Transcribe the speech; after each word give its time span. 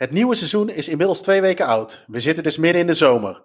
Het 0.00 0.10
nieuwe 0.10 0.34
seizoen 0.34 0.68
is 0.68 0.88
inmiddels 0.88 1.22
twee 1.22 1.40
weken 1.40 1.66
oud. 1.66 2.04
We 2.06 2.20
zitten 2.20 2.42
dus 2.42 2.56
midden 2.56 2.80
in 2.80 2.86
de 2.86 2.94
zomer. 2.94 3.42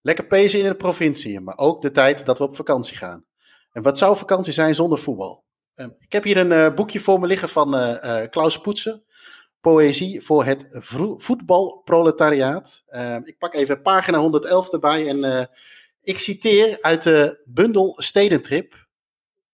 Lekker 0.00 0.26
pezen 0.26 0.58
in 0.58 0.64
de 0.64 0.74
provincie, 0.74 1.40
maar 1.40 1.58
ook 1.58 1.82
de 1.82 1.90
tijd 1.90 2.26
dat 2.26 2.38
we 2.38 2.44
op 2.44 2.56
vakantie 2.56 2.96
gaan. 2.96 3.24
En 3.72 3.82
wat 3.82 3.98
zou 3.98 4.16
vakantie 4.16 4.52
zijn 4.52 4.74
zonder 4.74 4.98
voetbal? 4.98 5.44
Uh, 5.74 5.86
ik 5.98 6.12
heb 6.12 6.24
hier 6.24 6.36
een 6.36 6.50
uh, 6.50 6.74
boekje 6.74 7.00
voor 7.00 7.20
me 7.20 7.26
liggen 7.26 7.48
van 7.48 7.74
uh, 7.74 8.22
Klaus 8.30 8.60
Poetsen. 8.60 9.04
Poëzie 9.60 10.22
voor 10.22 10.44
het 10.44 10.66
voetbalproletariaat. 11.16 12.84
ik 13.24 13.38
pak 13.38 13.54
even 13.54 13.82
pagina 13.82 14.18
111 14.18 14.72
erbij 14.72 15.08
en 15.08 15.50
ik 16.00 16.18
citeer 16.18 16.78
uit 16.80 17.02
de 17.02 17.42
bundel 17.44 17.94
Stedentrip. 18.02 18.86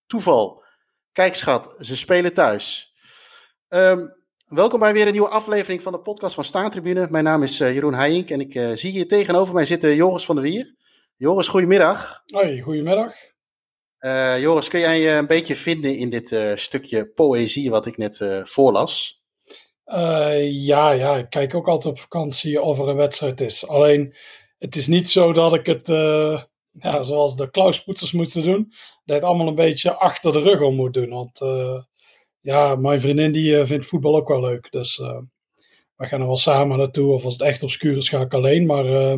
Toeval. 0.06 0.64
Kijk 1.12 1.34
schat, 1.34 1.74
ze 1.78 1.96
spelen 1.96 2.34
thuis. 2.34 2.94
Um, 3.68 4.17
welkom 4.48 4.80
bij 4.80 4.92
weer 4.92 5.06
een 5.06 5.12
nieuwe 5.12 5.28
aflevering 5.28 5.82
van 5.82 5.92
de 5.92 6.00
podcast 6.00 6.34
van 6.34 6.44
Staantribune. 6.44 7.06
Mijn 7.10 7.24
naam 7.24 7.42
is 7.42 7.60
uh, 7.60 7.72
Jeroen 7.74 7.94
Heijink 7.94 8.30
en 8.30 8.40
ik 8.40 8.54
uh, 8.54 8.70
zie 8.72 8.90
hier 8.92 9.06
tegenover 9.06 9.54
mij 9.54 9.64
zitten 9.64 9.94
Joris 9.94 10.24
van 10.24 10.34
der 10.34 10.44
Wier. 10.44 10.74
Joris, 11.16 11.48
goedemiddag. 11.48 12.22
Hoi, 12.26 12.60
goedemiddag. 12.60 13.12
Uh, 14.00 14.40
Joris, 14.40 14.68
kun 14.68 14.80
jij 14.80 15.00
je 15.00 15.10
een 15.10 15.26
beetje 15.26 15.56
vinden 15.56 15.96
in 15.96 16.10
dit 16.10 16.36
stukje 16.54 17.08
poëzie 17.08 17.70
wat 17.70 17.86
ik 17.86 17.96
net 17.96 18.42
voorlas? 18.44 19.22
ja, 20.50 20.90
ja, 20.90 21.16
ik 21.16 21.30
kijk 21.30 21.54
ook 21.54 21.68
altijd 21.68 21.94
op 21.94 22.00
vakantie 22.00 22.62
of 22.62 22.78
er 22.78 22.88
een 22.88 22.96
wedstrijd 22.96 23.40
is. 23.40 23.66
Alleen, 23.66 24.16
het 24.58 24.76
is 24.76 24.86
niet 24.86 25.10
zo 25.10 25.32
dat 25.32 25.54
ik 25.54 25.66
het, 25.66 25.86
ja, 26.72 27.02
zoals 27.02 27.36
de 27.36 27.50
Klauspoetsers 27.50 28.12
moeten 28.12 28.42
doen, 28.42 28.72
dat 29.04 29.16
ik 29.16 29.22
het 29.22 29.22
allemaal 29.22 29.48
een 29.48 29.54
beetje 29.54 29.94
achter 29.94 30.32
de 30.32 30.40
rug 30.40 30.60
om 30.60 30.74
moet 30.74 30.94
doen. 30.94 31.08
Want 31.08 31.40
ja, 32.40 32.76
mijn 32.76 33.00
vriendin 33.00 33.32
die 33.32 33.64
vindt 33.64 33.86
voetbal 33.86 34.16
ook 34.16 34.28
wel 34.28 34.40
leuk. 34.40 34.70
Dus 34.70 34.98
uh, 34.98 35.18
we 35.96 36.06
gaan 36.06 36.20
er 36.20 36.26
wel 36.26 36.36
samen 36.36 36.78
naartoe. 36.78 37.12
Of 37.12 37.24
als 37.24 37.32
het 37.32 37.42
echt 37.42 37.62
obscuur 37.62 37.96
is, 37.96 38.08
ga 38.08 38.20
ik 38.20 38.34
alleen. 38.34 38.66
Maar 38.66 38.84
uh, 38.84 39.16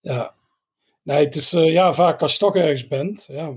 ja, 0.00 0.34
nee, 1.02 1.24
het 1.24 1.34
is 1.34 1.50
ja, 1.50 1.92
vaak 1.92 2.22
als 2.22 2.32
je 2.32 2.38
toch 2.38 2.56
ergens 2.56 2.88
bent. 2.88 3.24
Ja. 3.28 3.56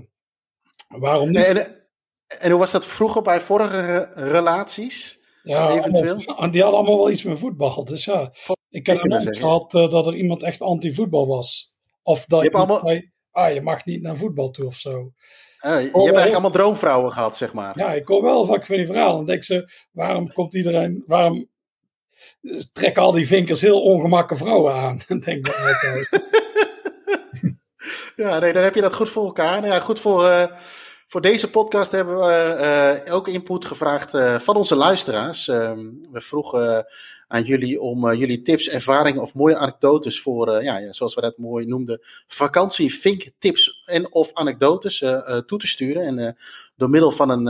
Waarom 0.88 1.30
niet? 1.30 1.44
En, 1.44 1.86
en, 2.26 2.50
hoe 2.50 2.60
was 2.60 2.70
dat 2.70 2.86
vroeger 2.86 3.22
bij 3.22 3.40
vorige 3.40 4.10
relaties? 4.14 5.20
Ja, 5.42 5.70
eventueel? 5.70 6.16
Die 6.16 6.26
hadden 6.36 6.62
allemaal 6.62 6.96
wel 6.96 7.10
iets 7.10 7.22
met 7.22 7.38
voetbal. 7.38 7.84
Dus 7.84 8.04
ja, 8.04 8.32
ik 8.68 8.86
heb 8.86 9.02
nooit 9.02 9.36
gehad 9.36 9.70
dat 9.70 10.06
er 10.06 10.14
iemand 10.14 10.42
echt 10.42 10.62
anti-voetbal 10.62 11.26
was. 11.26 11.74
Of 12.02 12.24
dat 12.26 12.42
je, 12.42 12.50
je 12.50 12.56
allemaal... 12.56 12.78
zei, 12.78 13.10
ah, 13.30 13.54
je 13.54 13.60
mag 13.60 13.84
niet 13.84 14.02
naar 14.02 14.16
voetbal 14.16 14.50
toe 14.50 14.66
of 14.66 14.74
zo. 14.74 15.12
Uh, 15.66 15.70
je 15.70 15.84
hebt 15.84 15.94
eigenlijk 15.94 16.32
allemaal 16.32 16.50
droomvrouwen 16.50 17.12
gehad, 17.12 17.36
zeg 17.36 17.52
maar. 17.52 17.78
Ja, 17.78 17.92
ik 17.92 18.06
hoor 18.06 18.22
wel 18.22 18.44
vaak 18.44 18.66
van 18.66 18.76
die 18.76 18.86
verhalen. 18.86 19.16
Dan 19.16 19.26
denk 19.26 19.44
ze, 19.44 19.72
waarom 19.90 20.32
komt 20.32 20.54
iedereen, 20.54 21.04
waarom 21.06 21.48
trekken 22.72 23.02
al 23.02 23.12
die 23.12 23.26
vinkers 23.26 23.60
heel 23.60 23.82
ongemakkelijke 23.82 24.44
vrouwen 24.44 24.74
aan? 24.74 25.02
denk 25.24 25.46
ik 25.46 26.08
ja, 28.16 28.38
nee, 28.38 28.52
dan 28.52 28.62
heb 28.62 28.74
je 28.74 28.80
dat 28.80 28.94
goed 28.94 29.08
voor 29.08 29.24
elkaar. 29.24 29.60
Nou 29.60 29.72
ja, 29.72 29.80
goed 29.80 30.00
voor, 30.00 30.24
uh, 30.24 30.44
voor 31.06 31.20
deze 31.20 31.50
podcast 31.50 31.90
hebben 31.90 32.16
we 32.18 33.00
uh, 33.06 33.14
ook 33.14 33.28
input 33.28 33.64
gevraagd 33.64 34.14
uh, 34.14 34.38
van 34.38 34.56
onze 34.56 34.76
luisteraars. 34.76 35.48
Ehm, 35.48 35.78
we 36.12 36.20
vroegen 36.20 36.86
aan 37.32 37.42
jullie 37.42 37.80
om 37.80 38.12
jullie 38.14 38.42
tips, 38.42 38.68
ervaringen 38.68 39.22
of 39.22 39.34
mooie 39.34 39.56
anekdotes 39.56 40.20
voor, 40.20 40.62
ja, 40.62 40.78
ja, 40.78 40.92
zoals 40.92 41.14
we 41.14 41.20
dat 41.20 41.38
mooi 41.38 41.66
noemden, 41.66 42.00
vakantie, 42.26 42.94
vink 42.94 43.30
tips 43.38 43.82
en 43.84 44.12
of 44.12 44.32
anekdotes 44.32 44.98
toe 45.46 45.58
te 45.58 45.66
sturen. 45.66 46.02
En 46.02 46.36
door 46.76 46.90
middel 46.90 47.10
van 47.10 47.30
een, 47.30 47.46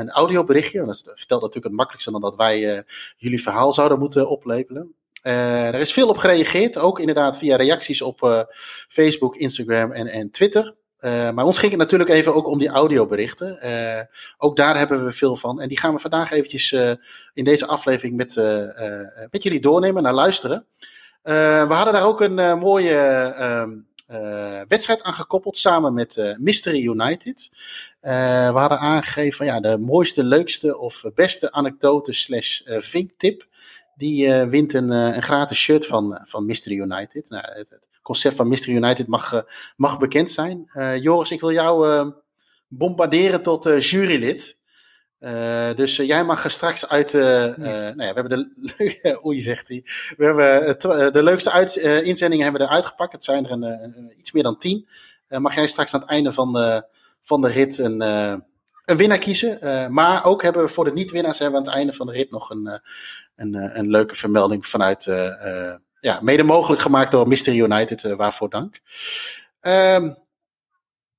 een 0.00 0.10
audioberichtje, 0.10 0.84
dat 0.84 1.02
vertelt 1.04 1.40
natuurlijk 1.40 1.64
het 1.64 1.74
makkelijkste 1.74 2.10
dan 2.10 2.20
dat 2.20 2.36
wij 2.36 2.84
jullie 3.16 3.42
verhaal 3.42 3.72
zouden 3.72 3.98
moeten 3.98 4.28
oplepelen. 4.28 4.94
er 5.22 5.74
is 5.74 5.92
veel 5.92 6.08
op 6.08 6.16
gereageerd, 6.16 6.78
ook 6.78 7.00
inderdaad 7.00 7.38
via 7.38 7.56
reacties 7.56 8.02
op 8.02 8.46
Facebook, 8.88 9.36
Instagram 9.36 9.92
en, 9.92 10.06
en 10.06 10.30
Twitter. 10.30 10.74
Uh, 11.04 11.30
maar 11.30 11.44
ons 11.44 11.58
ging 11.58 11.70
het 11.70 11.80
natuurlijk 11.80 12.10
even 12.10 12.34
ook 12.34 12.46
om 12.48 12.58
die 12.58 12.68
audioberichten. 12.68 13.58
Uh, 13.64 14.00
ook 14.38 14.56
daar 14.56 14.78
hebben 14.78 15.04
we 15.04 15.12
veel 15.12 15.36
van. 15.36 15.60
En 15.60 15.68
die 15.68 15.78
gaan 15.78 15.94
we 15.94 16.00
vandaag 16.00 16.32
eventjes 16.32 16.72
uh, 16.72 16.90
in 17.34 17.44
deze 17.44 17.66
aflevering 17.66 18.16
met, 18.16 18.36
met 19.30 19.42
jullie 19.42 19.60
doornemen, 19.60 20.02
naar 20.02 20.14
luisteren. 20.14 20.66
we 21.22 21.66
hadden 21.68 21.92
daar 21.92 22.06
ook 22.06 22.20
een 22.20 22.58
mooie 22.58 22.96
ehm, 23.36 23.70
wedstrijd 24.68 25.02
aan 25.02 25.12
gekoppeld 25.12 25.56
samen 25.56 25.94
met 25.94 26.34
Mystery 26.38 26.84
United. 26.84 27.50
we 28.00 28.52
hadden 28.54 28.78
aangegeven 28.78 29.36
van 29.36 29.46
ja, 29.46 29.60
de 29.60 29.78
mooiste, 29.78 30.24
leukste 30.24 30.78
of 30.78 31.02
beste 31.14 31.52
anekdote 31.52 32.12
slash 32.12 32.60
vinktip. 32.64 33.46
Die 33.96 34.32
wint 34.32 34.74
een, 34.74 34.90
een 34.90 35.22
gratis 35.22 35.58
shirt 35.58 35.86
van, 35.86 36.20
van 36.24 36.46
Mystery 36.46 36.78
United. 36.78 37.30
Nou, 37.30 37.44
concept 38.04 38.36
van 38.36 38.48
Mystery 38.48 38.76
United 38.76 39.06
mag, 39.06 39.32
eh, 39.32 39.40
mag 39.76 39.98
bekend 39.98 40.30
zijn. 40.30 40.70
Uh, 40.74 40.96
Joris, 41.02 41.30
ik 41.30 41.40
wil 41.40 41.52
jou 41.52 41.88
uh, 41.88 42.06
bombarderen 42.68 43.42
tot 43.42 43.64
jurylid. 43.84 44.58
dus 45.76 45.96
jij 45.96 46.24
mag 46.24 46.50
straks 46.50 46.88
uit. 46.88 47.12
nou 47.12 48.02
ja, 48.02 48.14
we 48.14 48.20
hebben 48.20 48.28
de. 48.28 49.18
oei, 49.26 49.40
zegt 49.40 49.68
hij. 49.68 49.82
We 50.16 50.24
hebben 50.24 51.12
de 51.12 51.22
leukste 51.22 51.50
uit, 51.50 51.76
inzendingen 51.76 52.44
hebben 52.44 52.62
we 52.62 52.68
eruit 52.68 52.86
gepakt. 52.86 53.12
Het 53.12 53.24
zijn 53.24 53.44
er 53.44 53.50
een, 53.50 54.12
iets 54.18 54.32
meer 54.32 54.42
dan 54.42 54.58
tien. 54.58 54.88
mag 55.28 55.54
jij 55.54 55.66
straks 55.66 55.94
aan 55.94 56.00
het 56.00 56.10
einde 56.10 56.32
van 56.32 56.52
de, 56.52 56.86
van 57.20 57.40
de 57.40 57.48
rit 57.48 57.78
een, 57.78 58.00
een 58.84 58.96
winnaar 58.96 59.18
kiezen. 59.18 59.58
maar 59.92 60.24
ook 60.24 60.42
hebben 60.42 60.62
we 60.62 60.68
voor 60.68 60.84
de 60.84 60.92
niet-winnaars 60.92 61.38
hebben 61.38 61.60
we 61.60 61.66
aan 61.66 61.72
het 61.72 61.80
einde 61.80 61.94
van 61.94 62.06
de 62.06 62.12
rit 62.12 62.30
nog 62.30 62.50
een, 62.50 62.80
een, 63.36 63.78
een 63.78 63.90
leuke 63.90 64.14
vermelding 64.14 64.66
vanuit 64.66 65.06
ja, 66.04 66.20
mede 66.22 66.42
mogelijk 66.42 66.82
gemaakt 66.82 67.12
door 67.12 67.28
Mystery 67.28 67.60
United, 67.60 68.02
uh, 68.02 68.14
waarvoor 68.14 68.50
dank. 68.50 68.80
Um, 69.60 70.16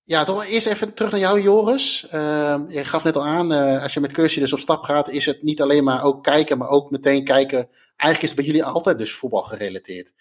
ja, 0.04 0.24
toch 0.24 0.46
eerst 0.46 0.68
even 0.68 0.94
terug 0.94 1.12
naar 1.12 1.20
jou, 1.20 1.42
Joris. 1.42 2.08
Uh, 2.14 2.60
je 2.68 2.86
gaf 2.86 3.04
net 3.04 3.16
al 3.16 3.26
aan, 3.26 3.54
uh, 3.54 3.84
als 3.84 3.94
je 3.94 4.00
met 4.00 4.12
Cursey 4.12 4.42
dus 4.42 4.54
op 4.54 4.60
stap 4.60 4.84
gaat, 4.84 5.10
is 5.10 5.26
het 5.26 5.44
niet 5.44 5.62
alleen 5.62 5.84
maar 5.84 6.04
ook 6.04 6.24
kijken, 6.24 6.58
maar 6.58 6.70
ook 6.70 6.92
meteen 6.92 7.24
kijken. 7.24 7.68
Eigenlijk 7.96 8.22
is 8.22 8.28
het 8.28 8.36
bij 8.36 8.46
jullie 8.46 8.64
altijd 8.64 8.98
dus 8.98 9.14
voetbal 9.14 9.42
gerelateerd. 9.42 10.14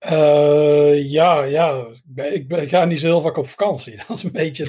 Uh, 0.00 1.10
ja, 1.10 1.42
ja. 1.42 1.86
Ik, 2.14 2.48
ben, 2.48 2.62
ik, 2.62 2.68
ga 2.68 2.84
niet 2.84 3.00
zo 3.00 3.06
heel 3.06 3.20
vaak 3.20 3.36
op 3.36 3.48
vakantie. 3.48 3.96
Dat 4.08 4.16
is 4.16 4.22
een 4.22 4.32
beetje. 4.32 4.64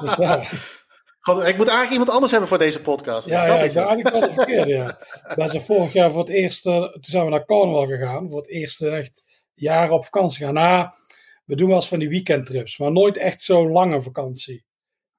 dus, 0.00 0.14
ja. 0.26 0.44
Ik 1.38 1.56
moet 1.56 1.68
eigenlijk 1.68 1.90
iemand 1.90 2.10
anders 2.10 2.30
hebben 2.30 2.48
voor 2.48 2.58
deze 2.58 2.80
podcast. 2.80 3.28
Ja, 3.28 3.44
dat 3.44 3.56
ja, 3.56 3.62
is 3.62 3.74
eigenlijk 3.74 4.10
wel 4.10 4.32
verkeerd, 4.32 4.68
ja. 4.68 4.98
Wij 5.34 5.48
zijn 5.48 5.62
vorig 5.62 5.92
jaar 5.92 6.10
voor 6.10 6.20
het 6.20 6.30
eerste, 6.30 6.70
toen 6.92 7.00
zijn 7.02 7.24
we 7.24 7.30
naar 7.30 7.44
Cornwall 7.44 7.86
gegaan, 7.86 8.28
voor 8.28 8.40
het 8.40 8.48
eerste 8.50 8.90
echt 8.90 9.22
jaar 9.54 9.90
op 9.90 10.04
vakantie 10.04 10.44
gaan. 10.44 10.54
Nou, 10.54 10.90
we 11.44 11.56
doen 11.56 11.68
wel 11.68 11.76
eens 11.76 11.88
van 11.88 11.98
die 11.98 12.08
weekendtrips, 12.08 12.78
maar 12.78 12.92
nooit 12.92 13.16
echt 13.16 13.42
zo'n 13.42 13.70
lange 13.70 14.02
vakantie. 14.02 14.64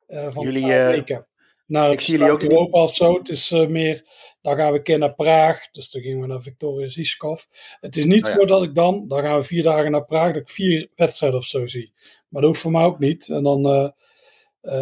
Uh, 0.07 0.27
van 0.29 0.43
jullie, 0.43 0.65
uh, 0.65 0.87
weken. 0.87 1.27
Nou, 1.65 1.91
ik 1.91 2.01
zie 2.01 2.17
jullie 2.17 2.31
ook 2.31 2.41
in 2.41 2.51
Europa 2.51 2.81
of 2.81 2.95
zo. 2.95 3.17
Het 3.17 3.29
is 3.29 3.51
uh, 3.51 3.67
meer, 3.67 4.05
dan 4.41 4.55
gaan 4.55 4.71
we 4.71 4.77
een 4.77 4.83
keer 4.83 4.97
naar 4.97 5.13
Praag, 5.13 5.71
dus 5.71 5.91
dan 5.91 6.01
gingen 6.01 6.21
we 6.21 6.27
naar 6.27 6.41
Victoria 6.41 6.87
Ziskov. 6.87 7.43
Het 7.79 7.97
is 7.97 8.05
niet 8.05 8.23
oh, 8.23 8.29
ja. 8.29 8.35
zo 8.35 8.45
dat 8.45 8.63
ik 8.63 8.75
dan, 8.75 9.07
dan 9.07 9.21
gaan 9.23 9.37
we 9.37 9.43
vier 9.43 9.63
dagen 9.63 9.91
naar 9.91 10.05
Praag, 10.05 10.33
dat 10.33 10.41
ik 10.41 10.49
vier 10.49 10.89
wedstrijden 10.95 11.39
of 11.39 11.45
zo 11.45 11.67
zie. 11.67 11.93
Maar 12.29 12.41
dat 12.41 12.49
hoeft 12.49 12.61
voor 12.61 12.71
mij 12.71 12.83
ook 12.83 12.99
niet. 12.99 13.29
En 13.29 13.43
dan 13.43 13.93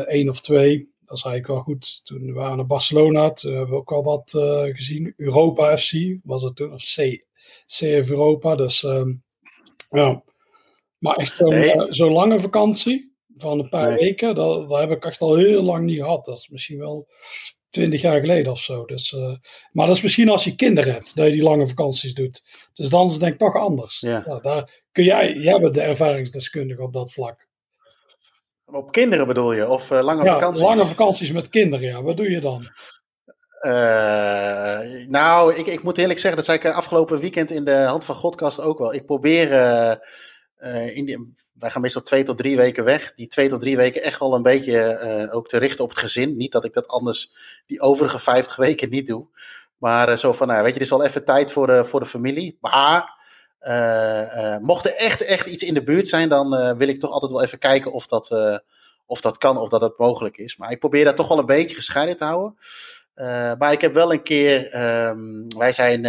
één 0.08 0.30
of 0.30 0.42
twee 0.42 0.89
dat 1.10 1.18
is 1.18 1.24
eigenlijk 1.24 1.48
wel 1.48 1.62
goed. 1.62 2.06
Toen 2.06 2.26
we 2.26 2.34
waren 2.34 2.58
naar 2.58 2.66
Barcelona, 2.66 3.32
toen 3.32 3.52
hebben 3.52 3.70
we 3.70 3.76
ook 3.76 3.92
al 3.92 4.04
wat 4.04 4.34
uh, 4.36 4.76
gezien. 4.76 5.14
Europa 5.18 5.78
FC 5.78 5.94
was 6.24 6.44
het 6.44 6.56
toen, 6.56 6.74
of 6.74 6.84
C, 6.84 7.26
CF 7.66 8.10
Europa. 8.10 8.56
Dus 8.56 8.84
um, 8.84 9.24
ja, 9.90 10.24
maar 10.98 11.16
echt 11.16 11.36
zo'n 11.36 11.50
nee. 11.50 11.76
uh, 11.76 11.92
zo 11.92 12.12
lange 12.12 12.40
vakantie 12.40 13.16
van 13.36 13.60
een 13.60 13.70
paar 13.70 13.90
nee. 13.90 13.98
weken, 13.98 14.36
dat, 14.36 14.70
dat 14.70 14.80
heb 14.80 14.92
ik 14.92 15.06
echt 15.06 15.22
al 15.22 15.36
heel 15.36 15.64
lang 15.64 15.86
niet 15.86 15.98
gehad. 15.98 16.26
Dat 16.26 16.38
is 16.38 16.50
misschien 16.50 16.80
wel 16.80 17.08
twintig 17.70 18.02
jaar 18.02 18.20
geleden 18.20 18.52
of 18.52 18.60
zo. 18.60 18.86
Dus, 18.86 19.12
uh, 19.12 19.36
maar 19.72 19.88
dat 19.88 19.96
is 19.96 20.02
misschien 20.02 20.30
als 20.30 20.44
je 20.44 20.56
kinderen 20.56 20.94
hebt, 20.94 21.16
dat 21.16 21.26
je 21.26 21.32
die 21.32 21.44
lange 21.44 21.68
vakanties 21.68 22.14
doet. 22.14 22.44
Dus 22.74 22.90
dan 22.90 23.06
is 23.06 23.12
het 23.12 23.22
denk 23.22 23.34
ik 23.34 23.40
toch 23.40 23.56
anders. 23.56 24.00
Ja. 24.00 24.24
Ja, 24.26 24.40
daar 24.40 24.84
kun 24.92 25.04
jij, 25.04 25.34
jij 25.34 25.60
bent 25.60 25.74
de 25.74 25.82
ervaringsdeskundige 25.82 26.82
op 26.82 26.94
dat 26.94 27.12
vlak. 27.12 27.48
Op 28.72 28.92
kinderen 28.92 29.28
bedoel 29.28 29.52
je? 29.52 29.70
Of 29.70 29.92
uh, 29.92 30.02
lange 30.02 30.24
ja, 30.24 30.34
vakanties? 30.34 30.64
lange 30.64 30.86
vakanties 30.86 31.32
met 31.32 31.50
kinderen, 31.50 31.88
ja. 31.88 32.02
Wat 32.02 32.18
doe 32.18 32.30
je 32.30 32.42
dan? 32.42 32.68
Uh, 33.62 35.08
nou, 35.08 35.54
ik, 35.56 35.66
ik 35.66 35.84
moet 35.84 35.98
eerlijk 35.98 36.20
zeggen, 36.20 36.38
dat 36.38 36.46
zei 36.46 36.58
ik 36.58 36.64
eh, 36.64 36.76
afgelopen 36.76 37.20
weekend 37.20 37.52
in 37.52 37.64
de 37.64 37.76
Hand 37.76 38.06
van 38.06 38.16
Godkast 38.16 38.62
ook 38.62 38.78
wel. 38.78 38.94
Ik 38.94 39.06
probeer, 39.06 39.52
uh, 40.60 40.98
in 40.98 41.06
die, 41.06 41.34
wij 41.54 41.72
gaan 41.72 41.82
meestal 41.82 42.02
twee 42.02 42.24
tot 42.24 42.38
drie 42.38 42.58
weken 42.58 42.84
weg. 42.84 43.14
Die 43.16 43.28
twee 43.28 43.50
tot 43.50 43.60
drie 43.60 43.78
weken 43.78 44.04
echt 44.04 44.20
wel 44.20 44.36
een 44.36 44.44
beetje 44.44 45.30
ook 45.32 45.48
te 45.48 45.58
richten 45.58 45.84
op 45.84 45.90
het 45.90 46.00
gezin. 46.00 46.38
Niet 46.38 46.52
dat 46.52 46.66
ik 46.66 46.74
dat 46.74 46.88
anders 46.88 47.32
die 47.68 47.82
overige 47.82 48.20
vijftig 48.20 48.56
weken 48.68 48.90
niet 48.90 49.08
doe. 49.08 49.28
Maar 49.78 50.18
zo 50.18 50.34
van, 50.34 50.48
nou, 50.48 50.60
weet 50.60 50.74
je, 50.74 50.80
dit 50.80 50.84
is 50.84 50.98
wel 50.98 51.06
even 51.06 51.26
tijd 51.26 51.52
voor 51.52 51.68
de, 51.68 51.86
voor 51.86 52.00
de 52.00 52.06
familie. 52.06 52.58
Maar 52.62 53.19
mocht 54.62 54.86
er 54.86 54.96
echt, 54.96 55.22
echt 55.22 55.48
iets 55.48 55.64
in 55.64 55.74
de 55.74 55.84
buurt 55.84 56.08
zijn, 56.08 56.30
dan 56.30 56.54
uh, 56.54 56.72
wil 56.78 56.88
ik 56.88 57.00
toch 57.00 57.12
altijd 57.12 57.32
wel 57.32 57.44
even 57.44 57.60
kijken 57.60 57.92
of 57.92 58.08
dat, 58.08 58.62
of 59.06 59.22
dat 59.22 59.38
kan, 59.38 59.58
of 59.58 59.70
dat 59.70 59.82
het 59.82 59.98
mogelijk 59.98 60.38
is. 60.38 60.58
Maar 60.58 60.72
ik 60.72 60.80
probeer 60.80 61.06
dat 61.06 61.16
toch 61.16 61.28
wel 61.28 61.40
een 61.40 61.46
beetje 61.46 61.76
gescheiden 61.76 62.18
te 62.18 62.24
houden. 62.24 62.58
Maar 63.60 63.72
ik 63.72 63.82
heb 63.82 63.94
wel 63.94 64.14
een 64.14 64.24
keer, 64.24 64.76
um, 65.08 65.48
wij 65.58 65.74
zijn, 65.74 66.00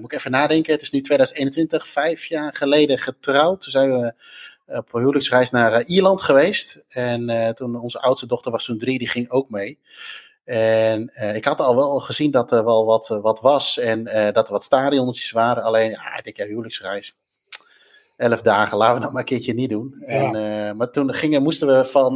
moet 0.00 0.12
ik 0.12 0.18
even 0.18 0.30
nadenken, 0.30 0.72
het 0.72 0.82
is 0.82 0.90
nu 0.90 1.00
2021, 1.00 1.88
vijf 1.88 2.24
jaar 2.24 2.54
geleden 2.54 2.98
getrouwd. 2.98 3.60
Toen 3.60 3.72
zijn 3.72 3.90
we 3.90 4.14
op 4.66 4.94
een 4.94 5.00
huwelijksreis 5.00 5.50
naar 5.50 5.82
Ierland 5.82 6.22
geweest. 6.22 6.84
En 6.88 7.54
toen 7.54 7.80
onze 7.80 8.00
oudste 8.00 8.26
dochter 8.26 8.52
was 8.52 8.64
toen 8.64 8.78
drie, 8.78 8.98
die 8.98 9.08
ging 9.08 9.30
ook 9.30 9.50
mee. 9.50 9.78
En 10.50 11.10
uh, 11.12 11.34
ik 11.34 11.44
had 11.44 11.60
al 11.60 11.76
wel 11.76 11.98
gezien 11.98 12.30
dat 12.30 12.52
er 12.52 12.64
wel 12.64 12.84
wat, 12.84 13.08
wat 13.08 13.40
was 13.40 13.78
en 13.78 14.00
uh, 14.00 14.28
dat 14.32 14.46
er 14.46 14.52
wat 14.52 14.62
stadionnetjes 14.62 15.30
waren. 15.30 15.62
Alleen, 15.62 15.90
ja, 15.90 16.16
ik 16.16 16.24
denk, 16.24 16.36
ja, 16.36 16.44
huwelijksreis. 16.44 17.18
Elf 18.16 18.42
dagen, 18.42 18.78
laten 18.78 18.94
we 18.94 19.00
dat 19.00 19.10
maar 19.10 19.20
een 19.20 19.26
keertje 19.26 19.54
niet 19.54 19.70
doen. 19.70 19.96
Ja. 20.00 20.06
En, 20.06 20.36
uh, 20.36 20.72
maar 20.72 20.90
toen 20.90 21.14
gingen, 21.14 21.42
moesten 21.42 21.66
we 21.66 21.84
van, 21.84 22.14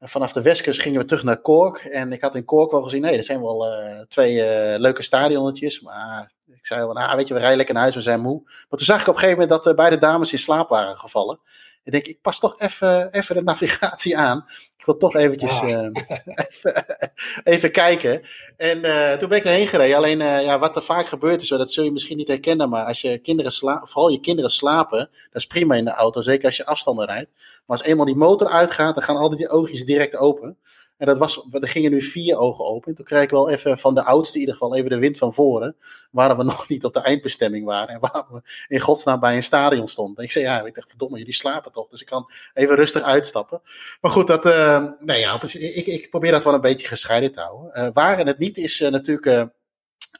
vanaf 0.00 0.32
de 0.32 0.42
westkust 0.42 0.80
gingen 0.80 1.00
we 1.00 1.06
terug 1.06 1.22
naar 1.22 1.40
Cork. 1.40 1.78
En 1.78 2.12
ik 2.12 2.22
had 2.22 2.34
in 2.34 2.44
Cork 2.44 2.70
wel 2.70 2.82
gezien, 2.82 3.00
nee, 3.00 3.16
er 3.16 3.24
zijn 3.24 3.42
wel 3.42 3.66
twee 4.08 4.34
leuke 4.78 5.02
stadionnetjes. 5.02 5.80
Maar 5.80 6.32
ik 6.46 6.66
zei 6.66 6.84
wel, 6.84 6.92
nou, 6.92 7.16
weet 7.16 7.28
je, 7.28 7.34
we 7.34 7.40
rijden 7.40 7.56
lekker 7.56 7.74
naar 7.74 7.82
huis, 7.82 7.96
we 7.96 8.02
zijn 8.02 8.20
moe. 8.20 8.42
Maar 8.44 8.78
toen 8.78 8.78
zag 8.78 9.00
ik 9.00 9.08
op 9.08 9.14
een 9.14 9.20
gegeven 9.20 9.40
moment 9.40 9.64
dat 9.64 9.76
beide 9.76 9.98
dames 9.98 10.32
in 10.32 10.38
slaap 10.38 10.68
waren 10.68 10.96
gevallen. 10.96 11.40
Ik 11.84 11.92
denk, 11.92 12.06
ik 12.06 12.20
pas 12.20 12.38
toch 12.38 12.60
even, 12.60 13.12
even 13.12 13.34
de 13.34 13.42
navigatie 13.42 14.16
aan. 14.16 14.44
Ik 14.86 14.92
wil 14.92 15.10
toch 15.10 15.20
eventjes 15.20 15.62
uh, 15.62 15.88
even, 16.34 16.86
even, 17.54 17.70
kijken. 17.70 18.22
En 18.56 18.78
uh, 18.78 19.12
toen 19.12 19.28
ben 19.28 19.38
ik 19.38 19.44
erheen 19.44 19.66
gereden. 19.66 19.96
Alleen 19.96 20.20
uh, 20.20 20.42
ja, 20.42 20.58
wat 20.58 20.76
er 20.76 20.82
vaak 20.82 21.06
gebeurt 21.06 21.42
is, 21.42 21.48
dat 21.48 21.72
zul 21.72 21.84
je 21.84 21.92
misschien 21.92 22.16
niet 22.16 22.28
herkennen, 22.28 22.68
maar 22.68 22.84
als 22.84 23.00
je 23.00 23.18
kinderen 23.18 23.52
slapen, 23.52 23.88
vooral 23.88 24.10
je 24.10 24.20
kinderen 24.20 24.50
slapen, 24.50 24.98
dat 24.98 25.08
is 25.32 25.46
prima 25.46 25.74
in 25.74 25.84
de 25.84 25.90
auto, 25.90 26.20
zeker 26.20 26.46
als 26.46 26.56
je 26.56 26.66
afstanden 26.66 27.06
rijdt. 27.06 27.30
Maar 27.34 27.76
als 27.78 27.82
eenmaal 27.82 28.06
die 28.06 28.16
motor 28.16 28.48
uitgaat, 28.48 28.94
dan 28.94 29.04
gaan 29.04 29.16
altijd 29.16 29.38
die 29.38 29.48
oogjes 29.48 29.84
direct 29.84 30.16
open. 30.16 30.58
En 30.98 31.06
dat 31.06 31.18
was, 31.18 31.46
er 31.50 31.68
gingen 31.68 31.90
nu 31.90 32.02
vier 32.02 32.36
ogen 32.36 32.64
open. 32.64 32.94
Toen 32.94 33.04
kreeg 33.04 33.22
ik 33.22 33.30
wel 33.30 33.50
even 33.50 33.78
van 33.78 33.94
de 33.94 34.02
oudste 34.02 34.34
in 34.34 34.40
ieder 34.40 34.54
geval 34.54 34.76
even 34.76 34.90
de 34.90 34.98
wind 34.98 35.18
van 35.18 35.34
voren. 35.34 35.76
Waar 36.10 36.36
we 36.36 36.44
nog 36.52 36.68
niet 36.68 36.84
op 36.84 36.94
de 36.94 37.00
eindbestemming 37.00 37.64
waren. 37.64 37.94
En 37.94 38.00
waar 38.00 38.26
we 38.30 38.40
in 38.68 38.80
godsnaam 38.80 39.20
bij 39.20 39.36
een 39.36 39.42
stadion 39.42 39.88
stonden. 39.88 40.24
ik 40.24 40.30
zei, 40.30 40.44
ja, 40.44 40.64
ik 40.64 40.74
dacht, 40.74 40.88
verdomme, 40.88 41.18
jullie 41.18 41.32
slapen 41.32 41.72
toch. 41.72 41.88
Dus 41.88 42.00
ik 42.00 42.06
kan 42.06 42.30
even 42.54 42.76
rustig 42.76 43.02
uitstappen. 43.02 43.60
Maar 44.00 44.10
goed, 44.10 44.26
dat, 44.26 44.46
uh, 44.46 44.84
nee, 45.00 45.20
ja, 45.20 45.42
ik, 45.52 45.86
ik 45.86 46.10
probeer 46.10 46.32
dat 46.32 46.44
wel 46.44 46.54
een 46.54 46.60
beetje 46.60 46.88
gescheiden 46.88 47.32
te 47.32 47.40
houden. 47.40 47.80
Uh, 47.80 47.88
waar 47.92 48.18
het 48.18 48.38
niet 48.38 48.56
is 48.56 48.80
uh, 48.80 48.88
natuurlijk, 48.88 49.50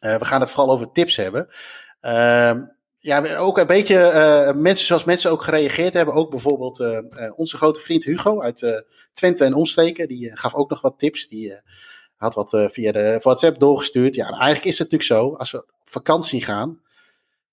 we 0.01 0.25
gaan 0.25 0.41
het 0.41 0.51
vooral 0.51 0.75
over 0.75 0.93
tips 0.93 1.17
hebben. 1.17 1.49
Ehm, 2.01 2.63
ja, 3.07 3.37
ook 3.37 3.59
een 3.59 3.67
beetje 3.67 3.95
uh, 3.95 4.61
mensen 4.61 4.87
zoals 4.87 5.05
mensen 5.05 5.31
ook 5.31 5.43
gereageerd 5.43 5.95
hebben. 5.95 6.15
Ook 6.15 6.31
bijvoorbeeld 6.31 6.81
uh, 6.81 6.89
uh, 6.89 7.39
onze 7.39 7.57
grote 7.57 7.81
vriend 7.81 8.05
Hugo 8.05 8.41
uit 8.41 8.85
Twente 9.13 9.45
en 9.45 9.55
omstreken. 9.55 10.09
Die 10.09 10.37
gaf 10.37 10.55
ook 10.55 10.71
nog 10.71 10.81
wat 10.81 10.99
tips. 10.99 11.29
Die 11.29 11.61
had 12.17 12.35
wat 12.35 12.51
via 12.73 12.93
de 12.93 13.19
WhatsApp 13.23 13.61
doorgestuurd. 13.61 14.15
Ja, 14.15 14.25
nou, 14.25 14.43
eigenlijk 14.43 14.65
is 14.65 14.79
het 14.79 14.91
natuurlijk 14.91 15.21
zo. 15.21 15.35
Als 15.35 15.51
we 15.51 15.59
op 15.59 15.71
vakantie 15.85 16.45
gaan. 16.45 16.81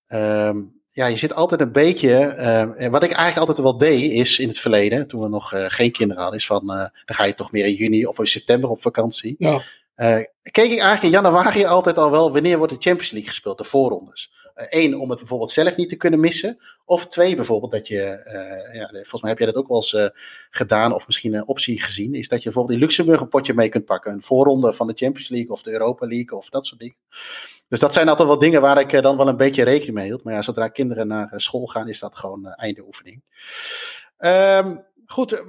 Um, 0.08 0.82
ja, 0.88 1.06
je 1.06 1.18
zit 1.18 1.34
altijd 1.34 1.62
een 1.62 1.72
beetje. 1.72 2.36
Uh, 2.80 2.88
wat 2.88 3.04
ik 3.04 3.12
eigenlijk 3.12 3.48
altijd 3.48 3.60
wel 3.60 3.78
deed, 3.78 4.12
is 4.12 4.40
in 4.40 4.48
het 4.48 4.60
verleden, 4.60 5.08
toen 5.08 5.22
we 5.22 5.30
nog 5.30 5.54
geen 5.56 5.92
kinderen 5.92 6.22
hadden, 6.22 6.40
is 6.40 6.46
van. 6.46 6.68
Dan 6.68 6.92
ga 7.06 7.24
je 7.24 7.36
toch 7.36 7.52
meer 7.52 7.66
in 7.66 7.74
juni 7.74 8.06
of 8.06 8.20
in 8.20 8.28
september 8.28 8.70
op 8.70 8.82
vakantie. 8.82 9.36
Ja. 9.38 9.62
keek 10.52 10.72
ik 10.72 10.80
eigenlijk 10.80 11.04
in 11.04 11.10
januari 11.10 11.66
altijd 11.66 11.98
al 11.98 12.12
wel 12.12 12.32
wanneer 12.32 12.58
wordt 12.58 12.74
de 12.74 12.80
Champions 12.80 13.12
League 13.12 13.30
gespeeld, 13.30 13.58
de 13.58 13.64
voorrondes. 13.64 14.32
Eén, 14.56 15.00
om 15.00 15.10
het 15.10 15.20
bijvoorbeeld 15.20 15.52
zelf 15.52 15.76
niet 15.76 15.90
te 15.90 15.96
kunnen 15.96 16.20
missen. 16.20 16.58
Of 16.86 17.08
twee, 17.08 17.36
bijvoorbeeld 17.36 17.72
dat 17.72 17.88
je, 17.88 18.24
uh, 18.26 18.76
ja, 18.76 18.88
volgens 18.92 19.22
mij 19.22 19.30
heb 19.30 19.40
jij 19.40 19.48
dat 19.48 19.56
ook 19.56 19.68
wel 19.68 19.78
eens 19.78 19.94
uh, 19.94 20.08
gedaan, 20.50 20.94
of 20.94 21.06
misschien 21.06 21.34
een 21.34 21.48
optie 21.48 21.82
gezien, 21.82 22.14
is 22.14 22.28
dat 22.28 22.38
je 22.38 22.44
bijvoorbeeld 22.44 22.76
in 22.76 22.84
Luxemburg 22.84 23.22
een 23.22 23.28
potje 23.28 23.54
mee 23.54 23.70
kunt 23.70 23.86
pakken. 23.86 24.14
Een 24.14 24.24
voorronde 24.24 24.74
van 24.74 24.88
de 24.88 24.94
Champions 24.96 25.30
League 25.30 25.50
of 25.50 25.64
de 25.64 25.72
Europa 25.72 26.08
League 26.08 26.38
of 26.38 26.50
dat 26.50 26.66
soort 26.66 26.80
dingen. 26.80 26.96
Dus 27.68 27.80
dat 27.80 27.94
zijn 27.94 28.10
altijd 28.10 28.28
wel 28.28 28.40
dingen 28.40 28.62
waar 28.62 28.80
ik 28.80 29.02
dan 29.02 29.18
wel 29.18 29.28
een 29.28 29.38
beetje 29.38 29.64
rekening 29.64 29.96
mee 29.96 30.06
hield. 30.06 30.24
Maar 30.24 30.34
ja, 30.34 30.42
zodra 30.42 30.68
kinderen 30.68 31.08
naar 31.08 31.34
school 31.36 31.66
gaan, 31.66 31.90
is 31.90 32.00
dat 32.00 32.16
gewoon 32.16 32.46
einde 32.46 32.86
oefening. 32.86 33.22
Um, 34.18 34.86
goed, 35.06 35.44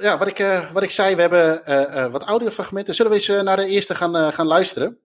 ja, 0.00 0.18
wat, 0.18 0.28
ik, 0.28 0.68
wat 0.72 0.82
ik 0.82 0.90
zei, 0.90 1.14
we 1.14 1.20
hebben 1.20 2.12
wat 2.12 2.22
audiofragmenten. 2.22 2.94
Zullen 2.94 3.12
we 3.12 3.18
eens 3.18 3.42
naar 3.42 3.56
de 3.56 3.66
eerste 3.66 3.94
gaan, 3.94 4.32
gaan 4.32 4.46
luisteren? 4.46 4.98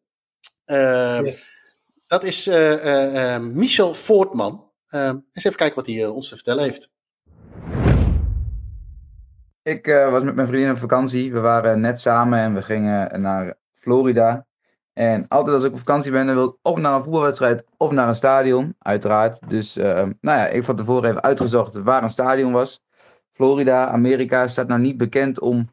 Ehm, 0.66 1.25
yes. 1.25 1.64
Dat 2.07 2.24
is 2.24 2.48
uh, 2.48 2.86
uh, 2.86 3.40
Michel 3.40 3.94
Voortman. 3.94 4.72
eens 4.88 5.24
even 5.34 5.56
kijken 5.56 5.75
wat 5.75 5.86
hij 5.88 6.06
ons 6.06 6.30
te 6.30 6.36
vertellen 6.36 6.63
heeft. 6.63 6.90
Ik 9.62 9.86
was 9.86 10.24
met 10.24 10.36
mijn 10.36 10.48
vriendin 10.48 10.72
op 10.72 10.78
vakantie. 10.78 11.34
We 11.34 11.40
waren 11.40 11.80
net 11.80 12.00
samen 12.00 12.40
en 12.40 12.54
we 12.54 12.62
gingen 12.62 13.22
naar 13.22 13.56
Florida. 13.74 14.48
En 14.94 15.28
altijd 15.28 15.56
als 15.56 15.63
ik 15.63 15.72
op 15.72 15.78
vakantie 15.78 16.12
ben, 16.12 16.25
dan 16.25 16.36
wil 16.36 16.48
ik 16.48 16.57
of 16.62 16.78
naar 16.78 16.96
een 16.96 17.04
voetbalwedstrijd 17.04 17.66
of 17.78 17.92
naar 17.92 18.08
een 18.08 18.16
stadion, 18.16 18.75
uiteraard. 18.80 19.50
Dus 19.50 19.75
nou 19.75 20.16
ja, 20.22 20.48
ik 20.48 20.63
van 20.63 20.75
tevoren 20.75 21.10
even 21.10 21.24
uitgezocht 21.24 21.74
waar 21.74 22.04
een 22.04 22.10
stadion 22.10 22.51
was. 22.51 22.84
Florida, 23.31 23.88
Amerika, 23.88 24.48
staat 24.48 24.68
nou 24.68 24.81
niet 24.81 24.98
bekend 24.98 25.40
om 25.40 25.69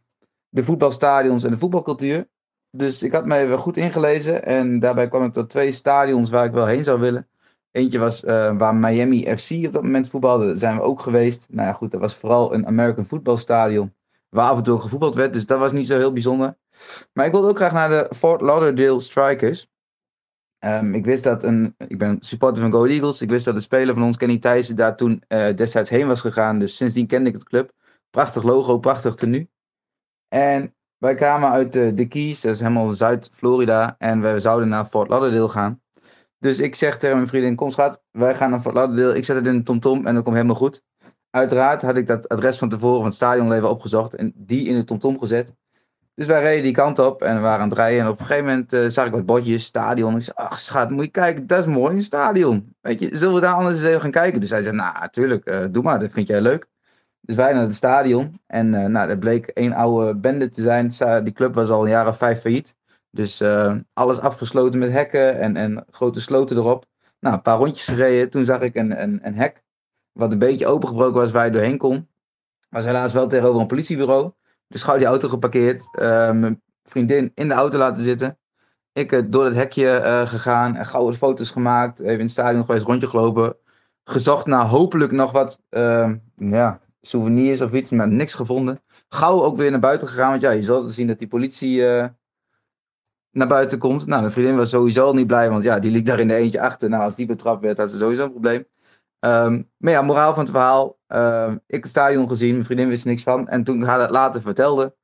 de 0.48 0.62
voetbalstadions 0.62 1.44
en 1.44 1.50
de 1.50 1.58
voetbalcultuur. 1.58 2.28
Dus 2.76 3.02
ik 3.02 3.12
had 3.12 3.26
me 3.26 3.36
even 3.36 3.58
goed 3.58 3.76
ingelezen 3.76 4.44
en 4.44 4.78
daarbij 4.78 5.08
kwam 5.08 5.24
ik 5.24 5.32
tot 5.32 5.50
twee 5.50 5.72
stadions 5.72 6.30
waar 6.30 6.44
ik 6.44 6.52
wel 6.52 6.66
heen 6.66 6.84
zou 6.84 7.00
willen. 7.00 7.28
Eentje 7.70 7.98
was 7.98 8.24
uh, 8.24 8.56
waar 8.56 8.74
Miami 8.74 9.36
FC 9.36 9.50
op 9.50 9.72
dat 9.72 9.82
moment 9.82 10.08
voetbalde, 10.08 10.46
daar 10.46 10.56
zijn 10.56 10.76
we 10.76 10.82
ook 10.82 11.00
geweest. 11.00 11.46
Nou 11.50 11.66
ja, 11.66 11.72
goed, 11.72 11.90
dat 11.90 12.00
was 12.00 12.16
vooral 12.16 12.54
een 12.54 12.66
American 12.66 13.04
Football 13.04 13.36
Stadion, 13.36 13.94
waar 14.28 14.50
af 14.50 14.56
en 14.56 14.62
toe 14.62 14.80
gevoetbald 14.80 15.14
werd, 15.14 15.32
dus 15.32 15.46
dat 15.46 15.58
was 15.58 15.72
niet 15.72 15.86
zo 15.86 15.96
heel 15.96 16.12
bijzonder. 16.12 16.56
Maar 17.12 17.26
ik 17.26 17.32
wilde 17.32 17.48
ook 17.48 17.56
graag 17.56 17.72
naar 17.72 17.88
de 17.88 18.14
Fort 18.14 18.40
Lauderdale 18.40 19.00
Strikers. 19.00 19.70
Um, 20.64 20.94
ik 20.94 21.04
wist 21.04 21.24
dat 21.24 21.42
een, 21.42 21.74
ik 21.76 21.98
ben 21.98 22.16
supporter 22.20 22.62
van 22.62 22.72
Go 22.72 22.84
Eagles, 22.84 23.20
ik 23.20 23.30
wist 23.30 23.44
dat 23.44 23.54
de 23.54 23.60
speler 23.60 23.94
van 23.94 24.02
ons, 24.02 24.16
Kenny 24.16 24.38
Thijssen, 24.38 24.76
daar 24.76 24.96
toen 24.96 25.22
uh, 25.28 25.54
destijds 25.54 25.90
heen 25.90 26.06
was 26.06 26.20
gegaan, 26.20 26.58
dus 26.58 26.76
sindsdien 26.76 27.06
kende 27.06 27.28
ik 27.28 27.34
het 27.34 27.44
club. 27.44 27.72
Prachtig 28.10 28.42
logo, 28.42 28.78
prachtig 28.78 29.14
tenue. 29.14 29.48
En 30.28 30.74
wij 31.02 31.14
kwamen 31.14 31.50
uit 31.50 31.72
de, 31.72 31.94
de 31.94 32.06
Keys, 32.06 32.40
dat 32.40 32.52
is 32.52 32.60
helemaal 32.60 32.90
Zuid-Florida. 32.90 33.94
En 33.98 34.20
we 34.20 34.40
zouden 34.40 34.68
naar 34.68 34.84
Fort 34.84 35.08
Lauderdale 35.08 35.48
gaan. 35.48 35.80
Dus 36.38 36.58
ik 36.58 36.74
zeg 36.74 36.98
tegen 36.98 37.16
mijn 37.16 37.28
vriendin, 37.28 37.56
kom 37.56 37.70
schat, 37.70 38.02
wij 38.10 38.34
gaan 38.34 38.50
naar 38.50 38.60
Fort 38.60 38.74
Lauderdale. 38.74 39.16
Ik 39.16 39.24
zet 39.24 39.36
het 39.36 39.46
in 39.46 39.56
de 39.56 39.62
TomTom 39.62 40.06
en 40.06 40.14
dat 40.14 40.22
komt 40.22 40.36
helemaal 40.36 40.56
goed. 40.56 40.82
Uiteraard 41.30 41.82
had 41.82 41.96
ik 41.96 42.06
dat 42.06 42.28
adres 42.28 42.58
van 42.58 42.68
tevoren 42.68 42.96
van 42.96 43.04
het 43.04 43.14
stadionleven 43.14 43.70
opgezocht 43.70 44.14
en 44.14 44.32
die 44.36 44.66
in 44.66 44.74
de 44.74 44.84
TomTom 44.84 45.18
gezet. 45.18 45.54
Dus 46.14 46.26
wij 46.26 46.42
reden 46.42 46.62
die 46.62 46.72
kant 46.72 46.98
op 46.98 47.22
en 47.22 47.34
we 47.34 47.40
waren 47.40 47.60
aan 47.60 47.68
het 47.68 47.78
rijden. 47.78 48.00
En 48.00 48.08
op 48.08 48.20
een 48.20 48.26
gegeven 48.26 48.48
moment 48.48 48.72
uh, 48.72 48.86
zag 48.86 49.06
ik 49.06 49.12
wat 49.12 49.26
bordjes, 49.26 49.64
stadion. 49.64 50.16
Ik 50.16 50.22
zei, 50.22 50.36
ach 50.36 50.60
schat, 50.60 50.90
moet 50.90 51.04
je 51.04 51.10
kijken, 51.10 51.46
dat 51.46 51.58
is 51.58 51.72
mooi, 51.72 51.96
een 51.96 52.02
stadion. 52.02 52.74
Weet 52.80 53.00
je, 53.00 53.16
zullen 53.16 53.34
we 53.34 53.40
daar 53.40 53.54
anders 53.54 53.74
eens 53.74 53.84
even 53.84 54.00
gaan 54.00 54.10
kijken? 54.10 54.40
Dus 54.40 54.50
hij 54.50 54.62
zei, 54.62 54.76
nou, 54.76 54.98
natuurlijk, 54.98 55.50
uh, 55.50 55.64
doe 55.70 55.82
maar, 55.82 56.00
dat 56.00 56.10
vind 56.10 56.28
jij 56.28 56.40
leuk. 56.40 56.70
Dus 57.24 57.36
wij 57.36 57.52
naar 57.52 57.62
het 57.62 57.74
stadion. 57.74 58.40
En 58.46 58.74
uh, 58.74 58.84
nou, 58.84 59.08
dat 59.08 59.18
bleek 59.18 59.46
één 59.46 59.72
oude 59.72 60.16
bende 60.16 60.48
te 60.48 60.62
zijn. 60.62 61.24
Die 61.24 61.32
club 61.32 61.54
was 61.54 61.68
al 61.68 61.82
een 61.82 61.90
jaar 61.90 62.08
of 62.08 62.16
vijf 62.16 62.40
failliet. 62.40 62.76
Dus 63.10 63.40
uh, 63.40 63.76
alles 63.92 64.18
afgesloten 64.18 64.78
met 64.78 64.90
hekken 64.90 65.38
en, 65.38 65.56
en 65.56 65.84
grote 65.90 66.20
sloten 66.20 66.56
erop. 66.56 66.84
Nou, 67.20 67.34
een 67.34 67.42
paar 67.42 67.56
rondjes 67.56 67.86
gereden. 67.86 68.30
Toen 68.30 68.44
zag 68.44 68.60
ik 68.60 68.74
een, 68.74 69.02
een, 69.02 69.20
een 69.22 69.34
hek. 69.34 69.62
Wat 70.12 70.32
een 70.32 70.38
beetje 70.38 70.66
opengebroken 70.66 71.20
was 71.20 71.30
waar 71.30 71.44
je 71.44 71.50
doorheen 71.50 71.78
kon. 71.78 72.08
Was 72.68 72.84
helaas 72.84 73.12
wel 73.12 73.26
tegenover 73.26 73.60
een 73.60 73.66
politiebureau. 73.66 74.32
Dus 74.68 74.82
gauw 74.82 74.96
die 74.96 75.06
auto 75.06 75.28
geparkeerd. 75.28 75.88
Uh, 75.92 76.30
mijn 76.30 76.62
vriendin 76.84 77.32
in 77.34 77.48
de 77.48 77.54
auto 77.54 77.78
laten 77.78 78.02
zitten. 78.02 78.38
Ik 78.92 79.32
door 79.32 79.44
het 79.44 79.54
hekje 79.54 80.22
gegaan. 80.26 80.76
En 80.76 80.86
gauw 80.86 81.12
foto's 81.12 81.50
gemaakt. 81.50 82.00
Even 82.00 82.12
in 82.12 82.20
het 82.20 82.30
stadion 82.30 82.64
geweest, 82.64 82.84
rondje 82.84 83.08
gelopen. 83.08 83.56
Gezocht 84.04 84.46
naar 84.46 84.64
hopelijk 84.64 85.12
nog 85.12 85.32
wat 85.32 85.62
ja, 86.36 86.80
souvenirs 87.02 87.60
of 87.60 87.72
iets, 87.72 87.90
maar 87.90 88.08
niks 88.08 88.34
gevonden. 88.34 88.82
Gauw 89.08 89.42
ook 89.42 89.56
weer 89.56 89.70
naar 89.70 89.80
buiten 89.80 90.08
gegaan, 90.08 90.30
want 90.30 90.42
ja, 90.42 90.50
je 90.50 90.62
zal 90.62 90.82
zien 90.82 91.06
dat 91.06 91.18
die 91.18 91.28
politie 91.28 91.78
uh, 91.78 92.06
naar 93.30 93.48
buiten 93.48 93.78
komt. 93.78 94.06
Nou, 94.06 94.20
mijn 94.20 94.32
vriendin 94.32 94.56
was 94.56 94.70
sowieso 94.70 95.12
niet 95.12 95.26
blij, 95.26 95.50
want 95.50 95.64
ja, 95.64 95.78
die 95.78 95.90
liep 95.90 96.06
daar 96.06 96.18
in 96.18 96.28
de 96.28 96.34
eentje 96.34 96.60
achter. 96.60 96.88
Nou, 96.88 97.02
als 97.02 97.16
die 97.16 97.26
betrapt 97.26 97.62
werd, 97.62 97.78
had 97.78 97.90
ze 97.90 97.96
sowieso 97.96 98.24
een 98.24 98.30
probleem. 98.30 98.66
Um, 99.20 99.70
maar 99.76 99.92
ja, 99.92 100.02
moraal 100.02 100.34
van 100.34 100.42
het 100.42 100.52
verhaal. 100.52 100.98
Uh, 101.08 101.52
ik 101.66 101.82
het 101.82 101.88
stadion 101.88 102.28
gezien, 102.28 102.52
mijn 102.52 102.64
vriendin 102.64 102.88
wist 102.88 103.04
er 103.04 103.10
niks 103.10 103.22
van. 103.22 103.48
En 103.48 103.64
toen 103.64 103.80
ik 103.80 103.86
haar 103.86 103.98
dat 103.98 104.10
later 104.10 104.40
vertelde, 104.40 104.94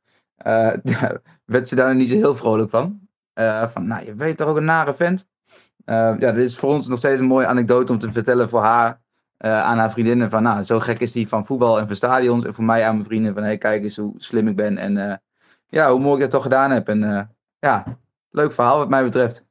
uh, 0.47 0.73
werd 1.45 1.69
ze 1.69 1.75
daar 1.75 1.95
niet 1.95 2.09
zo 2.09 2.14
heel 2.14 2.35
vrolijk 2.35 2.71
van. 2.71 3.00
Uh, 3.35 3.69
van, 3.69 3.87
nou, 3.87 4.05
je 4.05 4.14
weet 4.14 4.37
toch 4.37 4.49
ook 4.49 4.57
een 4.57 4.64
nare 4.64 4.95
vent? 4.95 5.28
ja, 5.85 6.17
dit 6.17 6.37
is 6.37 6.59
voor 6.59 6.71
ons 6.71 6.88
nog 6.88 6.99
steeds 6.99 7.21
een 7.21 7.26
mooie 7.26 7.47
anekdote 7.47 7.93
om 7.93 7.99
te 7.99 8.12
vertellen 8.12 8.49
voor 8.49 8.61
haar. 8.61 9.00
Uh, 9.45 9.61
aan 9.62 9.78
haar 9.78 9.92
vriendinnen 9.92 10.30
van, 10.30 10.42
nou, 10.42 10.62
zo 10.62 10.80
gek 10.80 11.00
is 11.00 11.12
die 11.12 11.28
van 11.28 11.47
voetbal 11.47 11.78
en 11.78 11.87
van 11.87 11.97
stadions. 11.97 12.45
En 12.45 12.54
voor 12.54 12.64
mij 12.64 12.85
aan 12.85 12.95
mijn 12.95 13.07
vrienden 13.07 13.35
van, 13.35 13.42
hey, 13.42 13.59
kijk 13.59 13.83
eens 13.83 13.97
hoe 13.97 14.14
slim 14.16 14.49
ik 14.49 14.57
ben. 14.57 14.78
En 14.78 14.97
uh, 14.97 15.14
ja, 15.68 15.90
hoe 15.90 16.00
mooi 16.00 16.14
ik 16.14 16.21
dat 16.21 16.30
toch 16.30 16.42
gedaan 16.42 16.71
heb. 16.71 16.88
En 16.88 17.02
uh, 17.02 17.23
ja, 17.59 17.99
leuk 18.30 18.52
verhaal 18.52 18.78
wat 18.78 18.88
mij 18.88 19.02
betreft. 19.02 19.47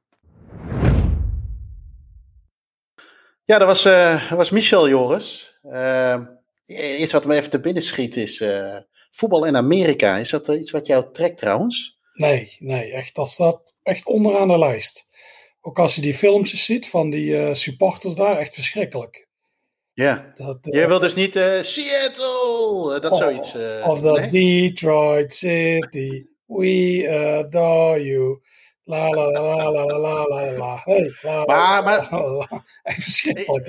Ja, 3.43 3.57
dat 3.57 3.67
was, 3.67 3.83
was 4.29 4.49
Michel 4.49 4.89
Joris. 4.89 5.59
iets 6.99 7.11
wat 7.11 7.25
me 7.25 7.35
even 7.35 7.49
te 7.49 7.59
binnen 7.59 7.83
schiet 7.83 8.15
is 8.15 8.43
voetbal 9.09 9.45
in 9.45 9.57
Amerika. 9.57 10.15
Is 10.15 10.29
dat 10.29 10.47
iets 10.47 10.71
wat 10.71 10.87
jou 10.87 11.05
trekt 11.11 11.37
trouwens? 11.37 11.99
Nee, 12.13 12.55
nee, 12.59 12.91
echt, 12.91 13.15
dat 13.15 13.27
staat 13.27 13.75
echt 13.83 14.05
onderaan 14.05 14.47
de 14.47 14.57
lijst. 14.57 15.07
Ook 15.61 15.79
als 15.79 15.95
je 15.95 16.01
die 16.01 16.13
filmpjes 16.13 16.65
ziet 16.65 16.89
van 16.89 17.09
die 17.09 17.29
uh, 17.29 17.53
supporters 17.53 18.15
daar, 18.15 18.37
echt 18.37 18.53
verschrikkelijk. 18.53 19.26
Ja. 20.03 20.31
Dat, 20.35 20.57
Jij 20.61 20.87
wil 20.87 20.99
dus 20.99 21.15
niet 21.15 21.35
uh, 21.35 21.61
Seattle, 21.61 22.99
dat 22.99 23.11
oh, 23.11 23.17
zoiets. 23.17 23.55
of 23.83 24.01
dat 24.01 24.19
nee? 24.19 24.29
Detroit 24.29 25.33
City, 25.33 26.25
we 26.45 27.07
adore 27.45 28.03
you. 28.03 28.41
La 28.83 29.09
la 29.09 29.31
la 29.31 29.71
la 29.71 29.71
la 29.71 29.97
la 29.97 30.27
la 30.27 30.51
la. 30.51 30.81
Hey, 30.83 31.11
la, 31.21 31.45
maar, 31.45 31.83
maar, 31.83 32.07
la, 32.11 32.63
verschrikkelijk. 32.83 33.67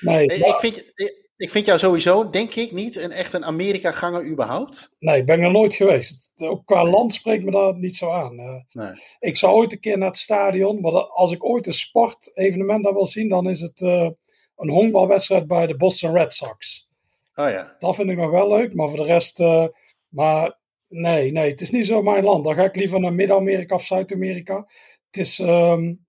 Nee, 0.00 0.26
ik, 0.26 0.58
vind, 0.58 0.92
ik 1.36 1.50
vind 1.50 1.66
jou 1.66 1.78
sowieso, 1.78 2.30
denk 2.30 2.54
ik, 2.54 2.72
niet 2.72 2.96
een 2.96 3.12
echt 3.12 3.32
een 3.32 3.44
Amerika-ganger 3.44 4.26
überhaupt. 4.26 4.92
Nee, 4.98 5.18
ik 5.18 5.26
ben 5.26 5.40
er 5.40 5.50
nooit 5.50 5.74
geweest. 5.74 6.32
Ook 6.36 6.66
qua 6.66 6.84
land 6.84 7.14
spreekt 7.14 7.44
me 7.44 7.50
dat 7.50 7.76
niet 7.76 7.96
zo 7.96 8.10
aan. 8.10 8.64
Nee. 8.70 8.92
Ik 9.18 9.36
zou 9.36 9.54
ooit 9.54 9.72
een 9.72 9.80
keer 9.80 9.98
naar 9.98 10.08
het 10.08 10.18
stadion, 10.18 10.80
maar 10.80 10.92
als 10.92 11.32
ik 11.32 11.44
ooit 11.44 11.66
een 11.66 11.74
sportevenement 11.74 12.84
daar 12.84 12.94
wil 12.94 13.06
zien, 13.06 13.28
dan 13.28 13.48
is 13.48 13.60
het 13.60 13.80
uh, 13.80 14.08
een 14.60 14.70
honkbalwedstrijd 14.70 15.46
bij 15.46 15.66
de 15.66 15.76
Boston 15.76 16.12
Red 16.12 16.34
Sox. 16.34 16.88
Oh 17.34 17.50
ja. 17.50 17.76
Dat 17.78 17.94
vind 17.94 18.10
ik 18.10 18.16
nog 18.16 18.30
wel 18.30 18.48
leuk, 18.48 18.74
maar 18.74 18.88
voor 18.88 18.98
de 18.98 19.04
rest, 19.04 19.40
uh, 19.40 19.66
maar 20.08 20.58
nee, 20.88 21.32
nee, 21.32 21.50
het 21.50 21.60
is 21.60 21.70
niet 21.70 21.86
zo 21.86 22.02
mijn 22.02 22.24
land. 22.24 22.44
Dan 22.44 22.54
ga 22.54 22.64
ik 22.64 22.76
liever 22.76 23.00
naar 23.00 23.12
Midden-Amerika 23.12 23.74
of 23.74 23.84
Zuid-Amerika. 23.84 24.66
Het 25.10 25.20
is, 25.20 25.38
um, 25.38 26.06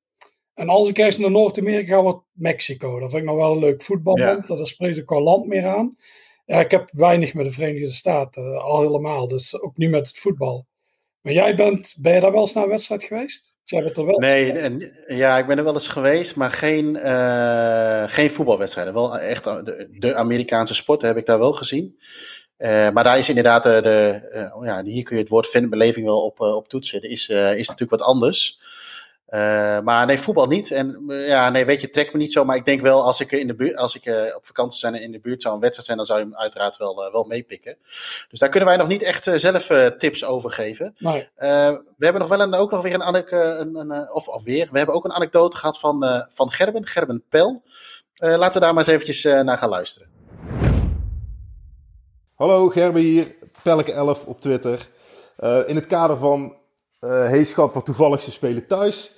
en 0.53 0.70
als 0.70 0.89
ik 0.89 0.98
eerst 0.98 1.20
naar 1.20 1.31
Noord-Amerika 1.31 1.96
ga, 1.96 2.01
wordt 2.01 2.24
Mexico. 2.31 3.00
Dat 3.00 3.10
vind 3.10 3.22
ik 3.22 3.29
nog 3.29 3.38
wel 3.38 3.51
een 3.51 3.60
leuk 3.60 3.81
voetballand. 3.81 4.48
Ja. 4.48 4.55
Daar 4.55 4.65
spreekt 4.65 5.01
ook 5.01 5.10
wel 5.10 5.22
land 5.22 5.48
meer 5.48 5.67
aan. 5.67 5.98
Ja, 6.46 6.60
ik 6.60 6.72
heb 6.72 6.89
weinig 6.93 7.34
met 7.34 7.46
de 7.46 7.51
Verenigde 7.51 7.88
Staten, 7.88 8.53
eh, 8.53 8.63
al 8.63 8.81
helemaal. 8.81 9.27
Dus 9.27 9.62
ook 9.62 9.77
niet 9.77 9.89
met 9.89 10.08
het 10.08 10.17
voetbal. 10.17 10.65
Maar 11.22 11.34
jij 11.34 11.55
bent, 11.55 11.96
ben 12.01 12.13
je 12.13 12.20
daar 12.20 12.31
wel 12.31 12.41
eens 12.41 12.53
naar 12.53 12.63
een 12.63 12.70
wedstrijd 12.70 13.03
geweest? 13.03 13.50
Jij 13.63 13.84
er 13.94 14.06
wel 14.06 14.20
nee, 14.20 14.51
en, 14.51 14.91
ja, 15.08 15.38
ik 15.38 15.48
ben 15.48 15.58
er 15.58 15.63
wel 15.63 15.74
eens 15.74 15.88
geweest, 15.88 16.36
maar 16.36 16.51
geen, 16.51 16.96
uh, 16.96 18.03
geen 18.08 18.30
voetbalwedstrijden. 18.30 18.94
Wel 18.94 19.18
echt 19.18 19.44
de, 19.44 19.88
de, 19.91 20.15
Amerikaanse 20.15 20.74
sport 20.74 21.01
heb 21.01 21.18
ik 21.18 21.25
daar 21.25 21.39
wel 21.39 21.53
gezien. 21.53 21.98
Uh, 22.58 22.89
maar 22.89 23.03
daar 23.03 23.18
is 23.18 23.30
inderdaad 23.30 23.63
de, 23.63 23.80
de 23.82 24.30
uh, 24.34 24.68
ja, 24.68 24.84
hier 24.84 25.03
kun 25.03 25.15
je 25.15 25.22
het 25.22 25.32
woord 25.32 25.48
fanbeleving 25.48 26.06
wel 26.06 26.24
op, 26.24 26.39
op 26.39 26.68
toetsen. 26.68 27.01
Is, 27.01 27.30
is 27.30 27.68
natuurlijk 27.68 27.89
wat 27.89 28.01
anders. 28.01 28.60
Uh, 29.31 29.79
maar 29.79 30.05
nee, 30.05 30.19
voetbal 30.19 30.47
niet. 30.47 30.71
En 30.71 31.03
uh, 31.07 31.27
ja, 31.27 31.50
nee, 31.50 31.65
weet 31.65 31.81
je, 31.81 31.89
trek 31.89 32.13
me 32.13 32.19
niet 32.19 32.31
zo. 32.31 32.45
Maar 32.45 32.55
ik 32.55 32.65
denk 32.65 32.81
wel, 32.81 33.03
als 33.03 33.19
ik, 33.19 33.31
in 33.31 33.47
de 33.47 33.55
buurt, 33.55 33.77
als 33.77 33.95
ik 33.95 34.05
uh, 34.05 34.35
op 34.35 34.45
vakantie 34.45 34.79
zijn 34.79 34.95
en 34.95 35.01
in 35.01 35.11
de 35.11 35.19
buurt 35.19 35.41
zou 35.41 35.53
een 35.53 35.61
wedstrijd 35.61 35.88
zijn, 35.88 35.97
dan 35.97 36.07
zou 36.07 36.19
je 36.19 36.25
hem 36.25 36.35
uiteraard 36.35 36.77
wel, 36.77 37.11
wel 37.11 37.23
meepikken. 37.23 37.77
Dus 38.29 38.39
daar 38.39 38.50
kunnen 38.50 38.69
wij 38.69 38.77
nog 38.77 38.88
niet 38.88 39.03
echt 39.03 39.29
zelf 39.35 39.67
tips 39.97 40.25
over 40.25 40.51
geven. 40.51 40.95
Nee. 40.97 41.29
we 41.35 42.05
hebben 42.05 42.21
nog 42.21 42.29
wel 42.29 42.41
een, 42.41 42.53
ook 42.53 42.71
nog 42.71 42.81
weer 42.81 42.93
een 42.93 43.03
anekdote, 43.03 43.35
een, 43.35 43.75
een, 43.75 44.11
of 44.13 44.29
alweer, 44.29 44.69
we 44.71 44.77
hebben 44.77 44.95
ook 44.95 45.05
een 45.05 45.13
anekdote 45.13 45.57
gehad 45.57 45.79
van, 45.79 46.27
van 46.29 46.51
Gerben, 46.51 46.88
Gerben 46.88 47.23
Pel. 47.29 47.63
laten 48.13 48.53
we 48.53 48.65
daar 48.65 48.73
maar 48.73 48.83
eens 48.83 48.93
eventjes 48.93 49.23
naar 49.23 49.57
gaan 49.57 49.69
luisteren. 49.69 50.09
Hallo, 52.35 52.69
Gerben 52.69 53.01
hier, 53.01 53.35
Pelke11 53.59 54.25
op 54.25 54.41
Twitter. 54.41 54.88
in 55.65 55.75
het 55.75 55.88
kader 55.88 56.17
van 56.17 56.59
uh, 57.01 57.09
hey 57.09 57.43
schat, 57.43 57.73
wat 57.73 57.85
toevallig 57.85 58.21
ze 58.21 58.31
spelen 58.31 58.67
thuis. 58.67 59.11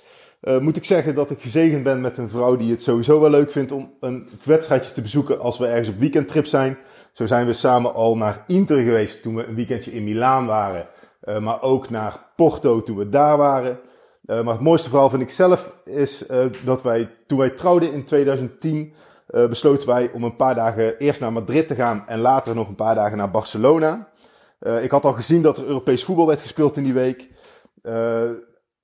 Uh, 0.44 0.58
moet 0.58 0.76
ik 0.76 0.84
zeggen 0.84 1.14
dat 1.14 1.30
ik 1.30 1.40
gezegend 1.40 1.82
ben 1.82 2.00
met 2.00 2.18
een 2.18 2.28
vrouw 2.28 2.56
die 2.56 2.70
het 2.70 2.82
sowieso 2.82 3.20
wel 3.20 3.30
leuk 3.30 3.52
vindt 3.52 3.72
om 3.72 3.92
een 4.00 4.28
wedstrijdje 4.44 4.92
te 4.92 5.02
bezoeken 5.02 5.40
als 5.40 5.58
we 5.58 5.66
ergens 5.66 5.88
op 5.88 5.98
weekendtrip 5.98 6.46
zijn. 6.46 6.76
Zo 7.12 7.26
zijn 7.26 7.46
we 7.46 7.52
samen 7.52 7.94
al 7.94 8.16
naar 8.16 8.44
Inter 8.46 8.78
geweest 8.78 9.22
toen 9.22 9.34
we 9.34 9.44
een 9.44 9.54
weekendje 9.54 9.92
in 9.92 10.04
Milaan 10.04 10.46
waren. 10.46 10.86
Uh, 11.24 11.38
maar 11.38 11.62
ook 11.62 11.90
naar 11.90 12.20
Porto 12.36 12.82
toen 12.82 12.96
we 12.96 13.08
daar 13.08 13.36
waren. 13.36 13.78
Uh, 14.26 14.42
maar 14.42 14.54
het 14.54 14.62
mooiste 14.62 14.88
verhaal 14.88 15.10
vind 15.10 15.22
ik 15.22 15.30
zelf 15.30 15.72
is 15.84 16.24
dat 16.64 16.82
wij 16.82 17.10
toen 17.26 17.38
wij 17.38 17.50
trouwden 17.50 17.92
in 17.92 18.04
2010 18.04 18.92
besloten 19.26 19.88
wij 19.88 20.10
om 20.12 20.24
een 20.24 20.36
paar 20.36 20.54
dagen 20.54 20.98
eerst 20.98 21.20
naar 21.20 21.32
Madrid 21.32 21.68
te 21.68 21.74
gaan 21.74 22.04
en 22.06 22.20
later 22.20 22.54
nog 22.54 22.68
een 22.68 22.74
paar 22.74 22.94
dagen 22.94 23.16
naar 23.16 23.30
Barcelona. 23.30 24.08
ik 24.80 24.90
had 24.90 25.04
al 25.04 25.12
gezien 25.12 25.42
dat 25.42 25.58
er 25.58 25.66
Europees 25.66 26.04
voetbal 26.04 26.26
werd 26.26 26.40
gespeeld 26.40 26.76
in 26.76 26.84
die 26.84 26.92
week. 26.92 27.28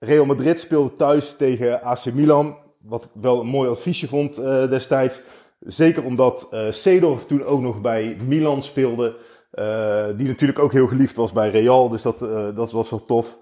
Real 0.00 0.24
Madrid 0.24 0.60
speelde 0.60 0.96
thuis 0.96 1.36
tegen 1.36 1.82
AC 1.82 2.12
Milan. 2.12 2.56
Wat 2.82 3.04
ik 3.04 3.10
wel 3.12 3.40
een 3.40 3.46
mooi 3.46 3.68
adviesje 3.68 4.08
vond 4.08 4.38
uh, 4.38 4.70
destijds. 4.70 5.20
Zeker 5.60 6.04
omdat 6.04 6.48
uh, 6.52 7.16
toen 7.26 7.44
ook 7.44 7.60
nog 7.60 7.80
bij 7.80 8.16
Milan 8.26 8.62
speelde. 8.62 9.16
Uh, 9.54 10.06
die 10.16 10.26
natuurlijk 10.26 10.58
ook 10.58 10.72
heel 10.72 10.86
geliefd 10.86 11.16
was 11.16 11.32
bij 11.32 11.50
Real. 11.50 11.88
Dus 11.88 12.02
dat, 12.02 12.18
dat 12.54 12.70
was 12.70 12.90
wel 12.90 13.02
tof. 13.02 13.38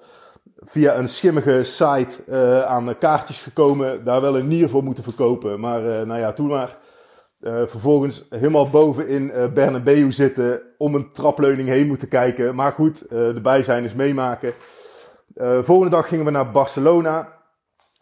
Via 0.56 0.96
een 0.96 1.08
schimmige 1.08 1.62
site 1.62 2.64
aan 2.66 2.98
kaartjes 2.98 3.38
gekomen. 3.38 4.04
Daar 4.04 4.20
wel 4.20 4.38
een 4.38 4.48
nier 4.48 4.68
voor 4.68 4.84
moeten 4.84 5.04
verkopen. 5.04 5.60
Maar 5.60 6.06
nou 6.06 6.20
ja, 6.20 6.32
toen 6.32 6.46
maar. 6.46 6.76
vervolgens 7.42 8.26
helemaal 8.30 8.70
boven 8.70 9.08
in 9.08 9.32
Bernabeu 9.54 10.12
zitten. 10.12 10.60
Om 10.78 10.94
een 10.94 11.12
trapleuning 11.12 11.68
heen 11.68 11.86
moeten 11.86 12.08
kijken. 12.08 12.54
Maar 12.54 12.72
goed, 12.72 13.06
erbij 13.06 13.62
zijn 13.62 13.84
is 13.84 13.94
meemaken. 13.94 14.54
Uh, 15.34 15.58
volgende 15.62 15.96
dag 15.96 16.08
gingen 16.08 16.24
we 16.24 16.30
naar 16.30 16.50
Barcelona. 16.50 17.36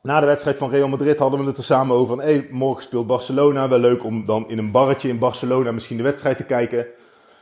Na 0.02 0.20
de 0.20 0.26
wedstrijd 0.26 0.56
van 0.56 0.70
Real 0.70 0.88
Madrid 0.88 1.18
hadden 1.18 1.40
we 1.40 1.46
het 1.46 1.58
er 1.58 1.64
samen 1.64 1.96
over 1.96 2.16
van... 2.16 2.24
Hey, 2.24 2.48
morgen 2.50 2.82
speelt 2.82 3.06
Barcelona. 3.06 3.68
Wel 3.68 3.78
leuk 3.78 4.04
om 4.04 4.24
dan 4.24 4.48
in 4.48 4.58
een 4.58 4.70
barretje 4.70 5.08
in 5.08 5.18
Barcelona 5.18 5.72
misschien 5.72 5.96
de 5.96 6.02
wedstrijd 6.02 6.36
te 6.36 6.44
kijken. 6.44 6.86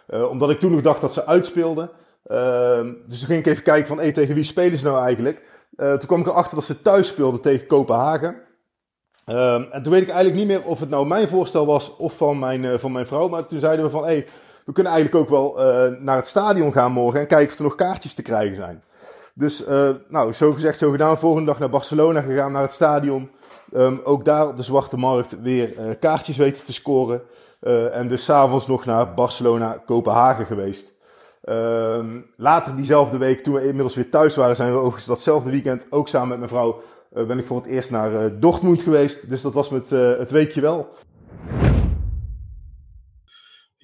Uh, 0.08 0.30
omdat 0.30 0.50
ik 0.50 0.60
toen 0.60 0.72
nog 0.72 0.82
dacht 0.82 1.00
dat 1.00 1.12
ze 1.12 1.26
uitspeelden. 1.26 1.90
Uh, 2.26 2.80
dus 3.06 3.18
toen 3.18 3.28
ging 3.28 3.38
ik 3.38 3.46
even 3.46 3.62
kijken 3.62 3.86
van... 3.86 3.98
Hey, 3.98 4.12
tegen 4.12 4.34
wie 4.34 4.44
spelen 4.44 4.78
ze 4.78 4.84
nou 4.84 4.98
eigenlijk? 4.98 5.52
toen 5.76 6.06
kwam 6.06 6.20
ik 6.20 6.26
erachter 6.26 6.54
dat 6.54 6.64
ze 6.64 6.80
thuis 6.80 7.08
speelden 7.08 7.40
tegen 7.40 7.66
Kopenhagen. 7.66 8.36
en 9.24 9.82
toen 9.82 9.92
weet 9.92 10.02
ik 10.02 10.08
eigenlijk 10.08 10.36
niet 10.36 10.46
meer 10.46 10.62
of 10.62 10.80
het 10.80 10.88
nou 10.88 11.06
mijn 11.06 11.28
voorstel 11.28 11.66
was 11.66 11.96
of 11.96 12.16
van 12.16 12.38
mijn, 12.38 12.78
van 12.80 12.92
mijn 12.92 13.06
vrouw. 13.06 13.28
Maar 13.28 13.46
toen 13.46 13.58
zeiden 13.58 13.84
we 13.84 13.90
van... 13.90 14.04
Hey, 14.04 14.26
we 14.64 14.72
kunnen 14.72 14.92
eigenlijk 14.92 15.22
ook 15.22 15.30
wel 15.30 15.54
naar 16.00 16.16
het 16.16 16.26
stadion 16.26 16.72
gaan 16.72 16.92
morgen... 16.92 17.20
en 17.20 17.26
kijken 17.26 17.52
of 17.52 17.58
er 17.58 17.64
nog 17.64 17.74
kaartjes 17.74 18.14
te 18.14 18.22
krijgen 18.22 18.56
zijn. 18.56 18.82
Dus, 19.36 19.68
uh, 19.68 19.90
nou, 20.08 20.32
zo 20.32 20.52
gezegd, 20.52 20.78
zo 20.78 20.90
gedaan. 20.90 21.18
Volgende 21.18 21.46
dag 21.46 21.58
naar 21.58 21.70
Barcelona 21.70 22.20
gegaan, 22.20 22.52
naar 22.52 22.62
het 22.62 22.72
stadion. 22.72 23.30
Um, 23.72 24.00
ook 24.04 24.24
daar 24.24 24.48
op 24.48 24.56
de 24.56 24.62
zwarte 24.62 24.96
markt 24.96 25.40
weer 25.42 25.78
uh, 25.78 25.84
kaartjes 26.00 26.36
weten 26.36 26.64
te 26.64 26.72
scoren. 26.72 27.22
Uh, 27.62 27.96
en 27.96 28.08
dus 28.08 28.24
s'avonds 28.24 28.66
nog 28.66 28.84
naar 28.84 29.14
Barcelona, 29.14 29.82
Kopenhagen 29.86 30.46
geweest. 30.46 30.92
Um, 31.48 32.26
later 32.36 32.76
diezelfde 32.76 33.18
week, 33.18 33.40
toen 33.40 33.54
we 33.54 33.66
inmiddels 33.66 33.94
weer 33.94 34.10
thuis 34.10 34.36
waren, 34.36 34.56
zijn 34.56 34.72
we 34.72 34.78
overigens 34.78 35.06
datzelfde 35.06 35.50
weekend, 35.50 35.86
ook 35.90 36.08
samen 36.08 36.28
met 36.28 36.38
mijn 36.38 36.50
vrouw, 36.50 36.82
ben 37.26 37.38
ik 37.38 37.46
voor 37.46 37.56
het 37.56 37.66
eerst 37.66 37.90
naar 37.90 38.38
Dortmund 38.40 38.82
geweest. 38.82 39.30
Dus 39.30 39.42
dat 39.42 39.54
was 39.54 39.68
met 39.68 39.90
het 39.90 40.30
weekje 40.30 40.60
wel. 40.60 40.88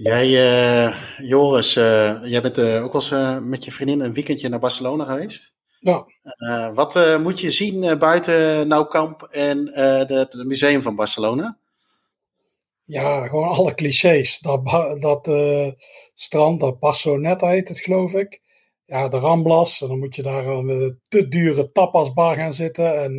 Jij, 0.02 0.28
uh, 0.28 0.96
Joris, 1.18 1.76
uh, 1.76 2.24
jij 2.24 2.40
bent 2.42 2.58
uh, 2.58 2.84
ook 2.84 2.92
wel 2.92 3.02
eens 3.02 3.40
met 3.42 3.64
je 3.64 3.72
vriendin 3.72 4.00
een 4.00 4.12
weekendje 4.12 4.48
naar 4.48 4.58
Barcelona 4.58 5.04
geweest. 5.04 5.54
Ja. 5.78 6.06
wat 6.74 7.18
moet 7.22 7.40
je 7.40 7.50
zien 7.50 7.98
buiten 7.98 8.68
Noukamp 8.68 9.22
en 9.22 9.78
het 10.06 10.44
museum 10.44 10.82
van 10.82 10.96
Barcelona? 10.96 11.58
Ja, 12.84 13.26
gewoon 13.26 13.48
alle 13.48 13.74
clichés. 13.74 14.38
Dat, 14.38 14.66
dat 15.00 15.30
strand, 16.14 16.60
dat 16.60 16.78
Barceloneta 16.78 17.48
heet 17.48 17.68
het 17.68 17.78
geloof 17.78 18.14
ik. 18.14 18.40
Ja, 18.84 19.08
de 19.08 19.18
Ramblas. 19.18 19.80
En 19.80 19.88
dan 19.88 19.98
moet 19.98 20.14
je 20.14 20.22
daar 20.22 20.64
met 20.64 20.94
te 21.08 21.28
dure 21.28 21.72
tapasbar 21.72 22.34
gaan 22.34 22.52
zitten. 22.52 23.02
En 23.02 23.14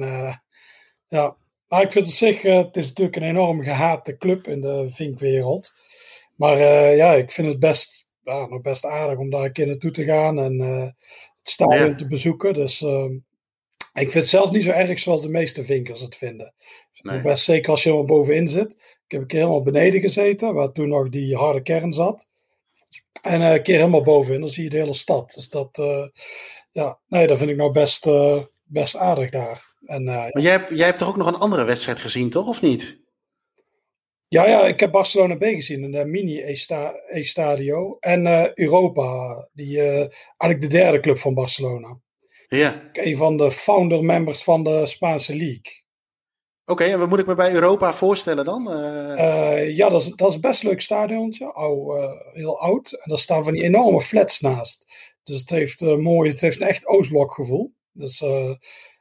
ja, 1.07 1.35
maar 1.67 1.81
ik 1.81 1.91
vind 1.91 2.05
het 2.05 2.13
op 2.13 2.19
zich, 2.19 2.41
het 2.41 2.77
is 2.77 2.87
natuurlijk 2.87 3.15
een 3.15 3.29
enorm 3.29 3.61
gehate 3.61 4.17
club 4.17 4.47
in 4.47 4.61
de 4.61 4.87
vinkwereld. 4.89 5.73
Maar 6.41 6.57
uh, 6.57 6.97
ja, 6.97 7.13
ik 7.13 7.31
vind 7.31 7.47
het 7.47 7.59
best, 7.59 8.05
ja, 8.23 8.45
nog 8.45 8.61
best 8.61 8.85
aardig 8.85 9.17
om 9.17 9.29
daar 9.29 9.43
een 9.43 9.51
keer 9.51 9.67
naartoe 9.67 9.91
te 9.91 10.03
gaan 10.03 10.39
en 10.39 10.61
uh, 10.61 10.81
het 10.81 10.93
stadion 11.41 11.89
ja. 11.89 11.95
te 11.95 12.07
bezoeken. 12.07 12.53
Dus 12.53 12.81
uh, 12.81 13.05
ik 13.93 14.11
vind 14.11 14.13
het 14.13 14.27
zelf 14.27 14.51
niet 14.51 14.63
zo 14.63 14.69
erg 14.69 14.99
zoals 14.99 15.21
de 15.21 15.29
meeste 15.29 15.63
vinkers 15.63 16.01
het 16.01 16.15
vinden. 16.15 16.53
Nee. 17.01 17.21
Best 17.21 17.43
zeker 17.43 17.71
als 17.71 17.83
je 17.83 17.89
helemaal 17.89 18.17
bovenin 18.17 18.47
zit. 18.47 18.73
Ik 18.73 19.11
heb 19.11 19.21
een 19.21 19.27
keer 19.27 19.39
helemaal 19.39 19.63
beneden 19.63 20.01
gezeten, 20.01 20.53
waar 20.53 20.71
toen 20.71 20.87
nog 20.87 21.09
die 21.09 21.35
harde 21.35 21.61
kern 21.61 21.93
zat. 21.93 22.27
En 23.21 23.41
een 23.41 23.63
keer 23.63 23.77
helemaal 23.77 24.03
bovenin, 24.03 24.39
dan 24.39 24.49
zie 24.49 24.63
je 24.63 24.69
de 24.69 24.77
hele 24.77 24.93
stad. 24.93 25.33
Dus 25.35 25.49
dat, 25.49 25.81
ja, 26.71 26.99
nee, 27.07 27.27
dat 27.27 27.37
vind 27.37 27.49
ik 27.49 27.57
nou 27.57 27.71
best, 27.71 28.09
best 28.63 28.97
aardig 28.97 29.29
daar. 29.29 29.75
En, 29.85 30.03
maar 30.03 30.41
jij 30.41 30.51
hebt, 30.51 30.69
jij 30.69 30.85
hebt 30.85 30.97
toch 30.97 31.07
ook 31.07 31.17
nog 31.17 31.27
een 31.27 31.35
andere 31.35 31.65
wedstrijd 31.65 31.99
gezien, 31.99 32.29
toch? 32.29 32.47
Of 32.47 32.61
niet? 32.61 33.00
Ja, 34.33 34.47
ja, 34.47 34.65
ik 34.65 34.79
heb 34.79 34.91
Barcelona 34.91 35.35
B 35.35 35.43
gezien 35.43 35.83
in 35.83 35.91
de 35.91 36.05
mini 36.05 36.41
E-stadio. 37.07 37.97
En 37.99 38.25
uh, 38.25 38.53
Europa, 38.53 39.47
die, 39.53 39.77
uh, 39.77 40.07
eigenlijk 40.37 40.61
de 40.61 40.67
derde 40.67 40.99
club 40.99 41.17
van 41.17 41.33
Barcelona. 41.33 41.99
Ja. 42.47 42.89
Een 42.93 43.17
van 43.17 43.37
de 43.37 43.51
founder 43.51 44.03
members 44.03 44.43
van 44.43 44.63
de 44.63 44.85
Spaanse 44.85 45.35
League. 45.35 45.83
Oké, 46.61 46.71
okay, 46.71 46.91
en 46.91 46.99
wat 46.99 47.09
moet 47.09 47.19
ik 47.19 47.25
me 47.25 47.35
bij 47.35 47.53
Europa 47.53 47.93
voorstellen 47.93 48.45
dan? 48.45 48.71
Uh... 48.71 49.75
ja, 49.75 49.89
dat 49.89 50.01
is, 50.01 50.09
dat 50.09 50.31
is 50.31 50.39
best 50.39 50.63
leuk 50.63 50.81
stadiontje. 50.81 51.53
Ou, 51.53 52.01
heel 52.33 52.59
oud. 52.59 52.91
En 52.91 53.09
daar 53.09 53.19
staan 53.19 53.43
van 53.43 53.53
die 53.53 53.63
enorme 53.63 54.01
flats 54.01 54.39
naast. 54.39 54.85
Dus 55.23 55.39
het 55.39 55.49
heeft 55.49 55.81
mooi, 55.81 56.31
het 56.31 56.41
heeft 56.41 56.61
een 56.61 56.67
echt 56.67 56.87
Oostblok 56.87 57.33
gevoel. 57.33 57.73
Dus 57.91 58.23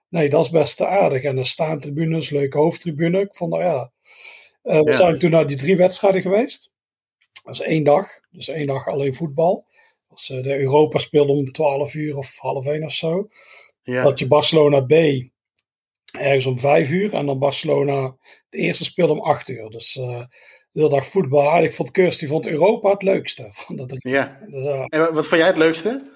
nee, 0.09 0.29
dat 0.29 0.45
is 0.45 0.51
best 0.51 0.81
aardig. 0.81 1.23
En 1.23 1.37
de 1.37 1.45
staantribunes, 1.45 2.31
leuke 2.31 2.59
hoofdtribune. 2.59 3.21
Ik 3.21 3.35
vond 3.35 3.53
dat 3.53 3.61
ja. 3.61 3.93
Uh, 4.63 4.81
we 4.81 4.91
ja. 4.91 4.97
zijn 4.97 5.19
toen 5.19 5.31
naar 5.31 5.47
die 5.47 5.57
drie 5.57 5.77
wedstrijden 5.77 6.23
geweest. 6.23 6.71
Dat 7.45 7.55
is 7.55 7.61
één 7.61 7.85
dag. 7.85 8.09
Dus 8.31 8.49
één 8.49 8.67
dag 8.67 8.87
alleen 8.87 9.15
voetbal. 9.15 9.67
Als 10.09 10.27
de 10.27 10.59
Europa 10.59 10.99
speelde 10.99 11.33
om 11.33 11.53
12 11.53 11.95
uur 11.95 12.17
of 12.17 12.39
half 12.39 12.67
één 12.67 12.85
of 12.85 12.93
zo. 12.93 13.29
Ja. 13.83 14.03
Dat 14.03 14.19
je 14.19 14.27
Barcelona 14.27 14.81
B 14.81 14.93
ergens 16.19 16.47
om 16.47 16.59
vijf 16.59 16.91
uur. 16.91 17.15
En 17.15 17.27
dan 17.27 17.39
Barcelona, 17.39 18.17
de 18.49 18.59
eerste 18.59 18.85
speelde 18.85 19.13
om 19.13 19.21
acht 19.21 19.49
uur. 19.49 19.71
Dus 19.71 19.97
uh, 19.97 20.19
de 20.73 20.81
hele 20.81 20.89
dag 20.89 21.07
voetbal. 21.07 21.63
Ik 21.63 21.73
vond 21.73 21.91
Kirst, 21.91 22.19
die 22.19 22.29
vond 22.29 22.47
Europa 22.47 22.91
het 22.91 23.03
leukste. 23.03 23.53
Dat 23.75 23.97
ja. 23.99 24.41
Dus, 24.47 24.65
uh, 24.65 24.85
en 24.87 25.15
wat 25.15 25.27
vond 25.27 25.41
jij 25.41 25.47
het 25.47 25.57
leukste? 25.57 26.11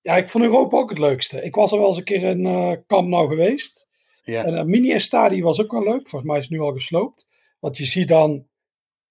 Ja, 0.00 0.16
ik 0.16 0.30
vond 0.30 0.44
Europa 0.44 0.76
ook 0.76 0.90
het 0.90 0.98
leukste. 0.98 1.42
Ik 1.42 1.54
was 1.54 1.72
er 1.72 1.78
wel 1.78 1.86
eens 1.86 1.96
een 1.96 2.04
keer 2.04 2.22
in 2.22 2.44
uh, 2.44 2.72
Camp 2.86 3.08
Nou 3.08 3.28
geweest. 3.28 3.86
Ja. 4.22 4.44
En 4.44 4.54
het 4.54 4.66
mini-stadion 4.66 5.42
was 5.42 5.60
ook 5.60 5.72
wel 5.72 5.82
leuk. 5.82 6.08
Volgens 6.08 6.30
mij 6.30 6.38
is 6.38 6.48
het 6.48 6.52
nu 6.52 6.60
al 6.60 6.72
gesloopt. 6.72 7.26
Want 7.62 7.76
je 7.76 7.84
ziet 7.84 8.08
dan 8.08 8.46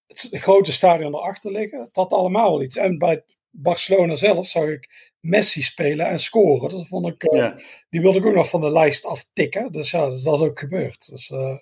het 0.07 0.29
grote 0.31 0.71
stadion 0.71 1.15
erachter 1.15 1.51
liggen. 1.51 1.89
Had 1.91 2.11
allemaal 2.11 2.51
wel 2.51 2.61
iets. 2.61 2.75
En 2.75 2.97
bij 2.97 3.23
Barcelona 3.49 4.15
zelf 4.15 4.47
zag 4.47 4.63
ik 4.63 5.11
Messi 5.19 5.61
spelen 5.61 6.05
en 6.05 6.19
scoren. 6.19 6.69
Dat 6.69 6.87
vond 6.87 7.07
ik, 7.07 7.23
uh, 7.23 7.39
ja. 7.39 7.59
Die 7.89 8.01
wilde 8.01 8.19
ik 8.19 8.25
ook 8.25 8.33
nog 8.33 8.49
van 8.49 8.61
de 8.61 8.71
lijst 8.71 9.05
aftikken. 9.05 9.71
Dus 9.71 9.91
ja, 9.91 10.09
dus 10.09 10.23
dat 10.23 10.33
is 10.33 10.47
ook 10.47 10.59
gebeurd. 10.59 11.09
Dus 11.09 11.29
uh, 11.29 11.57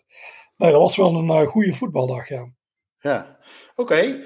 nee, 0.58 0.72
dat 0.72 0.82
was 0.82 0.96
wel 0.96 1.16
een 1.16 1.42
uh, 1.42 1.48
goede 1.48 1.74
voetbaldag, 1.74 2.30
ja. 2.30 2.54
Ja, 2.98 3.40
oké. 3.76 3.82
Okay. 3.82 4.24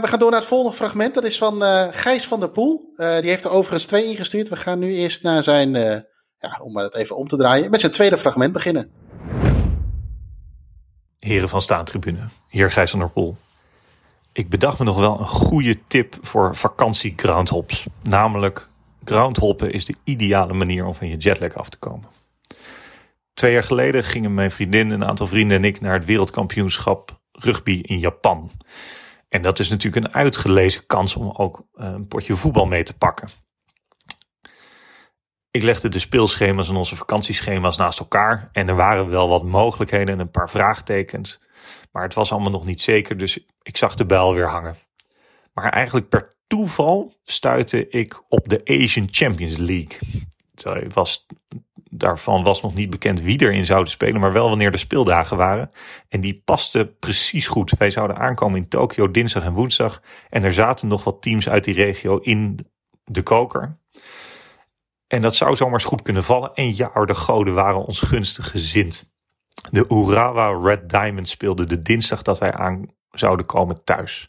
we 0.00 0.06
gaan 0.06 0.18
door 0.18 0.30
naar 0.30 0.40
het 0.40 0.48
volgende 0.48 0.76
fragment. 0.76 1.14
Dat 1.14 1.24
is 1.24 1.38
van 1.38 1.62
Gijs 1.92 2.26
van 2.26 2.40
der 2.40 2.50
Poel. 2.50 2.92
die 2.96 3.30
heeft 3.30 3.44
er 3.44 3.50
overigens 3.50 3.86
twee 3.86 4.04
ingestuurd. 4.04 4.48
We 4.48 4.56
gaan 4.56 4.78
nu 4.78 4.94
eerst 4.94 5.22
naar 5.22 5.42
zijn, 5.42 5.74
ja, 6.38 6.60
om 6.62 6.76
het 6.76 6.94
even 6.94 7.16
om 7.16 7.28
te 7.28 7.36
draaien, 7.36 7.70
met 7.70 7.80
zijn 7.80 7.92
tweede 7.92 8.18
fragment 8.18 8.52
beginnen. 8.52 8.99
Heren 11.20 11.48
van 11.48 11.62
Staantribune, 11.62 12.28
hier 12.48 12.70
Gijs 12.70 12.90
van 12.90 12.98
der 12.98 13.10
Poel. 13.10 13.36
Ik 14.32 14.48
bedacht 14.48 14.78
me 14.78 14.84
nog 14.84 14.98
wel 14.98 15.20
een 15.20 15.28
goede 15.28 15.78
tip 15.86 16.18
voor 16.22 16.56
vakantie 16.56 17.12
groundhops. 17.16 17.86
Namelijk, 18.02 18.68
groundhoppen 19.04 19.72
is 19.72 19.84
de 19.84 19.94
ideale 20.04 20.52
manier 20.52 20.84
om 20.84 20.94
van 20.94 21.08
je 21.08 21.16
jetlag 21.16 21.54
af 21.54 21.68
te 21.68 21.78
komen. 21.78 22.08
Twee 23.34 23.52
jaar 23.52 23.64
geleden 23.64 24.04
gingen 24.04 24.34
mijn 24.34 24.50
vriendin, 24.50 24.90
een 24.90 25.04
aantal 25.04 25.26
vrienden 25.26 25.56
en 25.56 25.64
ik 25.64 25.80
naar 25.80 25.92
het 25.92 26.04
wereldkampioenschap 26.04 27.20
rugby 27.32 27.80
in 27.82 27.98
Japan. 27.98 28.50
En 29.28 29.42
dat 29.42 29.58
is 29.58 29.68
natuurlijk 29.68 30.06
een 30.06 30.14
uitgelezen 30.14 30.86
kans 30.86 31.16
om 31.16 31.30
ook 31.30 31.64
eh, 31.74 31.86
een 31.86 32.06
potje 32.06 32.36
voetbal 32.36 32.66
mee 32.66 32.82
te 32.82 32.96
pakken. 32.96 33.28
Ik 35.50 35.62
legde 35.62 35.88
de 35.88 35.98
speelschema's 35.98 36.68
en 36.68 36.76
onze 36.76 36.96
vakantieschema's 36.96 37.76
naast 37.76 37.98
elkaar. 37.98 38.48
En 38.52 38.68
er 38.68 38.76
waren 38.76 39.08
wel 39.08 39.28
wat 39.28 39.44
mogelijkheden 39.44 40.08
en 40.08 40.20
een 40.20 40.30
paar 40.30 40.50
vraagtekens. 40.50 41.40
Maar 41.92 42.02
het 42.02 42.14
was 42.14 42.32
allemaal 42.32 42.50
nog 42.50 42.64
niet 42.64 42.80
zeker, 42.80 43.16
dus 43.16 43.46
ik 43.62 43.76
zag 43.76 43.94
de 43.94 44.06
bel 44.06 44.34
weer 44.34 44.48
hangen. 44.48 44.76
Maar 45.52 45.72
eigenlijk 45.72 46.08
per 46.08 46.36
toeval 46.46 47.14
stuitte 47.24 47.88
ik 47.88 48.22
op 48.28 48.48
de 48.48 48.60
Asian 48.64 49.08
Champions 49.10 49.56
League. 49.56 49.98
Was, 50.92 51.26
daarvan 51.90 52.44
was 52.44 52.62
nog 52.62 52.74
niet 52.74 52.90
bekend 52.90 53.20
wie 53.20 53.42
erin 53.42 53.66
zouden 53.66 53.90
spelen, 53.90 54.20
maar 54.20 54.32
wel 54.32 54.48
wanneer 54.48 54.70
de 54.70 54.76
speeldagen 54.76 55.36
waren. 55.36 55.70
En 56.08 56.20
die 56.20 56.42
paste 56.44 56.94
precies 56.98 57.46
goed. 57.46 57.70
Wij 57.78 57.90
zouden 57.90 58.16
aankomen 58.16 58.58
in 58.58 58.68
Tokio 58.68 59.10
dinsdag 59.10 59.44
en 59.44 59.52
woensdag. 59.52 60.02
En 60.28 60.44
er 60.44 60.52
zaten 60.52 60.88
nog 60.88 61.04
wat 61.04 61.22
teams 61.22 61.48
uit 61.48 61.64
die 61.64 61.74
regio 61.74 62.16
in 62.16 62.66
de 63.04 63.22
koker. 63.22 63.78
En 65.10 65.20
dat 65.20 65.34
zou 65.34 65.56
zomaar 65.56 65.74
eens 65.74 65.84
goed 65.84 66.02
kunnen 66.02 66.24
vallen. 66.24 66.54
En 66.54 66.76
ja, 66.76 67.04
de 67.04 67.14
goden 67.14 67.54
waren 67.54 67.84
ons 67.84 68.00
gunstig 68.00 68.50
gezind. 68.50 69.10
De 69.70 69.84
Urawa 69.88 70.68
Red 70.68 70.88
Diamond 70.88 71.28
speelde 71.28 71.66
de 71.66 71.82
dinsdag 71.82 72.22
dat 72.22 72.38
wij 72.38 72.52
aan 72.52 72.86
zouden 73.10 73.46
komen 73.46 73.84
thuis. 73.84 74.28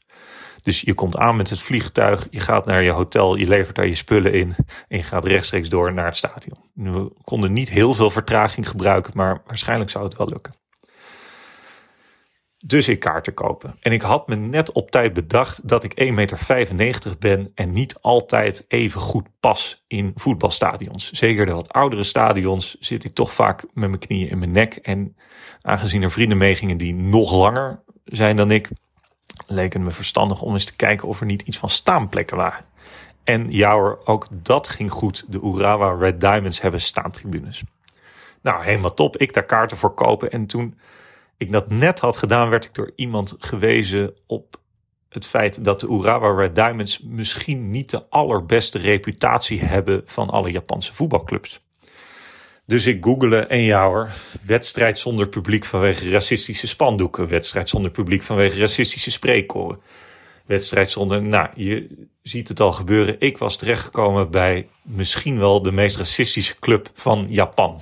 Dus 0.61 0.81
je 0.81 0.93
komt 0.93 1.17
aan 1.17 1.35
met 1.35 1.49
het 1.49 1.59
vliegtuig, 1.59 2.27
je 2.29 2.39
gaat 2.39 2.65
naar 2.65 2.83
je 2.83 2.91
hotel, 2.91 3.35
je 3.35 3.47
levert 3.47 3.75
daar 3.75 3.87
je 3.87 3.95
spullen 3.95 4.33
in 4.33 4.55
en 4.87 4.97
je 4.97 5.03
gaat 5.03 5.25
rechtstreeks 5.25 5.69
door 5.69 5.93
naar 5.93 6.05
het 6.05 6.15
stadion. 6.15 6.57
We 6.73 7.11
konden 7.23 7.53
niet 7.53 7.69
heel 7.69 7.93
veel 7.93 8.11
vertraging 8.11 8.69
gebruiken, 8.69 9.11
maar 9.15 9.41
waarschijnlijk 9.45 9.89
zou 9.89 10.03
het 10.05 10.17
wel 10.17 10.27
lukken. 10.27 10.60
Dus 12.65 12.87
ik 12.87 12.99
kaarten 12.99 13.33
kopen. 13.33 13.75
En 13.79 13.91
ik 13.91 14.01
had 14.01 14.27
me 14.27 14.35
net 14.35 14.71
op 14.71 14.91
tijd 14.91 15.13
bedacht 15.13 15.67
dat 15.67 15.83
ik 15.83 16.03
1,95 16.03 16.73
meter 16.73 17.15
ben 17.19 17.51
en 17.55 17.71
niet 17.71 17.97
altijd 18.01 18.65
even 18.67 19.01
goed 19.01 19.27
pas 19.39 19.83
in 19.87 20.11
voetbalstadions. 20.15 21.11
Zeker 21.11 21.45
de 21.45 21.53
wat 21.53 21.73
oudere 21.73 22.03
stadions 22.03 22.77
zit 22.79 23.03
ik 23.03 23.13
toch 23.13 23.33
vaak 23.33 23.63
met 23.73 23.89
mijn 23.89 23.99
knieën 23.99 24.29
in 24.29 24.39
mijn 24.39 24.51
nek. 24.51 24.75
En 24.75 25.15
aangezien 25.61 26.03
er 26.03 26.11
vrienden 26.11 26.37
meegingen 26.37 26.77
die 26.77 26.93
nog 26.93 27.31
langer 27.31 27.83
zijn 28.05 28.35
dan 28.35 28.51
ik, 28.51 28.69
leek 29.47 29.73
het 29.73 29.81
me 29.81 29.91
verstandig 29.91 30.41
om 30.41 30.53
eens 30.53 30.65
te 30.65 30.75
kijken 30.75 31.07
of 31.07 31.19
er 31.19 31.25
niet 31.25 31.41
iets 31.41 31.57
van 31.57 31.69
staanplekken 31.69 32.37
waren. 32.37 32.65
En 33.23 33.51
ja 33.51 33.97
ook 34.03 34.27
dat 34.31 34.67
ging 34.67 34.91
goed. 34.91 35.25
De 35.27 35.41
Urawa 35.43 35.93
Red 35.93 36.19
Diamonds 36.19 36.61
hebben 36.61 36.81
staantribunes. 36.81 37.63
Nou, 38.41 38.63
helemaal 38.63 38.93
top. 38.93 39.17
Ik 39.17 39.33
daar 39.33 39.45
kaarten 39.45 39.77
voor 39.77 39.93
kopen 39.93 40.31
en 40.31 40.45
toen 40.45 40.79
ik 41.41 41.51
dat 41.51 41.69
net 41.69 41.99
had 41.99 42.17
gedaan, 42.17 42.49
werd 42.49 42.65
ik 42.65 42.73
door 42.73 42.91
iemand 42.95 43.35
gewezen 43.39 44.13
op 44.27 44.59
het 45.09 45.25
feit 45.25 45.63
dat 45.63 45.79
de 45.79 45.87
Urawa 45.87 46.35
Red 46.35 46.55
Diamonds 46.55 46.99
misschien 46.99 47.69
niet 47.69 47.89
de 47.89 48.09
allerbeste 48.09 48.77
reputatie 48.77 49.61
hebben 49.61 50.01
van 50.05 50.29
alle 50.29 50.51
Japanse 50.51 50.93
voetbalclubs. 50.93 51.61
Dus 52.65 52.85
ik 52.85 53.03
googelde 53.03 53.39
en 53.39 53.61
ja 53.61 54.07
wedstrijd 54.45 54.99
zonder 54.99 55.27
publiek 55.27 55.65
vanwege 55.65 56.09
racistische 56.09 56.67
spandoeken, 56.67 57.27
wedstrijd 57.27 57.69
zonder 57.69 57.91
publiek 57.91 58.23
vanwege 58.23 58.59
racistische 58.59 59.11
spreekkoren. 59.11 59.79
Wedstrijd 60.45 60.91
zonder, 60.91 61.21
nou, 61.21 61.49
je 61.55 62.07
ziet 62.21 62.47
het 62.47 62.59
al 62.59 62.71
gebeuren. 62.71 63.15
Ik 63.19 63.37
was 63.37 63.57
terechtgekomen 63.57 64.31
bij 64.31 64.67
misschien 64.81 65.39
wel 65.39 65.61
de 65.61 65.71
meest 65.71 65.97
racistische 65.97 66.55
club 66.59 66.89
van 66.93 67.25
Japan. 67.29 67.81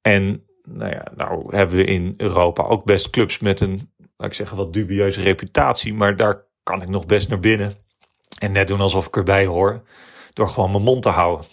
En 0.00 0.46
nou 0.64 0.90
ja, 0.90 1.04
nou 1.16 1.56
hebben 1.56 1.76
we 1.76 1.84
in 1.84 2.14
Europa 2.16 2.62
ook 2.62 2.84
best 2.84 3.10
clubs 3.10 3.38
met 3.38 3.60
een, 3.60 3.90
laat 4.16 4.28
ik 4.28 4.34
zeggen, 4.34 4.56
wat 4.56 4.72
dubieuze 4.72 5.22
reputatie. 5.22 5.94
Maar 5.94 6.16
daar 6.16 6.44
kan 6.62 6.82
ik 6.82 6.88
nog 6.88 7.06
best 7.06 7.28
naar 7.28 7.40
binnen. 7.40 7.74
En 8.38 8.52
net 8.52 8.68
doen 8.68 8.80
alsof 8.80 9.06
ik 9.06 9.16
erbij 9.16 9.46
hoor. 9.46 9.82
Door 10.32 10.48
gewoon 10.48 10.70
mijn 10.70 10.82
mond 10.82 11.02
te 11.02 11.08
houden. 11.08 11.46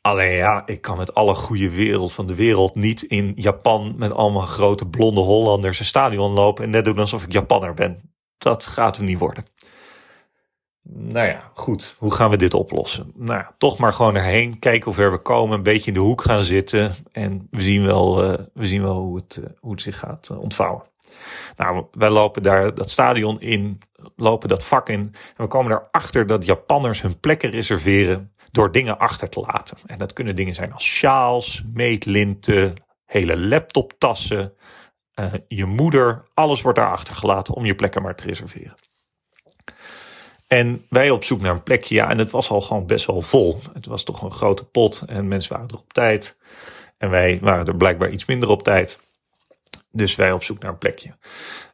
Alleen 0.00 0.32
ja, 0.32 0.62
ik 0.66 0.80
kan 0.80 0.96
met 0.96 1.14
alle 1.14 1.34
goede 1.34 1.70
wereld 1.70 2.12
van 2.12 2.26
de 2.26 2.34
wereld 2.34 2.74
niet 2.74 3.02
in 3.02 3.32
Japan 3.36 3.94
met 3.96 4.12
allemaal 4.12 4.46
grote 4.46 4.86
blonde 4.86 5.20
Hollanders 5.20 5.78
een 5.78 5.84
stadion 5.84 6.32
lopen 6.32 6.64
en 6.64 6.70
net 6.70 6.84
doen 6.84 6.98
alsof 6.98 7.22
ik 7.22 7.32
Japanner 7.32 7.74
ben. 7.74 8.12
Dat 8.38 8.66
gaat 8.66 8.96
er 8.96 9.02
niet 9.02 9.18
worden. 9.18 9.46
Nou 10.90 11.26
ja, 11.26 11.50
goed. 11.54 11.96
Hoe 11.98 12.14
gaan 12.14 12.30
we 12.30 12.36
dit 12.36 12.54
oplossen? 12.54 13.12
Nou, 13.14 13.44
toch 13.58 13.78
maar 13.78 13.92
gewoon 13.92 14.14
erheen. 14.14 14.58
Kijken 14.58 14.84
hoe 14.84 14.94
ver 14.94 15.10
we 15.10 15.18
komen. 15.18 15.56
Een 15.56 15.62
beetje 15.62 15.86
in 15.86 15.94
de 15.94 16.00
hoek 16.00 16.22
gaan 16.22 16.42
zitten. 16.42 16.94
En 17.12 17.46
we 17.50 17.60
zien 17.60 17.84
wel, 17.84 18.24
uh, 18.24 18.38
we 18.54 18.66
zien 18.66 18.82
wel 18.82 18.96
hoe, 18.96 19.16
het, 19.16 19.36
uh, 19.40 19.46
hoe 19.58 19.70
het 19.70 19.80
zich 19.80 19.98
gaat 19.98 20.28
uh, 20.32 20.40
ontvouwen. 20.40 20.82
Nou, 21.56 21.84
wij 21.92 22.10
lopen 22.10 22.42
daar 22.42 22.74
dat 22.74 22.90
stadion 22.90 23.40
in. 23.40 23.78
Lopen 24.16 24.48
dat 24.48 24.64
vak 24.64 24.88
in. 24.88 25.00
En 25.00 25.14
we 25.36 25.46
komen 25.46 25.72
erachter 25.72 26.26
dat 26.26 26.46
Japanners 26.46 27.02
hun 27.02 27.20
plekken 27.20 27.50
reserveren. 27.50 28.32
Door 28.50 28.72
dingen 28.72 28.98
achter 28.98 29.28
te 29.28 29.40
laten. 29.40 29.76
En 29.86 29.98
dat 29.98 30.12
kunnen 30.12 30.36
dingen 30.36 30.54
zijn 30.54 30.72
als 30.72 30.84
sjaals, 30.84 31.62
meetlinten, 31.72 32.74
hele 33.04 33.38
laptoptassen. 33.38 34.52
je 35.48 35.64
moeder. 35.64 36.24
Alles 36.34 36.62
wordt 36.62 36.78
daar 36.78 36.90
achtergelaten 36.90 37.54
om 37.54 37.64
je 37.64 37.74
plekken 37.74 38.02
maar 38.02 38.14
te 38.14 38.24
reserveren. 38.24 38.76
En 40.48 40.86
wij 40.88 41.10
op 41.10 41.24
zoek 41.24 41.40
naar 41.40 41.52
een 41.52 41.62
plekje. 41.62 41.94
Ja, 41.94 42.10
en 42.10 42.18
het 42.18 42.30
was 42.30 42.50
al 42.50 42.60
gewoon 42.60 42.86
best 42.86 43.06
wel 43.06 43.22
vol. 43.22 43.60
Het 43.72 43.86
was 43.86 44.04
toch 44.04 44.22
een 44.22 44.30
grote 44.30 44.64
pot 44.64 45.04
en 45.06 45.28
mensen 45.28 45.52
waren 45.52 45.68
er 45.68 45.78
op 45.78 45.92
tijd. 45.92 46.36
En 46.98 47.10
wij 47.10 47.38
waren 47.42 47.66
er 47.66 47.76
blijkbaar 47.76 48.10
iets 48.10 48.26
minder 48.26 48.48
op 48.48 48.62
tijd. 48.62 49.00
Dus 49.90 50.14
wij 50.14 50.32
op 50.32 50.42
zoek 50.42 50.58
naar 50.58 50.70
een 50.70 50.78
plekje. 50.78 51.16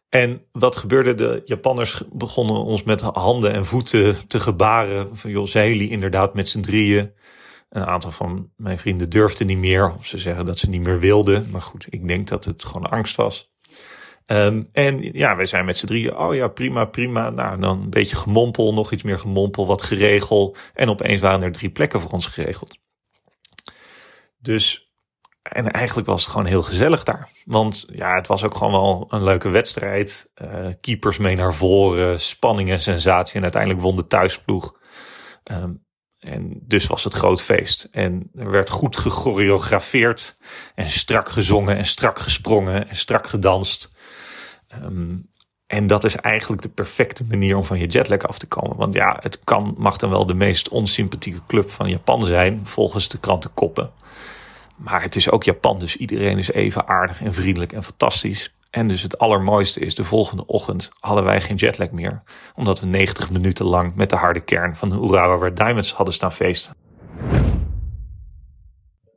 En 0.08 0.44
wat 0.52 0.76
gebeurde? 0.76 1.14
De 1.14 1.42
Japanners 1.44 2.02
begonnen 2.12 2.56
ons 2.56 2.82
met 2.82 3.00
handen 3.00 3.52
en 3.52 3.66
voeten 3.66 4.26
te 4.26 4.40
gebaren. 4.40 5.16
Van 5.16 5.30
joh, 5.30 5.54
inderdaad 5.54 6.34
met 6.34 6.48
z'n 6.48 6.60
drieën? 6.60 7.12
Een 7.68 7.86
aantal 7.86 8.10
van 8.10 8.50
mijn 8.56 8.78
vrienden 8.78 9.10
durfden 9.10 9.46
niet 9.46 9.58
meer. 9.58 9.94
Of 9.94 10.06
ze 10.06 10.18
zeggen 10.18 10.46
dat 10.46 10.58
ze 10.58 10.68
niet 10.68 10.82
meer 10.82 10.98
wilden. 10.98 11.50
Maar 11.50 11.62
goed, 11.62 11.86
ik 11.90 12.08
denk 12.08 12.28
dat 12.28 12.44
het 12.44 12.64
gewoon 12.64 12.90
angst 12.90 13.16
was. 13.16 13.53
Um, 14.26 14.68
en 14.72 15.02
ja, 15.12 15.36
wij 15.36 15.46
zijn 15.46 15.64
met 15.64 15.78
z'n 15.78 15.86
drieën. 15.86 16.16
Oh 16.16 16.34
ja, 16.34 16.48
prima, 16.48 16.84
prima. 16.84 17.30
Nou, 17.30 17.60
dan 17.60 17.80
een 17.80 17.90
beetje 17.90 18.16
gemompel, 18.16 18.74
nog 18.74 18.92
iets 18.92 19.02
meer 19.02 19.18
gemompel, 19.18 19.66
wat 19.66 19.82
geregel. 19.82 20.56
En 20.74 20.88
opeens 20.88 21.20
waren 21.20 21.42
er 21.42 21.52
drie 21.52 21.70
plekken 21.70 22.00
voor 22.00 22.10
ons 22.10 22.26
geregeld. 22.26 22.78
Dus, 24.38 24.92
en 25.42 25.70
eigenlijk 25.70 26.06
was 26.06 26.22
het 26.22 26.30
gewoon 26.30 26.46
heel 26.46 26.62
gezellig 26.62 27.02
daar. 27.02 27.30
Want 27.44 27.84
ja, 27.92 28.14
het 28.14 28.26
was 28.26 28.44
ook 28.44 28.54
gewoon 28.54 28.72
wel 28.72 29.06
een 29.08 29.24
leuke 29.24 29.48
wedstrijd. 29.48 30.30
Uh, 30.42 30.66
keepers 30.80 31.18
mee 31.18 31.36
naar 31.36 31.54
voren, 31.54 32.20
spanning 32.20 32.70
en 32.70 32.80
sensatie. 32.80 33.36
En 33.36 33.42
uiteindelijk 33.42 33.82
won 33.82 33.96
de 33.96 34.06
thuisploeg. 34.06 34.76
Um, 35.50 35.82
En 36.18 36.60
dus 36.62 36.86
was 36.86 37.04
het 37.04 37.14
groot 37.14 37.42
feest. 37.42 37.88
En 37.90 38.30
er 38.34 38.50
werd 38.50 38.70
goed 38.70 38.96
gechoreografeerd 38.96 40.36
en 40.74 40.90
strak 40.90 41.28
gezongen 41.28 41.76
en 41.76 41.86
strak 41.86 42.18
gesprongen 42.18 42.88
en 42.88 42.96
strak 42.96 43.26
gedanst. 43.26 43.92
Ehm, 44.82 45.16
en 45.66 45.86
dat 45.86 46.04
is 46.04 46.16
eigenlijk 46.16 46.62
de 46.62 46.68
perfecte 46.68 47.24
manier 47.24 47.56
om 47.56 47.64
van 47.64 47.78
je 47.78 47.86
jetlag 47.86 48.22
af 48.22 48.38
te 48.38 48.46
komen. 48.46 48.76
Want 48.76 48.94
ja, 48.94 49.18
het 49.20 49.40
kan, 49.44 49.74
mag 49.78 49.96
dan 49.96 50.10
wel 50.10 50.26
de 50.26 50.34
meest 50.34 50.68
onsympathieke 50.68 51.40
club 51.46 51.70
van 51.70 51.88
Japan 51.88 52.26
zijn, 52.26 52.60
volgens 52.64 53.08
de 53.08 53.18
krantenkoppen. 53.18 53.90
Maar 54.76 55.02
het 55.02 55.16
is 55.16 55.30
ook 55.30 55.44
Japan, 55.44 55.78
dus 55.78 55.96
iedereen 55.96 56.38
is 56.38 56.52
even 56.52 56.88
aardig 56.88 57.22
en 57.22 57.34
vriendelijk 57.34 57.72
en 57.72 57.84
fantastisch. 57.84 58.54
En 58.70 58.88
dus 58.88 59.02
het 59.02 59.18
allermooiste 59.18 59.80
is, 59.80 59.94
de 59.94 60.04
volgende 60.04 60.46
ochtend 60.46 60.90
hadden 61.00 61.24
wij 61.24 61.40
geen 61.40 61.56
jetlag 61.56 61.90
meer. 61.90 62.22
Omdat 62.54 62.80
we 62.80 62.86
90 62.86 63.30
minuten 63.30 63.66
lang 63.66 63.94
met 63.94 64.10
de 64.10 64.16
harde 64.16 64.40
kern 64.40 64.76
van 64.76 64.88
de 64.88 64.96
Urawa 64.96 65.50
Diamonds 65.50 65.92
hadden 65.92 66.14
staan 66.14 66.32
feesten. 66.32 66.74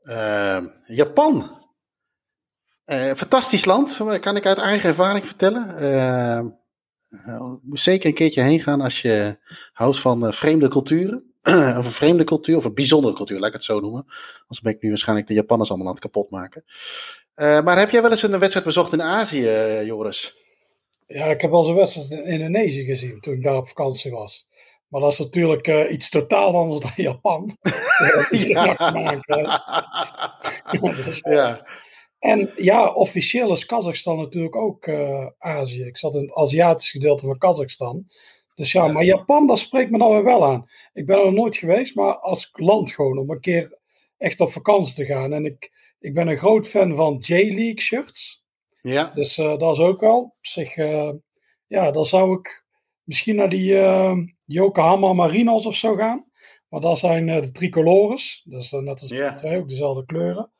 Uh, 0.04 0.58
Japan. 0.86 1.57
Uh, 2.88 3.12
fantastisch 3.14 3.66
land, 3.66 4.00
kan 4.20 4.36
ik 4.36 4.46
uit 4.46 4.58
eigen 4.58 4.90
ervaring 4.90 5.26
vertellen. 5.26 5.84
Uh, 5.84 7.52
moet 7.64 7.80
zeker 7.80 8.10
een 8.10 8.16
keertje 8.16 8.42
heen 8.42 8.60
gaan 8.60 8.82
als 8.82 9.02
je 9.02 9.38
houdt 9.74 10.00
van 10.00 10.34
vreemde 10.34 10.68
culturen. 10.68 11.36
of 11.80 11.86
een 11.86 11.92
vreemde 11.92 12.24
cultuur, 12.24 12.58
of 12.58 12.64
een 12.64 12.74
bijzondere 12.74 13.14
cultuur, 13.14 13.40
laat 13.40 13.48
ik 13.48 13.54
het 13.54 13.64
zo 13.64 13.80
noemen. 13.80 14.06
Anders 14.40 14.62
ben 14.62 14.74
ik 14.74 14.82
nu 14.82 14.90
waarschijnlijk 14.90 15.28
de 15.28 15.34
Japanners 15.34 15.70
allemaal 15.70 15.88
aan 15.88 15.94
het 15.94 16.04
kapot 16.04 16.30
maken. 16.30 16.64
Uh, 17.36 17.62
maar 17.62 17.80
heb 17.80 17.90
jij 17.90 18.02
wel 18.02 18.12
eens 18.12 18.24
een 18.24 18.40
wedstrijd 18.40 18.66
bezocht 18.66 18.94
in 18.94 19.02
Azië, 19.02 19.50
Joris? 19.86 20.36
Ja, 21.08 21.26
ik 21.26 21.42
heb 21.42 21.52
wel 21.52 21.60
eens 21.60 21.70
een 21.70 21.76
wedstrijd 21.76 22.10
in 22.10 22.26
Indonesië 22.26 22.84
gezien 22.84 23.20
toen 23.20 23.34
ik 23.34 23.44
daar 23.44 23.58
op 23.58 23.68
vakantie 23.68 24.12
was. 24.12 24.48
Maar 24.88 25.02
dat 25.02 25.12
is 25.12 25.20
natuurlijk 25.20 25.68
uh, 25.68 25.92
iets 25.92 26.10
totaal 26.10 26.56
anders 26.56 26.82
dan 26.86 26.92
Japan. 26.96 27.58
ja. 28.30 28.76
ja. 31.38 31.68
En 32.20 32.52
ja, 32.56 32.94
officieel 32.94 33.52
is 33.52 33.66
Kazachstan 33.66 34.18
natuurlijk 34.18 34.56
ook 34.56 34.88
uh, 34.88 35.28
Azië. 35.38 35.84
Ik 35.84 35.98
zat 35.98 36.16
in 36.16 36.22
het 36.22 36.34
Aziatisch 36.34 36.92
gedeelte 36.92 37.26
van 37.26 37.38
Kazachstan. 37.38 38.08
Dus 38.56 38.72
ja, 38.72 38.88
maar 38.88 39.04
Japan, 39.04 39.48
dat 39.48 39.60
spreekt 39.60 39.92
me 39.92 39.98
dan 39.98 40.12
weer 40.12 40.24
wel 40.24 40.46
aan. 40.46 40.70
Ik 40.94 41.06
ben 41.06 41.20
er 41.20 41.34
nooit 41.34 41.58
geweest, 41.58 41.96
maar 41.96 42.18
als 42.18 42.50
land 42.52 42.92
gewoon 42.92 43.18
om 43.18 43.30
een 43.30 43.40
keer 43.40 43.80
echt 44.18 44.40
op 44.40 44.52
vakantie 44.52 44.96
te 44.96 45.06
gaan. 45.06 45.34
En 45.34 45.46
ik, 45.46 45.72
ik 46.00 46.14
ben 46.14 46.28
een 46.28 46.38
groot 46.38 46.68
fan 46.68 46.96
van 46.96 47.18
J-League 47.18 47.82
shirts. 47.82 48.44
Ja. 48.82 49.12
Dus 49.14 49.38
uh, 49.38 49.58
dat 49.58 49.74
is 49.74 49.80
ook 49.80 50.00
wel. 50.00 50.36
Zeg, 50.42 50.78
uh, 50.78 51.12
ja, 51.68 51.92
dan 51.92 52.06
zou 52.06 52.40
ik 52.40 52.66
misschien 53.04 53.36
naar 53.36 53.50
die 53.50 53.76
Yokohama 54.46 55.14
Marinos 55.14 55.66
of 55.66 55.76
zo 55.76 55.96
gaan. 55.96 56.26
Maar 56.70 56.82
dat 56.82 56.98
zijn 56.98 57.26
de 57.26 57.52
tricolores. 57.52 58.42
Dus 58.46 58.72
net 58.72 59.02
als 59.02 59.08
yeah. 59.08 59.36
twee 59.36 59.58
ook 59.58 59.70
dezelfde 59.70 60.06
kleuren. 60.06 60.52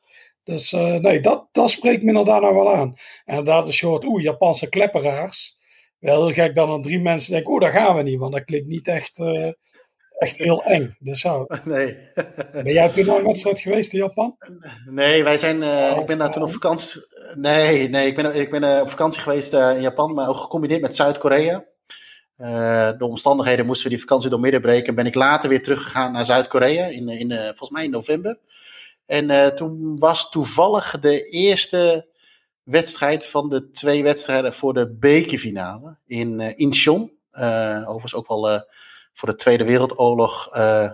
Dus 0.48 0.70
nee, 0.70 1.20
dat, 1.20 1.48
dat 1.52 1.70
spreekt 1.70 2.02
me 2.02 2.08
inderdaad 2.08 2.40
nou 2.40 2.54
wel 2.54 2.74
aan. 2.74 2.96
En 3.24 3.36
inderdaad, 3.38 3.68
is 3.68 3.80
je 3.80 3.86
hoort, 3.86 4.04
oeh, 4.04 4.22
Japanse 4.22 4.68
klepperaars 4.68 5.58
wel 5.98 6.26
heel 6.26 6.34
gek 6.34 6.54
dan 6.54 6.70
aan 6.70 6.82
drie 6.82 7.00
mensen 7.00 7.32
denken, 7.32 7.52
oeh, 7.52 7.60
daar 7.60 7.72
gaan 7.72 7.96
we 7.96 8.02
niet, 8.02 8.18
want 8.18 8.32
dat 8.32 8.44
klinkt 8.44 8.66
niet 8.66 8.88
echt, 8.88 9.18
uh, 9.18 9.52
echt 10.18 10.36
heel 10.36 10.62
eng. 10.64 10.96
Dus 10.98 11.20
zo. 11.20 11.46
Nee. 11.64 11.96
Ben 12.52 12.72
jij 12.72 12.88
toen 12.88 13.08
al 13.08 13.18
een 13.18 13.24
wedstrijd 13.24 13.60
geweest 13.60 13.92
in 13.92 13.98
Japan? 13.98 14.36
Nee, 14.90 15.24
wij 15.24 15.36
zijn, 15.36 15.62
uh, 15.62 15.96
ik 16.00 16.06
ben 16.06 16.18
daar 16.18 16.32
toen 16.32 16.42
op 16.42 16.50
vakantie, 16.50 17.00
nee, 17.34 17.88
nee, 17.88 18.06
ik 18.06 18.14
ben, 18.14 18.36
ik 18.36 18.50
ben 18.50 18.64
uh, 18.64 18.80
op 18.80 18.90
vakantie 18.90 19.20
geweest 19.20 19.52
in 19.52 19.80
Japan, 19.80 20.14
maar 20.14 20.28
ook 20.28 20.36
gecombineerd 20.36 20.80
met 20.80 20.96
Zuid-Korea. 20.96 21.64
de 22.36 22.96
omstandigheden 22.98 23.66
moesten 23.66 23.84
we 23.84 23.90
die 23.90 24.00
vakantie 24.00 24.30
door 24.30 24.40
midden 24.40 24.60
breken. 24.60 24.94
Ben 24.94 25.06
ik 25.06 25.14
later 25.14 25.48
weer 25.48 25.62
teruggegaan 25.62 26.12
naar 26.12 26.24
Zuid-Korea, 26.24 26.86
in, 26.86 27.08
in, 27.08 27.32
volgens 27.32 27.70
mij 27.70 27.84
in 27.84 27.90
november. 27.90 28.38
En 29.08 29.54
toen 29.54 29.98
was 29.98 30.30
toevallig 30.30 30.98
de 31.00 31.22
eerste 31.22 32.08
wedstrijd 32.62 33.26
van 33.26 33.48
de 33.48 33.70
twee 33.70 34.02
wedstrijden 34.02 34.54
voor 34.54 34.74
de 34.74 34.96
bekerfinale 34.96 35.98
in 36.06 36.40
uh, 36.40 36.58
Incheon. 36.58 37.12
Uh, 37.32 37.82
overigens 37.82 38.14
ook 38.14 38.28
wel 38.28 38.62
voor 39.12 39.28
de 39.28 39.34
Tweede 39.34 39.64
Wereldoorlog 39.64 40.48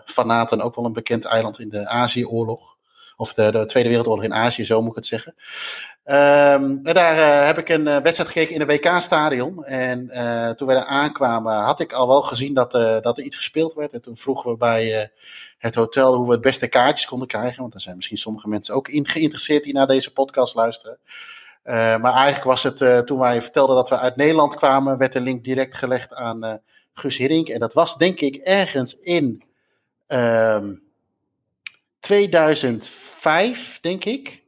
fanaten 0.06 0.60
ook 0.60 0.74
wel 0.74 0.84
een 0.84 0.92
bekend 0.92 1.24
eiland 1.24 1.58
in 1.60 1.68
de 1.68 1.88
Azië-oorlog. 1.88 2.76
Of 3.16 3.34
de, 3.34 3.52
de, 3.52 3.66
Tweede 3.66 3.88
Wereldoorlog 3.88 4.24
in 4.24 4.34
Azië, 4.34 4.64
zo 4.64 4.80
moet 4.80 4.90
ik 4.90 4.96
het 4.96 5.06
zeggen. 5.06 5.34
Um, 6.06 6.80
en 6.82 6.94
daar 6.94 7.46
heb 7.46 7.58
ik 7.58 7.68
een 7.68 7.84
wedstrijd 7.84 8.28
gekeken 8.28 8.54
in 8.54 8.60
een 8.60 8.66
WK-stadion. 8.66 9.64
En 9.64 10.08
toen 10.56 10.68
we 10.68 10.74
daar 10.74 10.84
aankwamen, 10.84 11.54
had 11.54 11.80
ik 11.80 11.92
al 11.92 12.08
wel 12.08 12.22
gezien 12.22 12.54
dat, 12.54 12.72
dat 13.02 13.18
er 13.18 13.24
iets 13.24 13.36
gespeeld 13.36 13.74
werd. 13.74 13.92
En 13.92 14.02
toen 14.02 14.16
vroegen 14.16 14.50
we 14.50 14.56
bij 14.56 15.10
het 15.58 15.74
hotel 15.74 16.14
hoe 16.14 16.26
we 16.26 16.32
het 16.32 16.40
beste 16.40 16.68
kaartjes 16.68 17.06
konden 17.06 17.28
krijgen. 17.28 17.60
Want 17.60 17.72
daar 17.72 17.80
zijn 17.80 17.96
misschien 17.96 18.18
sommige 18.18 18.48
mensen 18.48 18.74
ook 18.74 18.88
in 18.88 19.08
geïnteresseerd 19.08 19.64
die 19.64 19.74
naar 19.74 19.86
deze 19.86 20.12
podcast 20.12 20.54
luisteren. 20.54 20.98
Uh, 21.64 21.74
maar 21.74 22.12
eigenlijk 22.12 22.44
was 22.44 22.62
het, 22.62 22.80
uh, 22.80 22.98
toen 22.98 23.18
wij 23.18 23.42
vertelden 23.42 23.76
dat 23.76 23.88
we 23.88 23.98
uit 23.98 24.16
Nederland 24.16 24.54
kwamen, 24.54 24.98
werd 24.98 25.12
de 25.12 25.20
link 25.20 25.44
direct 25.44 25.76
gelegd 25.76 26.14
aan 26.14 26.44
uh, 26.44 26.54
Gus 26.92 27.16
Hiddink. 27.16 27.48
En 27.48 27.60
dat 27.60 27.72
was 27.72 27.96
denk 27.96 28.20
ik 28.20 28.36
ergens 28.36 28.96
in 28.96 29.42
2005, 32.04 33.72
ehm, 33.72 33.78
denk 33.80 34.04
ik. 34.04 34.42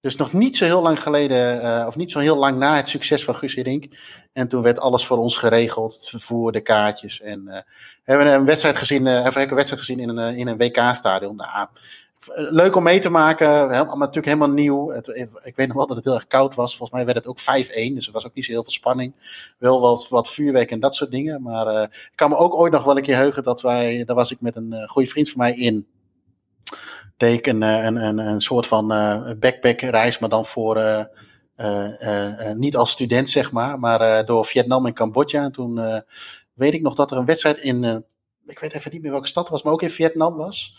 Dus 0.00 0.16
nog 0.16 0.32
niet 0.32 0.56
zo 0.56 0.64
heel 0.64 0.82
lang 0.82 1.02
geleden, 1.02 1.86
of 1.86 1.96
niet 1.96 2.10
zo 2.10 2.18
heel 2.18 2.36
lang 2.36 2.58
na 2.58 2.76
het 2.76 2.88
succes 2.88 3.24
van 3.24 3.34
Gus 3.34 3.54
Hiddink. 3.54 3.84
En 4.32 4.48
toen 4.48 4.62
werd 4.62 4.78
alles 4.78 5.06
voor 5.06 5.18
ons 5.18 5.36
geregeld, 5.36 5.94
het 5.94 6.08
vervoer, 6.08 6.52
de 6.52 6.60
kaartjes. 6.60 7.20
En 7.20 7.64
hebben 8.04 8.26
we 8.26 8.32
een 8.32 8.44
wedstrijd 8.44 8.76
gezien, 8.76 9.04
hebben 9.06 9.42
een 9.42 9.54
wedstrijd 9.54 9.80
gezien 9.80 9.98
in 9.98 10.08
een, 10.08 10.36
in 10.36 10.48
een 10.48 10.56
WK-stadion. 10.56 11.36
Nou, 11.36 11.66
leuk 12.50 12.76
om 12.76 12.82
mee 12.82 12.98
te 12.98 13.10
maken. 13.10 13.48
Helemaal, 13.48 13.96
natuurlijk 13.96 14.26
helemaal 14.26 14.50
nieuw. 14.50 14.92
Ik 15.42 15.56
weet 15.56 15.66
nog 15.66 15.76
wel 15.76 15.86
dat 15.86 15.96
het 15.96 16.04
heel 16.04 16.14
erg 16.14 16.26
koud 16.26 16.54
was. 16.54 16.76
Volgens 16.76 16.98
mij 16.98 17.04
werd 17.04 17.18
het 17.18 17.26
ook 17.26 17.40
5-1. 17.40 17.42
Dus 17.94 18.06
er 18.06 18.12
was 18.12 18.26
ook 18.26 18.34
niet 18.34 18.44
zo 18.44 18.52
heel 18.52 18.62
veel 18.62 18.72
spanning. 18.72 19.12
Wel 19.58 19.80
wat, 19.80 20.08
wat 20.08 20.30
vuurwerk 20.30 20.70
en 20.70 20.80
dat 20.80 20.94
soort 20.94 21.10
dingen. 21.10 21.42
Maar 21.42 21.82
ik 21.82 22.12
kan 22.14 22.30
me 22.30 22.36
ook 22.36 22.54
ooit 22.54 22.72
nog 22.72 22.84
wel 22.84 22.96
een 22.96 23.02
keer 23.02 23.16
heugen 23.16 23.42
dat 23.42 23.60
wij. 23.60 24.04
Daar 24.04 24.16
was 24.16 24.30
ik 24.30 24.40
met 24.40 24.56
een 24.56 24.88
goede 24.88 25.08
vriend 25.08 25.30
van 25.30 25.38
mij 25.38 25.54
in. 25.54 25.86
Deed 27.20 27.46
een, 27.46 27.62
een, 27.62 27.96
een, 27.96 28.18
een 28.18 28.40
soort 28.40 28.66
van 28.66 28.92
uh, 28.92 29.32
backpackreis, 29.38 30.18
maar 30.18 30.28
dan 30.28 30.46
voor. 30.46 31.08
niet 32.56 32.76
als 32.76 32.90
student, 32.90 33.28
zeg 33.28 33.52
maar. 33.52 33.78
Maar 33.78 34.24
door 34.24 34.44
Vietnam 34.44 34.86
en 34.86 34.94
Cambodja. 34.94 35.42
En 35.42 35.52
toen 35.52 36.02
weet 36.54 36.74
ik 36.74 36.82
nog 36.82 36.94
dat 36.94 37.10
er 37.10 37.16
een 37.16 37.24
wedstrijd 37.24 37.58
in. 37.58 38.04
ik 38.46 38.58
weet 38.58 38.74
even 38.74 38.92
niet 38.92 39.02
meer 39.02 39.10
welke 39.10 39.26
stad 39.26 39.48
was, 39.48 39.62
maar 39.62 39.72
ook 39.72 39.82
in 39.82 39.90
Vietnam 39.90 40.36
was. 40.36 40.76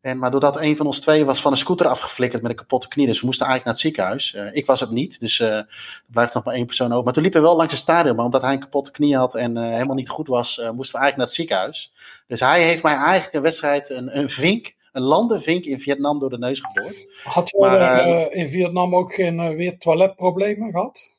En, 0.00 0.18
maar 0.18 0.30
doordat 0.30 0.60
een 0.60 0.76
van 0.76 0.86
ons 0.86 1.00
twee 1.00 1.24
was 1.24 1.40
van 1.40 1.52
een 1.52 1.58
scooter 1.58 1.86
afgeflikkerd 1.86 2.42
met 2.42 2.50
een 2.50 2.56
kapotte 2.56 2.88
knie, 2.88 3.06
dus 3.06 3.20
we 3.20 3.26
moesten 3.26 3.46
eigenlijk 3.46 3.78
naar 3.78 3.92
het 3.92 3.96
ziekenhuis. 4.22 4.54
Ik 4.56 4.66
was 4.66 4.80
het 4.80 4.90
niet, 4.90 5.20
dus 5.20 5.40
er 5.40 6.02
blijft 6.06 6.34
nog 6.34 6.44
maar 6.44 6.54
één 6.54 6.66
persoon 6.66 6.92
over. 6.92 7.04
Maar 7.04 7.12
toen 7.12 7.22
liepen 7.22 7.40
we 7.40 7.46
wel 7.46 7.56
langs 7.56 7.72
het 7.72 7.82
stadion, 7.82 8.16
maar 8.16 8.24
omdat 8.24 8.42
hij 8.42 8.52
een 8.52 8.60
kapotte 8.60 8.90
knie 8.90 9.16
had 9.16 9.34
en 9.34 9.56
helemaal 9.56 9.96
niet 9.96 10.08
goed 10.08 10.28
was, 10.28 10.56
moesten 10.56 10.98
we 10.98 11.04
eigenlijk 11.04 11.16
naar 11.16 11.26
het 11.26 11.34
ziekenhuis. 11.34 11.92
Dus 12.26 12.40
hij 12.40 12.62
heeft 12.62 12.82
mij 12.82 12.94
eigenlijk 12.94 13.34
een 13.34 13.42
wedstrijd, 13.42 13.90
een 13.90 14.28
vink, 14.28 14.74
een 14.92 15.02
landenvink 15.02 15.64
in 15.64 15.78
Vietnam 15.78 16.18
door 16.18 16.30
de 16.30 16.38
neus 16.38 16.60
geboord. 16.60 17.22
Had 17.22 17.50
je 17.50 17.58
maar, 17.58 18.32
in 18.32 18.48
Vietnam 18.48 18.96
ook 18.96 19.14
geen 19.14 19.56
weer 19.56 19.78
toiletproblemen 19.78 20.70
gehad? 20.70 21.12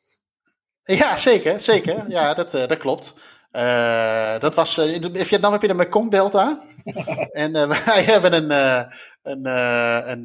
Ja, 0.83 1.17
zeker, 1.17 1.59
zeker. 1.59 2.09
Ja, 2.09 2.33
dat, 2.33 2.51
dat 2.51 2.77
klopt. 2.77 3.13
Uh, 3.51 4.39
dat 4.39 4.55
was, 4.55 4.77
uh, 4.77 4.93
in 4.93 5.25
Vietnam 5.25 5.51
heb 5.51 5.61
je 5.61 5.67
de 5.67 5.73
Mekong 5.73 6.11
Delta. 6.11 6.61
en 7.31 7.57
uh, 7.57 7.67
wij 7.85 8.03
hebben 8.03 8.33
een, 8.33 8.51
een, 9.21 9.45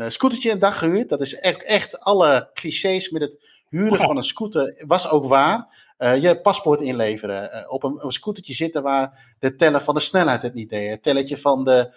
een 0.00 0.12
scootertje 0.12 0.50
een 0.50 0.59
dag 0.59 0.78
gehuurd. 0.78 1.09
Dat 1.09 1.20
is 1.20 1.35
echt, 1.35 1.64
echt 1.64 2.00
alle 2.00 2.50
clichés 2.54 3.11
met 3.11 3.22
het 3.22 3.62
huren 3.68 3.98
van 3.98 4.16
een 4.16 4.22
scooter 4.22 4.85
was 4.87 5.11
ook 5.11 5.24
waar. 5.24 5.66
je 5.98 6.40
paspoort 6.42 6.80
inleveren. 6.80 7.70
op 7.70 7.82
een, 7.85 8.04
een 8.04 8.12
scootertje 8.12 8.54
zitten 8.54 8.82
waar 8.82 9.35
de 9.38 9.56
teller 9.56 9.80
van 9.80 9.94
de 9.94 10.00
snelheid 10.00 10.42
het 10.42 10.54
niet 10.54 10.70
deed. 10.70 10.90
Het 10.90 11.02
telletje 11.02 11.38
van 11.38 11.64
de 11.64 11.94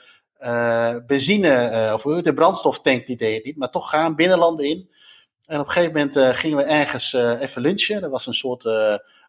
benzine 1.07 1.91
of 1.93 2.01
de 2.01 2.33
brandstoftank 2.33 3.07
die 3.07 3.17
deed 3.17 3.35
het 3.35 3.45
niet. 3.45 3.57
Maar 3.57 3.69
toch 3.69 3.89
gaan 3.89 4.15
binnenlanden 4.15 4.65
in. 4.65 4.89
En 5.45 5.59
op 5.59 5.65
een 5.65 5.71
gegeven 5.71 5.93
moment 5.93 6.37
gingen 6.37 6.57
we 6.57 6.63
ergens 6.63 7.13
even 7.13 7.61
lunchen. 7.61 8.03
Er 8.03 8.09
was 8.09 8.27
een 8.27 8.33
soort 8.33 8.65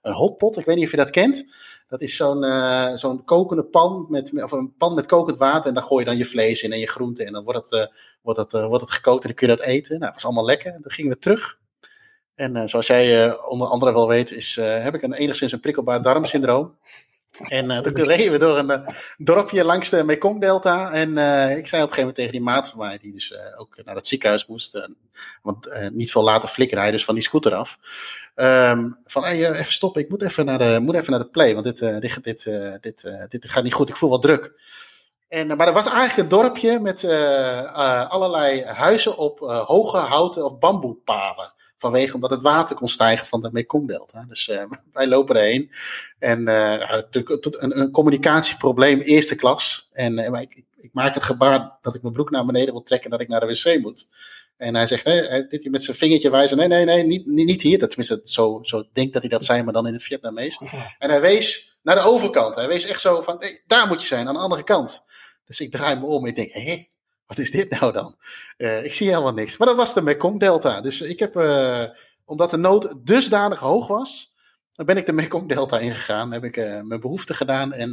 een 0.02 0.12
hotpot. 0.12 0.58
Ik 0.58 0.64
weet 0.64 0.76
niet 0.76 0.84
of 0.84 0.90
je 0.90 0.96
dat 0.96 1.10
kent. 1.10 1.44
Dat 1.88 2.00
is 2.00 2.16
zo'n 2.16 2.44
uh, 2.44 2.94
zo'n 2.94 3.24
kokende 3.24 3.64
pan 3.64 4.06
met, 4.08 4.42
of 4.42 4.52
een 4.52 4.74
pan 4.78 4.94
met 4.94 5.06
kokend 5.06 5.36
water. 5.36 5.68
En 5.68 5.74
daar 5.74 5.82
gooi 5.82 6.04
je 6.04 6.10
dan 6.10 6.18
je 6.18 6.24
vlees 6.24 6.62
in 6.62 6.72
en 6.72 6.78
je 6.78 6.88
groenten. 6.88 7.26
En 7.26 7.32
dan 7.32 7.44
wordt 7.44 7.70
het, 7.70 7.80
uh, 7.80 7.94
wordt 8.22 8.38
het, 8.38 8.52
uh, 8.52 8.66
wordt 8.66 8.82
het 8.82 8.92
gekookt 8.92 9.22
en 9.22 9.26
dan 9.26 9.36
kun 9.36 9.48
je 9.48 9.56
dat 9.56 9.66
eten. 9.66 9.90
Nou, 9.90 10.04
dat 10.04 10.14
was 10.14 10.24
allemaal 10.24 10.44
lekker. 10.44 10.72
En 10.72 10.82
dan 10.82 10.90
gingen 10.90 11.12
we 11.12 11.18
terug. 11.18 11.58
En 12.34 12.68
zoals 12.68 12.86
jij 12.86 13.38
onder 13.40 13.68
andere 13.68 13.92
wel 13.92 14.08
weet, 14.08 14.30
is, 14.30 14.56
heb 14.60 14.94
ik 14.94 15.02
een, 15.02 15.12
enigszins 15.12 15.52
een 15.52 15.60
prikkelbaar 15.60 16.02
darmsyndroom. 16.02 16.76
En 17.38 17.70
uh, 17.70 17.78
toen 17.78 18.02
reden 18.02 18.32
we 18.32 18.38
door 18.38 18.58
een 18.58 18.70
uh, 18.70 18.86
dorpje 19.18 19.64
langs 19.64 19.88
de 19.88 20.04
Mekong-delta. 20.04 20.92
En 20.92 21.16
uh, 21.16 21.56
ik 21.56 21.66
zei 21.66 21.82
op 21.82 21.88
een 21.88 21.94
gegeven 21.94 21.98
moment 21.98 22.14
tegen 22.14 22.32
die 22.32 22.40
maat 22.40 22.68
van 22.68 22.78
mij, 22.78 22.98
die 22.98 23.12
dus 23.12 23.34
ook 23.56 23.80
naar 23.84 23.94
het 23.94 24.06
ziekenhuis 24.06 24.46
moest. 24.46 24.88
want 25.42 25.90
niet 25.92 26.10
veel 26.10 26.22
later 26.22 26.48
flikkerde 26.48 26.82
hij 26.82 26.92
dus 26.92 27.04
van 27.04 27.14
die 27.14 27.22
scooter 27.22 27.54
af. 27.54 27.78
Um, 28.34 28.98
van, 29.04 29.24
hey, 29.24 29.50
even 29.50 29.72
stoppen, 29.72 30.02
ik 30.02 30.08
moet 30.08 30.22
even 30.22 30.44
naar 30.44 30.58
de, 30.58 30.78
moet 30.82 30.94
even 30.94 31.10
naar 31.10 31.20
de 31.20 31.28
play, 31.28 31.54
want 31.54 31.64
dit, 31.64 31.78
dit, 31.78 32.24
dit, 32.24 32.48
dit, 32.80 33.10
dit 33.28 33.50
gaat 33.50 33.64
niet 33.64 33.74
goed, 33.74 33.88
ik 33.88 33.96
voel 33.96 34.10
wat 34.10 34.22
druk. 34.22 34.52
En, 35.28 35.46
maar 35.46 35.66
dat 35.66 35.74
was 35.74 35.86
eigenlijk 35.86 36.16
een 36.16 36.38
dorpje 36.38 36.80
met 36.80 37.04
allerlei 38.08 38.64
huizen 38.64 39.16
op 39.16 39.38
hoge 39.66 39.96
houten 39.96 40.44
of 40.44 40.58
bamboepalen. 40.58 41.52
Vanwege 41.80 42.14
omdat 42.14 42.30
het 42.30 42.42
water 42.42 42.76
kon 42.76 42.88
stijgen 42.88 43.26
van 43.26 43.42
de 43.42 43.50
Mekongdelta. 43.52 44.24
Dus 44.28 44.46
wij 44.92 45.06
lopen 45.06 45.36
erheen. 45.36 45.70
En 46.18 46.48
een, 46.48 47.80
een, 47.80 47.90
communicatieprobleem 47.90 49.00
eerste 49.00 49.34
klas. 49.34 49.88
En 49.92 50.18
ik, 50.18 50.62
ik, 50.76 50.90
maak 50.92 51.14
het 51.14 51.22
gebaar 51.22 51.78
dat 51.80 51.94
ik 51.94 52.02
mijn 52.02 52.14
broek 52.14 52.30
naar 52.30 52.46
beneden 52.46 52.72
wil 52.72 52.82
trekken 52.82 53.10
en 53.10 53.16
dat 53.16 53.20
ik 53.20 53.28
naar 53.28 53.40
de 53.40 53.46
wc 53.46 53.80
moet. 53.80 54.06
En 54.56 54.74
hij 54.74 54.86
zegt, 54.86 55.04
hey, 55.04 55.46
dit 55.48 55.62
hier 55.62 55.70
met 55.70 55.82
zijn 55.82 55.96
vingertje 55.96 56.30
wijzen. 56.30 56.56
Nee, 56.56 56.68
nee, 56.68 56.84
nee, 56.84 57.04
niet, 57.04 57.26
niet 57.26 57.62
hier. 57.62 57.78
Dat, 57.78 57.88
tenminste, 57.88 58.20
zo, 58.24 58.58
zo 58.62 58.84
denkt 58.92 59.12
dat 59.12 59.22
hij 59.22 59.30
dat 59.30 59.44
zei, 59.44 59.62
maar 59.62 59.72
dan 59.72 59.86
in 59.86 59.92
het 59.92 60.02
Vietnamees. 60.02 60.58
En 60.98 61.10
hij 61.10 61.20
wees 61.20 61.76
naar 61.82 61.94
de 61.94 62.02
overkant. 62.02 62.54
Hij 62.54 62.68
wees 62.68 62.86
echt 62.86 63.00
zo 63.00 63.20
van, 63.20 63.36
hey, 63.38 63.62
daar 63.66 63.86
moet 63.86 64.00
je 64.00 64.06
zijn, 64.06 64.28
aan 64.28 64.34
de 64.34 64.40
andere 64.40 64.64
kant. 64.64 65.02
Dus 65.46 65.60
ik 65.60 65.70
draai 65.70 65.98
me 65.98 66.06
om 66.06 66.22
en 66.22 66.28
ik 66.28 66.36
denk, 66.36 66.52
hé, 66.52 66.88
wat 67.30 67.38
is 67.38 67.50
dit 67.50 67.80
nou 67.80 67.92
dan? 67.92 68.16
Uh, 68.58 68.84
ik 68.84 68.92
zie 68.92 69.08
helemaal 69.08 69.32
niks. 69.32 69.56
Maar 69.56 69.68
dat 69.68 69.76
was 69.76 69.94
de 69.94 70.02
Mekong 70.02 70.40
Delta. 70.40 70.80
Dus 70.80 71.00
ik 71.00 71.18
heb, 71.18 71.36
uh, 71.36 71.84
omdat 72.24 72.50
de 72.50 72.56
nood 72.56 72.94
dusdanig 73.04 73.58
hoog 73.58 73.86
was, 73.86 74.34
dan 74.72 74.86
ben 74.86 74.96
ik 74.96 75.06
de 75.06 75.12
Mekong 75.12 75.48
Delta 75.48 75.78
ingegaan. 75.78 76.32
Heb 76.32 76.44
ik 76.44 76.56
uh, 76.56 76.80
mijn 76.80 77.00
behoefte 77.00 77.34
gedaan. 77.34 77.72
En 77.72 77.92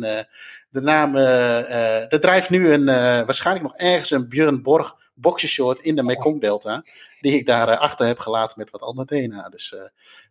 de 0.69 0.81
naam, 0.81 1.15
er 1.15 2.19
drijft 2.19 2.49
nu 2.49 2.73
een, 2.73 2.85
waarschijnlijk 3.25 3.65
nog 3.65 3.77
ergens 3.77 4.11
een 4.11 4.29
Björn 4.29 4.63
Borg 4.63 4.95
boxershort 5.17 5.81
in 5.81 5.95
de 5.95 6.03
Mekong 6.03 6.41
Delta. 6.41 6.83
Die 7.19 7.33
ik 7.33 7.45
daar 7.45 7.69
uh, 7.69 7.77
achter 7.77 8.07
heb 8.07 8.19
gelaten 8.19 8.59
met 8.59 8.69
wat 8.69 8.81
ander 8.81 9.05
DNA. 9.05 9.49
Dus, 9.49 9.71
uh, 9.71 9.81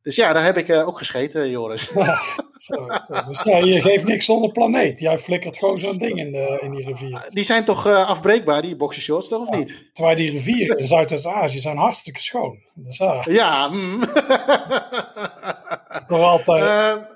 dus 0.02 0.16
ja, 0.16 0.32
daar 0.32 0.44
heb 0.44 0.56
ik 0.56 0.68
uh, 0.68 0.86
ook 0.86 0.98
gescheten, 0.98 1.50
Joris. 1.50 1.90
Ja, 1.94 2.20
zo, 2.56 2.86
zo. 3.08 3.22
Dus 3.26 3.42
ja, 3.42 3.56
je 3.56 3.82
geeft 3.82 4.04
niks 4.04 4.24
zonder 4.24 4.52
planeet. 4.52 5.00
Jij 5.00 5.18
flikkert 5.18 5.58
gewoon 5.58 5.80
zo'n 5.80 5.98
ding 5.98 6.18
in, 6.18 6.32
de, 6.32 6.58
in 6.62 6.70
die 6.70 6.86
rivier. 6.86 7.28
Die 7.32 7.44
zijn 7.44 7.64
toch 7.64 7.86
afbreekbaar, 7.86 8.62
die 8.62 8.76
boxershorts, 8.76 9.28
toch 9.28 9.40
of 9.40 9.50
ja, 9.50 9.56
niet? 9.56 9.84
Terwijl 9.92 10.16
die 10.16 10.30
rivieren 10.30 10.78
in 10.78 10.86
Zuidoost-Azië 10.86 11.58
zijn 11.58 11.76
hartstikke 11.76 12.22
schoon. 12.22 12.58
Dus, 12.74 12.96
ja. 12.96 13.24
Ja. 13.24 13.68
Mm. 13.68 14.02
ik 16.02 16.04
hoor 16.06 16.24
altijd... 16.24 17.15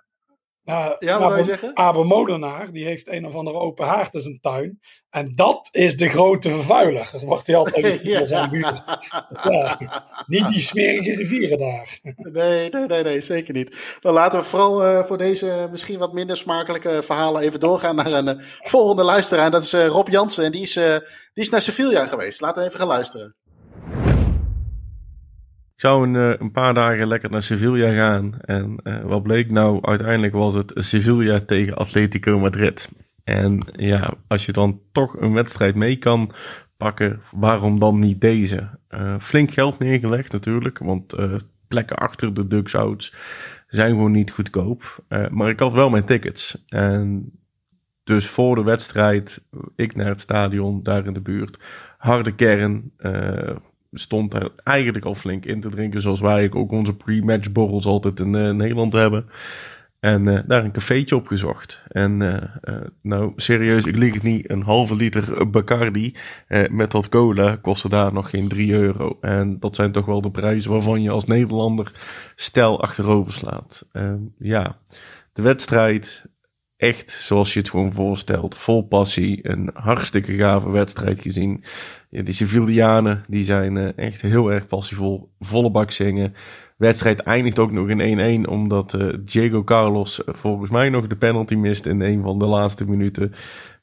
Uh, 0.70 0.90
ja, 0.98 1.20
wat 1.20 1.44
zeggen? 1.44 1.76
Abe 1.76 2.04
Molenaar, 2.04 2.72
die 2.72 2.84
heeft 2.84 3.08
een 3.08 3.26
of 3.26 3.34
andere 3.34 3.58
open 3.58 3.86
haard 3.86 4.14
in 4.14 4.20
zijn 4.20 4.38
tuin. 4.40 4.80
En 5.10 5.32
dat 5.34 5.68
is 5.72 5.96
de 5.96 6.08
grote 6.08 6.50
vervuiler. 6.50 7.08
Dat 7.12 7.22
wordt 7.22 7.46
hij 7.46 7.56
altijd 7.56 7.84
eens 7.84 8.00
in 8.00 8.28
zijn 8.28 8.50
buurt. 8.50 8.98
Ja, 9.42 9.78
niet 10.26 10.48
die 10.48 10.60
smerige 10.60 11.14
rivieren 11.14 11.58
daar. 11.58 11.98
Nee, 12.16 12.70
nee, 12.70 12.86
nee, 12.86 13.02
nee, 13.02 13.20
zeker 13.20 13.54
niet. 13.54 13.76
Dan 14.00 14.12
laten 14.12 14.38
we 14.38 14.44
vooral 14.44 14.84
uh, 14.84 15.04
voor 15.04 15.18
deze 15.18 15.68
misschien 15.70 15.98
wat 15.98 16.12
minder 16.12 16.36
smakelijke 16.36 17.02
verhalen 17.04 17.42
even 17.42 17.60
doorgaan 17.60 17.96
naar 17.96 18.12
een 18.12 18.28
uh, 18.28 18.44
volgende 18.58 19.04
luisteraar. 19.04 19.50
Dat 19.50 19.62
is 19.62 19.72
Rob 19.72 20.08
Jansen 20.08 20.44
en 20.44 20.52
die 20.52 20.62
is, 20.62 20.72
die 20.72 21.00
is 21.34 21.50
naar 21.50 21.60
Sevilla 21.60 22.06
geweest. 22.06 22.40
Laten 22.40 22.62
we 22.62 22.68
even 22.68 22.80
gaan 22.80 22.88
luisteren. 22.88 23.34
Ik 25.80 25.86
zou 25.86 26.08
een, 26.08 26.42
een, 26.42 26.50
paar 26.50 26.74
dagen 26.74 27.06
lekker 27.06 27.30
naar 27.30 27.42
Sevilla 27.42 27.92
gaan. 27.92 28.40
En 28.40 28.80
wat 29.04 29.22
bleek 29.22 29.50
nou? 29.50 29.78
Uiteindelijk 29.82 30.32
was 30.32 30.54
het 30.54 30.72
Sevilla 30.74 31.40
tegen 31.40 31.74
Atletico 31.74 32.38
Madrid. 32.38 32.90
En 33.24 33.66
ja, 33.72 34.14
als 34.28 34.46
je 34.46 34.52
dan 34.52 34.80
toch 34.92 35.20
een 35.20 35.32
wedstrijd 35.32 35.74
mee 35.74 35.96
kan 35.96 36.32
pakken, 36.76 37.20
waarom 37.30 37.78
dan 37.78 37.98
niet 37.98 38.20
deze? 38.20 38.68
Uh, 38.90 39.14
flink 39.20 39.50
geld 39.50 39.78
neergelegd 39.78 40.32
natuurlijk, 40.32 40.78
want 40.78 41.14
plekken 41.68 41.96
achter 41.96 42.34
de 42.34 42.46
dugout 42.46 43.14
zijn 43.66 43.90
gewoon 43.90 44.12
niet 44.12 44.30
goedkoop. 44.30 45.04
Maar 45.30 45.48
ik 45.48 45.60
had 45.60 45.72
wel 45.72 45.90
mijn 45.90 46.04
tickets. 46.04 46.64
En 46.68 47.32
dus 48.04 48.28
voor 48.28 48.54
de 48.54 48.62
wedstrijd, 48.62 49.42
ik 49.76 49.94
naar 49.94 50.08
het 50.08 50.20
stadion, 50.20 50.82
daar 50.82 51.06
in 51.06 51.12
de 51.12 51.20
buurt. 51.20 51.58
Harde 51.98 52.34
kern, 52.34 52.92
stond 53.92 54.34
er 54.34 54.52
eigenlijk 54.64 55.04
al 55.04 55.14
flink 55.14 55.44
in 55.44 55.60
te 55.60 55.68
drinken. 55.68 56.00
Zoals 56.00 56.20
wij 56.20 56.52
ook 56.52 56.72
onze 56.72 56.96
pre-match 56.96 57.52
borrels 57.52 57.86
altijd 57.86 58.20
in 58.20 58.30
Nederland 58.30 58.92
hebben. 58.92 59.26
En 60.00 60.26
uh, 60.26 60.40
daar 60.46 60.64
een 60.64 60.72
cafeetje 60.72 61.16
opgezocht. 61.16 61.82
En 61.88 62.20
uh, 62.20 62.42
uh, 62.62 62.80
nou, 63.02 63.32
serieus, 63.36 63.84
ik 63.84 63.96
lieg 63.96 64.14
het 64.14 64.22
niet. 64.22 64.50
Een 64.50 64.62
halve 64.62 64.94
liter 64.94 65.50
Bacardi 65.50 66.16
met 66.70 66.90
dat 66.90 67.08
cola 67.08 67.56
kostte 67.56 67.88
daar 67.88 68.12
nog 68.12 68.30
geen 68.30 68.48
3 68.48 68.72
euro. 68.72 69.18
En 69.20 69.58
dat 69.58 69.74
zijn 69.74 69.92
toch 69.92 70.06
wel 70.06 70.20
de 70.20 70.30
prijzen 70.30 70.70
waarvan 70.70 71.02
je 71.02 71.10
als 71.10 71.24
Nederlander 71.24 71.92
stel 72.36 72.82
achterover 72.82 73.32
slaat. 73.32 73.86
ja, 74.38 74.76
de 75.32 75.42
wedstrijd, 75.42 76.24
echt 76.80 77.10
zoals 77.10 77.52
je 77.52 77.58
het 77.58 77.70
gewoon 77.70 77.92
voorstelt. 77.92 78.56
Vol 78.56 78.82
passie. 78.82 79.48
Een 79.48 79.70
hartstikke 79.74 80.36
gave 80.36 80.70
wedstrijd 80.70 81.20
gezien. 81.20 81.64
Ja, 82.10 82.22
die 82.22 83.22
die 83.26 83.44
zijn 83.44 83.96
echt 83.96 84.22
heel 84.22 84.52
erg 84.52 84.66
passievol. 84.66 85.30
Volle 85.40 85.70
bak 85.70 85.90
zingen 85.90 86.34
wedstrijd 86.80 87.20
eindigt 87.20 87.58
ook 87.58 87.72
nog 87.72 87.88
in 87.88 88.44
1-1, 88.46 88.48
omdat 88.48 88.94
uh, 88.94 89.14
Diego 89.24 89.64
Carlos 89.64 90.24
eh, 90.24 90.34
volgens 90.34 90.70
mij 90.70 90.88
nog 90.88 91.06
de 91.06 91.16
penalty 91.16 91.54
mist 91.54 91.86
in 91.86 92.00
een 92.00 92.22
van 92.22 92.38
de 92.38 92.44
laatste 92.44 92.84
minuten. 92.84 93.32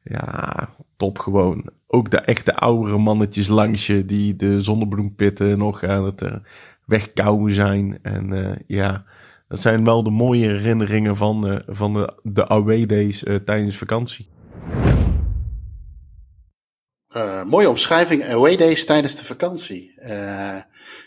Ja, 0.04 0.70
top 0.96 1.20
gewoon. 1.20 1.70
Ook 1.88 2.12
de 2.12 2.18
echte 2.18 2.56
oudere 2.56 2.98
mannetjes 2.98 3.48
langs 3.48 3.88
je 3.88 4.06
die 4.06 4.36
de 4.36 4.62
zonnebloempitten 4.62 5.58
nog 5.58 5.84
aan 5.84 6.06
het 6.06 6.22
uh, 6.22 6.36
wegkouwen 6.86 7.54
zijn. 7.54 8.00
En 8.02 8.58
ja, 8.68 9.04
dat 9.48 9.62
zijn 9.62 9.84
wel 9.84 10.04
de 10.04 10.10
mooie 10.10 10.48
herinneringen 10.48 11.18
van, 11.18 11.64
van 11.68 11.94
de, 11.94 12.14
de 12.24 12.48
away 12.48 12.86
days 12.86 13.24
tijdens 13.46 13.78
vakantie. 13.78 14.28
Uh, 17.16 17.44
mooie 17.44 17.70
omschrijving, 17.70 18.24
away 18.26 18.56
days 18.56 18.86
tijdens 18.86 19.16
de 19.16 19.24
vakantie. 19.24 19.94
Uh, 19.98 20.62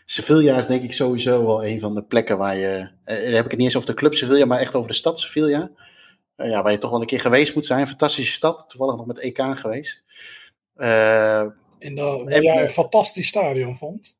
Sevilla 0.05 0.57
is 0.57 0.67
denk 0.67 0.83
ik 0.83 0.93
sowieso 0.93 1.47
wel 1.47 1.65
een 1.65 1.81
van 1.81 1.95
de 1.95 2.05
plekken 2.05 2.39
waar 2.39 2.57
je, 2.57 2.91
uh, 3.05 3.17
dan 3.25 3.33
heb 3.33 3.45
ik 3.45 3.51
het 3.51 3.57
niet 3.57 3.67
eens 3.67 3.77
over 3.77 3.89
de 3.89 3.95
club 3.95 4.15
Sevilla, 4.15 4.45
maar 4.45 4.59
echt 4.59 4.75
over 4.75 4.91
de 4.91 4.97
stad 4.97 5.21
Sevilla. 5.21 5.71
ja, 6.37 6.63
waar 6.63 6.73
je 6.73 6.79
toch 6.79 6.91
wel 6.91 7.01
een 7.01 7.07
keer 7.07 7.21
geweest 7.21 7.55
moet 7.55 7.67
zijn. 7.67 7.87
Fantastische 7.87 8.33
stad, 8.33 8.65
toevallig 8.69 8.97
nog 8.97 9.07
met 9.07 9.21
EK 9.21 9.43
geweest. 9.59 10.05
De, 10.75 12.23
waar 12.25 12.43
jij 12.43 12.63
een 12.63 12.69
fantastisch 12.69 13.29
stadion 13.29 13.77
vond? 13.77 14.19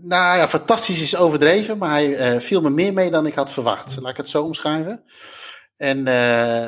Nou 0.00 0.38
ja, 0.38 0.48
fantastisch 0.48 1.02
is 1.02 1.16
overdreven, 1.16 1.78
maar 1.78 1.90
hij 1.90 2.40
viel 2.40 2.60
me 2.60 2.70
meer 2.70 2.92
mee 2.92 3.10
dan 3.10 3.26
ik 3.26 3.34
had 3.34 3.52
verwacht. 3.52 4.00
Laat 4.00 4.10
ik 4.10 4.16
het 4.16 4.28
zo 4.28 4.42
omschrijven. 4.42 5.04
En, 5.78 5.98
uh, 5.98 6.04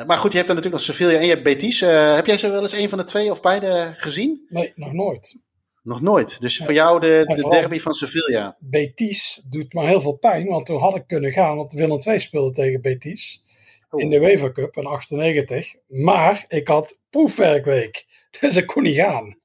maar 0.05 0.17
goed, 0.17 0.31
je 0.31 0.37
hebt 0.37 0.47
dan 0.47 0.55
natuurlijk 0.55 0.73
nog 0.73 0.81
Sevilla 0.81 1.11
en 1.11 1.25
je 1.25 1.31
hebt 1.31 1.43
Betis. 1.43 1.81
Uh, 1.81 2.15
heb 2.15 2.25
jij 2.25 2.37
zo 2.37 2.51
wel 2.51 2.61
eens 2.61 2.77
een 2.77 2.89
van 2.89 2.97
de 2.97 3.03
twee 3.03 3.31
of 3.31 3.41
beide 3.41 3.93
gezien? 3.95 4.45
Nee, 4.49 4.71
nog 4.75 4.93
nooit. 4.93 5.39
Nog 5.83 6.01
nooit. 6.01 6.41
Dus 6.41 6.57
voor 6.57 6.73
jou 6.73 6.99
de, 6.99 7.23
de 7.35 7.49
derby 7.49 7.79
van 7.79 7.93
Sevilla. 7.93 8.57
Betis 8.59 9.45
doet 9.49 9.73
me 9.73 9.85
heel 9.85 10.01
veel 10.01 10.17
pijn, 10.17 10.47
want 10.47 10.65
toen 10.65 10.79
had 10.79 10.95
ik 10.95 11.07
kunnen 11.07 11.31
gaan, 11.31 11.57
want 11.57 11.71
Willem 11.71 11.99
II 12.01 12.19
speelde 12.19 12.51
tegen 12.51 12.81
Betis 12.81 13.43
oh. 13.89 14.01
in 14.01 14.09
de 14.09 14.19
UEFA 14.19 14.51
Cup 14.51 14.77
in 14.77 14.85
98. 14.85 15.75
Maar 15.87 16.45
ik 16.47 16.67
had 16.67 16.99
proefwerkweek, 17.09 18.05
dus 18.39 18.57
ik 18.57 18.67
kon 18.67 18.83
niet 18.83 18.95
gaan. 18.95 19.39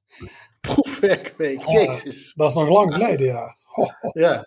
Proefwerkweek, 0.60 1.62
jezus. 1.62 2.32
Dat 2.34 2.50
is 2.50 2.56
nog 2.56 2.68
lang 2.68 2.94
geleden, 2.94 3.26
ja. 3.26 3.56
Ja. 4.12 4.46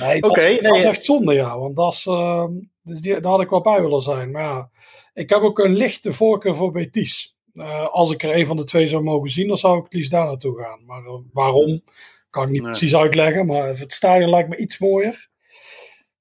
nee, 0.00 0.22
Oké, 0.22 0.42
nee, 0.42 0.62
dat 0.62 0.76
is 0.76 0.84
echt 0.84 1.04
zonde, 1.04 1.34
ja. 1.34 1.58
Want 1.58 1.76
dat 1.76 1.92
is, 1.92 2.06
uh, 2.06 2.46
dus 2.82 3.00
die, 3.00 3.20
daar 3.20 3.32
had 3.32 3.40
ik 3.40 3.50
wel 3.50 3.60
bij 3.60 3.82
willen 3.82 4.02
zijn. 4.02 4.30
Maar 4.30 4.42
ja, 4.42 4.70
ik 5.14 5.28
heb 5.28 5.40
ook 5.40 5.58
een 5.58 5.76
lichte 5.76 6.12
voorkeur 6.12 6.54
voor 6.54 6.72
Betis. 6.72 7.36
Uh, 7.54 7.88
als 7.88 8.10
ik 8.10 8.22
er 8.22 8.36
een 8.36 8.46
van 8.46 8.56
de 8.56 8.64
twee 8.64 8.86
zou 8.86 9.02
mogen 9.02 9.30
zien, 9.30 9.48
dan 9.48 9.58
zou 9.58 9.78
ik 9.78 9.84
het 9.84 9.92
liefst 9.92 10.10
daar 10.10 10.26
naartoe 10.26 10.62
gaan. 10.62 10.84
Maar 10.86 11.02
uh, 11.02 11.14
waarom, 11.32 11.82
kan 12.32 12.44
ik 12.44 12.50
niet 12.50 12.62
precies 12.62 12.96
uitleggen. 12.96 13.46
Maar 13.46 13.78
het 13.78 13.92
stadion 13.92 14.30
lijkt 14.30 14.48
me 14.48 14.56
iets 14.56 14.78
mooier. 14.78 15.30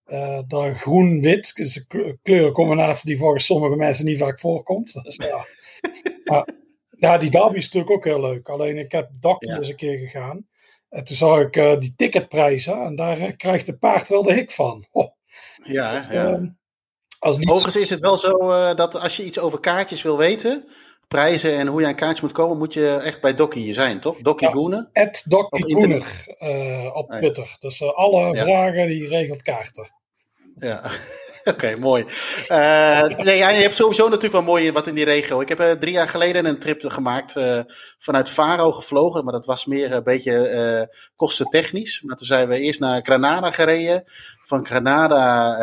Uh, 0.05 0.39
dan 0.47 0.75
groen-wit 0.75 1.51
is 1.55 1.85
een 1.87 2.19
kleurencombinatie 2.21 3.09
die 3.09 3.17
volgens 3.17 3.45
sommige 3.45 3.75
mensen 3.75 4.05
niet 4.05 4.17
vaak 4.17 4.39
voorkomt. 4.39 4.93
Dus, 5.03 5.15
ja. 5.15 5.43
maar, 6.31 6.47
ja, 6.97 7.17
die 7.17 7.29
derby 7.29 7.57
is 7.57 7.63
natuurlijk 7.63 7.91
ook 7.91 8.03
heel 8.03 8.21
leuk. 8.21 8.49
Alleen 8.49 8.77
ik 8.77 8.91
heb 8.91 9.09
Dakkie 9.19 9.49
ja. 9.49 9.57
eens 9.57 9.67
een 9.67 9.75
keer 9.75 9.97
gegaan. 9.97 10.47
En 10.91 11.03
toen 11.03 11.15
zag 11.15 11.39
ik 11.39 11.55
uh, 11.55 11.79
die 11.79 11.93
ticketprijzen 11.95 12.81
en 12.81 12.95
daar 12.95 13.19
uh, 13.19 13.37
krijgt 13.37 13.65
de 13.65 13.77
paard 13.77 14.09
wel 14.09 14.23
de 14.23 14.33
hik 14.33 14.51
van. 14.51 14.87
Oh. 14.91 15.11
Ja, 15.63 15.99
dus, 15.99 16.13
ja. 16.13 16.29
Uh, 16.29 16.47
als. 17.19 17.37
Overigens 17.39 17.75
is 17.75 17.89
het 17.89 17.99
wel 17.99 18.17
zo 18.17 18.37
dat 18.75 18.95
als 18.95 19.17
je 19.17 19.23
iets 19.23 19.39
over 19.39 19.59
kaartjes 19.59 20.01
wil 20.01 20.17
weten, 20.17 20.65
prijzen 21.07 21.57
en 21.57 21.67
hoe 21.67 21.81
je 21.81 21.87
aan 21.87 21.95
kaartjes 21.95 22.21
moet 22.21 22.31
komen, 22.31 22.57
moet 22.57 22.73
je 22.73 23.01
echt 23.03 23.21
bij 23.21 23.33
Dokkie 23.33 23.73
zijn, 23.73 23.99
toch? 23.99 24.17
Dokkie 24.17 24.47
ja, 24.47 24.53
Goenen? 24.53 24.89
Het 24.93 25.23
Dokkie 25.27 25.73
Goener 25.73 26.23
op 26.93 27.09
Twitter. 27.09 27.55
Dus 27.59 27.83
alle 27.83 28.35
vragen 28.35 28.87
die 28.87 29.07
regelt 29.07 29.41
kaarten. 29.41 29.93
Ja. 30.55 30.91
Oké, 31.43 31.75
mooi. 31.79 32.05
Uh, 32.47 33.05
nee, 33.05 33.37
je 33.37 33.43
hebt 33.43 33.75
sowieso 33.75 34.03
natuurlijk 34.03 34.33
wel 34.33 34.41
mooi 34.41 34.71
wat 34.71 34.87
in 34.87 34.95
die 34.95 35.05
regio. 35.05 35.41
Ik 35.41 35.49
heb 35.49 35.59
uh, 35.59 35.71
drie 35.71 35.93
jaar 35.93 36.07
geleden 36.07 36.45
een 36.45 36.59
trip 36.59 36.81
gemaakt 36.85 37.35
uh, 37.37 37.59
vanuit 37.99 38.29
Faro 38.29 38.71
gevlogen, 38.71 39.23
maar 39.23 39.33
dat 39.33 39.45
was 39.45 39.65
meer 39.65 39.93
een 39.93 40.03
beetje 40.03 40.89
kostentechnisch. 41.15 42.01
Maar 42.01 42.15
toen 42.15 42.27
zijn 42.27 42.47
we 42.47 42.59
eerst 42.59 42.79
naar 42.79 43.01
Granada 43.03 43.51
gereden, 43.51 44.03
van 44.43 44.65
Granada 44.65 45.57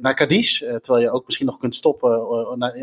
naar 0.00 0.14
Cadiz, 0.14 0.58
terwijl 0.58 1.04
je 1.04 1.10
ook 1.10 1.26
misschien 1.26 1.46
nog 1.46 1.58
kunt 1.58 1.74
stoppen 1.74 2.28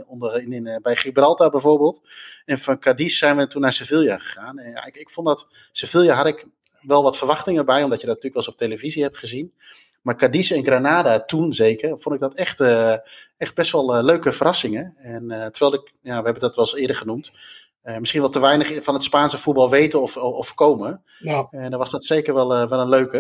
onder, 0.08 0.52
in, 0.52 0.80
bij 0.82 0.96
Gibraltar 0.96 1.50
bijvoorbeeld. 1.50 2.02
En 2.46 2.60
van 2.60 2.80
Cadiz 2.80 3.18
zijn 3.18 3.38
we 3.38 3.48
toen 3.48 3.62
naar 3.62 3.74
Sevilla 3.74 4.18
gegaan. 4.18 4.60
En 4.60 4.72
ja, 4.72 4.86
ik, 4.86 4.96
ik 4.96 5.10
vond 5.10 5.28
dat, 5.28 5.48
Sevilla 5.72 6.14
had 6.14 6.28
ik 6.28 6.46
wel 6.82 7.04
wat 7.04 7.18
verwachtingen 7.18 7.66
bij, 7.66 7.84
omdat 7.84 8.02
je 8.02 8.08
dat 8.08 8.16
natuurlijk 8.16 8.34
wel 8.34 8.44
eens 8.44 8.54
op 8.54 8.60
televisie 8.60 9.04
hebt 9.04 9.18
gezien. 9.18 9.54
Maar 10.08 10.16
Cadiz 10.16 10.52
en 10.52 10.64
Granada 10.64 11.20
toen 11.20 11.54
zeker, 11.54 12.00
vond 12.00 12.16
ik 12.16 12.22
dat 12.22 12.34
echt, 12.34 12.60
uh, 12.60 12.94
echt 13.38 13.56
best 13.56 13.72
wel 13.72 13.98
uh, 13.98 14.04
leuke 14.04 14.32
verrassingen. 14.32 14.94
En 14.98 15.24
uh, 15.28 15.46
terwijl 15.46 15.74
ik, 15.74 15.94
ja, 16.02 16.18
we 16.18 16.24
hebben 16.24 16.40
dat 16.40 16.56
wel 16.56 16.66
eens 16.66 16.76
eerder 16.76 16.96
genoemd, 16.96 17.32
misschien 18.00 18.22
wel 18.22 18.30
te 18.30 18.40
weinig 18.40 18.84
van 18.84 18.94
het 18.94 19.04
Spaanse 19.04 19.38
voetbal 19.38 19.70
weten 19.70 20.02
of, 20.02 20.18
of 20.18 20.54
komen. 20.54 21.04
Ja. 21.20 21.48
En 21.50 21.70
dan 21.70 21.80
was 21.80 21.92
dat 21.92 22.04
zeker 22.04 22.34
wel, 22.34 22.48
wel 22.48 22.80
een 22.80 22.90
leuke. 22.90 23.18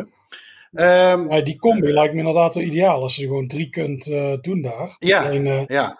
Um, 0.71 1.32
ja, 1.32 1.41
die 1.41 1.56
combi 1.56 1.91
lijkt 1.91 2.13
me 2.13 2.19
inderdaad 2.19 2.54
wel 2.54 2.63
ideaal 2.63 3.02
als 3.02 3.15
je 3.15 3.28
gewoon 3.28 3.47
drie 3.47 3.69
kunt 3.69 4.06
doen 4.41 4.62
daar. 4.62 4.95
Ja, 5.00 5.23
Alleen, 5.23 5.65
ja. 5.67 5.97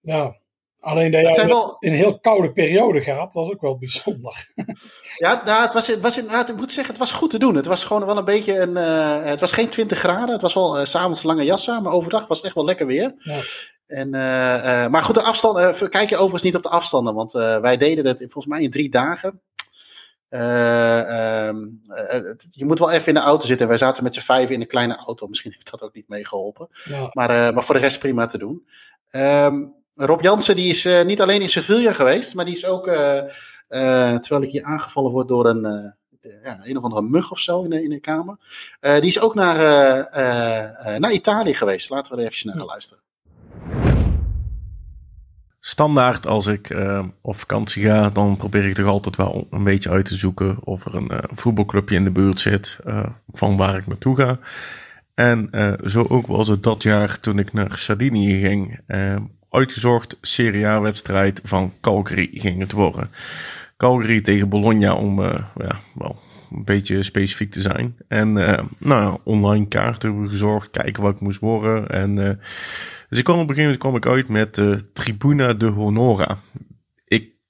ja. 0.00 0.36
Alleen 0.84 1.10
dat 1.10 1.44
wel... 1.44 1.76
in 1.80 1.92
een 1.92 1.98
heel 1.98 2.18
koude 2.18 2.52
periode 2.52 3.00
gaat, 3.00 3.32
dat 3.32 3.46
is 3.46 3.52
ook 3.52 3.60
wel 3.60 3.78
bijzonder. 3.78 4.48
Ja, 5.18 5.42
nou, 5.44 5.62
het 5.62 5.72
was, 5.72 5.86
het 5.86 6.00
was 6.00 6.18
inderdaad, 6.18 6.48
ik 6.48 6.56
moet 6.56 6.72
zeggen, 6.72 6.92
het 6.92 7.02
was 7.02 7.12
goed 7.12 7.30
te 7.30 7.38
doen. 7.38 7.54
Het 7.54 7.66
was 7.66 7.84
gewoon 7.84 8.06
wel 8.06 8.16
een 8.16 8.24
beetje 8.24 8.58
een, 8.58 8.76
uh, 8.76 9.24
het 9.24 9.40
was 9.40 9.52
geen 9.52 9.68
20 9.68 9.98
graden. 9.98 10.32
Het 10.32 10.42
was 10.42 10.54
wel 10.54 10.78
uh, 10.78 10.84
s'avonds 10.84 11.22
lange 11.22 11.44
jas 11.44 11.70
aan, 11.70 11.82
maar 11.82 11.92
overdag 11.92 12.26
was 12.26 12.36
het 12.36 12.46
echt 12.46 12.54
wel 12.54 12.64
lekker 12.64 12.86
weer. 12.86 13.12
Ja. 13.16 13.40
En, 13.86 14.06
uh, 14.06 14.86
maar 14.86 15.02
goed, 15.02 15.14
de 15.14 15.22
afstand, 15.22 15.88
kijk 15.88 16.08
je 16.08 16.14
overigens 16.14 16.42
niet 16.42 16.56
op 16.56 16.62
de 16.62 16.68
afstanden, 16.68 17.14
want 17.14 17.32
wij 17.32 17.76
deden 17.76 18.06
het 18.06 18.18
volgens 18.18 18.46
mij 18.46 18.62
in 18.62 18.70
drie 18.70 18.90
dagen. 18.90 19.40
Uh, 20.30 21.50
je 22.50 22.64
moet 22.64 22.78
wel 22.78 22.90
even 22.90 23.08
in 23.08 23.14
de 23.14 23.20
auto 23.20 23.46
zitten. 23.46 23.68
Wij 23.68 23.76
zaten 23.76 24.02
met 24.02 24.14
z'n 24.14 24.20
vijf 24.20 24.50
in 24.50 24.60
een 24.60 24.66
kleine 24.66 24.96
auto. 24.96 25.26
Misschien 25.26 25.52
heeft 25.52 25.70
dat 25.70 25.82
ook 25.82 25.94
niet 25.94 26.08
meegeholpen. 26.08 26.68
Ja. 26.84 27.08
Maar, 27.12 27.54
maar 27.54 27.64
voor 27.64 27.74
de 27.74 27.80
rest 27.80 27.98
prima 27.98 28.26
te 28.26 28.38
doen. 28.38 28.66
Um, 29.10 29.83
Rob 29.96 30.22
Jansen 30.22 30.56
die 30.56 30.70
is 30.70 30.86
uh, 30.86 31.02
niet 31.02 31.20
alleen 31.20 31.40
in 31.40 31.48
Sevilla 31.48 31.92
geweest, 31.92 32.34
maar 32.34 32.44
die 32.44 32.54
is 32.54 32.66
ook, 32.66 32.86
uh, 32.86 32.94
uh, 32.94 34.16
terwijl 34.16 34.42
ik 34.42 34.50
hier 34.50 34.64
aangevallen 34.64 35.10
word 35.10 35.28
door 35.28 35.46
een, 35.46 35.94
ja, 36.44 36.60
een 36.62 36.76
of 36.76 36.82
andere 36.82 37.02
mug 37.02 37.30
of 37.30 37.38
zo 37.38 37.62
in 37.62 37.70
de, 37.70 37.82
in 37.82 37.90
de 37.90 38.00
kamer. 38.00 38.36
die 38.80 39.08
is 39.08 39.20
ook 39.20 39.34
naar, 39.34 39.56
naar 40.98 41.12
Italië 41.12 41.54
geweest. 41.54 41.90
Laten 41.90 42.16
we 42.16 42.22
er 42.22 42.28
even 42.28 42.46
naar 42.46 42.56
gaan 42.56 42.66
luisteren. 42.66 43.02
Standaard 45.60 46.26
als 46.26 46.46
ik 46.46 46.76
op 47.22 47.38
vakantie 47.38 47.82
ga, 47.82 48.10
dan 48.10 48.36
probeer 48.36 48.64
ik 48.64 48.74
toch 48.74 48.86
altijd 48.86 49.16
wel 49.16 49.46
een 49.50 49.64
beetje 49.64 49.90
uit 49.90 50.06
te 50.06 50.14
zoeken 50.14 50.58
of 50.64 50.86
er 50.86 50.94
een 50.94 51.22
voetbalclubje 51.34 51.96
in 51.96 52.04
de 52.04 52.10
buurt 52.10 52.40
zit 52.40 52.78
van 53.32 53.56
waar 53.56 53.76
ik 53.76 53.86
naartoe 53.86 54.16
ga. 54.16 54.38
En 55.14 55.50
zo 55.84 56.06
ook 56.08 56.26
was 56.26 56.48
het 56.48 56.62
dat 56.62 56.82
jaar 56.82 57.20
toen 57.20 57.38
ik 57.38 57.52
naar 57.52 57.78
Sardinië 57.78 58.40
ging 58.40 58.80
uitgezocht 59.54 60.18
Serie 60.20 60.66
A-wedstrijd 60.66 61.40
van 61.44 61.72
Calgary 61.80 62.28
ging 62.32 62.60
het 62.60 62.72
worden. 62.72 63.10
Calgary 63.76 64.20
tegen 64.20 64.48
Bologna 64.48 64.94
om 64.94 65.20
uh, 65.20 65.34
ja, 65.56 65.80
wel 65.94 66.16
een 66.50 66.64
beetje 66.64 67.02
specifiek 67.02 67.52
te 67.52 67.60
zijn. 67.60 67.96
En 68.08 68.36
uh, 68.36 68.58
nou, 68.78 69.18
online 69.24 69.68
kaarten 69.68 70.08
hebben 70.08 70.26
we 70.26 70.32
gezorgd, 70.32 70.70
kijken 70.70 71.02
wat 71.02 71.14
ik 71.14 71.20
moest 71.20 71.40
worden. 71.40 71.88
En, 71.88 72.16
uh, 72.16 72.30
dus 73.08 73.18
ik 73.18 73.24
kwam 73.24 73.38
op 73.38 73.48
een 73.48 73.54
gegeven 73.54 73.62
moment 73.62 73.78
kwam 73.78 73.96
ik 73.96 74.06
uit 74.06 74.28
met 74.28 74.84
Tribuna 74.94 75.52
de 75.52 75.66
Honora 75.66 76.38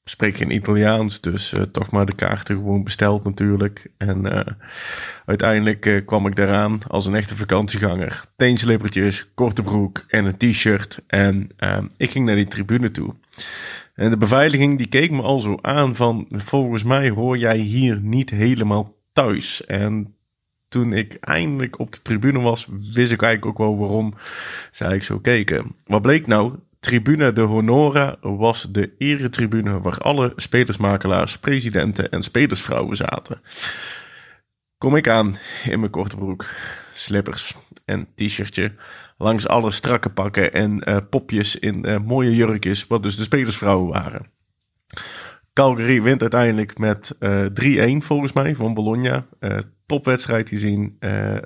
spreek 0.05 0.37
geen 0.37 0.55
Italiaans, 0.55 1.21
dus 1.21 1.53
uh, 1.53 1.63
toch 1.63 1.91
maar 1.91 2.07
de 2.07 2.15
kaarten 2.15 2.57
gewoon 2.57 2.85
besteld 2.85 3.25
natuurlijk. 3.25 3.91
En 3.97 4.27
uh, 4.27 4.41
uiteindelijk 5.27 5.87
uh, 5.87 6.07
kwam 6.07 6.27
ik 6.27 6.37
daaraan 6.37 6.81
als 6.89 7.07
een 7.07 7.15
echte 7.15 7.37
vakantieganger. 7.37 8.25
Teenslippertjes, 8.37 9.35
korte 9.35 9.63
broek 9.63 10.05
en 10.09 10.25
een 10.25 10.37
t-shirt. 10.37 11.03
En 11.07 11.51
ik 11.97 12.11
ging 12.11 12.27
naar 12.27 12.37
die 12.37 12.49
tribune 12.49 12.91
toe. 12.91 13.15
En 13.95 14.11
de 14.11 14.17
beveiliging 14.17 14.79
die 14.79 14.89
keek 14.89 15.11
me 15.11 15.23
al 15.23 15.41
zo 15.41 15.59
aan 15.61 15.97
van, 15.97 16.27
volgens 16.31 16.83
mij 16.83 17.11
hoor 17.11 17.39
jij 17.39 17.59
hier 17.59 18.01
niet 18.01 18.31
helemaal 18.31 18.95
thuis. 19.13 19.65
En 19.67 20.15
toen 20.69 20.93
ik 20.93 21.17
eindelijk 21.21 21.79
op 21.79 21.93
de 21.93 22.03
tribune 22.03 22.41
was, 22.41 22.69
wist 22.93 23.13
ik 23.13 23.23
eigenlijk 23.23 23.61
ook 23.61 23.67
wel 23.67 23.79
waarom 23.79 24.15
zij 24.73 25.01
zo 25.01 25.19
keken. 25.19 25.75
Wat 25.87 26.03
bleek 26.03 26.27
nou? 26.27 26.55
Tribune 26.85 27.33
de 27.33 27.41
Honora 27.41 28.17
was 28.21 28.63
de 28.63 28.95
eretribune 28.99 29.81
waar 29.81 29.99
alle 29.99 30.33
spelersmakelaars, 30.37 31.39
presidenten 31.39 32.11
en 32.11 32.23
spelersvrouwen 32.23 32.97
zaten. 32.97 33.41
Kom 34.79 34.97
ik 34.97 35.09
aan 35.09 35.39
in 35.65 35.79
mijn 35.81 35.91
korte 35.91 36.17
broek, 36.17 36.47
slippers 36.93 37.57
en 37.85 38.09
t-shirtje, 38.15 38.73
langs 39.19 39.47
alle 39.49 39.71
strakke 39.71 40.09
pakken 40.09 40.53
en 40.53 40.89
uh, 40.89 40.97
popjes 41.11 41.59
in 41.59 41.89
uh, 41.89 41.99
mooie 41.99 42.35
jurkjes, 42.35 42.87
wat 42.87 43.03
dus 43.03 43.17
de 43.17 43.23
spelersvrouwen 43.23 43.89
waren. 43.93 44.31
Calgary 45.53 46.03
wint 46.03 46.21
uiteindelijk 46.21 46.79
met 46.79 47.17
uh, 47.21 47.97
eh, 47.97 48.01
3-1 48.03 48.07
volgens 48.07 48.33
mij 48.33 48.55
van 48.55 48.75
Bologna. 48.75 49.27
topwedstrijd 49.87 50.49
gezien. 50.49 50.97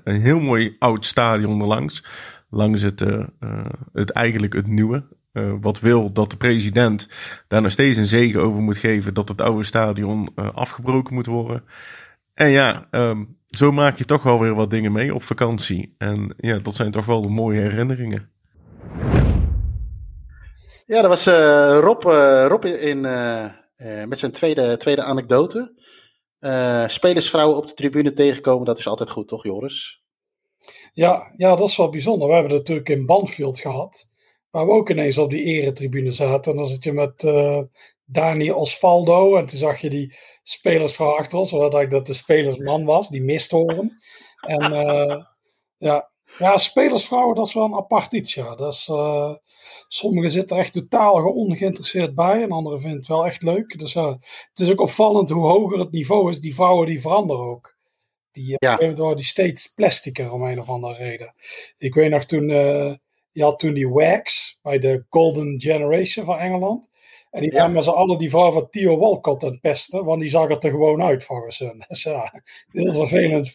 een 0.04 0.20
heel 0.20 0.40
mooi 0.40 0.76
oud 0.78 1.06
stadion 1.06 1.60
erlangs. 1.60 2.04
Langs 2.50 2.82
het, 2.82 3.04
het 3.92 4.10
eigenlijk 4.10 4.52
het 4.52 4.66
nieuwe. 4.66 5.16
Uh, 5.38 5.52
wat 5.60 5.80
wil 5.80 6.12
dat 6.12 6.30
de 6.30 6.36
president 6.36 7.08
daar 7.48 7.62
nog 7.62 7.72
steeds 7.72 7.98
een 7.98 8.06
zegen 8.06 8.40
over 8.40 8.60
moet 8.60 8.78
geven 8.78 9.14
dat 9.14 9.28
het 9.28 9.40
oude 9.40 9.64
stadion 9.64 10.30
uh, 10.36 10.54
afgebroken 10.54 11.14
moet 11.14 11.26
worden. 11.26 11.64
En 12.34 12.50
ja, 12.50 12.88
um, 12.90 13.36
zo 13.46 13.72
maak 13.72 13.98
je 13.98 14.04
toch 14.04 14.22
wel 14.22 14.40
weer 14.40 14.54
wat 14.54 14.70
dingen 14.70 14.92
mee 14.92 15.14
op 15.14 15.22
vakantie. 15.22 15.94
En 15.98 16.34
ja, 16.36 16.58
dat 16.58 16.76
zijn 16.76 16.92
toch 16.92 17.06
wel 17.06 17.22
de 17.22 17.28
mooie 17.28 17.60
herinneringen. 17.60 18.30
Ja, 20.86 21.00
dat 21.00 21.06
was 21.06 21.28
uh, 21.28 21.78
Rob, 21.80 22.02
Rob 22.48 22.64
in, 22.64 23.00
met 24.08 24.18
zijn 24.18 24.32
tweede, 24.32 24.76
tweede 24.76 25.02
anekdote. 25.02 25.74
spelersvrouwen 26.86 27.56
op 27.56 27.66
de 27.66 27.74
tribune 27.74 28.12
tegenkomen, 28.12 28.66
dat 28.66 28.78
is 28.78 28.88
altijd 28.88 29.10
goed, 29.10 29.28
toch 29.28 29.44
Joris? 29.44 30.02
Ja, 30.92 31.32
ja, 31.36 31.56
dat 31.56 31.68
is 31.68 31.76
wel 31.76 31.88
bijzonder. 31.88 32.28
We 32.28 32.34
hebben 32.34 32.52
het 32.52 32.60
natuurlijk 32.60 32.88
in 32.88 33.06
Banfield 33.06 33.60
gehad. 33.60 34.07
Waar 34.50 34.66
we 34.66 34.72
ook 34.72 34.90
ineens 34.90 35.18
op 35.18 35.30
die 35.30 35.44
eretribune 35.44 36.12
zaten. 36.12 36.52
En 36.52 36.58
dan 36.58 36.66
zit 36.66 36.84
je 36.84 36.92
met 36.92 37.22
uh, 37.22 37.60
Dani 38.04 38.50
Osvaldo. 38.50 39.36
En 39.36 39.46
toen 39.46 39.58
zag 39.58 39.80
je 39.80 39.90
die 39.90 40.16
spelersvrouw 40.42 41.16
achter 41.16 41.38
ons. 41.38 41.50
Wat 41.50 41.74
ik 41.74 41.90
dat 41.90 42.06
de 42.06 42.14
spelersman 42.14 42.84
was, 42.84 43.08
die 43.08 43.22
misthoorn. 43.22 43.90
En 44.46 44.72
uh, 44.72 45.22
ja, 45.76 46.10
ja, 46.38 46.58
spelersvrouwen, 46.58 47.34
dat 47.34 47.46
is 47.46 47.54
wel 47.54 47.64
een 47.64 47.74
apart 47.74 48.12
iets. 48.12 48.34
Ja. 48.34 48.54
Dat 48.54 48.72
is, 48.72 48.88
uh, 48.88 49.34
sommigen 49.88 50.30
zitten 50.30 50.56
er 50.56 50.62
echt 50.62 50.72
totaal 50.72 51.24
ongeïnteresseerd 51.32 52.14
bij. 52.14 52.42
En 52.42 52.50
anderen 52.50 52.80
vinden 52.80 52.98
het 52.98 53.08
wel 53.08 53.26
echt 53.26 53.42
leuk. 53.42 53.78
Dus 53.78 53.94
het 53.94 54.18
is 54.54 54.70
ook 54.70 54.80
opvallend 54.80 55.28
hoe 55.28 55.46
hoger 55.46 55.78
het 55.78 55.90
niveau 55.90 56.30
is. 56.30 56.40
Die 56.40 56.54
vrouwen 56.54 56.86
die 56.86 57.00
veranderen 57.00 57.44
ook. 57.44 57.76
Die, 58.32 58.54
ja. 58.58 58.76
die 59.14 59.24
steeds 59.24 59.66
plasticer 59.66 60.32
om 60.32 60.42
een 60.42 60.60
of 60.60 60.68
andere 60.68 60.94
reden. 60.94 61.34
Ik 61.78 61.94
weet 61.94 62.10
nog 62.10 62.24
toen 62.24 62.48
je 63.38 63.44
had 63.44 63.58
toen 63.58 63.74
die 63.74 63.88
Wax 63.88 64.58
bij 64.62 64.78
de 64.78 65.04
Golden 65.08 65.60
Generation 65.60 66.24
van 66.24 66.38
Engeland. 66.38 66.88
En 67.30 67.40
die 67.40 67.52
waren 67.52 67.72
met 67.72 67.84
z'n 67.84 67.90
allen 67.90 68.18
die 68.18 68.30
vrouw 68.30 68.52
van 68.52 68.70
Theo 68.70 68.98
Walcott 68.98 69.44
aan 69.44 69.50
het 69.50 69.60
pesten, 69.60 70.04
want 70.04 70.20
die 70.20 70.30
zag 70.30 70.50
er 70.50 70.58
er 70.58 70.70
gewoon 70.70 71.02
uit 71.02 71.24
volgens 71.24 71.58
hun. 71.58 71.84
Dus 71.88 72.02
ja, 72.02 72.42
heel 72.70 72.94
vervelend, 72.94 73.54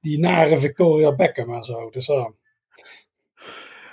die 0.00 0.18
nare 0.18 0.58
Victoria 0.58 1.14
Beckham 1.14 1.54
en 1.54 1.64
zo. 1.64 1.90
Dus 1.90 2.06
ja. 2.06 2.32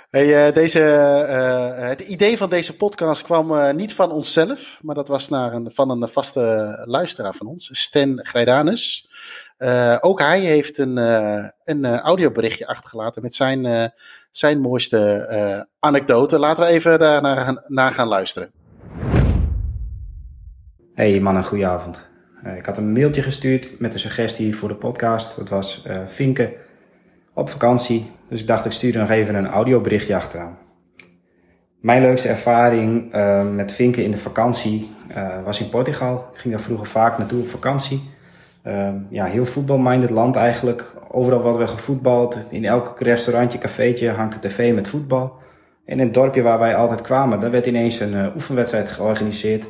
Hey, 0.08 0.46
uh, 0.46 0.54
deze, 0.54 0.80
uh, 1.28 1.88
het 1.88 2.00
idee 2.00 2.36
van 2.36 2.50
deze 2.50 2.76
podcast 2.76 3.22
kwam 3.22 3.50
uh, 3.50 3.72
niet 3.72 3.94
van 3.94 4.12
onszelf, 4.12 4.78
maar 4.82 4.94
dat 4.94 5.08
was 5.08 5.28
naar 5.28 5.52
een, 5.52 5.70
van 5.74 5.90
een 5.90 6.08
vaste 6.08 6.82
luisteraar 6.84 7.34
van 7.34 7.46
ons, 7.46 7.68
Sten 7.72 8.26
Grijdanus. 8.26 9.08
ook 10.00 10.20
hij 10.20 10.40
heeft 10.40 10.78
een, 10.78 10.96
een 11.64 11.84
audioberichtje 11.84 12.66
achtergelaten 12.66 13.22
met 13.22 13.34
zijn, 13.34 13.92
zijn 14.38 14.60
mooiste 14.60 15.68
anekdote. 15.78 16.38
Laten 16.38 16.64
we 16.64 16.70
even 16.70 16.98
daar 16.98 17.22
naar, 17.66 17.92
gaan 17.92 18.08
luisteren. 18.08 18.50
Hey 20.94 21.20
mannen, 21.20 21.44
goedenavond. 21.44 22.10
ik 22.56 22.66
had 22.66 22.76
een 22.76 22.92
mailtje 22.92 23.22
gestuurd 23.22 23.80
met 23.80 23.94
een 23.94 24.00
suggestie 24.00 24.56
voor 24.56 24.68
de 24.68 24.74
podcast. 24.74 25.36
Dat 25.36 25.48
was 25.48 25.86
Vinken 26.06 26.52
op 27.34 27.50
vakantie. 27.50 28.10
Dus 28.28 28.40
ik 28.40 28.46
dacht, 28.46 28.64
ik 28.64 28.72
stuur 28.72 28.98
nog 28.98 29.10
even 29.10 29.34
een 29.34 29.46
audioberichtje 29.46 30.16
achteraan. 30.16 30.58
Mijn 31.80 32.02
leukste 32.02 32.28
ervaring 32.28 33.14
uh, 33.14 33.50
met 33.50 33.72
vinken 33.72 34.04
in 34.04 34.10
de 34.10 34.18
vakantie 34.18 34.88
uh, 35.16 35.44
was 35.44 35.60
in 35.60 35.68
Portugal. 35.68 36.28
Ik 36.32 36.38
ging 36.38 36.54
daar 36.54 36.62
vroeger 36.62 36.86
vaak 36.86 37.18
naartoe 37.18 37.40
op 37.40 37.48
vakantie. 37.48 38.10
Ehm, 38.62 38.94
ja, 39.10 39.24
heel 39.24 39.46
voetbalminded 39.46 40.10
land 40.10 40.36
eigenlijk. 40.36 40.92
Overal 41.10 41.40
wat 41.40 41.56
we 41.56 41.66
gevoetbald. 41.66 42.46
In 42.50 42.64
elk 42.64 42.94
restaurantje, 42.98 43.58
cafeetje 43.58 44.10
hangt 44.10 44.42
de 44.42 44.48
tv 44.48 44.74
met 44.74 44.88
voetbal. 44.88 45.32
En 45.84 45.98
in 45.98 46.04
het 46.04 46.14
dorpje 46.14 46.42
waar 46.42 46.58
wij 46.58 46.74
altijd 46.74 47.00
kwamen, 47.00 47.40
daar 47.40 47.50
werd 47.50 47.66
ineens 47.66 48.00
een 48.00 48.12
uh, 48.12 48.26
oefenwedstrijd 48.34 48.90
georganiseerd. 48.90 49.68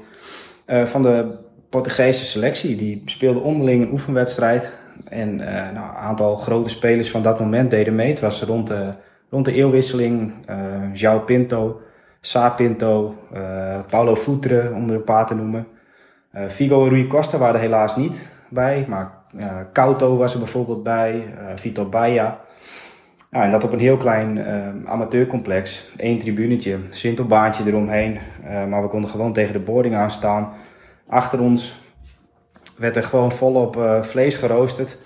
Uh, 0.66 0.84
van 0.84 1.02
de 1.02 1.36
Portugese 1.70 2.24
selectie. 2.24 2.76
Die 2.76 3.02
speelde 3.04 3.38
onderling 3.38 3.82
een 3.82 3.92
oefenwedstrijd. 3.92 4.72
En 5.08 5.28
uh, 5.40 5.44
nou, 5.44 5.76
een 5.76 5.96
aantal 5.96 6.36
grote 6.36 6.68
spelers 6.68 7.10
van 7.10 7.22
dat 7.22 7.40
moment 7.40 7.70
deden 7.70 7.94
mee. 7.94 8.08
Het 8.08 8.20
was 8.20 8.42
rond 8.42 8.66
de, 8.66 8.92
rond 9.30 9.44
de 9.44 9.52
eeuwwisseling. 9.52 10.32
João 10.92 11.24
Pinto, 11.24 11.80
Sa 12.20 12.48
Pinto, 12.48 13.14
Paulo 13.86 14.16
Futre, 14.16 14.72
om 14.74 14.88
er 14.88 14.94
een 14.94 15.04
paar 15.04 15.26
te 15.26 15.34
noemen. 15.34 15.66
Figo 16.48 16.84
en 16.84 16.90
Rui 16.90 17.06
Costa 17.06 17.38
waren 17.38 17.54
er 17.54 17.60
helaas 17.60 17.96
niet 17.96 18.36
bij. 18.48 18.86
Maar 18.88 19.18
uh, 19.74 20.18
was 20.18 20.32
er 20.32 20.38
bijvoorbeeld 20.38 20.82
bij, 20.82 21.14
uh, 21.14 21.22
Vito 21.54 21.84
Baia. 21.84 22.40
Ja, 23.30 23.42
en 23.42 23.50
dat 23.50 23.64
op 23.64 23.72
een 23.72 23.78
heel 23.78 23.96
klein 23.96 24.36
uh, 24.36 24.90
amateurcomplex. 24.90 25.88
Eén 25.96 26.18
tribunetje, 26.18 26.78
sintelbaantje 26.88 27.64
eromheen. 27.66 28.18
maar 28.68 28.82
we 28.82 28.88
konden 28.88 29.10
gewoon 29.10 29.32
tegen 29.32 29.52
de 29.52 29.58
boarding 29.58 29.94
aan 29.94 30.10
staan. 30.10 30.52
Achter 31.08 31.40
ons 31.40 31.80
werd 32.76 32.96
er 32.96 33.04
gewoon 33.04 33.32
volop 33.32 33.98
vlees 34.00 34.36
geroosterd. 34.36 34.98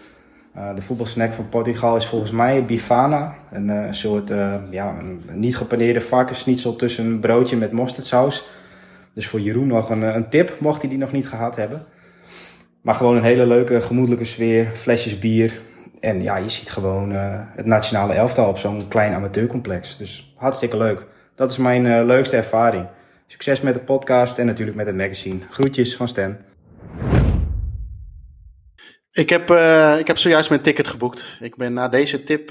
de 0.75 0.83
voetbalsnack 0.83 1.33
van 1.33 1.49
Portugal 1.49 1.97
is 1.97 2.07
volgens 2.07 2.31
mij 2.31 2.63
bifana. 2.65 3.35
Een 3.51 3.95
soort 3.95 4.29
ja, 4.71 4.95
een 4.99 5.23
niet 5.33 5.57
gepaneerde 5.57 6.01
varkensschnitzel 6.01 6.77
tussen 6.77 7.05
een 7.05 7.21
broodje 7.21 7.57
met 7.57 7.73
mosterdsaus. 7.73 8.51
Dus 9.15 9.29
voor 9.29 9.41
Jeroen 9.41 9.67
nog 9.67 9.91
een, 9.91 10.03
een 10.03 10.29
tip, 10.29 10.57
mocht 10.59 10.81
hij 10.81 10.91
die 10.91 10.99
nog 10.99 11.13
niet 11.13 11.29
gehad 11.29 11.57
hebben. 11.57 11.87
Maar 12.83 12.95
gewoon 12.95 13.17
een 13.17 13.23
hele 13.23 13.47
leuke, 13.47 13.81
gemoedelijke 13.81 14.25
sfeer, 14.25 14.67
flesjes 14.67 15.19
bier. 15.19 15.61
En 16.01 16.23
ja, 16.23 16.37
je 16.37 16.49
ziet 16.49 16.71
gewoon 16.71 17.13
uh, 17.13 17.41
het 17.57 17.67
nationale 17.67 18.13
elftal 18.13 18.49
op 18.49 18.59
zo'n 18.59 18.89
klein 18.89 19.13
amateurcomplex. 19.13 19.97
Dus 19.97 20.35
hartstikke 20.37 20.77
leuk. 20.77 21.07
Dat 21.35 21.51
is 21.51 21.57
mijn 21.57 21.85
uh, 21.85 22.05
leukste 22.05 22.37
ervaring. 22.37 22.89
Succes 23.27 23.61
met 23.61 23.75
de 23.75 23.81
podcast 23.81 24.39
en 24.39 24.47
natuurlijk 24.47 24.77
met 24.77 24.87
het 24.87 24.97
magazine. 24.97 25.39
Groetjes 25.51 25.97
van 25.97 26.09
Stan. 26.09 26.37
Ik 29.13 29.29
heb, 29.31 29.51
uh, 29.51 29.99
ik 29.99 30.07
heb 30.07 30.19
zojuist 30.19 30.49
mijn 30.49 30.63
ticket 30.63 30.89
geboekt. 30.89 31.37
Ik 31.41 31.57
ben 31.57 31.73
na 31.73 31.89
deze 31.89 32.23
tip, 32.23 32.51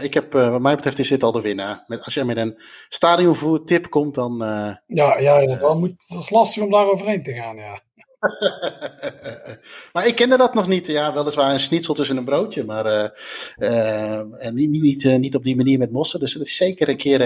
ik 0.00 0.14
heb, 0.14 0.32
wat 0.32 0.60
mij 0.60 0.74
betreft 0.74 0.98
is 0.98 1.08
dit 1.08 1.22
al 1.22 1.32
de 1.32 1.40
winnaar. 1.40 1.84
Met, 1.86 2.04
als 2.04 2.14
jij 2.14 2.24
met 2.24 2.38
een 2.38 2.60
stadionvoer 2.88 3.64
tip 3.64 3.90
komt, 3.90 4.14
dan... 4.14 4.38
ja, 4.86 5.18
ja, 5.18 5.38
ja 5.38 5.74
moet, 5.74 6.04
het 6.06 6.20
is 6.20 6.30
lastig 6.30 6.62
om 6.62 6.70
daar 6.70 6.86
overheen 6.86 7.22
te 7.22 7.32
gaan, 7.32 7.56
ja. 7.56 7.80
maar 9.92 10.06
ik 10.06 10.14
kende 10.14 10.36
dat 10.36 10.54
nog 10.54 10.68
niet. 10.68 10.86
Ja, 10.86 11.14
weliswaar 11.14 11.52
een 11.52 11.60
schnitzel 11.60 11.94
tussen 11.94 12.16
een 12.16 12.24
broodje, 12.24 12.64
maar 12.64 13.12
uh, 13.58 14.50
niet, 14.50 14.70
niet, 14.70 15.04
uh, 15.04 15.16
niet 15.16 15.34
op 15.34 15.44
die 15.44 15.56
manier 15.56 15.78
met 15.78 15.92
mossen. 15.92 16.20
Dus 16.20 16.32
dat 16.32 16.46
is 16.46 16.56
zeker 16.56 16.88
een 16.88 16.96
keer, 16.96 17.20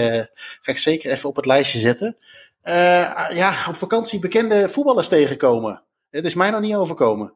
ga 0.61 0.71
ik 0.71 0.77
zeker 0.77 1.11
even 1.11 1.29
op 1.29 1.35
het 1.35 1.45
lijstje 1.45 1.79
zetten. 1.79 2.17
ja, 3.33 3.65
op 3.67 3.75
vakantie 3.75 4.19
bekende 4.19 4.69
voetballers 4.69 5.07
tegenkomen. 5.07 5.83
Het 6.09 6.25
is 6.25 6.33
mij 6.33 6.49
nog 6.49 6.61
niet 6.61 6.75
overkomen. 6.75 7.33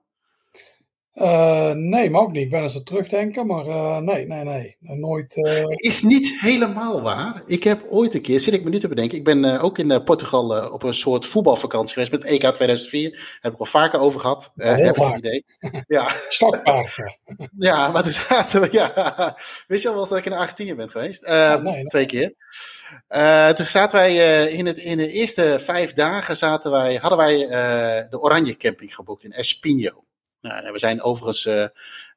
Uh, 1.15 1.71
nee, 1.71 2.09
maar 2.09 2.21
ook 2.21 2.31
niet. 2.31 2.43
Ik 2.43 2.49
ben 2.49 2.61
eens 2.61 2.75
aan 2.75 2.83
terugdenken, 2.83 3.47
maar 3.47 3.65
uh, 3.65 3.97
nee, 3.97 4.27
nee, 4.27 4.43
nee. 4.43 4.77
Nooit. 4.79 5.37
Uh... 5.37 5.63
Is 5.67 6.01
niet 6.01 6.39
helemaal 6.39 7.01
waar. 7.01 7.43
Ik 7.45 7.63
heb 7.63 7.85
ooit 7.89 8.13
een 8.13 8.21
keer, 8.21 8.39
zit 8.39 8.53
ik 8.53 8.63
me 8.63 8.69
nu 8.69 8.79
te 8.79 8.87
bedenken, 8.87 9.17
ik 9.17 9.23
ben 9.23 9.59
ook 9.59 9.77
in 9.77 10.03
Portugal 10.03 10.71
op 10.71 10.83
een 10.83 10.93
soort 10.93 11.25
voetbalvakantie 11.25 11.93
geweest 11.93 12.11
met 12.11 12.23
EK 12.23 12.39
2004. 12.53 13.37
Heb 13.39 13.53
ik 13.53 13.59
al 13.59 13.65
vaker 13.65 13.99
over 13.99 14.19
gehad. 14.19 14.51
Ja, 14.55 14.75
heb 14.75 14.97
ik 14.97 15.03
het 15.03 15.17
idee. 15.17 15.45
Ja. 15.87 16.11
Stokpaard. 16.29 16.95
ja, 17.57 17.91
maar 17.91 18.03
toen 18.03 18.11
zaten 18.11 18.61
we, 18.61 18.67
ja. 18.71 19.37
Wist 19.67 19.83
je 19.83 19.89
al 19.89 19.95
wel 19.95 20.07
dat 20.07 20.17
ik 20.17 20.25
in 20.25 20.33
Argentinië 20.33 20.75
ben 20.75 20.89
geweest? 20.89 21.27
Ja, 21.27 21.57
nee, 21.57 21.73
nee. 21.73 21.85
Twee 21.85 22.05
keer. 22.05 22.33
toen 23.55 23.65
zaten 23.65 23.99
wij 23.99 24.45
in, 24.47 24.65
het, 24.65 24.77
in 24.77 24.97
de 24.97 25.11
eerste 25.11 25.57
vijf 25.59 25.93
dagen 25.93 26.37
zaten 26.37 26.71
wij, 26.71 26.95
hadden 26.95 27.17
wij 27.17 27.37
de 28.09 28.19
Oranje 28.19 28.57
Camping 28.57 28.95
geboekt 28.95 29.23
in 29.23 29.31
Espinho. 29.31 30.03
Nou, 30.41 30.71
we 30.71 30.79
zijn 30.79 31.01
overigens 31.01 31.45
uh, 31.45 31.65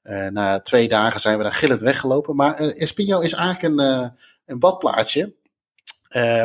uh, 0.03 0.29
na 0.29 0.61
twee 0.61 0.89
dagen 0.89 1.21
zijn 1.21 1.37
we 1.37 1.43
daar 1.43 1.53
gillend 1.53 1.81
weggelopen. 1.81 2.37
Maar 2.37 2.61
uh, 2.61 2.83
Espino 2.83 3.21
is 3.21 3.33
eigenlijk 3.33 3.63
een, 3.63 4.13
een 4.47 4.59
badplaatsje. 4.59 5.35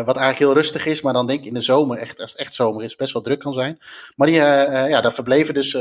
wat 0.05 0.15
eigenlijk 0.15 0.37
heel 0.37 0.53
rustig 0.53 0.85
is, 0.85 1.01
maar 1.01 1.13
dan 1.13 1.27
denk 1.27 1.39
ik 1.39 1.45
in 1.45 1.53
de 1.53 1.61
zomer, 1.61 1.97
echt, 1.97 2.21
als 2.21 2.31
het 2.31 2.39
echt 2.39 2.53
zomer 2.53 2.83
is, 2.83 2.95
best 2.95 3.13
wel 3.13 3.21
druk 3.21 3.39
kan 3.39 3.53
zijn. 3.53 3.77
Maar 4.15 4.27
die, 4.27 4.35
ja, 4.35 5.01
daar 5.01 5.13
verbleven 5.13 5.53
dus 5.53 5.77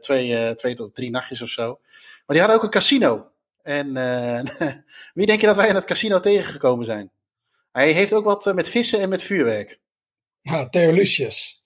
twee, 0.00 0.54
twee 0.54 0.74
tot 0.74 0.94
drie 0.94 1.10
nachtjes 1.10 1.42
of 1.42 1.48
zo. 1.48 1.66
Maar 2.26 2.36
die 2.36 2.38
hadden 2.38 2.56
ook 2.56 2.62
een 2.62 2.70
casino. 2.70 3.30
En 3.62 3.94
wie 5.14 5.26
denk 5.26 5.40
je 5.40 5.46
dat 5.46 5.56
wij 5.56 5.68
in 5.68 5.74
het 5.74 5.84
casino 5.84 6.20
tegengekomen 6.20 6.84
zijn? 6.84 7.10
Hij 7.72 7.92
heeft 7.92 8.12
ook 8.12 8.24
wat 8.24 8.54
met 8.54 8.68
vissen 8.68 9.00
en 9.00 9.08
met 9.08 9.22
vuurwerk. 9.22 9.78
Ja, 10.40 10.68
Theo 10.68 10.92
Lucius 10.92 11.59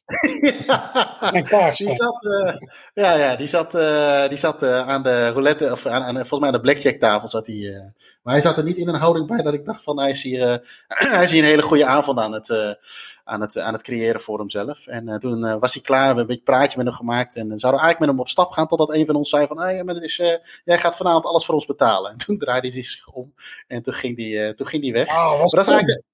ja, 1.51 1.71
die 1.71 1.93
zat, 1.93 2.25
uh, 2.25 2.55
ja, 2.95 3.15
ja, 3.15 3.37
die 3.37 3.49
zat, 3.49 3.75
uh, 3.75 4.29
die 4.29 4.39
zat 4.39 4.63
uh, 4.63 4.89
aan 4.89 5.03
de 5.03 5.29
roulette, 5.29 5.73
of 5.73 5.87
aan, 5.87 6.03
aan, 6.03 6.15
volgens 6.15 6.39
mij 6.39 6.49
aan 6.49 6.55
de 6.55 6.61
blackjack 6.61 6.95
tafel 6.95 7.29
zat 7.29 7.47
hij. 7.47 7.93
maar 8.23 8.33
hij 8.33 8.43
zat 8.43 8.57
er 8.57 8.65
niet 8.65 8.77
in 8.77 8.89
een 8.89 8.95
houding 8.95 9.27
bij 9.27 9.43
dat 9.43 9.55
ik 9.55 9.65
dacht 9.65 9.83
van 9.83 10.01
hij 10.01 10.11
is 10.11 10.23
hier, 10.23 10.39
hij 10.89 11.23
is 11.23 11.31
hier 11.31 11.43
een 11.43 11.49
hele 11.49 11.63
goede 11.63 11.87
avond 11.87 12.19
aan 12.19 12.33
het, 12.33 12.79
aan 13.25 13.41
het, 13.41 13.59
aan 13.59 13.73
het 13.73 13.83
creëren 13.83 14.21
voor 14.21 14.39
hemzelf. 14.39 14.87
En 14.87 15.19
toen 15.19 15.59
was 15.61 15.75
hij 15.75 15.83
klaar, 15.83 16.01
we 16.01 16.07
hebben 16.07 16.21
een 16.23 16.27
beetje 16.27 16.43
praatje 16.43 16.77
met 16.77 16.87
hem 16.87 16.97
gemaakt 16.97 17.37
en 17.37 17.59
zouden 17.59 17.81
we 17.81 17.87
eigenlijk 17.87 17.99
met 17.99 18.09
hem 18.09 18.21
op 18.21 18.29
stap 18.29 18.53
gaan 18.53 18.67
totdat 18.67 18.95
een 18.95 19.07
van 19.07 19.15
ons 19.15 19.31
zei 19.31 19.47
van 19.47 19.61
hey, 19.61 19.85
maar 19.85 20.03
is, 20.03 20.17
jij 20.65 20.79
gaat 20.79 20.97
vanavond 20.97 21.25
alles 21.25 21.45
voor 21.45 21.55
ons 21.55 21.67
betalen. 21.67 22.11
En 22.15 22.19
toen 22.19 22.39
draaide 22.39 22.73
hij 22.73 22.83
zich 22.83 23.13
om 23.13 23.35
en 23.69 23.83
toen 23.83 23.95
ging 23.95 24.17
hij, 24.17 24.55
toen 24.55 24.67
ging 24.67 24.83
die 24.83 24.93
weg. 24.93 25.09
Oh, 25.09 25.41
was 25.41 25.53
maar 25.53 25.65
dat 25.65 25.67
is 25.67 25.73
eigenlijk 25.73 26.14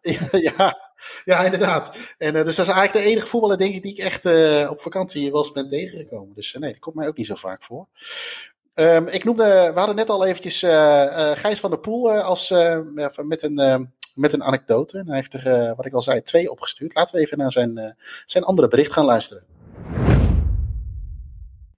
ja, 0.56 0.90
ja, 1.24 1.40
inderdaad. 1.40 2.14
En 2.18 2.36
uh, 2.36 2.44
dus 2.44 2.56
dat 2.56 2.66
is 2.66 2.72
eigenlijk 2.72 3.04
de 3.04 3.10
enige 3.10 3.26
voetballer, 3.26 3.58
denk 3.58 3.74
ik, 3.74 3.82
die 3.82 3.92
ik 3.92 3.98
echt 3.98 4.26
uh, 4.26 4.70
op 4.70 4.80
vakantie 4.80 5.34
eens 5.34 5.52
ben 5.52 5.68
tegengekomen. 5.68 6.34
Dus 6.34 6.54
uh, 6.54 6.60
nee, 6.60 6.70
dat 6.70 6.80
komt 6.80 6.96
mij 6.96 7.08
ook 7.08 7.16
niet 7.16 7.26
zo 7.26 7.34
vaak 7.34 7.62
voor. 7.62 7.86
Um, 8.74 9.06
ik 9.06 9.24
noemde, 9.24 9.70
we 9.74 9.78
hadden 9.78 9.96
net 9.96 10.10
al 10.10 10.26
eventjes 10.26 10.58
Gijs 11.38 11.60
van 11.60 11.70
der 11.70 11.78
Poel 11.78 12.10
als, 12.10 12.50
met, 13.24 13.42
een, 13.42 13.90
met 14.14 14.32
een 14.32 14.42
anekdote. 14.42 14.98
En 14.98 15.06
hij 15.06 15.16
heeft 15.16 15.34
er, 15.34 15.74
wat 15.74 15.86
ik 15.86 15.92
al 15.92 16.02
zei, 16.02 16.22
twee 16.22 16.50
opgestuurd. 16.50 16.94
Laten 16.94 17.14
we 17.14 17.20
even 17.20 17.38
naar 17.38 17.52
zijn, 17.52 17.96
zijn 18.26 18.44
andere 18.44 18.68
bericht 18.68 18.92
gaan 18.92 19.04
luisteren. 19.04 19.44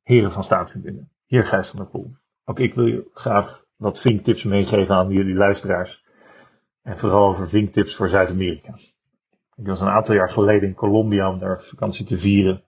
Heren 0.03 0.32
van 0.32 0.45
Staatstribune, 0.45 1.05
hier 1.26 1.45
Gijs 1.45 1.68
van 1.68 1.78
der 1.78 1.86
Poel. 1.86 2.11
Ook 2.45 2.59
ik 2.59 2.74
wil 2.74 2.86
je 2.86 3.11
graag 3.14 3.64
wat 3.76 4.01
vinktips 4.01 4.43
meegeven 4.43 4.95
aan 4.95 5.11
jullie 5.11 5.34
luisteraars. 5.34 6.05
En 6.83 6.99
vooral 6.99 7.28
over 7.28 7.49
vinktips 7.49 7.97
voor 7.97 8.09
Zuid-Amerika. 8.09 8.74
Ik 9.57 9.66
was 9.66 9.80
een 9.80 9.89
aantal 9.89 10.14
jaar 10.14 10.30
geleden 10.30 10.68
in 10.68 10.74
Colombia 10.74 11.30
om 11.30 11.39
daar 11.39 11.62
vakantie 11.62 12.07
te 12.07 12.18
vieren. 12.18 12.64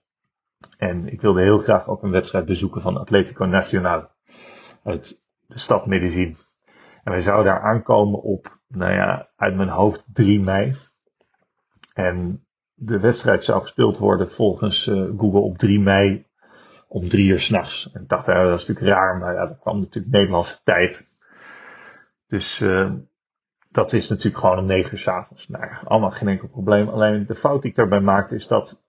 En 0.77 1.07
ik 1.11 1.21
wilde 1.21 1.41
heel 1.41 1.57
graag 1.57 1.87
ook 1.87 2.03
een 2.03 2.11
wedstrijd 2.11 2.45
bezoeken 2.45 2.81
van 2.81 2.97
Atletico 2.97 3.45
Nacional. 3.45 4.09
Uit 4.83 5.23
de 5.47 5.59
stad 5.59 5.85
Medellin. 5.85 6.35
En 7.03 7.11
wij 7.11 7.21
zouden 7.21 7.45
daar 7.45 7.61
aankomen 7.61 8.21
op, 8.21 8.59
nou 8.67 8.93
ja, 8.93 9.29
uit 9.35 9.55
mijn 9.55 9.69
hoofd 9.69 10.07
3 10.13 10.41
mei. 10.41 10.75
En 11.93 12.45
de 12.73 12.99
wedstrijd 12.99 13.43
zou 13.43 13.61
gespeeld 13.61 13.97
worden 13.97 14.31
volgens 14.31 14.87
uh, 14.87 15.09
Google 15.17 15.39
op 15.39 15.57
3 15.57 15.79
mei 15.79 16.25
om 16.87 17.09
3 17.09 17.29
uur 17.29 17.39
s'nachts. 17.39 17.91
En 17.91 18.01
ik 18.01 18.09
dacht, 18.09 18.25
ja, 18.25 18.43
dat 18.43 18.59
is 18.59 18.65
natuurlijk 18.67 18.95
raar, 18.95 19.17
maar 19.17 19.33
ja, 19.33 19.47
dat 19.47 19.59
kwam 19.59 19.79
natuurlijk 19.79 20.13
Nederlandse 20.13 20.63
tijd. 20.63 21.09
Dus 22.27 22.59
uh, 22.59 22.91
dat 23.75 23.93
is 23.93 24.07
natuurlijk 24.07 24.37
gewoon 24.37 24.57
om 24.57 24.65
9 24.65 24.91
uur 24.93 24.99
s'avonds. 24.99 25.47
Nou 25.47 25.71
allemaal 25.83 26.11
geen 26.11 26.27
enkel 26.27 26.47
probleem. 26.47 26.89
Alleen 26.89 27.25
de 27.25 27.35
fout 27.35 27.61
die 27.61 27.69
ik 27.71 27.75
daarbij 27.75 27.99
maakte 27.99 28.35
is 28.35 28.47
dat 28.47 28.83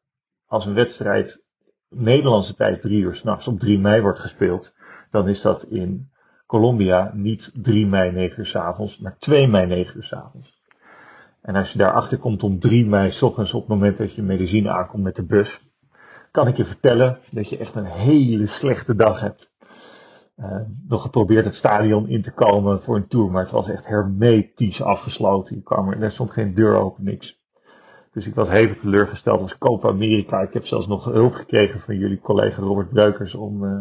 als 0.47 0.67
een 0.67 0.75
wedstrijd 0.75 1.45
Nederlandse 1.89 2.55
tijd 2.55 2.81
3 2.81 3.01
uur 3.01 3.15
s'nachts 3.15 3.49
op 3.49 3.59
3 3.59 3.79
mei 3.79 4.01
wordt 4.01 4.19
gespeeld, 4.19 4.77
dan 5.11 5.29
is 5.29 5.43
dat 5.43 5.63
in 5.63 6.11
Colombia 6.47 7.11
niet 7.15 7.53
3 7.63 7.87
mei 7.87 8.13
9 8.13 8.39
uur 8.39 8.47
s'avonds, 8.47 8.99
maar 8.99 9.19
2 9.19 9.49
mei 9.49 9.67
9 9.67 9.97
uur 9.97 10.03
s'avonds. 10.03 10.63
En 11.43 11.55
als 11.55 11.73
je 11.73 11.79
daarachter 11.79 12.19
komt 12.19 12.43
om 12.43 12.59
3 12.59 12.87
mei 12.87 13.11
s 13.11 13.23
ochtends 13.23 13.55
op 13.55 13.61
het 13.61 13.69
moment 13.69 13.97
dat 13.97 14.15
je 14.15 14.23
medicine 14.23 14.71
aankomt 14.71 15.03
met 15.03 15.17
de 15.17 15.27
bus, 15.27 15.61
kan 16.31 16.49
ik 16.49 16.57
je 16.57 16.65
vertellen 16.65 17.19
dat 17.31 17.49
je 17.49 17.59
echt 17.59 17.75
een 17.75 17.85
hele 17.85 18.47
slechte 18.47 18.95
dag 18.95 19.21
hebt. 19.21 19.56
Uh, 20.37 20.61
nog 20.89 21.03
geprobeerd 21.03 21.45
het 21.45 21.55
stadion 21.55 22.09
in 22.09 22.23
te 22.23 22.33
komen 22.33 22.83
voor 22.83 22.97
een 22.97 23.09
tour, 23.09 23.31
maar 23.31 23.43
het 23.43 23.51
was 23.51 23.69
echt 23.69 23.87
hermetisch 23.87 24.83
afgesloten. 24.83 25.57
Je 25.57 25.63
kwam 25.63 25.89
er, 25.89 26.03
er 26.03 26.11
stond 26.11 26.31
geen 26.31 26.55
deur 26.55 26.77
open, 26.77 27.05
niks. 27.05 27.45
Dus 28.13 28.27
ik 28.27 28.35
was 28.35 28.49
hevig 28.49 28.79
teleurgesteld 28.79 29.41
als 29.41 29.59
Copa 29.59 29.89
America. 29.89 30.41
Ik 30.41 30.53
heb 30.53 30.67
zelfs 30.67 30.87
nog 30.87 31.05
hulp 31.05 31.33
gekregen 31.33 31.81
van 31.81 31.99
jullie 31.99 32.21
collega 32.21 32.63
Robert 32.63 32.89
Breukers 32.89 33.35
om, 33.35 33.65
uh, 33.65 33.79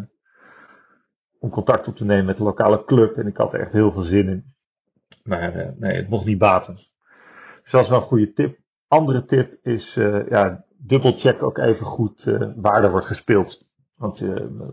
om 1.39 1.49
contact 1.49 1.87
op 1.87 1.95
te 1.95 2.05
nemen 2.05 2.25
met 2.25 2.37
de 2.37 2.43
lokale 2.43 2.83
club. 2.85 3.17
En 3.17 3.27
ik 3.27 3.37
had 3.37 3.53
er 3.53 3.59
echt 3.59 3.71
heel 3.71 3.91
veel 3.91 4.01
zin 4.01 4.29
in. 4.29 4.55
Maar 5.23 5.55
uh, 5.55 5.67
nee, 5.77 5.95
het 5.95 6.09
mocht 6.09 6.25
niet 6.25 6.37
baten. 6.37 6.75
Dus 7.61 7.71
dat 7.71 7.83
is 7.83 7.89
wel 7.89 7.99
een 7.99 8.05
goede 8.05 8.33
tip. 8.33 8.59
Andere 8.87 9.25
tip 9.25 9.57
is, 9.61 9.93
ja, 10.29 10.65
dubbelcheck 10.77 11.43
ook 11.43 11.57
even 11.57 11.85
goed 11.85 12.37
waar 12.55 12.83
er 12.83 12.91
wordt 12.91 13.05
gespeeld. 13.05 13.64
Want 13.95 14.21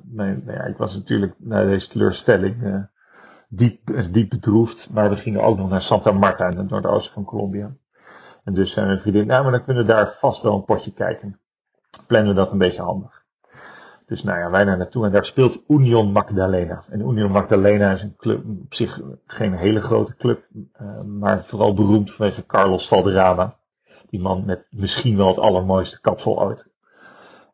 mijn, 0.05 0.43
nou 0.45 0.59
ja, 0.59 0.65
ik 0.65 0.77
was 0.77 0.95
natuurlijk 0.95 1.35
na 1.39 1.65
deze 1.65 1.89
teleurstelling 1.89 2.87
diep, 3.49 4.05
diep 4.11 4.31
bedroefd. 4.31 4.91
Maar 4.93 5.11
we 5.11 5.17
gingen 5.17 5.43
ook 5.43 5.57
nog 5.57 5.71
naar 5.71 5.83
Santa 5.83 6.13
Marta 6.13 6.49
in 6.49 6.57
het 6.57 6.71
noordoosten 6.71 7.13
van 7.13 7.25
Colombia. 7.25 7.75
En 8.45 8.55
dus 8.55 8.73
zijn 8.73 8.87
mijn 8.87 9.01
vriendin, 9.01 9.27
nou, 9.27 9.43
maar 9.43 9.53
dan 9.53 9.65
kunnen 9.65 9.87
we 9.87 9.93
daar 9.93 10.17
vast 10.19 10.43
wel 10.43 10.55
een 10.55 10.65
potje 10.65 10.93
kijken. 10.93 11.41
Plannen 12.07 12.29
we 12.29 12.41
dat 12.41 12.53
een 12.53 12.59
beetje 12.59 12.83
handig. 12.83 13.23
Dus 14.07 14.23
nou 14.23 14.39
ja, 14.39 14.51
wij 14.51 14.65
naar 14.65 14.77
naartoe 14.77 15.07
en 15.07 15.13
daar 15.13 15.25
speelt 15.25 15.65
Union 15.69 16.13
Magdalena. 16.13 16.83
En 16.89 17.01
Union 17.01 17.31
Magdalena 17.31 17.93
is 17.93 18.03
een 18.03 18.17
club, 18.17 18.45
op 18.63 18.75
zich 18.75 19.01
geen 19.27 19.53
hele 19.53 19.81
grote 19.81 20.17
club, 20.17 20.45
uh, 20.53 21.01
maar 21.01 21.45
vooral 21.45 21.75
beroemd 21.75 22.13
vanwege 22.13 22.47
Carlos 22.47 22.89
Valderrama. 22.89 23.57
Die 24.11 24.21
man 24.21 24.45
met 24.45 24.67
misschien 24.71 25.17
wel 25.17 25.27
het 25.27 25.39
allermooiste 25.39 26.01
kapsel 26.01 26.43
ooit. 26.43 26.72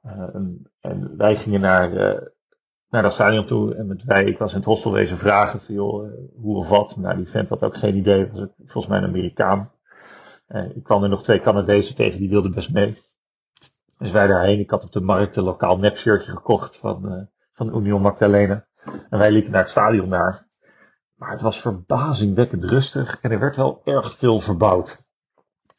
Uh, 0.02 0.34
en, 0.80 1.16
wij 1.16 1.36
gingen 1.36 1.60
naar, 1.60 1.92
uh, 1.92 2.20
naar 2.88 3.02
dat 3.02 3.12
stadion 3.12 3.46
toe 3.46 3.74
en 3.74 3.86
met 3.86 4.04
wij, 4.04 4.24
ik 4.24 4.38
was 4.38 4.50
in 4.50 4.56
het 4.56 4.66
hostel 4.66 4.92
wezen 4.92 5.18
vragen 5.18 5.60
van 5.60 5.74
joh, 5.74 6.12
hoe 6.36 6.56
of 6.56 6.68
wat. 6.68 6.96
Nou, 6.96 7.16
die 7.16 7.28
vent 7.28 7.48
had 7.48 7.62
ook 7.62 7.76
geen 7.76 7.96
idee, 7.96 8.30
was 8.32 8.48
volgens 8.56 8.86
mij 8.86 8.98
een 8.98 9.08
Amerikaan. 9.08 9.72
ik 10.74 10.82
kwam 10.82 11.02
er 11.02 11.08
nog 11.08 11.22
twee 11.22 11.40
Canadezen 11.40 11.94
tegen, 11.94 12.18
die 12.18 12.28
wilden 12.28 12.54
best 12.54 12.72
mee. 12.72 13.02
Dus 13.98 14.10
wij 14.10 14.26
daarheen. 14.26 14.58
Ik 14.58 14.70
had 14.70 14.84
op 14.84 14.92
de 14.92 15.00
markt 15.00 15.36
een 15.36 15.44
lokaal 15.44 15.78
nepshirtje 15.78 16.30
gekocht 16.30 16.78
van, 16.78 17.28
van 17.52 17.76
Union 17.76 18.02
Magdalena. 18.02 18.66
En 19.10 19.18
wij 19.18 19.30
liepen 19.30 19.50
naar 19.50 19.60
het 19.60 19.70
stadion 19.70 20.10
daar. 20.10 20.46
Maar 21.18 21.30
het 21.30 21.40
was 21.40 21.60
verbazingwekkend 21.60 22.64
rustig 22.64 23.20
en 23.20 23.30
er 23.30 23.38
werd 23.38 23.56
wel 23.56 23.80
erg 23.84 24.16
veel 24.16 24.40
verbouwd. 24.40 25.06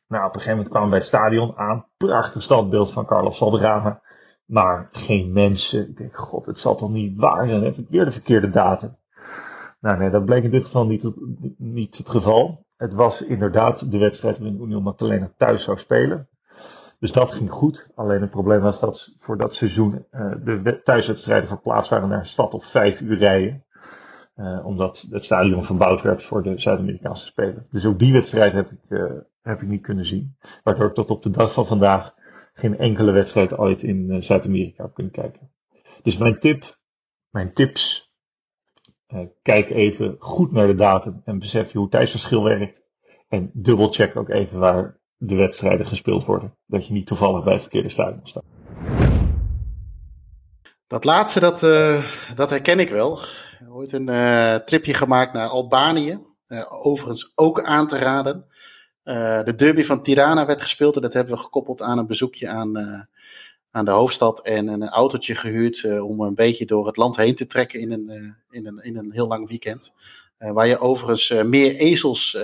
Nou, 0.07 0.25
op 0.25 0.35
een 0.35 0.41
gegeven 0.41 0.57
moment 0.57 0.69
kwamen 0.69 0.89
we 0.89 0.95
bij 0.95 0.99
het 0.99 1.07
stadion 1.07 1.57
aan. 1.57 1.85
Prachtig 1.97 2.41
standbeeld 2.41 2.91
van 2.91 3.05
Carlos 3.05 3.37
Valderrama. 3.37 4.01
Maar 4.49 4.89
geen 4.91 5.31
mensen. 5.31 5.89
Ik 5.89 5.97
denk, 5.97 6.15
god, 6.15 6.45
het 6.45 6.59
zal 6.59 6.75
toch 6.75 6.89
niet 6.89 7.19
waar 7.19 7.47
zijn. 7.47 7.63
Heb 7.63 7.77
ik 7.77 7.85
weer 7.89 8.05
de 8.05 8.11
verkeerde 8.11 8.49
datum. 8.49 8.97
Nou 9.79 9.97
nee, 9.97 10.09
dat 10.09 10.25
bleek 10.25 10.43
in 10.43 10.51
dit 10.51 10.65
geval 10.65 10.85
niet, 10.85 11.11
niet 11.57 11.97
het 11.97 12.09
geval. 12.09 12.65
Het 12.77 12.93
was 12.93 13.21
inderdaad 13.21 13.91
de 13.91 13.97
wedstrijd 13.97 14.39
waarin 14.39 14.61
Union 14.61 14.83
Magdalena 14.83 15.31
thuis 15.37 15.63
zou 15.63 15.77
spelen. 15.77 16.29
Dus 16.99 17.11
dat 17.11 17.31
ging 17.31 17.51
goed. 17.51 17.89
Alleen 17.95 18.21
het 18.21 18.29
probleem 18.29 18.61
was 18.61 18.79
dat 18.79 19.15
voor 19.19 19.37
dat 19.37 19.55
seizoen 19.55 20.05
uh, 20.11 20.31
de 20.43 20.81
thuiswedstrijden 20.83 21.47
verplaatst 21.47 21.89
waren 21.89 22.09
naar 22.09 22.19
een 22.19 22.25
stad 22.25 22.53
op 22.53 22.65
vijf 22.65 23.01
uur 23.01 23.17
rijden. 23.17 23.63
Uh, 24.35 24.65
omdat 24.65 25.07
het 25.09 25.25
stadion 25.25 25.63
verbouwd 25.63 26.01
werd 26.01 26.23
voor 26.23 26.43
de 26.43 26.57
Zuid-Amerikaanse 26.57 27.25
Spelen. 27.25 27.67
Dus 27.71 27.85
ook 27.85 27.99
die 27.99 28.13
wedstrijd 28.13 28.53
heb 28.53 28.71
ik, 28.71 28.79
uh, 28.89 29.11
heb 29.41 29.61
ik 29.61 29.67
niet 29.67 29.81
kunnen 29.81 30.05
zien. 30.05 30.37
Waardoor 30.63 30.87
ik 30.87 30.93
tot 30.93 31.09
op 31.09 31.23
de 31.23 31.29
dag 31.29 31.53
van 31.53 31.65
vandaag 31.65 32.13
geen 32.59 32.77
enkele 32.77 33.11
wedstrijd 33.11 33.57
ooit 33.57 33.83
in 33.83 34.23
Zuid-Amerika 34.23 34.83
heb 34.83 34.93
kunnen 34.93 35.13
kijken. 35.13 35.51
Dus 36.01 36.17
mijn 36.17 36.39
tip, 36.39 36.79
mijn 37.29 37.53
tips. 37.53 38.13
kijk 39.41 39.69
even 39.69 40.15
goed 40.19 40.51
naar 40.51 40.67
de 40.67 40.75
datum 40.75 41.21
en 41.25 41.39
besef 41.39 41.71
je 41.71 41.77
hoe 41.77 41.89
tijdsverschil 41.89 42.43
werkt. 42.43 42.83
En 43.27 43.51
dubbelcheck 43.53 44.15
ook 44.15 44.29
even 44.29 44.59
waar 44.59 44.99
de 45.17 45.35
wedstrijden 45.35 45.85
gespeeld 45.85 46.25
worden. 46.25 46.55
Dat 46.65 46.87
je 46.87 46.93
niet 46.93 47.07
toevallig 47.07 47.43
bij 47.43 47.53
het 47.53 47.61
verkeerde 47.61 47.89
stadion 47.89 48.27
staat. 48.27 48.43
Dat 50.87 51.03
laatste, 51.03 51.39
dat, 51.39 51.63
uh, 51.63 52.03
dat 52.35 52.49
herken 52.49 52.79
ik 52.79 52.89
wel. 52.89 53.19
Ooit 53.69 53.91
een 53.91 54.65
tripje 54.65 54.93
gemaakt 54.93 55.33
naar 55.33 55.47
Albanië. 55.47 56.19
Overigens 56.69 57.31
ook 57.35 57.61
aan 57.61 57.87
te 57.87 57.97
raden. 57.97 58.45
De 59.43 59.53
derby 59.55 59.83
van 59.83 60.03
Tirana 60.03 60.45
werd 60.45 60.61
gespeeld 60.61 60.95
en 60.95 61.01
dat 61.01 61.13
hebben 61.13 61.33
we 61.33 61.41
gekoppeld 61.41 61.81
aan 61.81 61.97
een 61.97 62.07
bezoekje 62.07 62.47
aan, 62.47 62.77
aan 63.71 63.85
de 63.85 63.91
hoofdstad. 63.91 64.41
En 64.41 64.67
een 64.67 64.89
autootje 64.89 65.35
gehuurd 65.35 66.01
om 66.01 66.21
een 66.21 66.35
beetje 66.35 66.65
door 66.65 66.87
het 66.87 66.97
land 66.97 67.15
heen 67.15 67.35
te 67.35 67.47
trekken 67.47 67.79
in 67.79 67.91
een, 67.91 68.35
in 68.49 68.67
een, 68.67 68.77
in 68.77 68.97
een 68.97 69.11
heel 69.11 69.27
lang 69.27 69.47
weekend. 69.47 69.93
waar 70.37 70.67
je 70.67 70.79
overigens 70.79 71.43
meer 71.43 71.75
ezels 71.75 72.37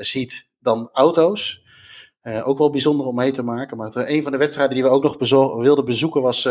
ziet 0.00 0.48
dan 0.60 0.88
auto's. 0.92 1.62
Ook 2.22 2.58
wel 2.58 2.70
bijzonder 2.70 3.06
om 3.06 3.14
mee 3.14 3.30
te 3.30 3.42
maken. 3.42 3.76
Maar 3.76 3.92
een 3.94 4.22
van 4.22 4.32
de 4.32 4.38
wedstrijden 4.38 4.74
die 4.74 4.84
we 4.84 4.90
ook 4.90 5.02
nog 5.02 5.16
wilden 5.62 5.84
bezoeken 5.84 6.22
was. 6.22 6.48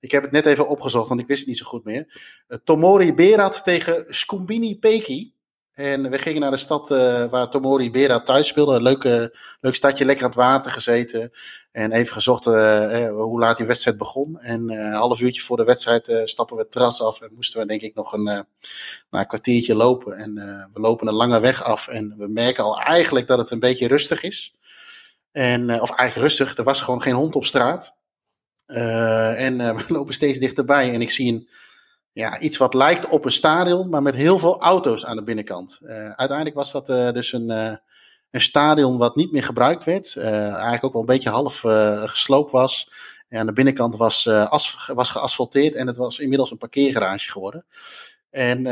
Ik 0.00 0.10
heb 0.10 0.22
het 0.22 0.32
net 0.32 0.46
even 0.46 0.68
opgezocht, 0.68 1.08
want 1.08 1.20
ik 1.20 1.26
wist 1.26 1.38
het 1.38 1.48
niet 1.48 1.58
zo 1.58 1.66
goed 1.66 1.84
meer. 1.84 2.20
Tomori 2.64 3.14
Berat 3.14 3.64
tegen 3.64 4.04
Skumbini 4.08 4.78
Peki. 4.78 5.36
En 5.78 6.10
we 6.10 6.18
gingen 6.18 6.40
naar 6.40 6.50
de 6.50 6.56
stad 6.56 6.88
waar 7.30 7.50
Tomori 7.50 7.90
Berat 7.90 8.26
thuis 8.26 8.46
speelde. 8.46 8.74
Een 8.74 8.82
leuke, 8.82 9.34
leuk 9.60 9.74
stadje, 9.74 10.04
lekker 10.04 10.24
aan 10.24 10.30
het 10.30 10.38
water 10.38 10.72
gezeten. 10.72 11.30
En 11.72 11.92
even 11.92 12.12
gezocht 12.12 12.44
hoe 12.44 13.38
laat 13.38 13.56
die 13.56 13.66
wedstrijd 13.66 13.98
begon. 13.98 14.38
En 14.38 14.70
een 14.70 14.92
half 14.92 15.20
uurtje 15.20 15.42
voor 15.42 15.56
de 15.56 15.64
wedstrijd 15.64 16.22
stappen 16.24 16.56
we 16.56 16.62
het 16.62 16.72
terras 16.72 17.02
af. 17.02 17.20
En 17.20 17.30
moesten 17.34 17.60
we 17.60 17.66
denk 17.66 17.80
ik 17.80 17.94
nog 17.94 18.12
een, 18.12 18.22
nou, 18.22 18.44
een 19.10 19.26
kwartiertje 19.26 19.74
lopen. 19.74 20.16
En 20.16 20.34
we 20.72 20.80
lopen 20.80 21.06
een 21.06 21.14
lange 21.14 21.40
weg 21.40 21.64
af. 21.64 21.88
En 21.88 22.14
we 22.16 22.28
merken 22.28 22.64
al 22.64 22.80
eigenlijk 22.80 23.26
dat 23.26 23.38
het 23.38 23.50
een 23.50 23.60
beetje 23.60 23.88
rustig 23.88 24.22
is. 24.22 24.54
En, 25.32 25.80
of 25.80 25.90
eigenlijk 25.90 26.28
rustig, 26.28 26.56
er 26.56 26.64
was 26.64 26.80
gewoon 26.80 27.02
geen 27.02 27.14
hond 27.14 27.34
op 27.34 27.44
straat. 27.44 27.94
En 28.66 29.58
we 29.76 29.84
lopen 29.88 30.14
steeds 30.14 30.38
dichterbij 30.38 30.92
en 30.92 31.00
ik 31.00 31.10
zie 31.10 31.32
een, 31.32 31.48
ja, 32.18 32.38
iets 32.38 32.56
wat 32.56 32.74
lijkt 32.74 33.08
op 33.08 33.24
een 33.24 33.32
stadion, 33.32 33.88
maar 33.88 34.02
met 34.02 34.14
heel 34.14 34.38
veel 34.38 34.60
auto's 34.60 35.04
aan 35.04 35.16
de 35.16 35.22
binnenkant. 35.22 35.78
uiteindelijk 36.16 36.56
was 36.56 36.72
dat 36.72 36.86
dus 36.86 37.32
een, 37.32 37.50
een 38.30 38.40
stadion 38.40 38.98
wat 38.98 39.16
niet 39.16 39.32
meer 39.32 39.42
gebruikt 39.42 39.84
werd. 39.84 40.16
eigenlijk 40.16 40.84
ook 40.84 40.92
wel 40.92 41.00
een 41.00 41.06
beetje 41.06 41.30
half 41.30 41.60
gesloopt 42.10 42.50
was. 42.50 42.90
En 43.28 43.40
aan 43.40 43.46
de 43.46 43.52
binnenkant 43.52 43.96
was, 43.96 44.28
as, 44.28 44.90
was 44.94 45.08
geasfalteerd 45.08 45.74
en 45.74 45.86
het 45.86 45.96
was 45.96 46.18
inmiddels 46.18 46.50
een 46.50 46.58
parkeergarage 46.58 47.30
geworden. 47.30 47.64
En 48.30 48.62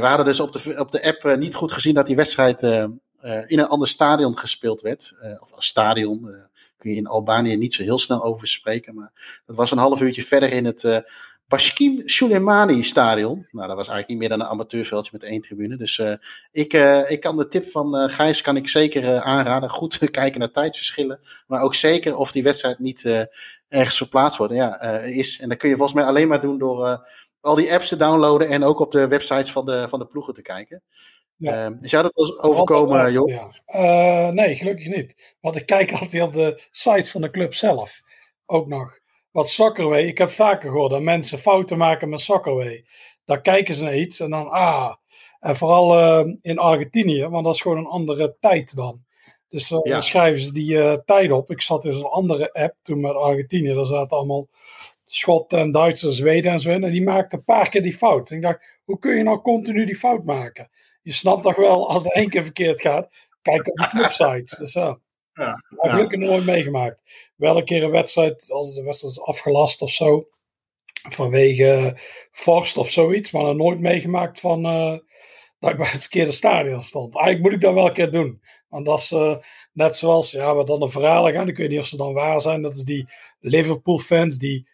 we 0.00 0.06
hadden 0.06 0.26
dus 0.26 0.40
op 0.40 0.52
de, 0.52 0.74
op 0.78 0.92
de 0.92 1.04
app 1.04 1.38
niet 1.38 1.54
goed 1.54 1.72
gezien 1.72 1.94
dat 1.94 2.06
die 2.06 2.16
wedstrijd 2.16 2.62
in 2.62 3.58
een 3.58 3.68
ander 3.68 3.88
stadion 3.88 4.38
gespeeld 4.38 4.80
werd. 4.80 5.14
Of 5.40 5.52
als 5.52 5.66
stadion 5.66 6.48
kun 6.78 6.90
je 6.90 6.96
in 6.96 7.06
Albanië 7.06 7.56
niet 7.56 7.74
zo 7.74 7.82
heel 7.82 7.98
snel 7.98 8.24
over 8.24 8.46
spreken. 8.46 8.94
Maar 8.94 9.40
dat 9.46 9.56
was 9.56 9.70
een 9.70 9.78
half 9.78 10.00
uurtje 10.00 10.24
verder 10.24 10.52
in 10.52 10.64
het 10.64 11.04
Bashkim 11.48 12.02
Soleimani 12.04 12.82
stadion. 12.82 13.46
Nou, 13.50 13.68
dat 13.68 13.76
was 13.76 13.88
eigenlijk 13.88 14.08
niet 14.08 14.18
meer 14.18 14.28
dan 14.28 14.40
een 14.40 14.52
amateurveldje 14.52 15.10
met 15.12 15.24
één 15.24 15.40
tribune. 15.40 15.76
Dus 15.76 16.02
ik, 16.52 16.72
ik 17.08 17.20
kan 17.20 17.36
de 17.36 17.48
tip 17.48 17.70
van 17.70 18.10
Gijs 18.10 18.40
kan 18.40 18.56
ik 18.56 18.68
zeker 18.68 19.20
aanraden. 19.20 19.70
Goed 19.70 19.98
kijken 20.10 20.40
naar 20.40 20.50
tijdsverschillen. 20.50 21.20
Maar 21.46 21.62
ook 21.62 21.74
zeker 21.74 22.16
of 22.16 22.32
die 22.32 22.42
wedstrijd 22.42 22.78
niet 22.78 23.28
ergens 23.68 23.96
verplaatst 23.96 24.38
wordt. 24.38 24.52
Ja, 24.52 24.80
is. 25.00 25.40
En 25.40 25.48
dat 25.48 25.58
kun 25.58 25.68
je 25.68 25.76
volgens 25.76 25.96
mij 25.98 26.08
alleen 26.08 26.28
maar 26.28 26.40
doen 26.40 26.58
door 26.58 27.06
al 27.40 27.54
die 27.54 27.72
apps 27.72 27.88
te 27.88 27.96
downloaden. 27.96 28.48
En 28.48 28.64
ook 28.64 28.80
op 28.80 28.92
de 28.92 29.08
websites 29.08 29.52
van 29.52 29.66
de, 29.66 29.88
van 29.88 29.98
de 29.98 30.06
ploegen 30.06 30.34
te 30.34 30.42
kijken. 30.42 30.82
Ja. 31.36 31.70
Uh, 31.70 31.76
is 31.80 31.90
jou 31.90 32.02
dat 32.02 32.14
wel 32.14 32.26
eens 32.26 32.38
overkomen, 32.38 33.12
joh? 33.12 33.28
Ja. 33.28 34.30
Nee, 34.30 34.56
gelukkig 34.56 34.96
niet. 34.96 35.36
Want 35.40 35.56
ik 35.56 35.66
kijk 35.66 35.92
altijd 36.00 36.22
op 36.22 36.32
de 36.32 36.62
site 36.70 37.10
van 37.10 37.20
de 37.20 37.30
club 37.30 37.54
zelf. 37.54 38.00
Ook 38.46 38.68
nog. 38.68 38.98
Wat 39.34 39.48
Soccerway, 39.48 40.02
ik 40.02 40.18
heb 40.18 40.30
vaker 40.30 40.70
gehoord 40.70 40.90
dat 40.90 41.02
mensen 41.02 41.38
fouten 41.38 41.78
maken 41.78 42.08
met 42.08 42.20
Soccerway. 42.20 42.84
Daar 43.24 43.40
kijken 43.40 43.74
ze 43.74 43.84
naar 43.84 43.96
iets 43.96 44.20
en 44.20 44.30
dan, 44.30 44.50
ah. 44.50 44.94
En 45.40 45.56
vooral 45.56 45.98
uh, 45.98 46.34
in 46.42 46.58
Argentinië, 46.58 47.28
want 47.28 47.44
dat 47.44 47.54
is 47.54 47.60
gewoon 47.60 47.78
een 47.78 47.86
andere 47.86 48.36
tijd 48.40 48.76
dan. 48.76 49.04
Dus 49.48 49.70
uh, 49.70 49.78
ja. 49.82 49.92
dan 49.92 50.02
schrijven 50.02 50.42
ze 50.42 50.52
die 50.52 51.04
tijd 51.04 51.32
op. 51.32 51.50
Ik 51.50 51.62
zat 51.62 51.84
in 51.84 51.90
een 51.90 52.04
andere 52.04 52.52
app 52.52 52.74
toen 52.82 53.00
met 53.00 53.14
Argentinië. 53.14 53.74
Daar 53.74 53.86
zaten 53.86 54.16
allemaal 54.16 54.48
Schotten 55.04 55.58
en 55.58 55.72
Duitsers, 55.72 56.16
Zweden 56.16 56.52
en 56.52 56.60
zo 56.60 56.70
in. 56.70 56.84
En 56.84 56.92
die 56.92 57.02
maakten 57.02 57.38
een 57.38 57.44
paar 57.44 57.68
keer 57.68 57.82
die 57.82 57.96
fout. 57.96 58.30
En 58.30 58.36
ik 58.36 58.42
dacht, 58.42 58.60
hoe 58.84 58.98
kun 58.98 59.16
je 59.16 59.22
nou 59.22 59.40
continu 59.40 59.84
die 59.84 59.96
fout 59.96 60.24
maken? 60.24 60.70
je 61.04 61.12
snapt 61.12 61.42
toch 61.42 61.56
wel, 61.56 61.88
als 61.88 62.04
het 62.04 62.12
één 62.12 62.28
keer 62.28 62.42
verkeerd 62.42 62.80
gaat, 62.80 63.08
kijk 63.42 63.68
op 63.68 63.76
de 63.76 63.88
clubsites. 63.88 64.58
Dus 64.58 64.72
ja. 64.72 64.98
Ja, 65.34 65.64
ja. 65.80 65.90
gelukkig 65.90 66.18
nooit 66.18 66.46
meegemaakt. 66.46 67.02
Wel 67.36 67.56
een 67.56 67.64
keer 67.64 67.82
een 67.82 67.90
wedstrijd, 67.90 68.50
als 68.50 68.74
de 68.74 68.82
wedstrijd 68.82 69.14
is 69.14 69.22
afgelast 69.22 69.82
of 69.82 69.90
zo, 69.90 70.28
vanwege 71.08 71.98
vorst 72.30 72.76
of 72.76 72.90
zoiets, 72.90 73.30
maar 73.30 73.44
dan 73.44 73.56
nooit 73.56 73.80
meegemaakt 73.80 74.40
van 74.40 74.66
uh, 74.66 74.96
dat 75.58 75.70
ik 75.70 75.76
bij 75.76 75.88
het 75.90 76.00
verkeerde 76.00 76.32
stadion 76.32 76.80
stond. 76.80 77.14
Eigenlijk 77.14 77.44
moet 77.44 77.52
ik 77.52 77.60
dat 77.60 77.74
wel 77.74 77.86
een 77.86 77.92
keer 77.92 78.10
doen. 78.10 78.42
Want 78.68 78.86
dat 78.86 78.98
is 78.98 79.10
uh, 79.10 79.36
net 79.72 79.96
zoals, 79.96 80.30
ja, 80.30 80.54
wat 80.54 80.66
dan 80.66 80.80
de 80.80 80.88
verhalen 80.88 81.32
gaan, 81.32 81.48
ik 81.48 81.56
weet 81.56 81.68
niet 81.68 81.78
of 81.78 81.86
ze 81.86 81.96
dan 81.96 82.12
waar 82.12 82.40
zijn, 82.40 82.62
dat 82.62 82.76
is 82.76 82.84
die 82.84 83.08
Liverpool 83.40 83.98
fans 83.98 84.38
die 84.38 84.68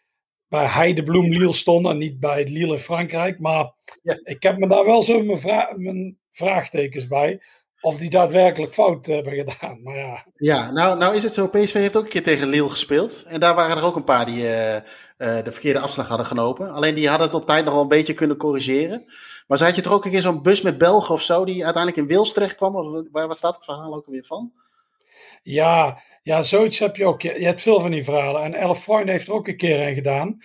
bij 0.48 0.66
Heidebloem 0.66 1.28
Lille 1.28 1.52
stonden 1.52 1.92
en 1.92 1.98
niet 1.98 2.20
bij 2.20 2.38
het 2.38 2.48
Lille 2.48 2.72
in 2.72 2.78
Frankrijk. 2.78 3.38
Maar 3.38 3.72
ja. 4.02 4.20
ik 4.22 4.42
heb 4.42 4.58
me 4.58 4.68
daar 4.68 4.84
wel 4.84 5.02
zo 5.02 5.22
mijn, 5.22 5.38
vra 5.38 5.72
mijn 5.76 6.18
vraagtekens 6.30 7.06
bij. 7.06 7.42
Of 7.81 7.97
die 7.97 8.11
daadwerkelijk 8.11 8.74
fout 8.74 9.07
hebben 9.07 9.33
gedaan. 9.33 9.83
Maar 9.83 9.97
ja. 9.97 10.24
ja, 10.35 10.70
nou, 10.70 10.99
nou 10.99 11.14
is 11.14 11.22
het 11.22 11.33
zo. 11.33 11.49
PSV 11.49 11.72
heeft 11.72 11.97
ook 11.97 12.05
een 12.05 12.11
keer 12.11 12.22
tegen 12.22 12.49
Lille 12.49 12.68
gespeeld. 12.68 13.22
En 13.26 13.41
daar 13.41 13.55
waren 13.55 13.76
er 13.76 13.85
ook 13.85 13.97
een 13.97 14.05
paar 14.05 14.26
die 14.26 14.43
uh, 14.43 14.74
uh, 14.74 14.81
de 15.18 15.53
verkeerde 15.53 15.78
afslag 15.78 16.09
hadden 16.09 16.26
genomen. 16.26 16.70
Alleen 16.70 16.95
die 16.95 17.09
hadden 17.09 17.26
het 17.26 17.37
op 17.37 17.47
tijd 17.47 17.64
nog 17.64 17.72
wel 17.72 17.83
een 17.83 17.89
beetje 17.89 18.12
kunnen 18.12 18.37
corrigeren. 18.37 19.05
Maar 19.47 19.59
ze 19.59 19.64
had 19.64 19.74
je 19.74 19.83
toch 19.83 19.93
ook 19.93 20.05
een 20.05 20.11
keer 20.11 20.20
zo'n 20.20 20.43
bus 20.43 20.62
met 20.62 20.78
Belgen 20.78 21.14
of 21.14 21.22
zo. 21.22 21.45
Die 21.45 21.64
uiteindelijk 21.64 22.03
in 22.03 22.16
Wils 22.16 22.33
terecht 22.33 22.55
kwam. 22.55 22.76
Of, 22.76 23.03
waar, 23.12 23.26
waar 23.26 23.37
staat 23.37 23.55
het 23.55 23.64
verhaal 23.64 23.95
ook 23.95 24.07
weer 24.07 24.24
van? 24.24 24.53
Ja, 25.43 26.01
ja, 26.22 26.43
zoiets 26.43 26.78
heb 26.78 26.97
je 26.97 27.07
ook. 27.07 27.22
Je, 27.22 27.41
je 27.41 27.47
hebt 27.47 27.62
veel 27.62 27.81
van 27.81 27.91
die 27.91 28.05
verhalen. 28.05 28.43
En 28.43 28.55
Elf 28.55 28.83
Freund 28.83 29.09
heeft 29.09 29.28
er 29.28 29.35
ook 29.35 29.49
een 29.49 29.57
keer 29.57 29.87
een 29.87 29.95
gedaan. 29.95 30.39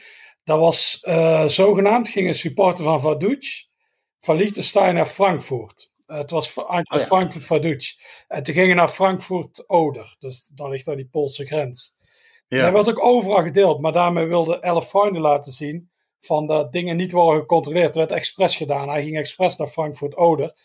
Dat 0.43 0.59
was 0.59 1.03
uh, 1.07 1.45
zogenaamd, 1.45 2.09
ging 2.09 2.27
een 2.27 2.35
supporter 2.35 2.83
van 2.83 3.01
Vaduz 3.01 3.63
van 4.19 4.35
Liechtenstein 4.35 4.95
naar 4.95 5.05
Frankfurt. 5.05 5.93
Uh, 6.07 6.17
het 6.17 6.29
was 6.29 6.57
uit 6.67 6.91
oh, 6.91 6.99
ja. 6.99 7.05
Frankfurt 7.05 7.43
Vaduz. 7.43 7.97
En 8.27 8.43
toen 8.43 8.53
gingen 8.53 8.75
naar 8.75 8.87
Frankfurt 8.87 9.69
Oder. 9.69 10.15
Dus 10.19 10.51
dan 10.53 10.69
ligt 10.69 10.85
daar 10.85 10.95
die 10.95 11.09
Poolse 11.11 11.45
grens. 11.45 11.95
Ja. 12.47 12.63
Dat 12.63 12.71
werd 12.73 12.89
ook 12.89 13.03
overal 13.03 13.43
gedeeld, 13.43 13.81
maar 13.81 13.91
daarmee 13.91 14.25
wilde 14.25 14.59
elf 14.59 14.89
vrienden 14.89 15.21
laten 15.21 15.51
zien 15.51 15.89
van 16.19 16.47
dat 16.47 16.71
dingen 16.71 16.97
niet 16.97 17.11
worden 17.11 17.39
gecontroleerd. 17.39 17.85
Het 17.85 17.95
werd 17.95 18.11
expres 18.11 18.57
gedaan. 18.57 18.89
Hij 18.89 19.03
ging 19.03 19.17
expres 19.17 19.55
naar 19.55 19.67
Frankfurt 19.67 20.17
Oder. 20.17 20.55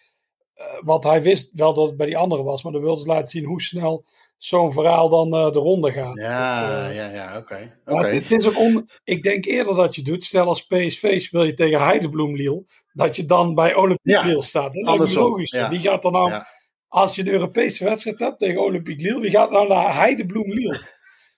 Uh, 0.56 0.66
wat 0.80 1.04
hij 1.04 1.22
wist 1.22 1.50
wel 1.52 1.74
dat 1.74 1.86
het 1.86 1.96
bij 1.96 2.06
die 2.06 2.18
anderen 2.18 2.44
was, 2.44 2.62
maar 2.62 2.72
dan 2.72 2.82
wilde 2.82 3.00
ze 3.00 3.06
laten 3.06 3.26
zien 3.26 3.44
hoe 3.44 3.62
snel 3.62 4.04
zo'n 4.42 4.72
verhaal 4.72 5.08
dan 5.08 5.34
uh, 5.34 5.52
de 5.52 5.58
ronde 5.58 5.92
gaat. 5.92 6.16
Ja, 6.16 6.88
uh, 6.88 6.96
ja, 6.96 7.08
ja, 7.08 7.36
oké. 7.36 7.72
Okay. 7.84 8.14
Het, 8.14 8.32
is 8.32 8.48
ook 8.48 8.58
on... 8.58 8.90
Ik 9.04 9.22
denk 9.22 9.44
eerder 9.44 9.74
dat 9.74 9.94
je 9.94 10.02
doet, 10.02 10.24
stel 10.24 10.46
als 10.46 10.66
PSV 10.66 11.20
speel 11.20 11.42
je 11.42 11.54
tegen 11.54 11.80
Heidebloem 11.80 12.36
Liel, 12.36 12.66
dat 12.92 13.16
je 13.16 13.24
dan 13.24 13.54
bij 13.54 13.74
Olympique 13.74 14.26
Lille 14.26 14.42
staat. 14.42 14.74
Dat 14.74 15.02
is 15.02 15.14
logisch. 15.14 15.50
Die 15.50 15.78
gaat 15.78 16.02
dan 16.02 16.12
nou, 16.12 16.42
als 16.88 17.14
je 17.14 17.22
een 17.22 17.28
Europese 17.28 17.84
wedstrijd 17.84 18.18
hebt 18.18 18.38
tegen 18.38 18.62
Olympique 18.62 19.02
Lille, 19.02 19.20
wie 19.20 19.30
gaat 19.30 19.50
nou 19.50 19.68
naar 19.68 19.94
Heidebloem 19.94 20.52
Liel? 20.52 20.74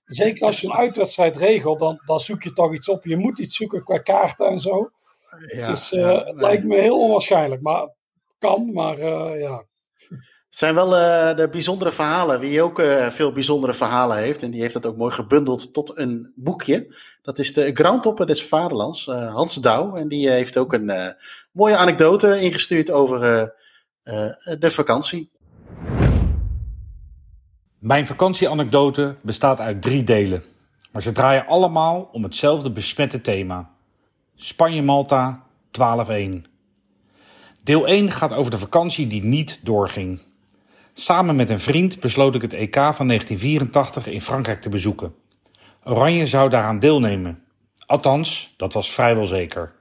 Zeker 0.05 0.46
als 0.46 0.61
je 0.61 0.66
een 0.66 0.74
uitwedstrijd 0.74 1.36
regelt, 1.36 1.78
dan, 1.78 2.03
dan 2.05 2.20
zoek 2.20 2.42
je 2.42 2.53
toch 2.53 2.74
iets 2.74 2.88
op. 2.88 3.05
Je 3.05 3.16
moet 3.16 3.38
iets 3.38 3.57
zoeken 3.57 3.84
qua 3.84 3.98
kaarten 3.98 4.46
en 4.46 4.61
zo. 4.61 4.90
Ja, 5.55 5.70
dus 5.70 5.92
uh, 5.92 6.26
het 6.26 6.40
lijkt 6.40 6.64
me 6.64 6.80
heel 6.80 7.00
onwaarschijnlijk. 7.00 7.62
Maar 7.62 7.88
kan, 8.38 8.72
maar 8.72 8.98
ja. 9.38 9.64
Het 10.53 10.61
zijn 10.61 10.74
wel 10.74 10.92
uh, 10.92 11.36
de 11.36 11.48
bijzondere 11.50 11.92
verhalen. 11.92 12.40
Wie 12.40 12.62
ook 12.62 12.78
uh, 12.78 13.07
veel 13.07 13.32
bijzondere 13.32 13.74
verhalen 13.74 14.16
heeft. 14.16 14.42
En 14.42 14.50
die 14.50 14.61
heeft 14.61 14.72
dat 14.72 14.86
ook 14.86 14.96
mooi 14.96 15.12
gebundeld 15.12 15.72
tot 15.72 15.98
een 15.98 16.32
boekje. 16.34 16.94
Dat 17.22 17.38
is 17.38 17.53
de 17.53 17.70
Groundtopper 17.74 18.26
des 18.26 18.44
Vaderlands. 18.44 19.07
Uh, 19.07 19.34
Hans 19.34 19.55
Douw. 19.55 19.94
En 19.94 20.09
die 20.09 20.30
heeft 20.30 20.59
ook 20.59 20.72
een 20.72 21.14
mooie 21.53 21.76
anekdote 21.76 22.40
ingestuurd 22.40 22.90
over 22.90 23.20
de 24.59 24.70
vakantie. 24.70 25.30
Mijn 27.78 28.07
vakantieanekdote 28.07 29.16
bestaat 29.22 29.59
uit 29.59 29.82
drie 29.82 30.05
delen. 30.05 30.42
Maar 30.90 31.03
ze 31.03 31.12
draaien 31.12 31.46
allemaal 31.46 32.09
om 32.12 32.22
hetzelfde 32.22 32.72
besmette 32.72 33.20
thema. 33.20 33.70
Spanje-Malta 34.34 35.46
12-1. 35.66 36.50
Deel 37.62 37.86
1 37.86 38.11
gaat 38.11 38.32
over 38.32 38.50
de 38.50 38.59
vakantie 38.59 39.07
die 39.07 39.24
niet 39.24 39.61
doorging. 39.64 40.30
Samen 40.95 41.36
met 41.36 41.51
een 41.51 41.61
vriend 41.61 42.01
besloot 42.01 42.34
ik 42.34 42.43
het 42.43 42.53
EK 42.53 42.74
van 42.74 43.07
1984 43.07 44.07
in 44.07 44.20
Frankrijk 44.20 44.61
te 44.61 44.68
bezoeken. 44.68 45.14
Oranje 45.84 46.26
zou 46.26 46.51
daaraan 46.51 46.78
deelnemen. 46.78 47.43
Althans, 47.86 48.55
dat 48.57 48.72
was 48.72 48.93
vrijwel 48.93 49.26
zeker. 49.26 49.72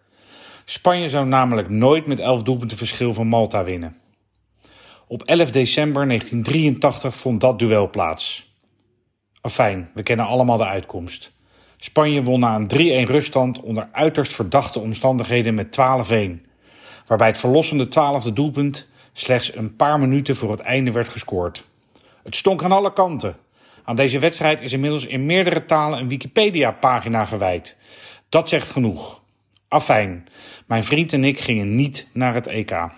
Spanje 0.66 1.10
zou 1.10 1.26
namelijk 1.26 1.70
nooit 1.70 2.06
met 2.06 2.20
11 2.20 2.44
doelpunten 2.44 2.78
verschil 2.78 3.14
van 3.14 3.28
Malta 3.28 3.64
winnen. 3.64 3.96
Op 5.08 5.24
11 5.24 5.52
december 5.52 6.08
1983 6.08 7.16
vond 7.16 7.42
dat 7.42 7.60
duel 7.60 7.90
plaats. 7.90 8.54
Afijn, 9.42 9.90
we 9.94 10.04
kennen 10.04 10.26
allemaal 10.26 10.58
de 10.58 10.66
uitkomst. 10.66 11.32
Spanje 11.78 12.24
won 12.24 12.40
na 12.40 12.56
een 12.56 13.06
3-1 13.08 13.10
ruststand 13.10 13.62
onder 13.62 13.90
uiterst 13.92 14.34
verdachte 14.34 14.80
omstandigheden 14.80 15.54
met 15.54 15.78
12-1, 15.78 16.48
waarbij 17.08 17.28
het 17.28 17.38
verlossende 17.38 17.88
twaalfde 17.88 18.34
doelpunt 18.34 18.90
slechts 19.14 19.56
een 19.56 19.76
paar 19.76 20.00
minuten 20.00 20.36
voor 20.36 20.52
het 20.52 20.60
einde 20.60 20.92
werd 20.92 21.10
gescoord. 21.10 21.66
Het 22.24 22.36
stonk 22.36 22.64
aan 22.64 22.72
alle 22.72 22.94
kanten. 22.94 23.36
Aan 23.84 23.96
deze 23.96 24.20
wedstrijd 24.20 24.62
is 24.62 24.74
inmiddels 24.74 25.06
in 25.06 25.26
meerdere 25.26 25.66
talen 25.66 26.00
een 26.00 26.08
Wikipedia-pagina 26.08 27.26
gewijd. 27.26 27.78
Dat 28.30 28.50
zegt 28.50 28.70
genoeg. 28.70 29.22
Afijn, 29.68 30.28
mijn 30.66 30.84
vriend 30.84 31.14
en 31.14 31.24
ik 31.24 31.40
gingen 31.40 31.76
niet 31.76 32.10
naar 32.14 32.34
het 32.34 32.48
EK. 32.48 32.90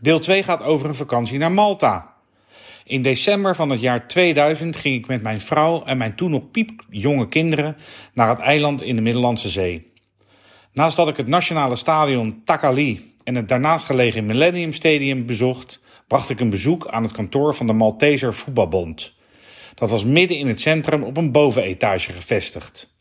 Deel 0.00 0.18
2 0.18 0.42
gaat 0.42 0.62
over 0.62 0.88
een 0.88 0.94
vakantie 0.94 1.38
naar 1.38 1.52
Malta. 1.52 2.14
In 2.84 3.02
december 3.02 3.54
van 3.54 3.70
het 3.70 3.80
jaar 3.80 4.08
2000 4.08 4.76
ging 4.76 4.94
ik 4.94 5.06
met 5.06 5.22
mijn 5.22 5.40
vrouw 5.40 5.84
en 5.84 5.96
mijn 5.96 6.14
toen 6.14 6.30
nog 6.30 6.50
piepjonge 6.50 7.28
kinderen 7.28 7.76
naar 8.12 8.28
het 8.28 8.38
eiland 8.38 8.82
in 8.82 8.94
de 8.94 9.00
Middellandse 9.00 9.48
Zee. 9.48 9.92
Naast 10.72 10.96
dat 10.96 11.08
ik 11.08 11.16
het 11.16 11.26
nationale 11.26 11.76
stadion 11.76 12.42
Takali 12.44 13.14
en 13.28 13.34
het 13.34 13.48
daarnaast 13.48 13.84
gelegen 13.84 14.26
Millennium 14.26 14.72
Stadium 14.72 15.26
bezocht, 15.26 15.84
bracht 16.06 16.30
ik 16.30 16.40
een 16.40 16.50
bezoek 16.50 16.86
aan 16.86 17.02
het 17.02 17.12
kantoor 17.12 17.54
van 17.54 17.66
de 17.66 17.72
Malteser 17.72 18.34
Voetbalbond. 18.34 19.16
Dat 19.74 19.90
was 19.90 20.04
midden 20.04 20.36
in 20.36 20.48
het 20.48 20.60
centrum 20.60 21.02
op 21.02 21.16
een 21.16 21.32
bovenetage 21.32 22.12
gevestigd. 22.12 22.98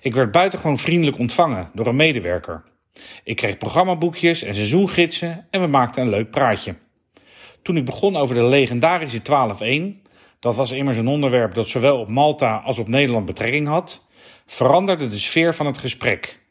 Ik 0.00 0.14
werd 0.14 0.30
buitengewoon 0.30 0.78
vriendelijk 0.78 1.18
ontvangen 1.18 1.70
door 1.74 1.86
een 1.86 1.96
medewerker. 1.96 2.64
Ik 3.24 3.36
kreeg 3.36 3.58
programmaboekjes 3.58 4.42
en 4.42 4.54
seizoengidsen 4.54 5.46
en 5.50 5.60
we 5.60 5.66
maakten 5.66 6.02
een 6.02 6.10
leuk 6.10 6.30
praatje. 6.30 6.74
Toen 7.62 7.76
ik 7.76 7.84
begon 7.84 8.16
over 8.16 8.34
de 8.34 8.44
legendarische 8.44 9.20
12-1, 10.02 10.08
dat 10.40 10.56
was 10.56 10.70
immers 10.70 10.96
een 10.96 11.08
onderwerp 11.08 11.54
dat 11.54 11.68
zowel 11.68 11.98
op 11.98 12.08
Malta 12.08 12.56
als 12.56 12.78
op 12.78 12.88
Nederland 12.88 13.26
betrekking 13.26 13.66
had, 13.66 14.06
veranderde 14.46 15.08
de 15.08 15.18
sfeer 15.18 15.54
van 15.54 15.66
het 15.66 15.78
gesprek. 15.78 16.46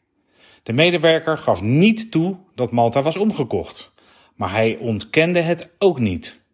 De 0.62 0.72
medewerker 0.72 1.38
gaf 1.38 1.62
niet 1.62 2.10
toe 2.10 2.36
dat 2.54 2.72
Malta 2.72 3.02
was 3.02 3.16
omgekocht, 3.16 3.94
maar 4.34 4.50
hij 4.50 4.76
ontkende 4.76 5.40
het 5.40 5.70
ook 5.78 5.98
niet. 5.98 6.44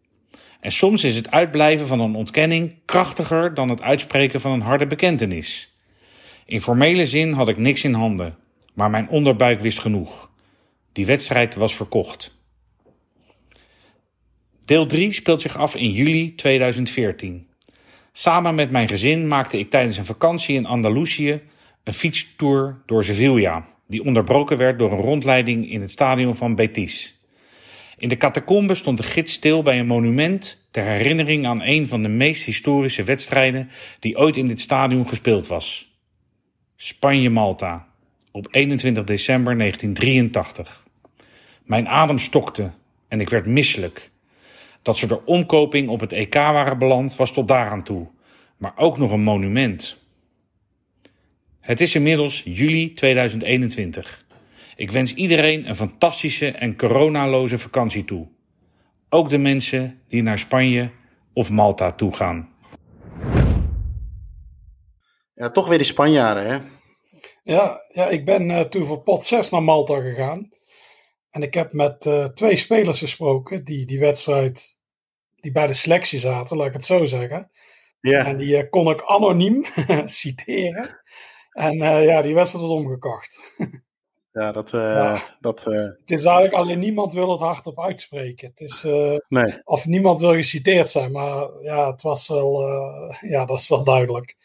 En 0.60 0.72
soms 0.72 1.04
is 1.04 1.16
het 1.16 1.30
uitblijven 1.30 1.86
van 1.86 2.00
een 2.00 2.14
ontkenning 2.14 2.74
krachtiger 2.84 3.54
dan 3.54 3.68
het 3.68 3.82
uitspreken 3.82 4.40
van 4.40 4.52
een 4.52 4.60
harde 4.60 4.86
bekentenis. 4.86 5.76
In 6.46 6.60
formele 6.60 7.06
zin 7.06 7.32
had 7.32 7.48
ik 7.48 7.56
niks 7.56 7.84
in 7.84 7.94
handen, 7.94 8.36
maar 8.74 8.90
mijn 8.90 9.08
onderbuik 9.08 9.60
wist 9.60 9.78
genoeg. 9.78 10.30
Die 10.92 11.06
wedstrijd 11.06 11.54
was 11.54 11.76
verkocht. 11.76 12.38
Deel 14.64 14.86
3 14.86 15.12
speelt 15.12 15.42
zich 15.42 15.56
af 15.56 15.74
in 15.74 15.90
juli 15.90 16.34
2014. 16.34 17.48
Samen 18.12 18.54
met 18.54 18.70
mijn 18.70 18.88
gezin 18.88 19.28
maakte 19.28 19.58
ik 19.58 19.70
tijdens 19.70 19.96
een 19.96 20.04
vakantie 20.04 20.56
in 20.56 20.66
Andalusië 20.66 21.42
een 21.82 21.94
fietstour 21.94 22.82
door 22.86 23.04
Sevilla 23.04 23.73
die 23.86 24.04
onderbroken 24.04 24.56
werd 24.56 24.78
door 24.78 24.92
een 24.92 24.98
rondleiding 24.98 25.70
in 25.70 25.80
het 25.80 25.90
stadion 25.90 26.34
van 26.34 26.54
Betis. 26.54 27.18
In 27.96 28.08
de 28.08 28.16
catacombe 28.16 28.74
stond 28.74 28.98
de 28.98 29.04
gids 29.04 29.32
stil 29.32 29.62
bij 29.62 29.78
een 29.78 29.86
monument 29.86 30.66
ter 30.70 30.84
herinnering 30.84 31.46
aan 31.46 31.62
een 31.62 31.86
van 31.86 32.02
de 32.02 32.08
meest 32.08 32.44
historische 32.44 33.04
wedstrijden 33.04 33.70
die 33.98 34.16
ooit 34.16 34.36
in 34.36 34.46
dit 34.46 34.60
stadion 34.60 35.08
gespeeld 35.08 35.46
was. 35.46 35.92
Spanje-Malta 36.76 37.86
op 38.30 38.48
21 38.50 39.04
december 39.04 39.58
1983. 39.58 40.84
Mijn 41.64 41.88
adem 41.88 42.18
stokte 42.18 42.70
en 43.08 43.20
ik 43.20 43.28
werd 43.28 43.46
misselijk. 43.46 44.10
Dat 44.82 44.98
ze 44.98 45.06
de 45.06 45.24
omkoping 45.24 45.88
op 45.88 46.00
het 46.00 46.12
EK 46.12 46.34
waren 46.34 46.78
beland 46.78 47.16
was 47.16 47.32
tot 47.32 47.48
daaraan 47.48 47.82
toe, 47.82 48.06
maar 48.56 48.72
ook 48.76 48.98
nog 48.98 49.10
een 49.10 49.22
monument. 49.22 50.03
Het 51.64 51.80
is 51.80 51.94
inmiddels 51.94 52.42
juli 52.44 52.94
2021. 52.94 54.24
Ik 54.76 54.90
wens 54.90 55.14
iedereen 55.14 55.68
een 55.68 55.76
fantastische 55.76 56.50
en 56.50 56.76
coronaloze 56.76 57.58
vakantie 57.58 58.04
toe. 58.04 58.28
Ook 59.08 59.28
de 59.28 59.38
mensen 59.38 60.02
die 60.08 60.22
naar 60.22 60.38
Spanje 60.38 60.90
of 61.32 61.50
Malta 61.50 61.92
toe 61.92 62.14
gaan. 62.14 62.48
Ja, 65.34 65.50
toch 65.50 65.68
weer 65.68 65.78
de 65.78 65.84
Spanjaarden, 65.84 66.46
hè? 66.46 66.58
Ja, 67.42 67.84
ja 67.88 68.08
ik 68.08 68.24
ben 68.24 68.50
uh, 68.50 68.60
toen 68.60 68.84
voor 68.84 69.02
pot 69.02 69.24
6 69.24 69.50
naar 69.50 69.62
Malta 69.62 70.00
gegaan. 70.00 70.50
En 71.30 71.42
ik 71.42 71.54
heb 71.54 71.72
met 71.72 72.06
uh, 72.06 72.24
twee 72.24 72.56
spelers 72.56 72.98
gesproken 72.98 73.64
die 73.64 73.86
die 73.86 73.98
wedstrijd, 73.98 74.78
die 75.36 75.52
bij 75.52 75.66
de 75.66 75.74
selectie 75.74 76.18
zaten, 76.18 76.56
laat 76.56 76.66
ik 76.66 76.72
het 76.72 76.84
zo 76.84 77.04
zeggen. 77.04 77.50
Ja. 78.00 78.26
En 78.26 78.36
die 78.36 78.56
uh, 78.56 78.70
kon 78.70 78.90
ik 78.90 79.02
anoniem 79.02 79.64
citeren. 80.04 81.02
En 81.54 81.74
uh, 81.74 82.04
ja, 82.04 82.22
die 82.22 82.34
wedstrijd 82.34 82.66
was 82.66 82.74
omgekocht. 82.74 83.54
ja, 84.32 84.52
dat. 84.52 84.70
Ja. 84.70 85.36
dat 85.40 85.64
uh... 85.68 85.74
Het 85.74 86.10
is 86.10 86.24
eigenlijk 86.24 86.54
alleen 86.54 86.78
niemand 86.78 87.12
wil 87.12 87.30
het 87.30 87.40
hardop 87.40 87.80
uitspreken. 87.80 88.48
Het 88.48 88.60
is, 88.60 88.82
nee. 89.28 89.60
Of 89.64 89.86
niemand 89.86 90.20
wil 90.20 90.32
geciteerd 90.32 90.88
zijn, 90.88 91.12
maar 91.12 91.48
ja, 91.62 91.90
het 91.90 92.02
was 92.02 92.28
wel. 92.28 92.62
ja, 93.20 93.44
dat 93.44 93.58
is 93.58 93.68
wel 93.68 93.84
duidelijk. 93.84 94.36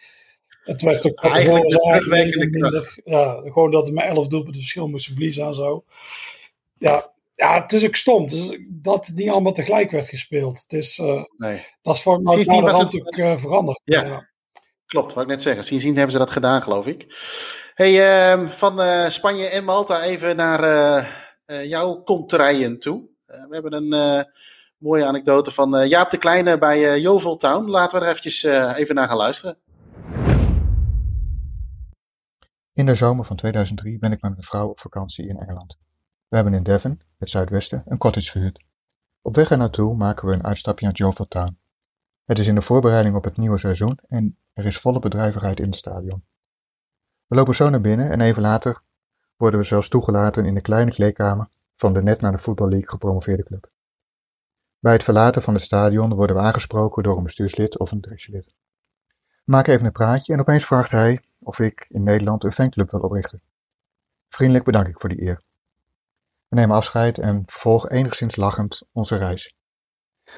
Het 0.64 0.82
werd 0.82 1.07
ook 1.07 1.24
eigenlijk 1.24 1.70
de 1.70 1.78
terugwerkende 1.78 2.49
kracht. 2.49 3.01
Ja, 3.03 3.41
gewoon 3.43 3.72
dat 3.72 3.88
we 3.88 3.93
met 3.93 4.05
11 4.05 4.28
doelpunten 4.28 4.62
verschil 4.62 4.88
moesten 4.88 5.14
verliezen 5.14 5.45
en 5.45 5.53
zo. 5.53 5.84
Ja, 6.78 7.14
ja, 7.36 7.62
het 7.62 7.74
is 7.74 7.86
ook 7.86 7.95
stom. 7.95 8.28
Dus 8.28 8.60
dat 8.70 9.07
het 9.07 9.16
niet 9.16 9.30
allemaal 9.30 9.53
tegelijk 9.53 9.91
werd 9.91 10.10
gespeeld. 10.10 10.62
Het 10.62 10.74
is, 10.74 10.97
nee. 11.38 11.66
Dat 11.82 11.95
is 11.95 12.01
voor 12.01 12.22
mij 12.22 12.36
natuurlijk 12.45 13.16
het... 13.16 13.39
veranderd. 13.39 13.82
Ja. 13.84 14.05
ja. 14.05 14.30
Klopt, 14.89 15.13
wat 15.13 15.23
ik 15.23 15.29
net 15.29 15.41
zeggen. 15.41 15.63
Sindsdien 15.63 15.95
hebben 15.95 16.11
ze 16.11 16.17
dat 16.17 16.29
gedaan, 16.29 16.61
geloof 16.61 16.85
ik. 16.85 17.05
Hey, 17.73 17.93
uh, 17.93 18.47
van 18.47 18.81
uh, 18.81 19.05
Spanje 19.05 19.47
en 19.47 19.63
Malta 19.63 20.01
even 20.01 20.35
naar 20.35 20.63
uh, 20.63 21.65
jouw 21.65 22.03
contraien 22.03 22.79
toe. 22.79 23.09
we 23.25 23.47
hebben 23.49 23.73
een 23.73 24.25
mooie 24.77 25.05
anekdote 25.05 25.51
van 25.51 25.87
Jaap 25.87 26.11
de 26.11 26.17
Kleine 26.17 26.57
bij 26.57 26.99
Jovel 26.99 27.35
Town. 27.35 27.69
Laten 27.69 27.99
we 27.99 28.05
er 28.05 28.11
eventjes 28.11 28.43
even 28.77 28.95
naar 28.95 29.07
gaan 29.07 29.17
luisteren. 29.17 29.57
In 32.73 32.85
de 32.85 32.95
zomer 32.95 33.25
van 33.25 33.35
2003 33.35 33.99
ben 33.99 34.11
ik 34.11 34.21
met 34.21 34.31
mijn 34.31 34.43
vrouw 34.43 34.67
op 34.67 34.79
vakantie 34.79 35.27
in 35.27 35.37
Engeland. 35.37 35.77
We 36.27 36.35
hebben 36.35 36.53
in 36.53 36.63
Devon, 36.63 37.01
het 37.17 37.29
zuidwesten, 37.29 37.83
een 37.85 37.97
cottage 37.97 38.31
gehuurd. 38.31 38.63
Op 39.21 39.35
weg 39.35 39.49
er 39.49 39.57
naartoe 39.57 39.95
maken 39.95 40.27
we 40.27 40.33
een 40.33 40.45
uitstapje 40.45 40.85
naar 40.85 40.95
Jovel 40.95 41.27
Town. 41.27 41.57
Het 42.25 42.39
is 42.39 42.47
in 42.47 42.55
de 42.55 42.61
voorbereiding 42.61 43.15
op 43.15 43.23
het 43.23 43.37
nieuwe 43.37 43.57
seizoen 43.57 43.99
en 44.07 44.37
er 44.60 44.66
is 44.66 44.80
volle 44.80 44.99
bedrijvigheid 44.99 45.60
in 45.60 45.66
het 45.66 45.76
stadion. 45.76 46.24
We 47.28 47.36
lopen 47.36 47.55
zo 47.55 47.70
naar 47.70 47.82
binnen 47.82 48.12
en 48.12 48.22
even 48.22 48.41
later 48.41 48.82
worden 49.38 49.60
we 49.60 49.66
zelfs 49.66 49.89
toegelaten 49.89 50.45
in 50.45 50.53
de 50.53 50.62
kleine 50.62 50.91
kleedkamer 50.91 51.47
van 51.76 51.93
de 51.93 52.01
net 52.01 52.22
naar 52.22 52.32
de 52.32 52.39
Football 52.39 52.70
League 52.70 52.89
gepromoveerde 52.89 53.43
club. 53.43 53.70
Bij 54.80 54.93
het 54.93 55.03
verlaten 55.03 55.41
van 55.41 55.53
het 55.53 55.64
stadion 55.64 56.14
worden 56.14 56.36
we 56.36 56.41
aangesproken 56.41 57.03
door 57.03 57.18
een 57.18 57.24
bestuurslid 57.24 57.78
of 57.78 57.91
een 57.91 58.01
directielid. 58.01 58.53
We 59.18 59.51
maken 59.51 59.74
even 59.74 59.86
een 59.86 59.91
praatje 59.91 60.34
en 60.34 60.39
opeens 60.39 60.66
vraagt 60.66 60.91
hij 60.91 61.22
of 61.39 61.60
ik 61.60 61.86
in 61.89 62.03
Nederland 62.03 62.43
een 62.43 62.51
fanclub 62.51 62.91
wil 62.91 62.99
oprichten. 62.99 63.41
Vriendelijk 64.30 64.66
bedank 64.66 64.88
ik 64.88 64.99
voor 64.99 65.10
die 65.10 65.22
eer. 65.22 65.41
We 66.47 66.55
nemen 66.55 66.76
afscheid 66.76 67.18
en 67.18 67.43
vervolgen 67.45 67.91
enigszins 67.91 68.36
lachend 68.36 68.82
onze 68.91 69.16
reis. 69.16 69.53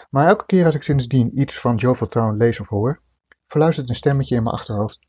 Maar 0.10 0.28
elke 0.28 0.46
keer 0.46 0.66
als 0.66 0.76
ik 0.76 0.84
sindsdien 0.84 1.40
iets 1.40 1.60
van 1.60 1.76
Jovel 1.76 2.08
Town 2.08 2.38
lees 2.38 2.60
of 2.60 2.68
hoor, 2.68 3.02
verluistert 3.52 3.90
een 3.90 3.96
stemmetje 3.96 4.36
in 4.36 4.44
mijn 4.44 4.56
achterhoofd. 4.56 5.00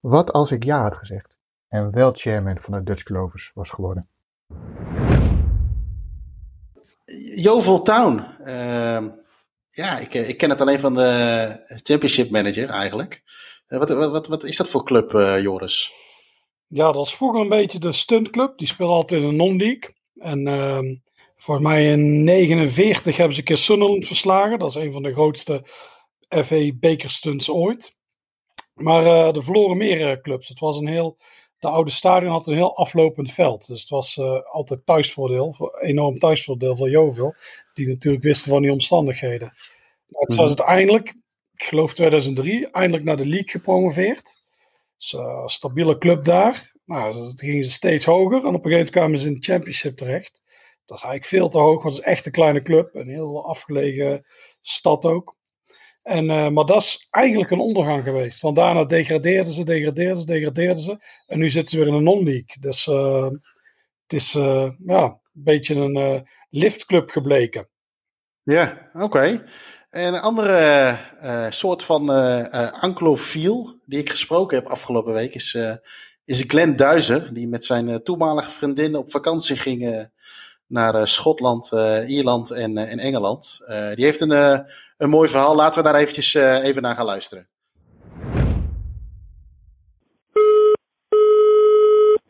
Wat 0.00 0.32
als 0.32 0.50
ik 0.50 0.64
ja 0.64 0.82
had 0.82 0.94
gezegd 0.94 1.38
en 1.68 1.90
wel 1.90 2.12
chairman 2.12 2.60
van 2.60 2.72
de 2.72 2.82
Dutch 2.82 3.02
Clovers 3.02 3.50
was 3.54 3.70
geworden? 3.70 4.08
Jovel 7.36 7.82
Town. 7.82 8.26
Uh, 8.40 9.04
ja, 9.68 9.98
ik, 9.98 10.14
ik, 10.14 10.38
ken 10.38 10.50
het 10.50 10.60
alleen 10.60 10.78
van 10.78 10.94
de 10.94 11.80
Championship 11.82 12.30
Manager 12.30 12.68
eigenlijk. 12.68 13.22
Uh, 13.68 13.78
wat, 13.78 13.88
wat, 13.88 14.26
wat, 14.26 14.44
is 14.44 14.56
dat 14.56 14.68
voor 14.68 14.84
club, 14.84 15.12
uh, 15.12 15.42
Joris? 15.42 15.92
Ja, 16.66 16.84
dat 16.84 16.94
was 16.94 17.16
vroeger 17.16 17.40
een 17.40 17.48
beetje 17.48 17.78
de 17.78 17.92
stuntclub. 17.92 18.58
Die 18.58 18.68
speelde 18.68 18.92
altijd 18.92 19.22
in 19.22 19.28
de 19.28 19.34
non-league. 19.34 19.94
En 20.14 20.46
ehm, 20.46 20.96
volgens 21.36 21.66
mij 21.66 21.92
in 21.92 22.24
49 22.24 23.16
hebben 23.16 23.34
ze 23.34 23.40
een 23.40 23.46
keer 23.46 23.56
Sunderland 23.56 24.06
verslagen. 24.06 24.58
Dat 24.58 24.68
is 24.68 24.74
een 24.74 24.92
van 24.92 25.02
de 25.02 25.12
grootste 25.12 25.64
FA 26.42 26.72
bekerstunts 26.74 27.50
ooit. 27.50 27.96
Maar 28.74 29.02
uh, 29.02 29.36
er 29.36 29.42
verloren 29.42 29.76
meer 29.76 30.20
clubs. 30.20 30.48
Het 30.48 30.58
was 30.58 30.76
een 30.76 30.88
heel 30.88 31.18
de 31.64 31.70
oude 31.70 31.90
stadion 31.90 32.30
had 32.30 32.46
een 32.46 32.54
heel 32.54 32.76
aflopend 32.76 33.32
veld. 33.32 33.66
Dus 33.66 33.80
het 33.80 33.90
was 33.90 34.16
uh, 34.16 34.40
altijd 34.42 34.86
thuisvoordeel, 34.86 35.74
enorm 35.80 36.18
thuisvoordeel 36.18 36.76
voor 36.76 36.90
Jovil. 36.90 37.34
Die 37.74 37.88
natuurlijk 37.88 38.22
wisten 38.22 38.50
van 38.50 38.62
die 38.62 38.72
omstandigheden. 38.72 39.52
Maar 40.06 40.22
het 40.22 40.34
was 40.34 40.46
uiteindelijk, 40.46 41.08
ik 41.54 41.62
geloof 41.62 41.94
2003, 41.94 42.70
eindelijk 42.70 43.04
naar 43.04 43.16
de 43.16 43.26
league 43.26 43.50
gepromoveerd. 43.50 44.42
Dus 44.98 45.12
uh, 45.12 45.46
stabiele 45.46 45.98
club 45.98 46.24
daar. 46.24 46.72
Nou, 46.84 47.12
dat 47.12 47.40
gingen 47.40 47.64
ze 47.64 47.70
steeds 47.70 48.04
hoger. 48.04 48.38
En 48.38 48.54
op 48.54 48.64
een 48.64 48.70
gegeven 48.70 48.70
moment 48.70 48.90
kwamen 48.90 49.18
ze 49.18 49.26
in 49.26 49.34
de 49.34 49.42
championship 49.42 49.96
terecht. 49.96 50.42
Dat 50.84 50.96
is 50.96 51.04
eigenlijk 51.04 51.24
veel 51.24 51.48
te 51.48 51.58
hoog, 51.58 51.82
want 51.82 51.96
het 51.96 52.04
is 52.04 52.10
echt 52.10 52.26
een 52.26 52.32
kleine 52.32 52.62
club. 52.62 52.94
Een 52.94 53.08
heel 53.08 53.46
afgelegen 53.46 54.26
stad 54.62 55.04
ook. 55.04 55.33
En, 56.04 56.24
uh, 56.24 56.48
maar 56.48 56.64
dat 56.64 56.82
is 56.82 57.06
eigenlijk 57.10 57.50
een 57.50 57.58
ondergang 57.58 58.02
geweest. 58.02 58.40
Want 58.40 58.56
daarna 58.56 58.84
degradeerden 58.84 59.52
ze, 59.52 59.64
degradeerden 59.64 60.18
ze, 60.18 60.26
degradeerden 60.26 60.82
ze. 60.82 61.04
En 61.26 61.38
nu 61.38 61.50
zitten 61.50 61.70
ze 61.70 61.78
weer 61.78 61.86
in 61.86 61.94
een 61.94 62.02
non-league. 62.02 62.56
Dus 62.60 62.86
uh, 62.86 63.30
het 64.02 64.12
is 64.12 64.34
uh, 64.34 64.70
ja, 64.86 65.02
een 65.04 65.18
beetje 65.32 65.74
een 65.74 66.28
liftclub 66.50 67.10
gebleken. 67.10 67.68
Ja, 68.42 68.90
oké. 68.92 69.44
En 69.90 70.14
een 70.14 70.20
andere 70.20 70.98
soort 71.48 71.82
van 71.82 72.08
anklofiel 72.80 73.80
die 73.86 73.98
ik 73.98 74.10
gesproken 74.10 74.56
heb 74.56 74.66
afgelopen 74.66 75.12
week 75.12 75.34
is, 75.34 75.58
is 76.24 76.44
Glenn 76.46 76.76
Duizer. 76.76 77.34
Die 77.34 77.48
met 77.48 77.64
zijn 77.64 78.02
toenmalige 78.02 78.50
vriendin 78.50 78.96
op 78.96 79.10
vakantie 79.10 79.56
ging 79.56 80.10
naar 80.74 81.06
Schotland, 81.06 81.70
Ierland 82.06 82.50
en, 82.50 82.76
en 82.76 82.98
Engeland. 82.98 83.58
die 83.94 84.04
heeft 84.04 84.20
een 84.20 84.64
een 84.96 85.10
mooi 85.10 85.28
verhaal. 85.28 85.56
Laten 85.56 85.82
we 85.82 85.88
daar 85.88 86.00
eventjes 86.00 86.34
uh, 86.34 86.64
even 86.64 86.82
naar 86.82 86.94
gaan 86.94 87.06
luisteren. 87.06 87.46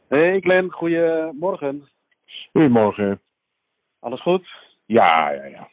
Hey 0.08 0.40
Glenn, 0.40 0.70
goedemorgen. 0.70 1.88
Goedemorgen. 2.52 3.20
Alles 4.00 4.22
goed? 4.22 4.48
Ja, 4.86 5.30
ja, 5.30 5.44
ja. 5.44 5.68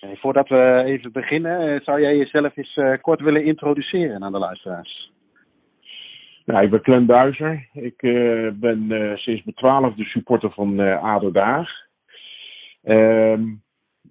Hey, 0.00 0.16
voordat 0.16 0.48
we 0.48 0.82
even 0.86 1.12
beginnen, 1.12 1.80
zou 1.84 2.00
jij 2.00 2.16
jezelf 2.16 2.56
eens 2.56 2.76
uh, 2.76 2.92
kort 3.00 3.20
willen 3.20 3.44
introduceren 3.44 4.24
aan 4.24 4.32
de 4.32 4.38
luisteraars? 4.38 5.12
Nou, 6.44 6.64
ik 6.64 6.70
ben 6.70 6.82
Glenn 6.82 7.06
Duizer. 7.06 7.68
Ik 7.72 8.02
uh, 8.02 8.50
ben 8.52 8.88
sinds 9.18 9.44
mijn 9.44 9.56
twaalfde 9.56 10.04
supporter 10.04 10.50
van 10.50 10.80
ADO 11.00 11.30
Daag. 11.30 11.88
Ehm, 12.82 13.42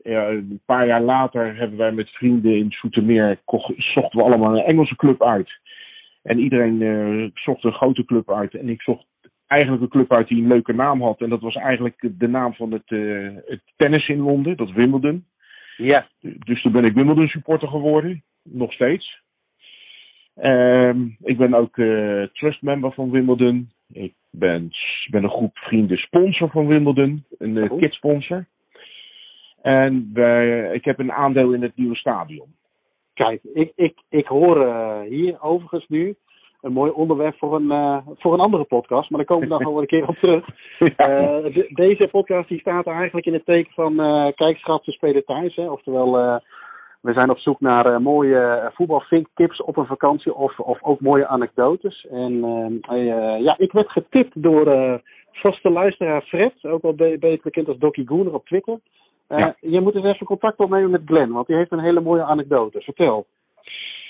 ja, 0.04 0.30
een 0.30 0.62
paar 0.66 0.88
jaar 0.88 1.02
later 1.02 1.56
hebben 1.56 1.78
wij 1.78 1.92
met 1.92 2.10
vrienden 2.10 2.58
in 2.58 2.72
Soetermeer 2.72 3.40
zochten 3.78 4.20
we 4.20 4.24
allemaal 4.24 4.58
een 4.58 4.64
Engelse 4.64 4.96
club 4.96 5.24
uit. 5.24 5.52
En 6.22 6.40
iedereen 6.40 6.82
uh, 6.82 7.30
zocht 7.34 7.64
een 7.64 7.74
grote 7.74 8.06
club 8.06 8.32
uit. 8.32 8.54
En 8.54 8.70
ik 8.70 8.82
zocht 8.82 9.06
eigenlijk 9.48 9.82
een 9.82 9.90
club 9.90 10.14
uit 10.14 10.28
die 10.28 10.42
een 10.42 10.48
leuke 10.48 10.74
naam 10.74 11.02
had. 11.02 11.22
En 11.22 11.30
dat 11.30 11.42
was 11.42 11.56
eigenlijk 11.56 12.10
de 12.18 12.28
naam 12.28 12.54
van 12.54 12.72
het, 12.72 12.90
uh, 12.90 13.36
het 13.46 13.62
tennis 13.76 14.08
in 14.08 14.20
Londen, 14.20 14.58
dat 14.58 14.72
Wimbledon. 14.72 15.26
Ja. 15.78 16.08
Dus 16.20 16.62
toen 16.62 16.72
ben 16.72 16.86
ik 16.86 16.94
Wimbledon 16.94 17.28
supporter 17.28 17.68
geworden, 17.68 18.24
nog 18.44 18.74
steeds. 18.74 19.22
Uh, 20.44 20.96
ik 21.22 21.38
ben 21.38 21.54
ook 21.54 21.78
uh, 21.78 22.24
trust 22.24 22.62
member 22.62 22.92
van 22.92 23.12
Wimbledon. 23.12 23.70
Ik 23.92 24.14
ben, 24.32 24.72
ben 25.10 25.24
een 25.24 25.30
groep 25.30 25.58
vrienden 25.58 25.98
sponsor 25.98 26.50
van 26.50 26.68
Wimbledon, 26.68 27.26
een 27.38 27.56
uh, 27.56 27.78
kidsponsor. 27.78 28.46
En 29.62 30.12
ik 30.74 30.86
heb 30.86 31.00
een 31.00 31.12
aandeel 31.12 31.52
in 31.52 31.62
het 31.62 31.78
nieuwe 31.78 31.96
stadion. 31.96 32.58
Kijk, 33.14 33.44
ik, 33.54 33.72
ik, 33.76 33.98
ik 34.10 34.28
hoor 34.28 34.58
uh, 34.58 35.00
hier 35.02 35.42
overigens 35.42 35.88
nu 35.88 36.16
een 36.62 36.72
mooi 36.72 36.92
onderwerp 36.92 37.38
voor 37.38 37.56
een, 37.56 37.72
uh, 37.72 37.98
voor 38.18 38.34
een 38.34 38.40
andere 38.40 38.64
podcast. 38.64 39.10
Maar 39.10 39.20
daar 39.20 39.28
komen 39.28 39.48
we 39.48 39.54
nog 39.54 39.64
wel 39.64 39.82
een 39.82 39.88
keer 39.88 40.08
op 40.08 40.16
terug. 40.16 40.48
Ja. 40.80 40.90
Uh, 40.90 41.54
de, 41.54 41.70
deze 41.70 42.08
podcast 42.08 42.48
die 42.48 42.60
staat 42.60 42.88
eigenlijk 42.88 43.26
in 43.26 43.34
het 43.34 43.46
teken 43.46 43.74
van 43.74 43.96
kijk 44.36 44.58
schat, 44.58 44.86
we 44.86 44.92
spelen 44.92 45.26
thuis. 45.26 45.56
Hè? 45.56 45.70
Oftewel, 45.70 46.12
we 47.02 47.14
zijn 47.14 47.30
op 47.30 47.38
zoek 47.38 47.60
naar 47.60 48.02
mooie 48.02 48.72
voetbalvinktips 48.74 49.62
op 49.62 49.78
een 49.78 49.86
vakantie. 49.86 50.36
Of, 50.36 50.60
of 50.60 50.84
ook 50.84 51.00
mooie 51.00 51.28
anekdotes. 51.28 52.08
En 52.12 52.40
ja, 53.42 53.56
ik 53.58 53.72
werd 53.72 53.90
getipt 53.90 54.44
door 54.44 55.02
vaste 55.32 55.70
luisteraar 55.70 56.22
Fred. 56.22 56.54
Ook 56.62 56.82
wel 56.82 56.96
beter 56.96 57.40
bekend 57.44 57.68
als 57.68 57.78
Doki 57.78 58.06
Gooner 58.06 58.34
op 58.34 58.46
Twitter. 58.46 58.80
Ja. 59.38 59.56
Je 59.60 59.82
moet 59.82 59.96
eens 59.96 60.06
even 60.06 60.26
contact 60.26 60.60
opnemen 60.60 60.90
met 60.90 61.02
Glenn, 61.06 61.32
want 61.32 61.48
die 61.48 61.56
heeft 61.56 61.72
een 61.72 61.80
hele 61.80 62.02
mooie 62.02 62.24
anekdote. 62.24 62.82
Vertel. 62.82 63.28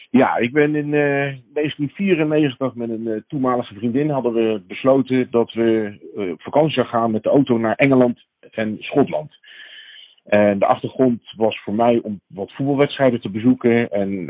Ja, 0.10 0.38
ik 0.38 0.54
ben 0.54 0.76
in 0.76 0.86
uh, 0.86 1.34
1994 1.54 2.76
met 2.76 2.90
een 2.90 3.08
uh, 3.08 3.22
toenmalige 3.28 3.74
vriendin 3.74 4.10
hadden 4.10 4.34
we 4.34 4.62
besloten 4.68 5.28
dat 5.32 5.54
we 5.54 5.98
op 6.34 6.42
vakantie 6.42 6.74
zouden 6.74 6.96
gaan 6.96 7.12
met 7.12 7.24
de 7.24 7.30
auto 7.30 7.58
naar 7.58 7.76
Engeland 7.76 8.26
en 8.52 8.78
Schotland. 8.80 9.38
En 10.24 10.60
de 10.60 10.66
achtergrond 10.66 11.22
was 11.36 11.62
voor 11.64 11.74
mij 11.74 12.00
om 12.04 12.20
wat 12.28 12.52
voetbalwedstrijden 12.52 13.22
te 13.22 13.30
bezoeken. 13.30 13.90
En 13.90 14.26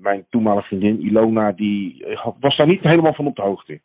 mijn 0.00 0.26
toenmalige 0.30 0.66
vriendin 0.66 1.00
Ilona, 1.00 1.52
die 1.52 2.06
was 2.40 2.56
daar 2.56 2.66
niet 2.66 2.82
helemaal 2.82 3.14
van 3.14 3.26
op 3.26 3.36
de 3.36 3.42
hoogte. 3.42 3.80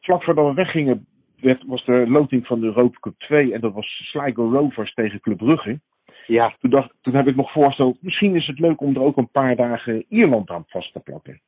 Vlak 0.00 0.22
voordat 0.22 0.46
we 0.46 0.54
weggingen 0.54 1.06
werd, 1.40 1.62
was 1.66 1.84
de 1.84 2.04
loting 2.08 2.46
van 2.46 2.60
de 2.60 2.66
Europa 2.66 2.98
Cup 3.00 3.18
2 3.18 3.52
en 3.52 3.60
dat 3.60 3.72
was 3.72 3.86
Sligo 3.86 4.50
Rovers 4.50 4.94
tegen 4.94 5.20
Club 5.20 5.36
Brugge. 5.36 5.80
Ja. 6.26 6.54
Toen, 6.60 6.70
dacht, 6.70 6.94
toen 7.00 7.14
heb 7.14 7.26
ik 7.26 7.36
nog 7.36 7.52
voorgesteld, 7.52 8.02
misschien 8.02 8.34
is 8.34 8.46
het 8.46 8.58
leuk 8.58 8.80
om 8.80 8.94
er 8.94 9.02
ook 9.02 9.16
een 9.16 9.30
paar 9.30 9.56
dagen 9.56 10.04
Ierland 10.08 10.50
aan 10.50 10.64
vast 10.66 10.92
te 10.92 11.00
plakken. 11.00 11.40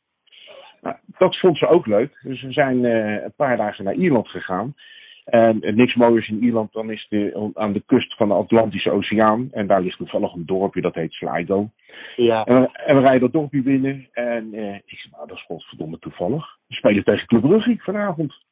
Nou, 0.80 0.96
dat 1.18 1.38
vond 1.38 1.58
ze 1.58 1.66
ook 1.66 1.86
leuk. 1.86 2.20
Dus 2.22 2.42
we 2.42 2.52
zijn 2.52 2.84
uh, 2.84 3.22
een 3.22 3.32
paar 3.36 3.56
dagen 3.56 3.84
naar 3.84 3.94
Ierland 3.94 4.28
gegaan. 4.28 4.74
En 5.24 5.60
niks 5.60 5.94
mooiers 5.94 6.28
in 6.28 6.42
Ierland 6.42 6.72
dan 6.72 6.90
is 6.90 7.06
de, 7.08 7.50
aan 7.54 7.72
de 7.72 7.82
kust 7.86 8.16
van 8.16 8.28
de 8.28 8.34
Atlantische 8.34 8.90
Oceaan. 8.90 9.48
En 9.52 9.66
daar 9.66 9.82
ligt 9.82 9.96
toevallig 9.96 10.34
een 10.34 10.46
dorpje, 10.46 10.80
dat 10.80 10.94
heet 10.94 11.12
Sligo. 11.12 11.70
Ja. 12.16 12.44
En, 12.44 12.60
we, 12.60 12.68
en 12.72 12.96
we 12.96 13.00
rijden 13.00 13.20
dat 13.20 13.32
dorpje 13.32 13.62
binnen. 13.62 14.08
En 14.12 14.54
uh, 14.54 14.74
ik 14.74 14.82
zeg, 14.84 15.10
nou 15.10 15.26
dat 15.28 15.36
is 15.36 15.44
godverdomme 15.44 15.98
toevallig. 15.98 16.56
We 16.66 16.74
spelen 16.74 17.04
tegen 17.04 17.26
Club 17.26 17.42
Brugge 17.42 17.76
vanavond. 17.78 18.46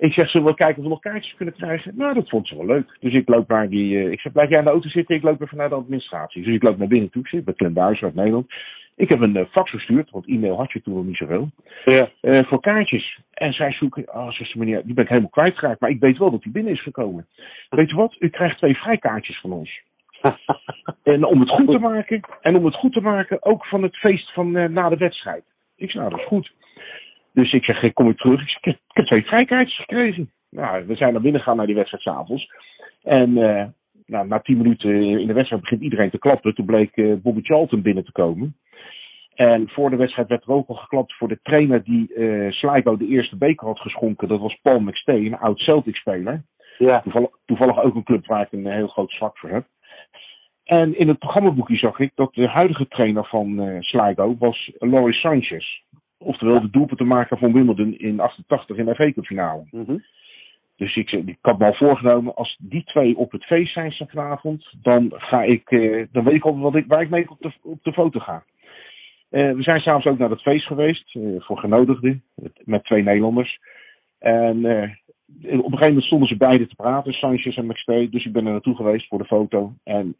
Ik 0.00 0.12
zeg, 0.12 0.30
zullen 0.30 0.46
we 0.46 0.54
kijken 0.54 0.76
of 0.76 0.82
we 0.82 0.88
nog 0.88 1.00
kaartjes 1.00 1.34
kunnen 1.34 1.54
krijgen? 1.54 1.92
Nou, 1.96 2.14
dat 2.14 2.28
vond 2.28 2.48
ze 2.48 2.56
wel 2.56 2.66
leuk. 2.66 2.96
Dus 3.00 3.14
ik 3.14 3.28
loop 3.28 3.48
naar 3.48 3.68
die... 3.68 3.94
Uh, 3.94 4.10
ik 4.10 4.20
zeg, 4.20 4.32
blijf 4.32 4.48
jij 4.48 4.58
in 4.58 4.64
de 4.64 4.70
auto 4.70 4.88
zitten? 4.88 5.16
Ik 5.16 5.22
loop 5.22 5.40
even 5.40 5.56
naar 5.56 5.68
de 5.68 5.74
administratie. 5.74 6.42
Dus 6.42 6.54
ik 6.54 6.62
loop 6.62 6.78
naar 6.78 6.88
binnen 6.88 7.10
toe. 7.10 7.22
Ik 7.22 7.28
zit 7.28 7.44
bij 7.44 7.54
Clem 7.54 7.72
Buijs 7.72 8.02
uit 8.02 8.14
Nederland. 8.14 8.52
Ik 8.96 9.08
heb 9.08 9.20
een 9.20 9.36
uh, 9.36 9.44
fax 9.50 9.70
gestuurd, 9.70 10.10
want 10.10 10.26
e-mail 10.26 10.56
had 10.56 10.72
je 10.72 10.82
toen 10.82 10.94
nog 10.94 11.04
niet 11.04 11.16
zoveel. 11.16 11.50
Ja. 11.84 12.10
Uh, 12.22 12.38
voor 12.38 12.60
kaartjes. 12.60 13.20
En 13.32 13.52
zij 13.52 13.72
zoeken... 13.72 14.14
Oh, 14.14 14.30
zegt 14.30 14.54
meneer, 14.54 14.82
die 14.84 14.94
ben 14.94 15.04
ik 15.04 15.10
helemaal 15.10 15.30
kwijtgeraakt. 15.30 15.80
Maar 15.80 15.90
ik 15.90 16.00
weet 16.00 16.18
wel 16.18 16.30
dat 16.30 16.42
die 16.42 16.52
binnen 16.52 16.72
is 16.72 16.82
gekomen. 16.82 17.26
Weet 17.68 17.90
je 17.90 17.96
wat? 17.96 18.16
U 18.18 18.28
krijgt 18.28 18.58
twee 18.58 18.76
vrijkaartjes 18.76 19.40
van 19.40 19.52
ons. 19.52 19.80
en 21.02 21.24
om 21.24 21.40
het 21.40 21.50
goed 21.50 21.70
te 21.70 21.78
maken... 21.78 22.20
En 22.40 22.56
om 22.56 22.64
het 22.64 22.74
goed 22.74 22.92
te 22.92 23.00
maken, 23.00 23.44
ook 23.44 23.66
van 23.66 23.82
het 23.82 23.96
feest 23.96 24.32
van 24.32 24.72
na 24.72 24.88
de 24.88 24.96
wedstrijd. 24.96 25.44
Ik 25.76 25.90
zeg, 25.90 26.00
nou, 26.00 26.10
dat 26.10 26.20
is 26.20 26.26
goed. 26.26 26.52
Dus 27.40 27.52
ik 27.52 27.64
zeg, 27.64 27.92
kom 27.92 28.08
ik 28.08 28.16
terug? 28.16 28.40
Ik, 28.40 28.48
zeg, 28.48 28.74
ik, 28.74 28.80
heb, 28.86 29.06
twee 29.06 29.24
vrijkaartjes 29.24 29.76
gekregen. 29.76 30.30
Nou, 30.50 30.86
we 30.86 30.94
zijn 30.94 31.12
naar 31.12 31.22
binnen 31.22 31.40
gegaan 31.40 31.56
naar 31.56 31.66
die 31.66 31.74
wedstrijd 31.74 32.02
s'avonds. 32.02 32.52
En 33.02 33.36
eh, 33.36 33.66
nou, 34.06 34.26
na 34.26 34.40
tien 34.40 34.56
minuten 34.56 35.02
in 35.20 35.26
de 35.26 35.32
wedstrijd 35.32 35.62
begint 35.62 35.82
iedereen 35.82 36.10
te 36.10 36.18
klappen. 36.18 36.54
Toen 36.54 36.66
bleek 36.66 36.96
eh, 36.96 37.14
Bobby 37.22 37.42
Charlton 37.42 37.82
binnen 37.82 38.04
te 38.04 38.12
komen. 38.12 38.56
En 39.34 39.68
voor 39.68 39.90
de 39.90 39.96
wedstrijd 39.96 40.28
werd 40.28 40.42
er 40.42 40.52
ook 40.52 40.68
al 40.68 40.74
geklapt 40.74 41.14
voor 41.14 41.28
de 41.28 41.38
trainer 41.42 41.84
die 41.84 42.14
eh 42.14 42.50
Sligo 42.50 42.96
de 42.96 43.06
eerste 43.06 43.36
beker 43.36 43.66
had 43.66 43.80
geschonken. 43.80 44.28
Dat 44.28 44.40
was 44.40 44.58
Paul 44.62 44.80
McStay, 44.80 45.26
een 45.26 45.38
oud 45.38 45.58
Celtic-speler. 45.58 46.42
Ja. 46.78 47.00
Toevallig, 47.00 47.30
toevallig 47.44 47.82
ook 47.82 47.94
een 47.94 48.04
club 48.04 48.26
waar 48.26 48.42
ik 48.42 48.52
een 48.52 48.66
heel 48.66 48.88
groot 48.88 49.10
zwak 49.10 49.38
voor 49.38 49.50
heb. 49.50 49.66
En 50.64 50.98
in 50.98 51.08
het 51.08 51.18
programmaboekje 51.18 51.76
zag 51.76 51.98
ik 51.98 52.12
dat 52.14 52.34
de 52.34 52.48
huidige 52.48 52.88
trainer 52.88 53.24
van 53.24 53.76
Sligo 53.80 54.36
was 54.38 54.72
Laurie 54.78 55.14
Sanchez. 55.14 55.82
Oftewel 56.22 56.60
de 56.60 56.70
doelpuntenmaker 56.70 57.38
van 57.38 57.52
Wimbledon 57.52 57.98
in 57.98 58.20
88 58.20 58.76
in 58.76 58.84
de 58.84 58.94
FA 58.94 59.12
Cup 59.12 59.24
finale. 59.24 59.62
Mhm. 59.70 59.96
Dus 60.76 60.96
ik, 60.96 61.12
ik 61.12 61.38
had 61.40 61.58
me 61.58 61.64
al 61.64 61.74
voorgenomen, 61.74 62.34
als 62.34 62.56
die 62.60 62.84
twee 62.84 63.16
op 63.16 63.32
het 63.32 63.44
feest 63.44 63.72
zijn 63.72 63.92
vanavond, 63.96 64.72
dan 64.82 65.12
ga 65.16 65.42
ik, 65.42 65.70
eh, 65.70 66.06
dan 66.12 66.24
weet 66.24 66.34
ik 66.34 66.44
al 66.44 66.58
wat 66.58 66.74
ik, 66.74 66.84
waar 66.86 67.02
ik 67.02 67.10
mee 67.10 67.30
op 67.30 67.36
de, 67.40 67.52
op 67.62 67.82
de 67.84 67.92
foto 67.92 68.20
ga. 68.20 68.44
Eh, 69.30 69.52
we 69.52 69.62
zijn 69.62 69.80
s'avonds 69.80 70.06
ook 70.06 70.18
naar 70.18 70.30
het 70.30 70.42
feest 70.42 70.66
geweest, 70.66 71.16
eh, 71.16 71.22
voor 71.38 71.58
genodigden, 71.58 72.22
met- 72.34 72.62
met 72.64 72.84
twee 72.84 73.02
Nederlanders. 73.02 73.58
En 74.18 74.64
eh, 74.64 74.90
op 75.38 75.50
een 75.50 75.62
gegeven 75.62 75.86
moment 75.86 76.04
stonden 76.04 76.28
ze 76.28 76.36
beiden 76.36 76.68
te 76.68 76.74
praten, 76.74 77.12
Sanchez 77.12 77.56
en 77.56 77.66
McStay. 77.66 78.08
Dus 78.10 78.24
ik 78.24 78.32
ben 78.32 78.46
er 78.46 78.52
naartoe 78.52 78.76
geweest 78.76 79.08
voor 79.08 79.18
de 79.18 79.24
foto. 79.24 79.72
En 79.84 80.16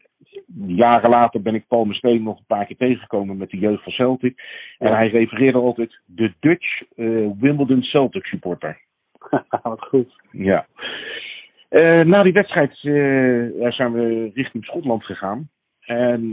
jaren 0.67 1.09
later 1.09 1.41
ben 1.41 1.55
ik 1.55 1.67
Paul 1.67 1.85
McStay 1.85 2.17
nog 2.17 2.37
een 2.37 2.45
paar 2.47 2.65
keer 2.65 2.77
tegengekomen 2.77 3.37
met 3.37 3.49
de 3.49 3.57
jeugd 3.57 3.83
van 3.83 3.91
Celtic. 3.91 4.41
En 4.77 4.89
Ja. 4.89 4.95
hij 4.95 5.07
refereerde 5.07 5.57
altijd 5.57 5.99
de 6.05 6.33
Dutch 6.39 6.81
eh, 6.95 7.05
Wimbledon 7.39 7.81
Celtic 7.81 8.25
supporter. 8.25 8.79
Wat 9.63 9.81
goed. 9.81 10.21
Ja. 10.31 10.65
Eh, 11.69 12.01
na 12.01 12.23
die 12.23 12.33
wedstrijd 12.33 12.71
eh, 12.71 13.71
zijn 13.71 13.91
we 13.91 14.31
richting 14.33 14.65
Schotland 14.65 15.03
gegaan. 15.03 15.49
En 15.81 16.31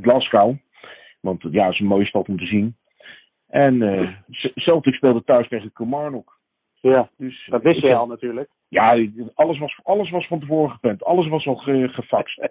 Glasgow. 0.00 0.54
Want 1.20 1.42
ja, 1.50 1.64
het 1.64 1.72
is 1.72 1.80
een 1.80 1.86
mooie 1.86 2.06
stad 2.06 2.28
om 2.28 2.38
te 2.38 2.46
zien. 2.46 2.76
En 3.48 4.16
Celtic 4.54 4.94
speelde 4.94 5.24
thuis 5.24 5.48
tegen 5.48 5.72
Kilmarnock. 5.72 6.35
Ja, 6.80 7.08
Dus, 7.16 7.46
dat 7.50 7.62
wist 7.62 7.76
ik 7.76 7.82
jij 7.82 7.90
heb- 7.90 8.00
al 8.00 8.06
natuurlijk. 8.06 8.48
Ja, 8.68 9.06
alles 9.34 9.58
was, 9.58 9.80
alles 9.82 10.10
was 10.10 10.26
van 10.26 10.40
tevoren 10.40 10.70
gepland. 10.70 11.04
Alles 11.04 11.28
was 11.28 11.46
al 11.46 11.56
ge, 11.56 11.88
gefaxt. 11.88 12.38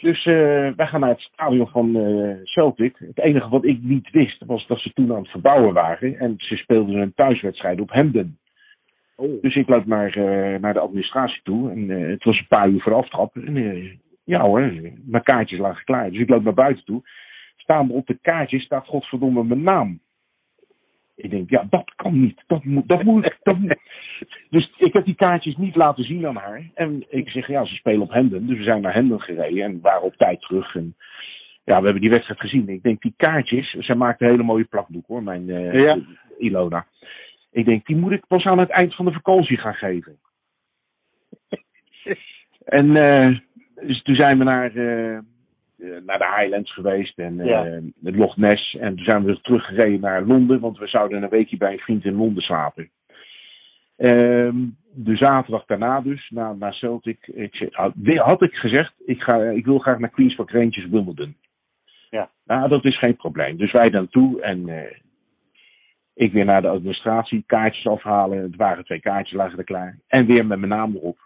Dus 0.00 0.24
eh, 0.26 0.34
wij 0.76 0.86
gaan 0.86 1.00
naar 1.00 1.08
het 1.08 1.20
stadion 1.20 1.68
van 1.68 1.96
eh, 1.96 2.36
Celtic. 2.44 2.96
Het 2.98 3.18
enige 3.18 3.48
wat 3.48 3.64
ik 3.64 3.82
niet 3.82 4.10
wist 4.10 4.44
was 4.46 4.66
dat 4.66 4.78
ze 4.78 4.92
toen 4.92 5.12
aan 5.12 5.22
het 5.22 5.30
verbouwen 5.30 5.74
waren. 5.74 6.18
En 6.18 6.34
ze 6.36 6.56
speelden 6.56 6.94
een 6.94 7.14
thuiswedstrijd 7.14 7.80
op 7.80 7.90
Hemden. 7.92 8.38
Oh. 9.16 9.42
Dus 9.42 9.54
ik 9.56 9.68
loop 9.68 9.86
naar, 9.86 10.16
eh, 10.16 10.60
naar 10.60 10.72
de 10.72 10.78
administratie 10.80 11.40
toe. 11.42 11.70
En 11.70 11.90
eh, 11.90 12.08
het 12.08 12.24
was 12.24 12.38
een 12.38 12.46
paar 12.48 12.68
uur 12.68 12.80
voor 12.80 12.94
aftrap. 12.94 13.36
En 13.36 13.56
eh, 13.56 13.92
ja 14.24 14.40
hoor, 14.40 14.60
mijn 15.04 15.22
kaartjes 15.22 15.58
lagen 15.58 15.84
klaar. 15.84 16.10
Dus 16.10 16.20
ik 16.20 16.28
loop 16.28 16.42
naar 16.42 16.54
buiten 16.54 16.84
toe. 16.84 17.02
Staan 17.56 17.90
op 17.90 18.06
de 18.06 18.18
kaartjes 18.22 18.64
staat 18.64 18.86
godverdomme 18.86 19.44
mijn 19.44 19.62
naam. 19.62 20.00
Ik 21.14 21.30
denk, 21.30 21.50
ja, 21.50 21.66
dat 21.70 21.92
kan 21.96 22.20
niet. 22.20 22.42
Dat 22.46 22.64
moet, 22.64 22.88
dat 22.88 23.02
moet, 23.02 23.36
dat 23.42 23.58
moet. 23.58 23.76
Dus 24.50 24.72
ik 24.76 24.92
heb 24.92 25.04
die 25.04 25.14
kaartjes 25.14 25.56
niet 25.56 25.76
laten 25.76 26.04
zien 26.04 26.26
aan 26.26 26.36
haar. 26.36 26.70
En 26.74 27.04
ik 27.08 27.28
zeg, 27.28 27.46
ja, 27.46 27.64
ze 27.64 27.74
spelen 27.74 28.00
op 28.00 28.12
Hemden. 28.12 28.46
Dus 28.46 28.58
we 28.58 28.64
zijn 28.64 28.82
naar 28.82 28.94
Hemden 28.94 29.20
gereden 29.20 29.64
en 29.64 29.80
waren 29.80 30.02
op 30.02 30.16
tijd 30.16 30.40
terug. 30.40 30.74
En 30.74 30.96
ja, 31.64 31.78
we 31.78 31.84
hebben 31.84 32.00
die 32.00 32.10
wedstrijd 32.10 32.40
gezien. 32.40 32.68
Ik 32.68 32.82
denk, 32.82 33.02
die 33.02 33.14
kaartjes, 33.16 33.70
zij 33.70 33.94
maakt 33.94 34.20
een 34.20 34.28
hele 34.28 34.42
mooie 34.42 34.64
plakboek 34.64 35.06
hoor, 35.06 35.22
mijn 35.22 35.50
eh, 35.50 35.80
Ja. 35.80 35.98
Ilona. 36.38 36.86
Ik 37.50 37.64
denk, 37.64 37.86
die 37.86 37.96
moet 37.96 38.12
ik 38.12 38.26
pas 38.26 38.44
aan 38.44 38.58
het 38.58 38.70
eind 38.70 38.94
van 38.94 39.04
de 39.04 39.12
vakantie 39.12 39.58
gaan 39.58 39.74
geven. 39.74 40.18
en 42.64 42.96
eh, 42.96 43.38
dus 43.74 44.02
toen 44.02 44.14
zijn 44.14 44.38
we 44.38 44.44
naar, 44.44 44.76
eh, 44.76 45.18
naar 46.04 46.18
de 46.18 46.34
Highlands 46.36 46.72
geweest 46.72 47.18
en 47.18 47.40
eh 47.40 47.46
Ja. 47.46 47.80
het 48.02 48.16
Loch 48.16 48.36
Ness. 48.36 48.76
En 48.76 48.96
toen 48.96 49.04
zijn 49.04 49.24
we 49.24 49.40
teruggereden 49.40 50.00
naar 50.00 50.22
Londen, 50.22 50.60
want 50.60 50.78
we 50.78 50.86
zouden 50.86 51.22
een 51.22 51.28
weekje 51.28 51.56
bij 51.56 51.72
een 51.72 51.78
vriend 51.78 52.04
in 52.04 52.16
Londen 52.16 52.42
slapen. 52.42 52.90
Ehm, 53.96 54.56
de 54.94 55.16
zaterdag 55.16 55.64
daarna 55.64 56.00
dus, 56.00 56.30
na, 56.30 56.52
naar 56.52 56.74
Celtic, 56.74 57.26
ik, 57.26 57.68
had, 58.18 58.42
ik 58.42 58.54
gezegd, 58.54 58.94
ik, 59.04 59.22
ga, 59.22 59.42
ik 59.42 59.64
wil 59.64 59.78
graag 59.78 59.98
naar 59.98 60.10
Queen's 60.10 60.34
Park 60.34 60.50
Rangers 60.50 60.88
Wimbledon. 60.88 61.36
Ja. 62.10 62.30
Nou, 62.44 62.68
dat 62.68 62.84
is 62.84 62.98
geen 62.98 63.16
probleem. 63.16 63.56
Dus 63.56 63.72
wij 63.72 63.90
daar 63.90 64.00
naartoe 64.00 64.40
en 64.40 64.68
eh, 64.68 64.96
ik 66.14 66.32
weer 66.32 66.44
naar 66.44 66.62
de 66.62 66.68
administratie, 66.68 67.44
kaartjes 67.46 67.86
afhalen. 67.86 68.42
Het 68.42 68.56
waren 68.56 68.84
twee 68.84 69.00
kaartjes, 69.00 69.38
lagen 69.38 69.58
er 69.58 69.64
klaar. 69.64 69.98
En 70.06 70.26
weer 70.26 70.46
met 70.46 70.58
mijn 70.58 70.70
naam 70.70 70.96
erop. 70.96 71.18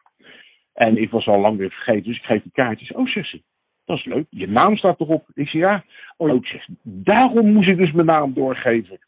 En 0.73 0.97
ik 0.97 1.11
was 1.11 1.27
al 1.27 1.41
lang 1.41 1.59
weer 1.59 1.71
vergeten, 1.71 2.03
dus 2.03 2.17
ik 2.17 2.25
geef 2.25 2.43
die 2.43 2.53
kaartjes. 2.53 2.93
Oh, 2.93 3.07
ze, 3.07 3.41
dat 3.87 3.97
is 3.99 4.05
leuk. 4.05 4.27
Je 4.31 4.49
naam 4.49 4.77
staat 4.77 5.01
erop. 5.01 5.27
Ik 5.35 5.49
zeg 5.49 5.63
ja. 5.63 5.85
Oh, 6.17 6.35
ik 6.35 6.47
zeg, 6.47 6.67
daarom 6.83 7.53
moest 7.53 7.69
ik 7.69 7.77
dus 7.77 7.93
mijn 7.93 8.07
naam 8.07 8.33
doorgeven. 8.33 8.99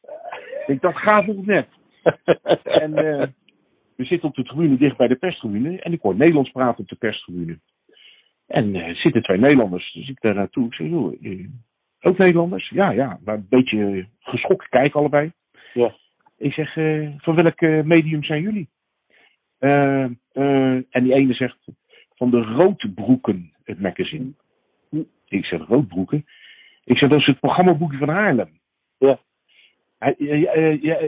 Ik 0.67 0.81
dacht, 0.81 1.03
gaat 1.03 1.27
nog 1.27 1.47
net. 1.47 1.69
en 2.83 2.95
eh, 2.97 3.27
we 3.97 4.05
zitten 4.05 4.29
op 4.29 4.35
de 4.35 4.45
tribune 4.45 4.77
dicht 4.77 4.97
bij 4.97 5.09
de 5.09 5.17
perstribune. 5.17 5.81
En 5.81 5.93
ik 5.93 6.01
hoor 6.01 6.17
Nederlands 6.17 6.51
praten 6.51 6.81
op 6.81 6.89
de 6.89 6.97
perstribune. 6.97 7.59
En 8.47 8.75
eh, 8.75 8.89
er 8.89 8.97
zitten 8.97 9.23
twee 9.23 9.39
Nederlanders. 9.39 9.93
Dus 9.93 10.09
ik 10.09 10.21
daar 10.21 10.35
naartoe. 10.35 10.67
Ik 10.67 10.75
zeg, 10.75 10.89
joh, 10.89 11.17
eh, 11.23 11.47
ook 12.01 12.19
Nederlanders? 12.19 12.69
Ja, 12.69 12.91
ja. 12.91 13.19
Maar 13.25 13.35
een 13.35 13.47
beetje 13.49 14.07
geschokt 14.21 14.69
kijken 14.69 15.01
allebei. 15.01 15.33
Ja. 15.75 15.95
Ik 16.39 16.53
zeg, 16.53 16.77
eh, 16.77 17.09
van 17.17 17.35
welk 17.35 17.61
eh, 17.61 17.83
medium 17.83 18.25
zijn 18.25 18.43
jullie? 18.43 18.69
Eh, 19.59 20.05
eh, 20.33 20.75
en 20.91 21.03
die 21.03 21.15
ene 21.15 21.35
zegt, 21.35 21.59
van 22.15 22.31
de 22.31 22.43
Roodbroeken, 22.43 23.53
het 23.65 23.81
magazine. 23.81 24.33
Ik 25.29 25.45
zeg, 25.45 25.67
Roodbroeken? 25.67 26.27
Ik 26.85 26.99
zeg, 26.99 27.09
dat 27.09 27.19
is 27.19 27.27
het 27.27 27.41
programmaboekje 27.41 27.99
van 27.99 28.09
Haarlem. 28.09 28.59
Ja. 28.99 29.19
Hij, 29.99 30.15
ja, 30.81 30.99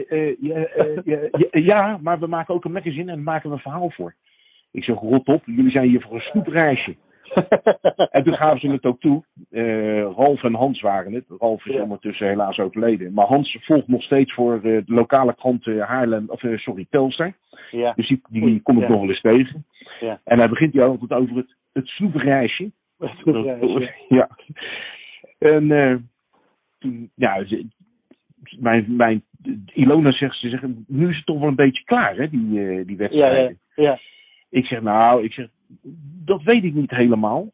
ja, 1.51 1.97
maar 2.01 2.19
we 2.19 2.27
maken 2.27 2.53
ook 2.53 2.65
een 2.65 2.71
magazine 2.71 3.11
en 3.11 3.15
daar 3.15 3.23
maken 3.23 3.49
we 3.49 3.55
een 3.55 3.61
verhaal 3.61 3.91
voor. 3.91 4.15
Ik 4.71 4.83
zeg, 4.83 4.99
rot 4.99 5.27
op, 5.27 5.41
jullie 5.45 5.71
zijn 5.71 5.89
hier 5.89 6.01
voor 6.01 6.15
een 6.15 6.21
snoepreisje. 6.21 6.95
en 8.11 8.23
toen 8.23 8.33
gaven 8.33 8.59
ze 8.59 8.67
het 8.67 8.85
ook 8.85 8.99
toe. 8.99 9.23
Eh, 9.49 10.01
Ralf 10.01 10.43
en 10.43 10.53
Hans 10.53 10.81
waren 10.81 11.13
het. 11.13 11.25
Ralf 11.39 11.65
is 11.65 11.81
ondertussen 11.81 12.27
helaas 12.27 12.59
overleden. 12.59 13.13
Maar 13.13 13.25
Hans 13.25 13.57
volgt 13.61 13.87
nog 13.87 14.03
steeds 14.03 14.33
voor 14.33 14.55
eh, 14.55 14.61
de 14.61 14.83
lokale 14.85 15.35
krant 15.35 15.67
eh, 15.67 15.87
Haarlem, 15.87 16.25
of 16.27 16.39
sorry, 16.39 16.87
Telstar. 16.89 17.33
Ja. 17.71 17.93
Dus 17.95 18.07
die, 18.07 18.21
die 18.29 18.61
kom 18.61 18.81
ik 18.81 18.87
nog 18.87 18.99
wel 18.99 19.09
eens 19.09 19.21
tegen. 19.21 19.65
Ja. 19.99 20.19
En 20.23 20.39
hij 20.39 20.49
begint 20.49 20.73
hier 20.73 20.83
altijd 20.83 21.11
over 21.11 21.35
het, 21.35 21.55
het 21.73 21.87
snoepreisje. 21.87 22.71
ja. 24.09 24.29
En 25.37 25.67
toen, 26.79 27.11
ja, 27.15 27.45
mijn, 28.59 28.95
mijn, 28.95 29.23
Ilona 29.73 30.11
zegt, 30.11 30.39
ze 30.39 30.49
zeggen, 30.49 30.85
nu 30.87 31.09
is 31.09 31.15
het 31.15 31.25
toch 31.25 31.39
wel 31.39 31.47
een 31.47 31.55
beetje 31.55 31.83
klaar, 31.83 32.15
hè, 32.15 32.29
die, 32.29 32.59
eh, 32.59 32.85
die 32.85 32.91
Ja, 32.91 32.95
wedstrijden. 32.97 33.59
ja, 33.75 33.83
ja. 33.83 33.99
Ik 34.49 34.65
zeg, 34.65 34.81
nou, 34.81 35.23
ik 35.23 35.33
zeg, 35.33 35.47
dat 36.25 36.43
weet 36.43 36.63
ik 36.63 36.73
niet 36.73 36.91
helemaal. 36.91 37.51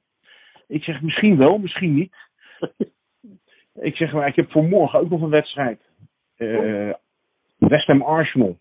Ik 0.67 0.83
zeg, 0.83 1.01
misschien 1.01 1.37
wel, 1.37 1.57
misschien 1.57 1.93
niet. 1.93 2.15
ik 3.89 3.95
zeg, 3.95 4.13
maar 4.13 4.27
ik 4.27 4.35
heb 4.35 4.51
voor 4.51 4.63
morgen 4.63 4.99
ook 4.99 5.09
nog 5.09 5.21
een 5.21 5.29
wedstrijd. 5.29 5.81
Eh 6.35 6.93
West 7.57 7.87
Ham 7.87 8.01
Arsenal. 8.01 8.57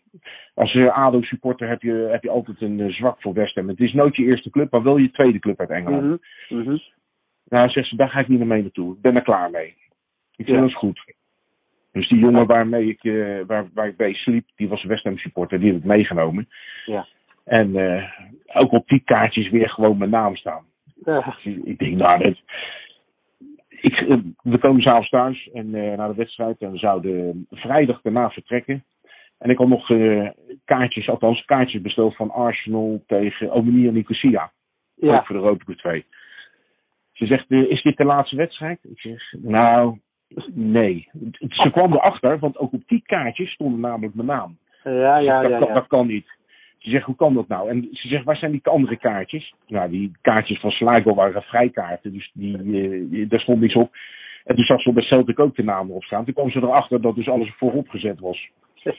Als 0.54 0.74
eh, 0.74 0.98
ADO-supporter 0.98 1.68
heb 1.68 1.82
je, 1.82 1.92
heb 1.92 2.22
je 2.22 2.30
altijd 2.30 2.60
een 2.60 2.80
eh, 2.80 2.88
zwak 2.88 3.20
voor 3.20 3.32
West 3.32 3.54
Ham. 3.54 3.68
Het 3.68 3.80
is 3.80 3.92
nooit 3.92 4.16
je 4.16 4.24
eerste 4.24 4.50
club, 4.50 4.70
maar 4.70 4.82
wel 4.82 4.96
je 4.96 5.10
tweede 5.10 5.38
club 5.38 5.60
uit 5.60 5.70
Engeland. 5.70 6.02
Mhm, 6.48 6.60
mhm. 6.62 6.76
Nou, 7.48 7.68
zegt 7.68 7.88
ze, 7.88 7.96
daar 7.96 8.08
ga 8.08 8.20
ik 8.20 8.28
niet 8.28 8.38
meer 8.38 8.46
mee 8.46 8.62
naartoe. 8.62 8.94
Ik 8.94 9.00
ben 9.00 9.16
er 9.16 9.22
klaar 9.22 9.50
mee. 9.50 9.74
Ik 10.36 10.46
zeg, 10.46 10.54
Ja. 10.54 10.60
dat 10.60 10.68
is 10.68 10.76
goed. 10.76 11.14
Dus 11.92 12.08
die 12.08 12.18
jongen 12.18 12.46
waarmee 12.46 12.88
ik, 12.88 13.04
eh, 13.04 13.40
waar, 13.46 13.68
waar 13.74 13.86
ik 13.86 13.96
bij 13.96 14.12
sliep, 14.12 14.48
die 14.56 14.68
was 14.68 14.84
West 14.84 15.04
Ham 15.04 15.18
supporter. 15.18 15.58
Die 15.58 15.68
heb 15.72 15.78
ik 15.78 15.84
meegenomen. 15.84 16.48
Ja. 16.84 17.06
En 17.44 17.76
ook 18.52 18.72
op 18.72 18.88
die 18.88 19.02
kaartjes 19.04 19.50
weer 19.50 19.68
gewoon 19.68 19.98
mijn 19.98 20.10
naam 20.10 20.36
staan. 20.36 20.64
Ja. 21.04 21.36
Ik 21.42 21.78
denk, 21.78 21.96
nou, 21.96 22.22
dat... 22.22 22.40
Eh, 24.08 24.18
we 24.42 24.58
komen 24.58 24.82
s'avonds 24.82 25.08
thuis 25.08 25.50
en 25.52 25.74
eh, 25.74 25.96
naar 25.96 26.08
de 26.08 26.14
wedstrijd. 26.14 26.60
En 26.60 26.70
we 26.70 26.78
zouden 26.78 27.46
vrijdag 27.50 28.00
daarna 28.02 28.30
vertrekken. 28.30 28.84
En 29.38 29.50
ik 29.50 29.58
had 29.58 29.68
nog 29.68 29.90
eh, 29.90 30.28
kaartjes, 30.64 31.08
althans 31.08 31.44
kaartjes 31.44 31.80
besteld 31.80 32.16
van 32.16 32.30
Arsenal 32.30 33.02
tegen 33.06 33.50
Omonia 33.50 33.90
Nicosia. 33.90 34.50
Ja. 34.94 35.16
Ook 35.16 35.26
voor 35.26 35.36
de 35.36 35.42
Europa 35.42 35.64
Cup 35.64 35.76
2. 35.76 36.04
Ze 37.12 37.26
zegt, 37.26 37.50
is 37.50 37.82
dit 37.82 37.96
de 37.96 38.06
laatste 38.06 38.36
wedstrijd? 38.36 38.78
Ik 38.82 39.00
zeg, 39.00 39.32
nou, 39.32 39.98
nee. 40.54 41.08
Ze 41.48 41.70
kwam 41.70 41.92
erachter, 41.92 42.38
want 42.38 42.58
ook 42.58 42.72
op 42.72 42.82
die 42.86 43.02
kaartjes 43.06 43.50
stond 43.50 43.78
namelijk 43.78 44.14
mijn 44.14 44.26
naam. 44.28 44.58
Ja, 44.84 45.16
ja, 45.16 45.42
dat, 45.42 45.50
ja, 45.50 45.58
ja. 45.58 45.74
dat 45.74 45.86
kan 45.86 46.06
niet. 46.06 46.26
Ze 46.78 46.90
zegt, 46.90 47.04
hoe 47.04 47.16
kan 47.16 47.34
dat 47.34 47.48
nou? 47.48 47.68
En 47.68 47.88
ze 47.92 48.08
zegt, 48.08 48.24
waar 48.24 48.36
zijn 48.36 48.50
die 48.50 48.60
andere 48.64 48.96
kaartjes? 48.96 49.54
Nou, 49.66 49.90
die 49.90 50.12
kaartjes 50.20 50.60
van 50.60 50.70
Sligo 50.70 51.14
waren 51.14 51.42
vrijkaarten, 51.42 52.12
dus 52.12 52.30
die, 52.34 52.56
eh, 53.10 53.28
daar 53.28 53.40
stond 53.40 53.60
niks 53.60 53.74
op. 53.74 53.96
En 54.44 54.54
toen 54.54 54.64
zag 54.64 54.80
ze 54.80 54.92
bij 54.92 55.02
Celtic 55.02 55.38
ook 55.38 55.56
de 55.56 55.62
naam 55.62 55.88
erop 55.88 56.04
staan. 56.04 56.24
Toen 56.24 56.34
kwam 56.34 56.50
ze 56.50 56.58
erachter 56.58 57.00
dat 57.00 57.14
dus 57.14 57.28
alles 57.28 57.54
voorop 57.56 57.88
gezet 57.88 58.20
was. 58.20 58.48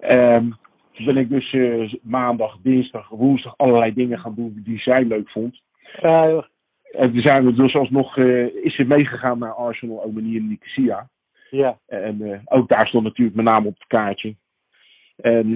Ehm, 0.00 0.50
toen 0.92 1.04
ben 1.04 1.16
ik 1.16 1.28
dus 1.28 1.52
eh, 1.52 1.92
maandag, 2.02 2.56
dinsdag, 2.62 3.08
woensdag 3.08 3.56
allerlei 3.56 3.94
dingen 3.94 4.18
gaan 4.18 4.34
doen 4.34 4.60
die 4.64 4.78
zij 4.78 5.04
leuk 5.04 5.30
vond. 5.30 5.60
Joh. 6.02 6.44
En 6.92 7.12
toen 7.12 7.20
zijn 7.20 7.44
we 7.44 7.52
dus 7.52 7.74
alsnog, 7.74 8.16
eh, 8.18 8.64
is 8.64 8.74
ze 8.74 8.84
meegegaan 8.84 9.38
naar 9.38 9.54
Arsenal, 9.54 10.02
Omani 10.02 10.36
en 10.36 10.48
Nicosia. 10.48 11.08
ja. 11.50 11.78
En 11.86 12.42
ook 12.44 12.68
daar 12.68 12.86
stond 12.86 13.04
natuurlijk 13.04 13.36
mijn 13.36 13.48
naam 13.48 13.66
op 13.66 13.74
het 13.74 13.86
kaartje. 13.86 14.34
En 15.16 15.52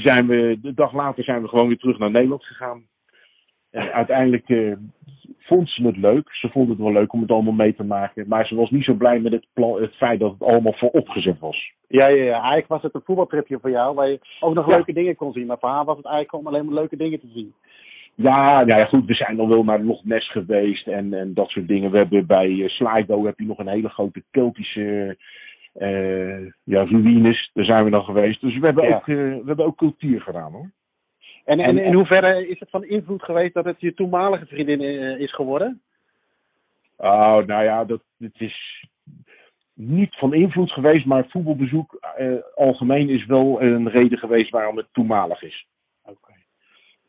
zijn 0.00 0.26
we, 0.26 0.58
de 0.62 0.74
dag 0.74 0.92
later 0.92 1.24
zijn 1.24 1.42
we 1.42 1.48
gewoon 1.48 1.68
weer 1.68 1.78
terug 1.78 1.98
naar 1.98 2.10
Nederland 2.10 2.44
gegaan. 2.44 2.82
En 3.70 3.92
uiteindelijk 3.92 4.48
eh, 4.48 4.72
vond 5.38 5.68
ze 5.68 5.86
het 5.86 5.96
leuk. 5.96 6.28
Ze 6.32 6.48
vond 6.48 6.68
het 6.68 6.78
wel 6.78 6.92
leuk 6.92 7.12
om 7.12 7.20
het 7.20 7.30
allemaal 7.30 7.52
mee 7.52 7.74
te 7.74 7.84
maken. 7.84 8.28
Maar 8.28 8.46
ze 8.46 8.54
was 8.54 8.70
niet 8.70 8.84
zo 8.84 8.94
blij 8.94 9.20
met 9.20 9.32
het, 9.32 9.46
plan, 9.52 9.80
het 9.80 9.94
feit 9.94 10.20
dat 10.20 10.32
het 10.32 10.42
allemaal 10.42 10.72
vooropgezet 10.72 11.38
was. 11.38 11.72
Ja, 11.88 12.06
ja, 12.08 12.24
ja. 12.24 12.32
Eigenlijk 12.32 12.68
was 12.68 12.82
het 12.82 12.94
een 12.94 13.02
voetbaltripje 13.04 13.58
voor 13.60 13.70
jou, 13.70 13.94
waar 13.94 14.08
je 14.08 14.20
ook 14.40 14.54
nog 14.54 14.66
Ja. 14.66 14.74
leuke 14.74 14.92
dingen 14.92 15.16
kon 15.16 15.32
zien. 15.32 15.46
Maar 15.46 15.58
voor 15.58 15.68
haar 15.68 15.84
was 15.84 15.96
het 15.96 16.06
eigenlijk 16.06 16.34
om 16.34 16.46
alleen 16.46 16.64
maar 16.64 16.74
leuke 16.74 16.96
dingen 16.96 17.20
te 17.20 17.30
zien. 17.34 17.54
Ja, 18.14 18.64
nou 18.64 18.78
ja, 18.78 18.84
goed, 18.84 19.04
we 19.04 19.14
zijn 19.14 19.36
dan 19.36 19.48
wel 19.48 19.64
naar 19.64 19.80
Loch 19.82 20.04
Ness 20.04 20.30
geweest 20.30 20.86
en, 20.86 21.12
en 21.14 21.34
dat 21.34 21.48
soort 21.48 21.68
dingen. 21.68 21.90
We 21.90 21.96
hebben 21.96 22.26
bij 22.26 22.48
uh, 22.48 22.68
Sligo 22.68 23.24
heb 23.24 23.38
je 23.38 23.46
nog 23.46 23.58
een 23.58 23.68
hele 23.68 23.88
grote 23.88 24.22
Keltische 24.30 25.06
eh, 25.08 25.14
ja, 26.64 26.84
ruïnes. 26.84 27.50
Daar 27.52 27.64
zijn 27.64 27.84
we 27.84 27.90
dan 27.90 28.04
geweest. 28.04 28.40
Dus 28.40 28.58
we 28.58 28.66
hebben, 28.66 28.84
Ja. 28.88 28.94
ook, 28.94 29.08
eh, 29.08 29.16
we 29.16 29.42
hebben 29.46 29.64
ook 29.64 29.76
cultuur 29.76 30.20
gedaan 30.20 30.52
hoor. 30.52 30.70
En, 31.44 31.60
en, 31.60 31.78
En- 31.78 31.84
in 31.84 31.92
hoeverre 31.94 32.48
is 32.48 32.58
het 32.58 32.70
van 32.70 32.84
invloed 32.84 33.22
geweest 33.22 33.54
dat 33.54 33.64
het 33.64 33.80
je 33.80 33.94
toenmalige 33.94 34.46
vriendin 34.46 34.80
eh, 34.80 35.20
is 35.20 35.34
geworden? 35.34 35.80
Oh, 36.96 37.38
nou 37.46 37.64
ja, 37.64 37.84
dat, 37.84 38.02
het 38.18 38.40
is 38.40 38.86
niet 39.74 40.14
van 40.14 40.34
invloed 40.34 40.72
geweest, 40.72 41.06
maar 41.06 41.24
voetbalbezoek 41.28 41.98
eh, 42.16 42.32
algemeen 42.54 43.08
is 43.08 43.26
wel 43.26 43.62
een 43.62 43.88
reden 43.88 44.18
geweest 44.18 44.50
waarom 44.50 44.76
het 44.76 44.86
toenmalig 44.92 45.42
is. 45.42 45.66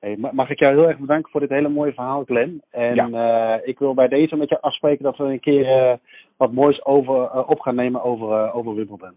Hey, 0.04 0.16
ma- 0.18 0.32
mag 0.34 0.49
ik 0.49 0.60
jou 0.60 0.74
heel 0.76 0.88
erg 0.88 0.97
bedanken 0.97 1.32
voor 1.32 1.39
dit 1.39 1.49
hele 1.49 1.70
mooie 1.70 1.93
verhaal, 1.93 2.24
Glenn. 2.24 2.62
En 2.70 3.14
eh, 3.14 3.56
ik 3.68 3.80
wil 3.80 3.93
bij 3.93 4.08
deze 4.08 4.36
met 4.36 4.49
je 4.49 4.62
afspreken 4.62 5.04
dat 5.04 5.18
we 5.18 5.24
een 5.24 5.39
keer 5.39 5.66
eh, 5.68 5.93
wat 6.38 6.51
moois 6.51 6.86
over, 6.86 7.24
eh, 7.24 7.49
op 7.49 7.60
gaan 7.60 7.76
nemen 7.76 8.04
over, 8.04 8.32
eh, 8.32 8.56
over 8.56 8.76
Wimbledon. 8.76 9.14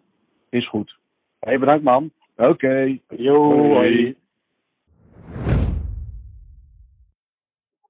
Is 0.50 0.68
goed. 0.68 0.96
Hey, 1.38 1.58
bedankt 1.58 1.84
man. 1.84 2.10
Oké. 2.36 2.98
Yo, 3.08 3.52
Hoi. 3.52 3.72
hoi. 3.72 4.16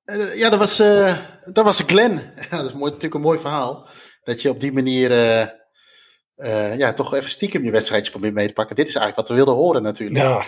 Eh, 0.05 0.39
ja, 0.39 0.51
dat 0.51 0.59
was, 0.59 0.79
eh, 0.81 1.17
dat 1.53 1.65
was 1.65 1.81
Glenn. 1.87 2.15
Ja, 2.51 2.57
dat 2.57 2.65
is 2.67 2.73
mooi, 2.75 2.85
natuurlijk 2.93 3.15
een 3.15 3.21
mooi 3.21 3.39
verhaal. 3.39 3.87
Dat 4.25 4.43
je 4.43 4.51
op 4.51 4.61
die 4.61 4.73
manier 4.73 5.11
eh, 6.37 6.79
ja, 6.79 6.93
toch 6.93 7.15
even 7.15 7.31
stiekem 7.31 7.65
je 7.65 7.71
wedstrijdje 7.71 8.11
probeert 8.11 8.35
mee 8.35 8.47
te 8.47 8.53
pakken. 8.53 8.77
Dit 8.77 8.89
is 8.89 8.95
eigenlijk 8.95 9.29
wat 9.29 9.37
we 9.37 9.45
wilden 9.45 9.63
horen 9.65 9.83
natuurlijk. 9.83 10.21
Ja, 10.21 10.45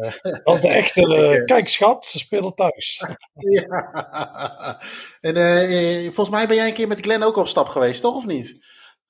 Eh, 0.00 0.12
dat 0.44 0.54
is 0.54 0.60
de 0.60 0.68
echte. 0.68 1.14
eh, 1.14 1.44
kijk, 1.44 1.68
schat, 1.68 2.04
ze 2.04 2.18
spelen 2.18 2.54
thuis. 2.54 3.02
ja. 3.56 4.80
En 5.20 5.34
volgens 6.04 6.36
mij 6.36 6.46
ben 6.46 6.56
jij 6.56 6.66
een 6.68 6.74
keer 6.74 6.88
met 6.88 7.00
Glenn 7.00 7.22
ook 7.22 7.36
op 7.36 7.46
stap 7.46 7.68
geweest, 7.68 8.00
toch 8.02 8.16
of 8.16 8.26
niet? 8.26 8.64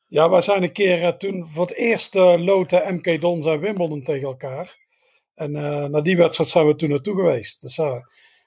Ja, 0.07 0.31
wij 0.31 0.41
zijn 0.41 0.63
een 0.63 0.73
keer 0.73 1.17
toen 1.17 1.47
voor 1.47 1.67
het 1.67 1.77
eerst 1.77 2.15
loten 2.15 2.95
MK 2.95 3.21
Dons 3.21 3.47
en 3.47 3.61
Wimbledon 3.61 4.03
tegen 4.03 4.29
elkaar. 4.29 4.77
En 5.35 5.53
naar 5.91 6.03
die 6.03 6.17
wedstrijd 6.17 6.51
zijn 6.51 6.67
we 6.67 6.75
toen 6.77 6.91
naartoe 6.91 7.15
geweest. 7.15 7.61
Dus 7.61 7.77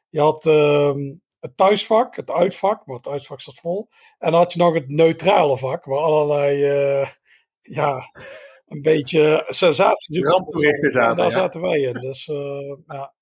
je 0.09 0.19
had 0.19 0.45
ehm, 0.45 0.99
het 1.39 1.57
thuisvak, 1.57 2.15
het 2.15 2.31
uitvak, 2.31 2.85
maar 2.85 2.95
het 2.95 3.07
uitvak 3.07 3.41
zat 3.41 3.59
vol. 3.59 3.89
En 4.17 4.31
dan 4.31 4.39
had 4.39 4.53
je 4.53 4.59
nog 4.59 4.73
het 4.73 4.89
neutrale 4.89 5.57
vak, 5.57 5.85
waar 5.85 5.99
allerlei, 5.99 6.65
ja, 7.61 8.11
een 8.67 8.81
beetje 8.81 9.45
sensatie. 9.49 10.27
Ramptoeristen 10.27 10.91
zaten, 10.91 11.09
En 11.09 11.15
daar 11.15 11.25
ja. 11.25 11.31
zaten 11.31 11.61
wij 11.61 11.79
in. 11.79 11.93
Dus 11.93 12.27
eh, 12.27 12.75
ja, 12.87 13.13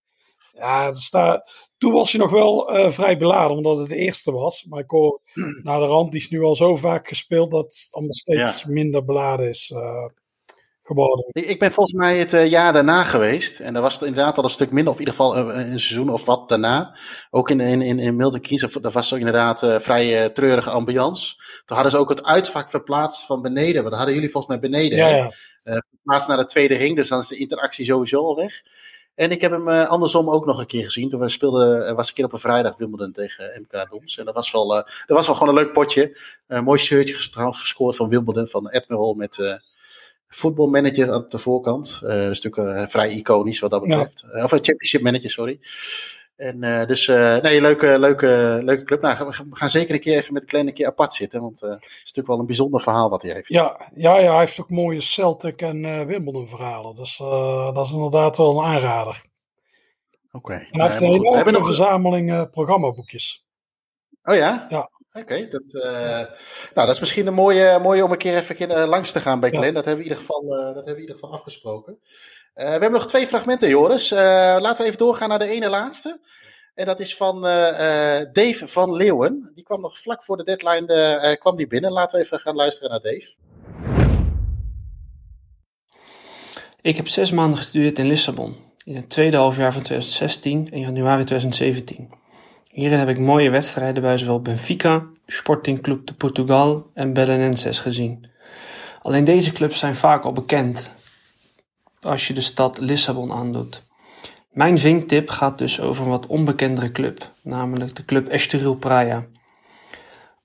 ja 0.54 0.92
dus 0.92 1.10
daar, 1.10 1.50
toen 1.78 1.94
was 1.94 2.12
je 2.12 2.18
nog 2.18 2.32
wel 2.32 2.76
eh, 2.76 2.92
vrij 2.92 3.18
beladen, 3.18 3.58
omdat 3.58 3.78
het 3.78 3.90
de 3.90 3.96
eerste 3.96 4.32
was. 4.32 4.64
Maar 4.64 4.80
ik 4.80 4.90
hoor 4.90 5.22
naar 5.64 5.80
de 5.80 5.86
rand, 5.86 6.12
die 6.12 6.22
is 6.22 6.30
nu 6.30 6.42
al 6.42 6.56
zo 6.56 6.76
vaak 6.76 7.08
gespeeld 7.08 7.52
dat 7.52 7.64
het 7.64 7.88
allemaal 7.92 8.14
steeds 8.14 8.66
minder 8.66 9.06
beladen 9.06 9.50
is 9.50 9.72
eh, 9.76 10.06
geworden. 10.88 11.26
Ik, 11.32 11.60
ben 11.60 11.72
volgens 11.72 11.96
mij 11.96 12.18
het 12.18 12.34
eh, 12.34 12.50
jaar 12.50 12.74
daarna 12.74 13.04
geweest. 13.04 13.60
En 13.60 13.74
daar 13.74 13.82
was 13.82 13.94
het 13.94 14.04
inderdaad 14.04 14.38
al 14.38 14.44
een 14.44 14.50
stuk 14.50 14.72
minder, 14.72 14.94
of 14.94 15.00
in 15.00 15.06
ieder 15.06 15.16
geval 15.16 15.38
een, 15.38 15.60
een 15.60 15.80
seizoen 15.80 16.10
of 16.10 16.26
wat 16.26 16.50
daarna. 16.50 16.96
Ook 17.32 17.50
in, 17.50 17.60
in, 17.60 17.82
in, 17.82 18.00
in 18.00 18.16
Milton 18.16 18.42
Keynes, 18.42 18.74
daar 18.74 18.92
was 18.92 19.12
inderdaad 19.12 19.64
eh, 19.64 19.80
vrij 19.80 20.24
eh, 20.24 20.30
treurige 20.30 20.70
ambiance. 20.70 21.36
Toen 21.66 21.76
hadden 21.76 21.92
ze 21.92 21.98
ook 21.98 22.10
het 22.10 22.24
uitvak 22.24 22.70
verplaatst 22.70 23.26
van 23.26 23.42
beneden. 23.42 23.76
Want 23.76 23.88
dat 23.88 23.96
hadden 23.96 24.14
jullie 24.14 24.30
volgens 24.30 24.54
mij 24.54 24.70
beneden. 24.70 24.98
Ja, 24.98 25.08
hè? 25.08 25.16
ja. 25.16 25.32
Eh, 25.64 25.78
verplaatst 25.90 26.28
naar 26.28 26.38
de 26.38 26.46
tweede 26.46 26.76
ring, 26.76 26.96
dus 26.96 27.10
dan 27.10 27.20
is 27.20 27.28
de 27.28 27.38
interactie 27.38 27.86
sowieso 27.86 28.20
al 28.20 28.36
weg. 28.36 28.62
En 29.18 29.32
ik 29.32 29.42
heb 29.42 29.52
hem 29.52 29.68
eh, 29.68 29.88
andersom 29.88 30.30
ook 30.30 30.46
nog 30.46 30.60
een 30.60 30.66
keer 30.66 30.84
gezien. 30.84 31.10
Toen 31.10 31.20
we 31.20 31.30
speelden, 31.30 31.88
eh, 31.88 31.96
was 31.96 32.08
een 32.08 32.14
keer 32.14 32.26
op 32.26 32.34
een 32.34 32.40
vrijdag 32.40 32.78
Wimbledon 32.78 33.12
tegen 33.12 33.62
MK 33.62 33.90
Dons. 33.90 34.18
En 34.18 34.26
dat 34.26 34.34
was 34.34 34.52
wel, 34.52 34.78
eh, 34.78 34.84
dat 35.06 35.18
was 35.18 35.26
wel 35.26 35.36
gewoon 35.36 35.56
een 35.56 35.64
leuk 35.64 35.74
potje. 35.74 36.20
Een 36.48 36.64
mooi 36.64 36.80
shirtje 36.80 37.30
trouwens 37.30 37.60
gescoord 37.60 37.96
van 37.96 38.10
Wimbledon, 38.10 38.48
van 38.48 38.70
Admiral 38.70 39.14
met 39.14 39.62
voetbalmanager 40.28 41.12
aan 41.12 41.26
de 41.30 41.38
voorkant. 41.38 42.00
Eh, 42.04 42.10
dat 42.10 42.32
is 42.32 42.42
natuurlijk 42.42 42.78
eh, 42.78 42.88
vrij 42.88 43.10
iconisch 43.10 43.60
wat 43.60 43.72
dat 43.72 43.82
betreft. 43.82 44.26
Eh, 44.32 44.44
of 44.44 44.52
een 44.52 44.64
championship 44.64 45.02
manager, 45.02 45.30
sorry. 45.30 45.60
En 46.36 46.60
dus, 46.88 47.08
nee, 47.42 47.62
leuke, 47.62 48.00
leuke, 48.00 48.60
leuke 48.64 48.84
club. 48.84 49.02
Nou, 49.02 49.26
we 49.28 49.34
gaan- 49.52 49.70
zeker 49.70 49.94
een 49.94 50.00
keer 50.00 50.18
even 50.18 50.34
met 50.34 50.44
Glenn 50.46 50.68
een 50.68 50.74
keer 50.74 50.86
apart 50.88 51.14
zitten. 51.14 51.42
Want 51.42 51.62
eh, 51.62 51.70
het 51.70 51.82
is 51.82 52.00
natuurlijk 52.00 52.28
wel 52.28 52.40
een 52.40 52.46
bijzonder 52.46 52.82
verhaal 52.82 53.10
wat 53.10 53.22
hij 53.22 53.32
heeft. 53.34 53.48
Ja, 53.48 53.92
ja, 53.96 54.18
ja, 54.20 54.30
hij 54.32 54.40
heeft 54.40 54.60
ook 54.60 54.70
mooie 54.70 55.02
Celtic 55.02 55.62
en 55.62 56.08
Wimbledon 56.08 56.48
verhalen. 56.48 56.96
Dus 56.96 57.18
dat 57.74 57.86
is 57.86 57.92
inderdaad 57.92 58.38
wel 58.38 58.58
een 58.60 58.66
aanrader. 58.66 59.24
Oké. 60.32 60.54
En 60.54 60.60
hij 60.72 60.82
heeft 60.90 61.02
een 61.02 61.08
helemaal 61.08 61.10
goed. 61.10 61.12
We 61.12 61.16
enorme 61.20 61.36
hebben 61.36 61.54
nog 61.54 61.66
verzameling 61.66 62.32
eh, 62.32 62.42
programmaboekjes. 62.52 63.46
Oh 64.24 64.36
ja? 64.36 64.66
Ja. 64.70 64.90
Oké, 65.22 65.48
dat, 65.48 65.66
eh, 65.84 66.20
nou, 66.74 66.88
dat 66.88 66.90
is 66.90 67.00
misschien 67.00 67.28
een 67.28 67.34
mooie, 67.34 67.80
mooie 67.80 68.04
om 68.04 68.12
een 68.12 68.18
keer 68.18 68.38
even 68.38 68.70
eh, 68.70 68.88
langs 68.88 69.12
te 69.12 69.20
gaan 69.20 69.40
bij 69.40 69.52
Ja. 69.52 69.58
Glenn. 69.58 69.74
Dat 69.74 69.86
hebben 69.86 70.04
we 70.04 70.10
in 70.10 70.16
ieder 70.16 70.26
geval, 70.26 70.58
eh, 70.58 70.66
dat 70.66 70.76
hebben 70.76 70.84
we 70.84 70.92
in 70.94 71.00
ieder 71.00 71.16
geval 71.16 71.34
afgesproken. 71.34 72.00
We 72.54 72.64
hebben 72.64 72.92
nog 72.92 73.08
twee 73.08 73.28
fragmenten, 73.28 73.70
Joris. 73.70 74.10
Laten 74.10 74.78
we 74.78 74.84
even 74.84 74.98
doorgaan 74.98 75.30
naar 75.30 75.40
de 75.40 75.48
ene 75.48 75.70
laatste. 75.70 76.20
En 76.74 76.86
dat 76.86 77.00
is 77.00 77.16
van 77.16 77.42
Dave 78.32 78.68
van 78.68 78.96
Leeuwen. 78.96 79.52
Die 79.56 79.64
kwam 79.64 79.82
nog 79.82 80.00
vlak 80.00 80.24
voor 80.24 80.38
de 80.38 80.44
deadline 80.44 81.38
kwam 81.40 81.56
die 81.56 81.68
binnen. 81.68 81.92
Laten 81.92 82.18
we 82.18 82.26
even 82.26 82.40
gaan 82.40 82.56
luisteren 82.56 82.90
naar 82.90 83.02
Dave. 83.02 83.36
Ik 86.82 86.98
heb 86.98 87.08
zes 87.08 87.32
maanden 87.32 87.58
gestudeerd 87.58 88.00
in 88.00 88.08
Lissabon, 88.08 88.56
in 88.84 88.96
het 88.96 89.10
tweede 89.10 89.38
halfjaar 89.38 89.74
van 89.74 89.82
2016 89.82 90.72
en 90.72 90.80
januari 90.80 91.24
2017. 91.24 92.10
Hierin 92.78 93.00
heb 93.00 93.10
ik 93.10 93.20
mooie 93.20 93.50
wedstrijden 93.50 94.02
bij 94.02 94.18
zowel 94.18 94.42
Benfica, 94.42 95.06
Sporting 95.28 95.82
Club 95.82 96.08
de 96.08 96.14
Portugal 96.14 96.90
en 96.94 97.14
Belenenses 97.14 97.80
gezien. 97.80 98.26
Alleen 99.02 99.24
deze 99.24 99.52
clubs 99.52 99.80
zijn 99.80 99.96
vaak 99.96 100.24
al 100.24 100.32
bekend 100.32 100.94
als 102.02 102.28
je 102.28 102.34
de 102.34 102.42
stad 102.42 102.78
Lissabon 102.78 103.32
aandoet. 103.32 103.88
Mijn 104.52 104.78
vinktip 104.78 105.30
gaat 105.30 105.58
dus 105.58 105.82
over 105.82 106.04
een 106.04 106.10
wat 106.10 106.28
onbekendere 106.28 106.92
club, 106.92 107.32
namelijk 107.42 107.96
de 107.96 108.06
club 108.06 108.28
Estoril 108.28 108.76
Praia. 108.76 109.26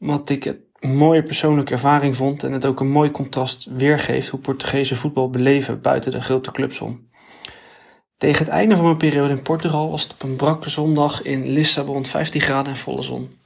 Omdat 0.00 0.30
ik 0.30 0.56
een 0.80 0.96
mooie 0.96 1.22
persoonlijke 1.22 1.72
ervaring 1.72 2.16
vond 2.16 2.42
en 2.42 2.52
het 2.52 2.66
ook 2.66 2.80
een 2.80 2.90
mooi 2.90 3.10
contrast 3.10 3.66
weergeeft 3.70 4.28
hoe 4.28 4.40
Portugese 4.40 4.96
voetbal 4.96 5.30
beleven 5.30 5.80
buiten 5.80 6.12
de 6.12 6.22
grote 6.22 6.50
clubs 6.50 6.80
om. 6.80 7.10
Tegen 8.22 8.44
het 8.44 8.54
einde 8.54 8.76
van 8.76 8.84
mijn 8.84 8.96
periode 8.96 9.32
in 9.32 9.42
Portugal 9.42 9.90
was 9.90 10.02
het 10.02 10.12
op 10.12 10.22
een 10.22 10.36
brakke 10.36 10.70
zondag 10.70 11.22
in 11.22 11.52
Lissabon 11.52 12.06
15 12.06 12.40
graden 12.40 12.72
en 12.72 12.78
volle 12.78 13.02
zon. 13.02 13.36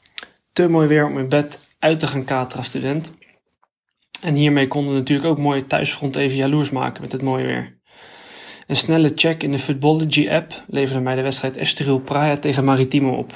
Te 0.53 0.69
mooi 0.69 0.89
weer 0.89 1.07
om 1.07 1.19
in 1.19 1.29
bed 1.29 1.61
uit 1.79 2.01
te 2.01 2.07
gaan 2.07 2.25
kateren 2.25 2.57
als 2.59 2.67
student. 2.67 3.13
En 4.21 4.35
hiermee 4.35 4.69
konden 4.69 4.93
we 4.93 4.99
natuurlijk 4.99 5.29
ook 5.29 5.39
mooie 5.39 5.67
thuisfront 5.67 6.17
even 6.17 6.37
jaloers 6.37 6.71
maken 6.71 7.03
met 7.03 7.13
het 7.13 7.23
mooie 7.23 7.45
weer. 7.45 7.79
Een 8.67 8.77
snelle 8.77 9.13
check 9.15 9.43
in 9.43 9.51
de 9.51 9.59
Footballogy 9.59 10.31
app 10.31 10.63
leverde 10.69 11.01
mij 11.01 11.15
de 11.15 11.23
wedstrijd 11.23 11.57
Estoril 11.57 11.99
Praia 11.99 12.37
tegen 12.37 12.65
Maritimo 12.65 13.17
op. 13.17 13.33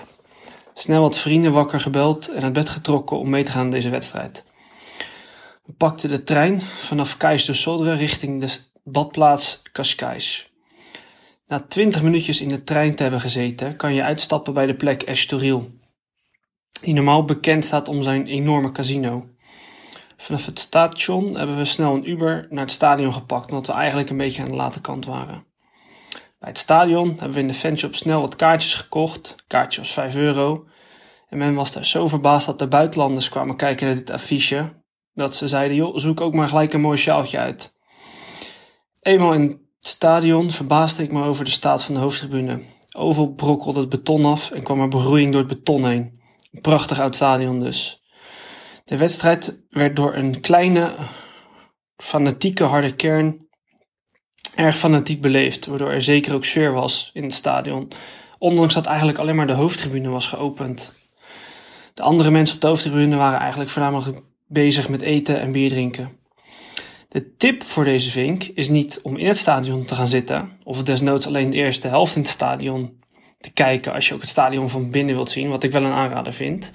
Snel 0.75 1.01
wat 1.01 1.19
vrienden 1.19 1.53
wakker 1.53 1.81
gebeld 1.81 2.29
en 2.29 2.43
uit 2.43 2.53
bed 2.53 2.69
getrokken 2.69 3.19
om 3.19 3.31
mee 3.31 3.45
te 3.45 3.51
gaan 3.51 3.61
aan 3.61 3.71
deze 3.71 3.91
wedstrijd. 3.91 4.45
We 5.65 5.73
pakten 5.73 6.09
de 6.09 6.25
trein 6.25 6.61
vanaf 6.61 7.17
Cais 7.17 7.45
do 7.45 7.53
Sodre 7.53 7.93
richting 7.95 8.41
de 8.41 8.59
badplaats 8.85 9.63
Cascais. 9.73 10.50
Na 11.51 11.65
20 11.69 12.03
minuutjes 12.03 12.41
in 12.41 12.49
de 12.49 12.65
trein 12.65 12.95
te 12.95 13.03
hebben 13.03 13.21
gezeten, 13.21 13.77
kan 13.77 13.95
je 13.95 14.03
uitstappen 14.03 14.55
bij 14.55 14.67
de 14.67 14.75
plek 14.75 15.03
Estoril, 15.03 15.71
die 16.83 16.95
normaal 16.95 17.25
bekend 17.25 17.65
staat 17.65 17.89
om 17.89 18.03
zijn 18.03 18.27
enorme 18.27 18.73
casino. 18.73 19.29
Vanaf 20.17 20.47
het 20.47 20.59
station 20.59 21.37
hebben 21.37 21.57
we 21.57 21.65
snel 21.65 21.95
een 21.95 22.11
Uber 22.11 22.47
naar 22.51 22.65
het 22.65 22.73
stadion 22.73 23.13
gepakt, 23.13 23.49
omdat 23.49 23.67
we 23.67 23.73
eigenlijk 23.73 24.11
een 24.11 24.17
beetje 24.17 24.43
aan 24.43 24.49
de 24.49 24.55
late 24.55 24.81
kant 24.81 25.05
waren. 25.05 25.45
Bij 26.39 26.49
het 26.49 26.59
stadion 26.59 27.09
hebben 27.09 27.33
we 27.33 27.41
in 27.41 27.47
de 27.47 27.55
fanshop 27.55 27.95
snel 27.95 28.21
wat 28.21 28.37
kaartjes 28.37 28.75
gekocht. 28.75 29.35
Kaartje 29.47 29.81
was 29.81 29.93
5 29.93 30.17
euro. 30.17 30.67
En 31.29 31.39
men 31.39 31.55
was 31.55 31.73
daar 31.73 31.87
zo 31.87 32.09
verbaasd 32.09 32.47
dat 32.47 32.59
de 32.59 32.69
buitenlanders 32.69 33.29
kwamen 33.29 33.57
kijken 33.57 33.87
naar 33.87 33.97
dit 33.97 34.11
affiche, 34.11 34.83
dat 35.15 35.35
ze 35.35 35.49
zeiden, 35.49 35.77
joh, 35.77 35.97
zoek 35.97 36.21
ook 36.21 36.35
maar 36.35 36.49
gelijk 36.49 36.73
een 36.73 36.81
mooi 36.81 36.99
sjaaltje 36.99 37.39
uit. 37.39 37.75
Eenmaal 39.01 39.33
in 39.33 39.69
stadion 39.81 40.51
verbaasde 40.51 41.03
ik 41.03 41.13
me 41.13 41.23
over 41.23 41.45
de 41.45 41.51
staat 41.51 41.85
van 41.85 41.95
de 41.95 42.01
hoofdtribune. 42.01 42.63
Overal 42.97 43.33
brokkelde 43.35 43.81
het 43.81 43.89
beton 43.89 44.25
af 44.25 44.51
en 44.51 44.63
kwam 44.63 44.81
er 44.81 44.89
begroeiing 44.89 45.33
door 45.33 45.41
het 45.41 45.51
beton 45.51 45.85
heen. 45.85 46.21
Een 46.53 46.61
prachtig 46.61 47.01
oud 47.01 47.15
stadion 47.15 47.61
dus. 47.61 48.03
De 48.85 48.97
wedstrijd 48.97 49.63
werd 49.69 49.97
door 49.97 50.15
een 50.15 50.41
kleine, 50.41 50.95
fanatieke 51.97 52.65
harde 52.65 52.95
kern 52.95 53.49
erg 54.55 54.79
fanatiek 54.79 55.21
beleefd, 55.21 55.67
waardoor 55.67 55.91
er 55.91 56.03
zeker 56.03 56.35
ook 56.35 56.45
sfeer 56.45 56.73
was 56.73 57.11
in 57.13 57.23
het 57.23 57.35
stadion, 57.35 57.89
ondanks 58.39 58.75
dat 58.75 58.87
eigenlijk 58.87 59.19
alleen 59.19 59.37
maar 59.37 59.47
de 59.47 59.53
hoofdtribune 59.53 60.09
was 60.09 60.27
geopend. 60.27 60.93
De 61.95 62.03
andere 62.03 62.31
mensen 62.31 62.55
op 62.55 62.61
de 62.61 62.67
hoofdtribune 62.67 63.17
waren 63.17 63.39
eigenlijk 63.39 63.71
voornamelijk 63.71 64.23
bezig 64.47 64.89
met 64.89 65.03
eten 65.03 65.41
en 65.41 65.53
bier 65.53 65.69
drinken. 65.69 66.20
De 67.11 67.37
tip 67.37 67.63
voor 67.63 67.85
deze 67.85 68.11
vink 68.11 68.45
is 68.45 68.69
niet 68.69 69.01
om 69.03 69.17
in 69.17 69.27
het 69.27 69.37
stadion 69.37 69.85
te 69.85 69.95
gaan 69.95 70.09
zitten, 70.09 70.59
of 70.65 70.83
desnoods 70.83 71.27
alleen 71.27 71.51
de 71.51 71.57
eerste 71.57 71.89
helft 71.89 72.17
in 72.17 72.23
het 72.23 72.31
stadion 72.31 73.01
te 73.41 73.53
kijken 73.53 73.93
als 73.93 74.09
je 74.09 74.15
ook 74.15 74.21
het 74.21 74.29
stadion 74.29 74.69
van 74.69 74.91
binnen 74.91 75.15
wilt 75.15 75.31
zien, 75.31 75.49
wat 75.49 75.63
ik 75.63 75.73
wel 75.73 75.85
een 75.85 75.93
aanrader 75.93 76.33
vind. 76.33 76.71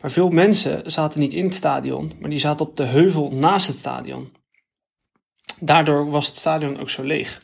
Maar 0.00 0.10
veel 0.10 0.28
mensen 0.30 0.90
zaten 0.90 1.20
niet 1.20 1.32
in 1.32 1.44
het 1.44 1.54
stadion, 1.54 2.12
maar 2.20 2.30
die 2.30 2.38
zaten 2.38 2.66
op 2.66 2.76
de 2.76 2.84
heuvel 2.84 3.30
naast 3.30 3.66
het 3.66 3.76
stadion. 3.76 4.32
Daardoor 5.60 6.10
was 6.10 6.26
het 6.26 6.36
stadion 6.36 6.78
ook 6.78 6.90
zo 6.90 7.02
leeg. 7.02 7.42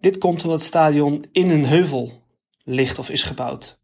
Dit 0.00 0.18
komt 0.18 0.42
omdat 0.42 0.58
het 0.58 0.68
stadion 0.68 1.24
in 1.32 1.50
een 1.50 1.66
heuvel 1.66 2.22
ligt 2.64 2.98
of 2.98 3.10
is 3.10 3.22
gebouwd. 3.22 3.80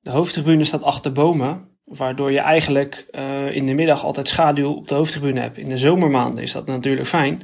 De 0.00 0.10
hoofdtribune 0.10 0.64
staat 0.64 0.82
achter 0.82 1.12
bomen, 1.12 1.77
waardoor 1.88 2.32
je 2.32 2.40
eigenlijk 2.40 3.06
uh, 3.14 3.54
in 3.54 3.66
de 3.66 3.74
middag 3.74 4.04
altijd 4.04 4.28
schaduw 4.28 4.72
op 4.72 4.88
de 4.88 4.94
hoofdtribune 4.94 5.40
hebt. 5.40 5.58
In 5.58 5.68
de 5.68 5.76
zomermaanden 5.76 6.42
is 6.42 6.52
dat 6.52 6.66
natuurlijk 6.66 7.06
fijn. 7.06 7.42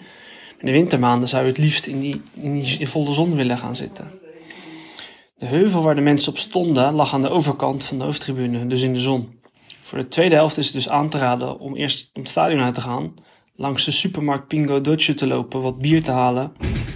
In 0.59 0.66
de 0.66 0.72
wintermaanden 0.72 1.28
zou 1.28 1.42
je 1.42 1.49
het 1.49 1.59
liefst 1.59 1.86
in 1.86 2.01
die, 2.01 2.22
in 2.34 2.53
die 2.53 2.88
volle 2.88 3.12
zon 3.12 3.36
willen 3.36 3.59
gaan 3.59 3.76
zitten. 3.76 4.11
De 5.36 5.47
heuvel 5.47 5.82
waar 5.82 5.95
de 5.95 6.01
mensen 6.01 6.32
op 6.32 6.38
stonden 6.38 6.92
lag 6.92 7.14
aan 7.14 7.22
de 7.22 7.28
overkant 7.28 7.84
van 7.84 7.99
de 7.99 8.05
hoofdtribune, 8.05 8.66
dus 8.66 8.82
in 8.82 8.92
de 8.92 9.01
zon. 9.01 9.40
Voor 9.82 9.99
de 9.99 10.09
tweede 10.09 10.34
helft 10.34 10.59
is 10.59 10.64
het 10.64 10.74
dus 10.74 10.88
aan 10.88 11.09
te 11.09 11.18
raden 11.18 11.59
om 11.59 11.76
eerst 11.76 12.11
om 12.14 12.20
het 12.20 12.30
stadion 12.30 12.61
uit 12.61 12.74
te 12.74 12.80
gaan, 12.80 13.14
langs 13.57 13.84
de 13.84 13.90
supermarkt 13.90 14.49
Pingo 14.49 14.80
Dutje 14.80 15.14
te 15.14 15.26
lopen, 15.26 15.61
wat 15.61 15.78
bier 15.78 16.03
te 16.03 16.11
halen 16.11 16.53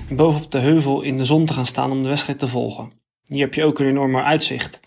en 0.08 0.16
bovenop 0.16 0.50
de 0.50 0.58
heuvel 0.58 1.02
in 1.02 1.16
de 1.16 1.24
zon 1.24 1.46
te 1.46 1.52
gaan 1.52 1.66
staan 1.66 1.90
om 1.90 2.02
de 2.02 2.08
wedstrijd 2.08 2.38
te 2.38 2.48
volgen. 2.48 2.92
Hier 3.24 3.44
heb 3.44 3.54
je 3.54 3.64
ook 3.64 3.78
een 3.78 3.86
enorm 3.86 4.16
uitzicht. 4.16 4.80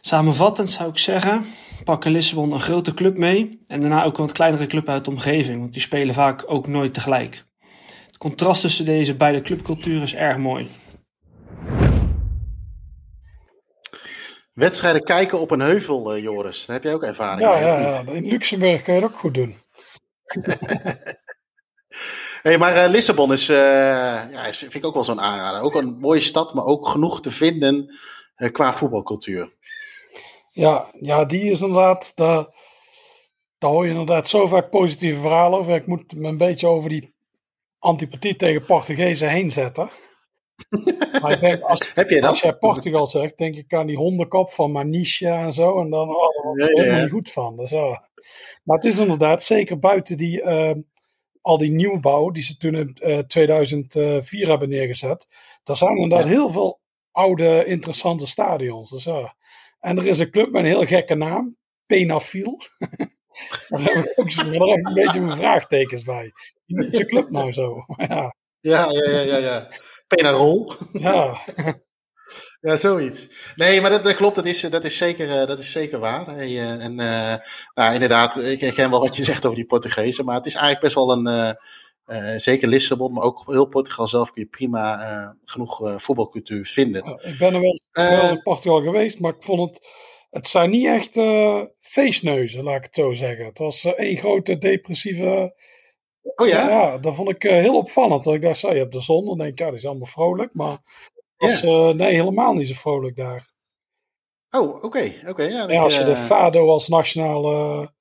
Samenvattend 0.00 0.70
zou 0.70 0.90
ik 0.90 0.98
zeggen, 0.98 1.44
pak 1.84 2.04
in 2.04 2.12
Lissabon 2.12 2.52
een 2.52 2.60
grote 2.60 2.94
club 2.94 3.16
mee 3.16 3.58
en 3.66 3.80
daarna 3.80 4.04
ook 4.04 4.18
een 4.18 4.24
wat 4.24 4.32
kleinere 4.32 4.66
club 4.66 4.88
uit 4.88 5.04
de 5.04 5.10
omgeving, 5.10 5.58
want 5.58 5.72
die 5.72 5.82
spelen 5.82 6.14
vaak 6.14 6.44
ook 6.46 6.66
nooit 6.66 6.94
tegelijk. 6.94 7.44
Het 8.06 8.18
contrast 8.18 8.60
tussen 8.60 8.84
deze 8.84 9.14
beide 9.14 9.40
clubculturen 9.40 10.02
is 10.02 10.14
erg 10.14 10.36
mooi. 10.36 10.70
Wedstrijden 14.52 15.04
kijken 15.04 15.40
op 15.40 15.50
een 15.50 15.60
heuvel, 15.60 16.16
uh, 16.16 16.22
Joris. 16.22 16.66
Daar 16.66 16.76
heb 16.76 16.84
jij 16.84 16.94
ook 16.94 17.02
ervaring 17.02 17.40
ja, 17.40 17.50
mee. 17.50 17.62
Ja, 17.62 18.02
ja, 18.06 18.12
in 18.12 18.26
Luxemburg 18.26 18.82
kun 18.82 18.94
je 18.94 19.00
dat 19.00 19.10
ook 19.10 19.18
goed 19.18 19.34
doen. 19.34 19.54
hey, 22.42 22.58
maar 22.58 22.84
uh, 22.84 22.90
Lissabon 22.90 23.32
is, 23.32 23.48
uh, 23.48 23.56
ja, 24.30 24.46
is, 24.46 24.58
vind 24.58 24.74
ik 24.74 24.84
ook 24.84 24.94
wel 24.94 25.04
zo'n 25.04 25.20
aanrader. 25.20 25.60
Ook 25.60 25.74
een 25.74 25.98
mooie 25.98 26.20
stad, 26.20 26.54
maar 26.54 26.64
ook 26.64 26.88
genoeg 26.88 27.20
te 27.20 27.30
vinden 27.30 27.94
uh, 28.36 28.50
qua 28.50 28.72
voetbalcultuur. 28.72 29.58
Ja, 30.50 30.90
ja, 31.00 31.24
die 31.24 31.50
is 31.50 31.60
inderdaad, 31.60 32.16
daar, 32.16 32.46
daar 33.58 33.70
hoor 33.70 33.84
je 33.84 33.90
inderdaad 33.90 34.28
zo 34.28 34.46
vaak 34.46 34.70
positieve 34.70 35.20
verhalen 35.20 35.58
over. 35.58 35.74
Ik 35.74 35.86
moet 35.86 36.14
me 36.14 36.28
een 36.28 36.38
beetje 36.38 36.66
over 36.66 36.88
die 36.88 37.14
antipathie 37.78 38.36
tegen 38.36 38.64
Portugezen 38.64 39.28
heen 39.28 39.50
zetten. 39.50 39.90
maar 41.22 41.32
ik 41.32 41.40
denk, 41.40 41.62
als, 41.62 41.94
Heb 41.94 42.08
je 42.10 42.20
dat? 42.20 42.30
als 42.30 42.40
jij 42.40 42.56
Portugal 42.56 43.06
zegt, 43.06 43.38
denk 43.38 43.56
ik 43.56 43.74
aan 43.74 43.86
die 43.86 43.96
hondenkop 43.96 44.50
van 44.50 44.72
Manisha 44.72 45.44
en 45.44 45.52
zo. 45.52 45.80
En 45.80 45.90
dan 45.90 46.08
oh, 46.08 46.20
daar 46.20 46.42
word 46.42 46.60
ik 46.60 46.76
Ja, 46.78 46.84
ja, 46.84 46.96
ja. 46.96 47.02
niet 47.02 47.10
goed 47.10 47.30
van. 47.30 47.56
Dus, 47.56 47.70
ja. 47.70 48.08
Maar 48.62 48.76
het 48.76 48.84
is 48.84 48.98
inderdaad, 48.98 49.42
zeker 49.42 49.78
buiten 49.78 50.16
die, 50.16 50.42
eh, 50.42 50.74
al 51.40 51.58
die 51.58 51.70
nieuwbouw 51.70 52.30
die 52.30 52.42
ze 52.42 52.56
toen 52.56 52.74
in 52.74 52.96
eh, 53.00 53.18
2004 53.18 54.48
hebben 54.48 54.68
neergezet. 54.68 55.28
Er 55.64 55.76
zijn 55.76 55.96
inderdaad 55.96 56.28
heel 56.28 56.50
veel 56.50 56.80
oude, 57.12 57.64
interessante 57.64 58.26
stadions. 58.26 58.90
Dus, 58.90 59.04
ja. 59.04 59.34
En 59.80 59.98
er 59.98 60.06
is 60.06 60.18
een 60.18 60.30
club 60.30 60.50
met 60.50 60.62
een 60.62 60.68
heel 60.68 60.86
gekke 60.86 61.14
naam, 61.14 61.56
Penafil. 61.86 62.60
daar 63.68 63.82
heb 63.82 64.04
ik 64.04 64.18
ook 64.62 64.86
een 64.86 64.94
beetje 64.94 65.20
mijn 65.20 65.36
vraagtekens 65.36 66.02
bij. 66.02 66.32
Wie 66.66 66.76
noemt 66.76 66.94
zijn 66.94 67.06
club 67.06 67.30
nou 67.30 67.52
zo? 67.52 67.84
ja. 68.08 68.34
Ja, 68.60 68.90
ja, 68.90 69.10
ja, 69.10 69.20
ja. 69.20 69.36
ja. 69.36 69.68
Penarol. 70.06 70.72
Ja. 70.92 71.40
Ja, 72.60 72.76
zoiets. 72.76 73.28
Nee, 73.56 73.80
maar 73.80 73.90
dat, 73.90 74.04
dat 74.04 74.14
klopt, 74.14 74.34
dat 74.34 74.46
is, 74.46 74.60
dat 74.60 74.84
is, 74.84 74.96
zeker, 74.96 75.40
eh, 75.40 75.46
dat 75.46 75.58
is 75.58 75.72
zeker 75.72 75.98
waar. 75.98 76.26
Hey, 76.26 76.46
eh, 76.46 76.84
en 76.84 76.98
eh, 76.98 77.34
nou, 77.74 77.94
inderdaad, 77.94 78.36
ik 78.36 78.60
herken 78.60 78.90
wel 78.90 79.00
wat 79.00 79.16
je 79.16 79.24
zegt 79.24 79.44
over 79.44 79.56
die 79.56 79.66
Portugezen, 79.66 80.24
maar 80.24 80.36
het 80.36 80.46
is 80.46 80.54
eigenlijk 80.54 80.82
best 80.82 80.94
wel 80.94 81.12
een, 81.12 81.56
eh, 82.10 82.36
zeker 82.36 82.68
Lissabon, 82.68 83.12
maar 83.12 83.22
ook 83.22 83.42
heel 83.46 83.66
Portugal 83.66 84.06
zelf 84.06 84.30
kun 84.30 84.42
je 84.42 84.48
prima 84.48 85.00
eh, 85.00 85.30
genoeg 85.44 85.86
eh, 85.86 85.98
voetbalcultuur 85.98 86.66
vinden. 86.66 87.18
Ik 87.22 87.38
ben 87.38 87.54
er 87.54 87.60
wel, 87.60 88.30
in 88.30 88.42
Portugal 88.42 88.82
geweest, 88.82 89.20
maar 89.20 89.34
ik 89.34 89.42
vond 89.42 89.70
het. 89.70 89.88
Het 90.30 90.46
zijn 90.46 90.70
niet 90.70 90.86
echt 90.86 91.18
feestneuzen, 91.80 92.62
laat 92.62 92.76
ik 92.76 92.82
het 92.82 92.94
zo 92.94 93.12
zeggen. 93.12 93.44
Het 93.44 93.58
was 93.58 93.84
één 93.84 94.16
grote 94.16 94.58
depressieve. 94.58 95.56
Oh 96.22 96.46
ja? 96.46 96.68
Ja, 96.68 96.98
dat 96.98 97.14
vond 97.14 97.28
ik 97.28 97.42
heel 97.42 97.76
opvallend. 97.76 98.24
Dat 98.24 98.34
ik 98.34 98.42
dacht, 98.42 98.58
zo, 98.58 98.72
je 98.72 98.78
hebt 98.78 98.92
de 98.92 99.00
zon, 99.00 99.26
dan 99.26 99.38
denk 99.38 99.50
ik, 99.50 99.58
ja, 99.58 99.66
die 99.66 99.78
is 99.78 99.86
allemaal 99.86 100.06
vrolijk. 100.06 100.54
Maar 100.54 100.78
was, 101.36 101.62
nee, 101.62 102.12
helemaal 102.12 102.52
niet 102.52 102.68
zo 102.68 102.74
vrolijk 102.74 103.16
daar. 103.16 103.50
Oh, 104.50 104.84
oké. 104.84 105.12
oké. 105.26 105.42
ja, 105.42 105.68
Ja, 105.68 105.82
als 105.82 105.96
je 105.96 106.04
de 106.04 106.16
Fado 106.16 106.68
als 106.68 106.88
nationale 106.88 107.92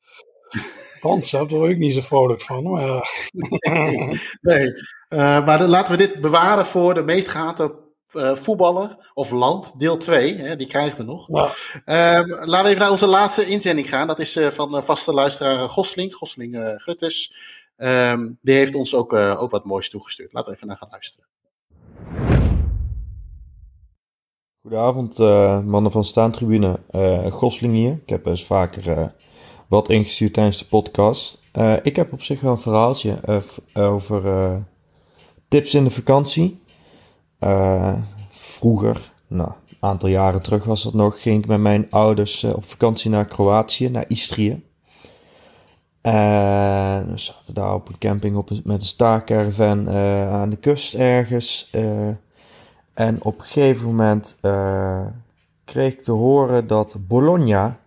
hebt, 1.02 1.32
daar 1.32 1.48
word 1.48 1.72
ik 1.72 1.78
niet 1.78 1.94
zo 1.94 2.02
vrolijk 2.02 2.42
van. 2.42 2.64
Maar 2.64 3.10
nee, 4.42 4.72
Eh, 5.10 5.46
maar 5.46 5.58
dan 5.58 5.70
laten 5.70 5.98
we 5.98 6.08
dit 6.08 6.22
bewaren 6.22 6.66
voor 6.66 6.94
de 6.94 7.04
meest 7.04 7.28
gehate 7.28 7.76
eh, 8.12 8.36
voetballer 8.36 9.12
of 9.14 9.32
land, 9.32 9.80
deel 9.80 9.98
2. 9.98 10.36
Hè, 10.36 10.56
die 10.56 10.68
krijgen 10.68 10.98
we 10.98 11.04
nog. 11.04 11.28
Ja. 11.28 11.50
Ehm, 11.86 12.30
laten 12.30 12.64
we 12.64 12.68
even 12.70 12.80
naar 12.80 12.92
onze 12.92 13.08
laatste 13.08 13.46
inzending 13.46 13.90
gaan. 13.90 14.08
Dat 14.08 14.20
is 14.20 14.36
eh, 14.36 14.48
van 14.48 14.84
vaste 14.84 15.14
luisteraar 15.14 15.70
Gosling, 15.70 16.16
Gosling 16.16 16.56
eh 16.56 16.76
Gruttes. 16.76 17.34
Ehm, 17.80 18.28
die 18.42 18.56
heeft 18.56 18.76
ons 18.76 18.96
ook, 18.96 19.14
eh, 19.14 19.42
ook 19.42 19.52
wat 19.52 19.66
moois 19.66 19.90
toegestuurd. 19.90 20.34
Laten 20.34 20.50
we 20.50 20.56
even 20.56 20.68
naar 20.68 20.78
gaan 20.78 20.90
luisteren. 20.92 21.28
Goedenavond, 24.62 25.20
eh, 25.20 25.60
mannen 25.60 25.92
van 25.92 26.06
Staantribune. 26.06 26.80
Eh 26.90 27.32
Gosling 27.32 27.74
hier. 27.74 27.92
Ik 27.92 28.10
heb 28.10 28.26
eens 28.26 28.46
vaker 28.46 28.90
eh, 28.92 29.08
wat 29.70 29.90
ingestuurd 29.90 30.34
tijdens 30.34 30.58
de 30.58 30.66
podcast. 30.66 31.44
Eh, 31.52 31.74
ik 31.84 31.96
heb 31.96 32.14
op 32.14 32.22
zich 32.24 32.42
wel 32.42 32.52
een 32.52 32.60
verhaaltje 32.60 33.14
eh, 33.14 33.40
v- 33.40 33.58
over 33.78 34.28
eh, 34.28 34.56
tips 35.48 35.74
in 35.74 35.84
de 35.84 35.90
vakantie. 35.90 36.62
Eh, 37.40 37.96
vroeger, 38.30 39.12
nou, 39.28 39.50
een 39.70 39.78
aantal 39.80 40.10
jaren 40.10 40.42
terug 40.42 40.64
was 40.64 40.84
dat 40.84 40.94
nog, 40.94 41.22
ging 41.22 41.38
ik 41.44 41.48
met 41.48 41.60
mijn 41.60 41.88
ouders 41.90 42.44
eh, 42.44 42.56
op 42.56 42.70
vakantie 42.70 43.10
naar 43.10 43.26
Kroatië, 43.26 43.90
naar 43.90 44.06
Istrië. 44.08 44.64
En 46.02 47.12
we 47.12 47.18
zaten 47.18 47.54
daar 47.54 47.74
op 47.74 47.90
een 47.90 47.98
camping 47.98 48.36
op 48.36 48.50
met 48.64 48.82
een 48.82 48.88
staarcaravan 48.88 49.88
eh 49.88 50.32
aan 50.34 50.50
de 50.50 50.56
kust 50.56 50.94
ergens. 50.94 51.70
eh, 51.72 52.08
en 52.94 53.24
op 53.24 53.40
een 53.40 53.46
gegeven 53.46 53.86
moment 53.86 54.38
eh, 54.42 55.06
kreeg 55.66 55.94
ik 55.94 56.02
te 56.02 56.12
horen 56.12 56.68
dat 56.68 56.96
Bologna 57.08 57.80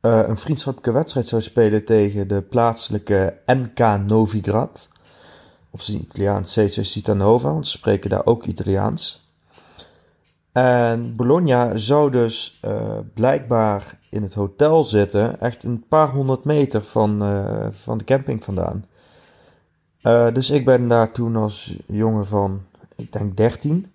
eh, 0.00 0.22
een 0.26 0.36
vriendschappelijke 0.36 0.98
wedstrijd 0.98 1.28
zou 1.28 1.42
spelen 1.42 1.84
tegen 1.84 2.28
de 2.28 2.42
plaatselijke 2.42 3.38
NK 3.46 3.78
Novigrad. 4.06 4.88
Op 5.70 5.80
zijn 5.80 6.00
Italiaans 6.00 6.58
Citanova, 6.80 7.52
want 7.52 7.66
ze 7.66 7.72
spreken 7.72 8.10
daar 8.10 8.26
ook 8.26 8.44
Italiaans. 8.44 9.28
En 10.52 11.16
Bologna 11.16 11.76
zou 11.76 12.10
dus 12.10 12.58
eh, 12.60 12.98
blijkbaar 13.14 13.98
in 14.10 14.22
het 14.22 14.34
hotel 14.34 14.84
zitten, 14.84 15.40
echt 15.40 15.64
een 15.64 15.84
paar 15.88 16.08
honderd 16.08 16.44
meter 16.44 16.82
van, 16.82 17.22
eh, 17.22 17.66
van 17.70 17.98
de 17.98 18.04
camping 18.04 18.44
vandaan. 18.44 18.84
Dus 20.32 20.50
ik 20.50 20.64
ben 20.64 20.88
daar 20.88 21.12
toen 21.12 21.36
als 21.36 21.76
jongen 21.86 22.26
van, 22.26 22.62
ik 22.96 23.12
denk 23.12 23.36
13, 23.36 23.92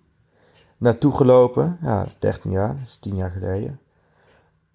naartoe 0.76 1.12
gelopen. 1.12 1.78
Ja, 1.82 1.98
dat 1.98 2.08
is 2.08 2.16
13 2.18 2.50
jaar, 2.50 2.68
dat 2.68 2.86
is 2.86 2.96
10 2.96 3.16
jaar 3.16 3.30
geleden. 3.30 3.80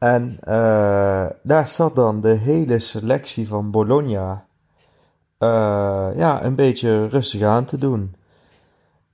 En 0.01 0.37
eh, 0.39 1.25
daar 1.43 1.67
zat 1.67 1.95
dan 1.95 2.21
de 2.21 2.29
hele 2.29 2.79
selectie 2.79 3.47
van 3.47 3.71
Bologna 3.71 4.45
eh, 5.37 6.09
ja, 6.15 6.43
een 6.43 6.55
beetje 6.55 7.07
rustig 7.07 7.41
aan 7.41 7.65
te 7.65 7.77
doen. 7.77 8.15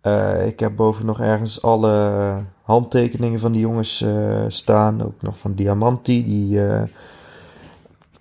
Uh, 0.04 0.48
ik 0.48 0.60
heb 0.60 0.76
boven 0.76 1.06
nog 1.06 1.20
ergens 1.20 1.62
alle 1.62 2.36
handtekeningen 2.62 3.40
van 3.40 3.52
die 3.52 3.62
jongens 3.62 4.06
staan. 4.48 5.04
Ook 5.04 5.22
nog 5.22 5.38
van 5.38 5.54
Diamanti, 5.54 6.26
die 6.26 6.62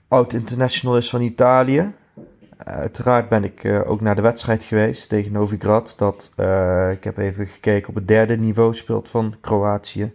oud-international 0.09 0.97
is 0.97 1.11
van 1.11 1.21
Italië. 1.21 1.95
Uiteraard 2.57 3.29
ben 3.29 3.45
ik 3.45 3.83
ook 3.87 4.01
naar 4.01 4.15
de 4.15 4.23
wedstrijd 4.23 4.63
geweest 4.63 5.09
tegen 5.09 5.33
Novigrad. 5.33 5.95
Dat, 5.99 6.33
ik 6.93 7.05
heb 7.05 7.19
even 7.19 7.47
gekeken 7.47 7.89
op 7.89 7.95
het 7.95 8.09
derde 8.09 8.37
niveau 8.37 8.75
speelt 8.75 9.09
van 9.09 9.35
Kroatië. 9.41 10.15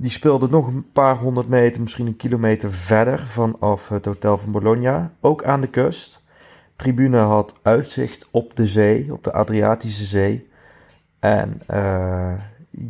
Die 0.00 0.10
speelde 0.10 0.48
nog 0.48 0.66
een 0.66 0.92
paar 0.92 1.16
honderd 1.16 1.48
meter, 1.48 1.80
misschien 1.80 2.06
een 2.06 2.16
kilometer 2.16 2.72
verder 2.72 3.18
vanaf 3.18 3.88
het 3.88 4.04
hotel 4.04 4.38
van 4.38 4.50
Bologna. 4.50 5.12
Ook 5.20 5.44
aan 5.44 5.60
de 5.60 5.66
kust. 5.66 6.22
Tribune 6.76 7.18
had 7.18 7.54
uitzicht 7.62 8.28
op 8.30 8.56
de 8.56 8.66
zee, 8.66 9.12
op 9.12 9.24
de 9.24 9.32
Adriatische 9.32 10.04
Zee. 10.04 10.48
En 11.18 11.60
uh, 11.70 12.32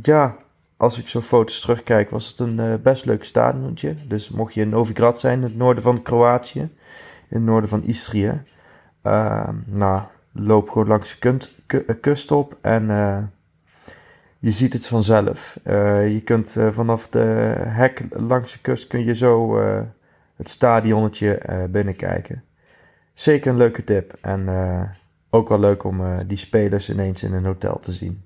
ja, 0.03 0.37
als 0.77 0.99
ik 0.99 1.09
zo 1.09 1.21
foto's 1.21 1.61
terugkijk, 1.61 2.11
was 2.11 2.27
het 2.27 2.39
een 2.39 2.59
uh, 2.59 2.75
best 2.83 3.05
leuk 3.05 3.25
stadiontje. 3.25 3.97
Dus 4.09 4.31
mocht 4.31 4.55
je 4.55 4.61
in 4.61 4.69
Novigrad 4.69 5.21
zijn, 5.21 5.39
in 5.39 5.45
het 5.45 5.57
noorden 5.57 5.83
van 5.83 6.03
Kroatië, 6.03 6.61
in 6.61 6.71
het 7.29 7.43
noorden 7.43 7.71
van 7.71 7.85
Istrië. 7.85 8.43
Uh, 9.03 9.49
nou, 9.65 10.03
loop 10.33 10.71
gewoon 10.71 10.89
langs 10.89 11.19
de 11.19 11.99
kust 12.01 12.31
op 12.31 12.59
en 12.63 12.91
je 14.39 14.51
ziet 14.51 14.73
het 14.73 14.87
vanzelf. 14.87 15.59
Uh, 15.65 16.13
je 16.13 16.21
kunt 16.21 16.55
uh, 16.57 16.71
vanaf 16.71 17.09
de 17.09 17.19
hek 17.59 18.05
langs 18.11 18.53
de 18.53 18.59
kust 18.59 18.87
kun 18.87 19.05
je 19.05 19.15
zo 19.15 19.61
uh, 19.61 19.81
het 20.37 20.49
stadionnetje 20.49 21.67
binnenkijken. 21.71 22.45
Zeker 23.15 23.51
een 23.51 23.57
leuke 23.57 23.85
tip. 23.85 24.13
En 24.21 24.49
ook 25.31 25.49
wel 25.49 25.61
leuk 25.61 25.85
om 25.85 26.27
die 26.27 26.39
spelers 26.39 26.91
ineens 26.91 27.23
in 27.23 27.33
een 27.33 27.45
hotel 27.45 27.79
te 27.81 27.93
zien. 27.93 28.25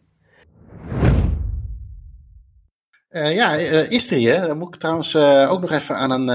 ja, 3.10 3.54
Istrië, 3.88 4.26
daar 4.26 4.56
moet 4.56 4.74
ik 4.74 4.80
trouwens 4.80 5.16
ook 5.16 5.60
nog 5.60 5.70
even 5.70 5.96
aan 5.96 6.10
een. 6.10 6.26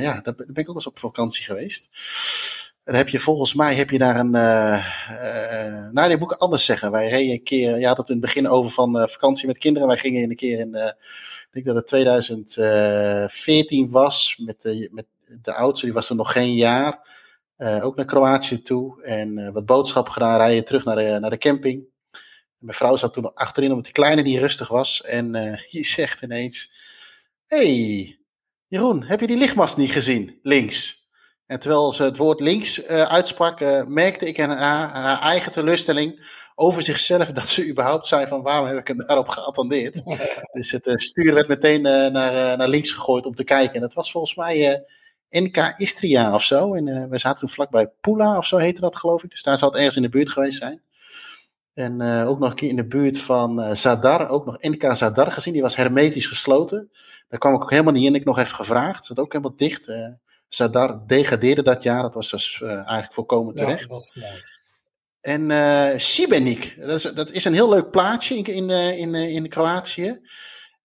ja, 0.00 0.20
daar 0.20 0.34
ben 0.34 0.54
ik 0.54 0.68
ook 0.68 0.74
eens 0.74 0.86
op 0.86 0.98
vakantie 0.98 1.44
geweest. 1.44 1.88
Dan 2.84 2.94
heb 2.94 3.08
je 3.08 3.20
volgens 3.20 3.54
mij 3.54 3.74
heb 3.74 3.90
je 3.90 3.98
daar 3.98 4.16
een. 4.16 4.36
Uh, 4.36 4.86
uh, 5.10 5.88
nou, 5.90 6.08
die 6.08 6.18
moet 6.18 6.32
ik 6.32 6.38
anders 6.38 6.64
zeggen. 6.64 6.90
Wij 6.90 7.08
reden 7.08 7.32
een 7.32 7.42
keer. 7.42 7.78
Je 7.78 7.86
had 7.86 7.96
het 7.96 8.08
in 8.08 8.14
het 8.14 8.24
begin 8.24 8.48
over 8.48 8.70
van 8.70 8.96
uh, 8.96 9.06
vakantie 9.06 9.46
met 9.46 9.58
kinderen. 9.58 9.88
Wij 9.88 9.96
gingen 9.96 10.30
een 10.30 10.36
keer 10.36 10.58
in. 10.58 10.74
ik 10.74 11.48
denk 11.50 11.66
dat 11.66 11.74
het 11.74 11.86
2014 11.86 13.90
was. 13.90 14.40
Met 14.44 14.62
de, 14.62 14.88
met 14.92 15.06
de 15.42 15.54
oudste, 15.54 15.84
die 15.84 15.94
was 15.94 16.08
er 16.08 16.16
nog 16.16 16.32
geen 16.32 16.54
jaar. 16.54 16.98
ook 17.58 17.96
naar 17.96 18.04
Kroatië 18.04 18.62
toe. 18.62 19.02
En 19.02 19.52
wat 19.52 19.66
boodschappen 19.66 20.12
gedaan. 20.12 20.36
Rijden 20.36 20.64
terug 20.64 20.84
naar 20.84 20.96
de, 20.96 21.18
naar 21.20 21.30
de 21.30 21.38
camping. 21.38 21.84
Mijn 22.58 22.76
vrouw 22.76 22.96
zat 22.96 23.12
toen 23.12 23.34
achterin 23.34 23.68
omdat 23.68 23.84
die 23.84 23.94
kleine 23.94 24.22
niet 24.22 24.38
rustig 24.38 24.68
was. 24.68 25.02
En 25.02 25.32
die 25.70 25.84
zegt 25.84 26.22
ineens: 26.22 26.72
hey, 27.46 28.18
Jeroen, 28.66 29.04
heb 29.04 29.20
je 29.20 29.26
die 29.26 29.36
lichtmast 29.36 29.76
niet 29.76 29.92
gezien? 29.92 30.38
Links. 30.42 31.03
En 31.46 31.60
terwijl 31.60 31.92
ze 31.92 32.02
het 32.02 32.16
woord 32.16 32.40
links 32.40 32.78
uh, 32.78 33.02
uitsprak, 33.02 33.60
uh, 33.60 33.84
merkte 33.84 34.26
ik 34.26 34.40
aan 34.40 34.50
haar, 34.50 35.20
eigen 35.20 35.52
teleurstelling 35.52 36.26
over 36.54 36.82
zichzelf 36.82 37.32
dat 37.32 37.48
ze 37.48 37.68
überhaupt 37.68 38.06
zei 38.06 38.26
van 38.26 38.42
waarom 38.42 38.66
heb 38.66 38.78
ik 38.78 38.88
hem 38.88 38.98
daarop 38.98 39.28
geattendeerd. 39.28 40.02
dus 40.52 40.70
het 40.70 40.86
uh, 40.86 40.94
stuur 40.94 41.34
werd 41.34 41.48
meteen 41.48 41.82
naar, 41.82 42.12
naar 42.56 42.68
links 42.68 42.90
gegooid 42.90 43.26
om 43.26 43.34
te 43.34 43.44
kijken. 43.44 43.74
En 43.74 43.80
dat 43.80 43.94
was 43.94 44.10
volgens 44.10 44.34
mij 44.34 44.84
NK 45.30 45.74
Istria 45.76 46.34
of 46.34 46.42
zo. 46.42 46.74
En 46.74 47.10
we 47.10 47.18
zaten 47.18 47.38
toen 47.38 47.48
vlakbij 47.48 47.90
Pula 48.00 48.36
of 48.36 48.46
zo 48.46 48.56
heette 48.56 48.80
dat 48.80 48.96
geloof 48.96 49.22
ik. 49.22 49.30
Dus 49.30 49.42
daar 49.42 49.58
zou 49.58 49.70
het 49.70 49.78
ergens 49.78 49.96
in 49.96 50.02
de 50.02 50.08
buurt 50.08 50.30
geweest 50.30 50.58
zijn. 50.58 50.82
En 51.74 52.02
ook 52.02 52.38
nog 52.38 52.50
een 52.50 52.56
keer 52.56 52.68
in 52.68 52.76
de 52.76 52.86
buurt 52.86 53.18
van 53.18 53.76
Zadar, 53.76 54.28
ook 54.28 54.44
nog 54.44 54.56
NK 54.60 54.94
Zadar 54.96 55.32
gezien. 55.32 55.52
Die 55.52 55.62
was 55.62 55.76
hermetisch 55.76 56.26
gesloten. 56.26 56.90
Daar 57.28 57.38
kwam 57.38 57.54
ik 57.54 57.62
ook 57.62 57.70
helemaal 57.70 57.92
niet 57.92 58.06
in. 58.06 58.14
Ik 58.14 58.24
nog 58.24 58.38
even 58.38 58.54
gevraagd. 58.54 58.96
Het 58.96 59.04
zat 59.04 59.18
ook 59.18 59.32
helemaal 59.32 59.56
dicht. 59.56 59.86
Zadar 60.54 61.06
degradeerde 61.06 61.62
dat 61.62 61.82
jaar. 61.82 62.02
Dat 62.02 62.14
was 62.14 62.30
dus 62.30 62.60
uh, 62.62 62.70
eigenlijk 62.70 63.12
volkomen 63.12 63.54
terecht. 63.54 64.10
Ja, 64.14 64.26
en 65.20 65.50
uh, 65.50 65.88
Sibenik, 65.96 66.76
dat 66.80 66.90
is, 66.90 67.02
dat 67.02 67.30
is 67.30 67.44
een 67.44 67.54
heel 67.54 67.68
leuk 67.68 67.90
plaatsje 67.90 68.34
in, 68.34 68.44
in, 68.44 68.70
uh, 68.70 68.98
in, 68.98 69.14
in 69.14 69.48
Kroatië. 69.48 70.20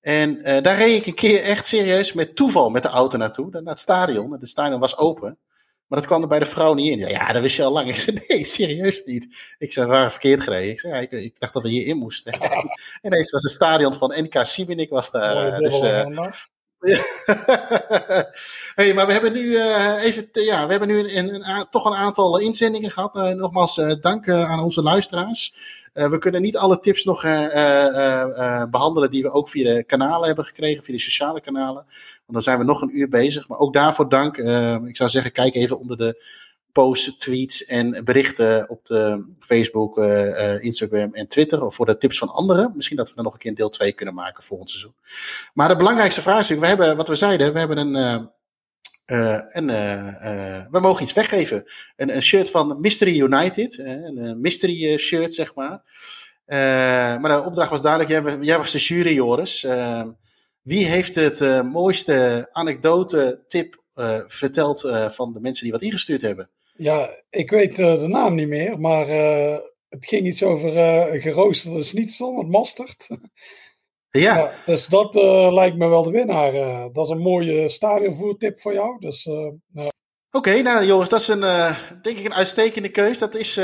En 0.01 0.39
daar 0.39 0.77
reed 0.77 0.97
ik 0.97 1.05
een 1.05 1.15
keer 1.15 1.41
echt 1.41 1.65
serieus 1.65 2.13
met 2.13 2.35
toeval 2.35 2.69
met 2.69 2.83
de 2.83 2.89
auto 2.89 3.17
naartoe, 3.17 3.49
naar 3.49 3.63
het 3.63 3.79
stadion. 3.79 4.31
Het 4.31 4.49
stadion 4.49 4.79
was 4.79 4.97
open. 4.97 5.37
Maar 5.89 5.99
dat 5.99 6.07
kwam 6.07 6.21
er 6.21 6.27
bij 6.27 6.39
de 6.39 6.45
vrouw 6.45 6.73
niet 6.73 6.91
in. 6.91 6.99
Ja, 6.99 7.07
ja, 7.07 7.33
dat 7.33 7.41
wist 7.41 7.55
je 7.55 7.63
al 7.63 7.71
lang. 7.71 7.89
Ik 7.89 7.95
zei, 7.95 8.19
nee, 8.27 8.45
serieus 8.45 9.03
niet. 9.05 9.27
Ik 9.57 9.73
zei, 9.73 9.85
we 9.85 9.91
waren 9.91 10.11
verkeerd 10.11 10.41
gereden. 10.41 10.69
Ik 10.69 10.79
zei, 10.79 10.93
ja, 10.93 10.99
ik, 10.99 11.11
ik, 11.11 11.39
dacht 11.39 11.53
dat 11.53 11.63
we 11.63 11.69
hierin 11.69 11.97
moesten. 11.97 12.31
en 12.39 12.69
ineens 13.01 13.31
was 13.31 13.43
het 13.43 13.51
stadion 13.51 13.93
van 13.93 14.13
NK 14.17 14.45
Sibenik 14.45 14.89
was 14.89 15.11
daar. 15.11 15.59
Dus, 15.59 15.79
hey, 18.75 18.93
maar 18.93 19.07
we 19.07 19.13
hebben 19.13 19.33
nu 19.33 19.41
uh, 19.41 20.03
even, 20.03 20.29
ja, 20.31 20.65
we 20.65 20.71
hebben 20.71 20.87
nu 20.87 21.09
toch 21.69 21.85
een 21.85 21.95
aantal 21.95 22.39
inzendingen 22.39 22.91
gehad. 22.91 23.15
Uh, 23.15 23.29
nogmaals, 23.29 23.75
dank 24.01 24.29
aan 24.29 24.59
onze 24.59 24.81
luisteraars. 24.81 25.53
we 25.93 26.17
kunnen 26.17 26.41
niet 26.41 26.57
alle 26.57 26.79
tips 26.79 27.03
nog 27.03 27.21
behandelen 28.69 29.09
die 29.09 29.23
we 29.23 29.31
ook 29.31 29.49
via 29.49 29.73
de 29.73 29.83
kanalen 29.83 30.27
hebben 30.27 30.45
gekregen, 30.45 30.83
via 30.83 30.93
de 30.93 31.01
sociale 31.01 31.41
kanalen. 31.41 31.83
Want 31.83 32.33
dan 32.33 32.41
zijn 32.41 32.57
we 32.57 32.63
nog 32.63 32.81
een 32.81 32.97
uur 32.97 33.09
bezig. 33.09 33.47
Maar 33.47 33.57
ook 33.59 33.73
daarvoor 33.73 34.09
dank. 34.09 34.37
ik 34.87 34.95
zou 34.95 35.09
zeggen, 35.09 35.31
kijk 35.31 35.55
even 35.55 35.79
onder 35.79 35.97
de 35.97 36.23
posts, 36.71 37.17
tweets 37.17 37.65
en 37.65 38.05
berichten 38.05 38.69
op 38.69 38.85
de 38.85 39.25
Facebook, 39.39 39.97
uh, 39.97 40.63
Instagram 40.63 41.13
en 41.13 41.27
Twitter. 41.27 41.65
Of 41.65 41.75
voor 41.75 41.85
de 41.85 41.97
tips 41.97 42.17
van 42.17 42.29
anderen. 42.29 42.71
Misschien 42.75 42.97
dat 42.97 43.09
we 43.09 43.15
er 43.15 43.23
nog 43.23 43.33
een 43.33 43.39
keer 43.39 43.49
een 43.49 43.57
deel 43.57 43.69
2 43.69 43.91
kunnen 43.91 44.13
maken 44.13 44.43
volgend 44.43 44.69
seizoen. 44.69 44.95
Maar 45.53 45.67
de 45.67 45.75
belangrijkste 45.75 46.21
vraag 46.21 46.49
is 46.49 46.59
we 46.59 46.67
hebben, 46.67 46.95
wat 46.95 47.07
we 47.07 47.15
zeiden, 47.15 47.53
we 47.53 47.59
hebben 47.59 47.77
een... 47.77 48.27
Uh, 49.05 49.55
en 49.55 49.65
we 50.71 50.79
mogen 50.79 51.03
iets 51.03 51.13
weggeven. 51.13 51.63
Een, 51.95 52.15
een 52.15 52.21
shirt 52.21 52.49
van 52.49 52.79
Mystery 52.79 53.19
United. 53.19 53.77
een 53.79 54.41
mystery 54.41 54.97
shirt, 54.97 55.33
zeg 55.33 55.55
maar. 55.55 55.81
maar 57.19 57.41
de 57.41 57.43
opdracht 57.45 57.69
was 57.69 57.81
duidelijk. 57.81 58.11
Jij, 58.11 58.37
jij 58.41 58.57
was 58.57 58.71
de 58.71 58.77
jury, 58.77 59.13
Joris. 59.13 59.67
wie 60.61 60.85
heeft 60.85 61.15
het 61.15 61.63
mooiste 61.63 62.49
anekdote, 62.51 63.43
tip 63.47 63.83
verteld 64.27 64.81
van 65.09 65.33
de 65.33 65.39
mensen 65.39 65.63
die 65.63 65.73
wat 65.73 65.81
ingestuurd 65.81 66.21
hebben? 66.21 66.49
Ja, 66.81 67.23
ik 67.29 67.49
weet 67.49 67.79
uh, 67.79 67.99
de 67.99 68.07
naam 68.07 68.35
niet 68.35 68.47
meer, 68.47 68.79
maar 68.79 69.09
uh, 69.09 69.57
het 69.89 70.05
ging 70.05 70.25
iets 70.27 70.43
over 70.43 70.73
uh, 70.73 71.21
geroosterde 71.21 71.81
schnitzel 71.81 72.31
met 72.31 72.47
mosterd. 72.47 73.07
Ja. 74.09 74.35
ja. 74.35 74.51
dus 74.65 74.87
dat 74.87 75.15
lijkt 75.53 75.77
me 75.77 75.87
wel 75.87 76.03
de 76.03 76.11
winnaar. 76.11 76.51
dat 76.93 77.05
is 77.05 77.11
een 77.11 77.21
mooie 77.21 77.69
stadionvoertip 77.69 78.59
voor 78.59 78.73
jou. 78.73 78.99
Dus, 78.99 79.25
Oké, 79.25 79.89
okay, 80.31 80.59
nou 80.59 80.85
jongens, 80.85 81.09
dat 81.09 81.19
is 81.19 81.27
een, 81.27 81.41
denk 82.01 82.17
ik 82.17 82.25
een 82.25 82.33
uitstekende 82.33 82.89
keus. 82.89 83.19
Dat 83.19 83.35
is 83.35 83.59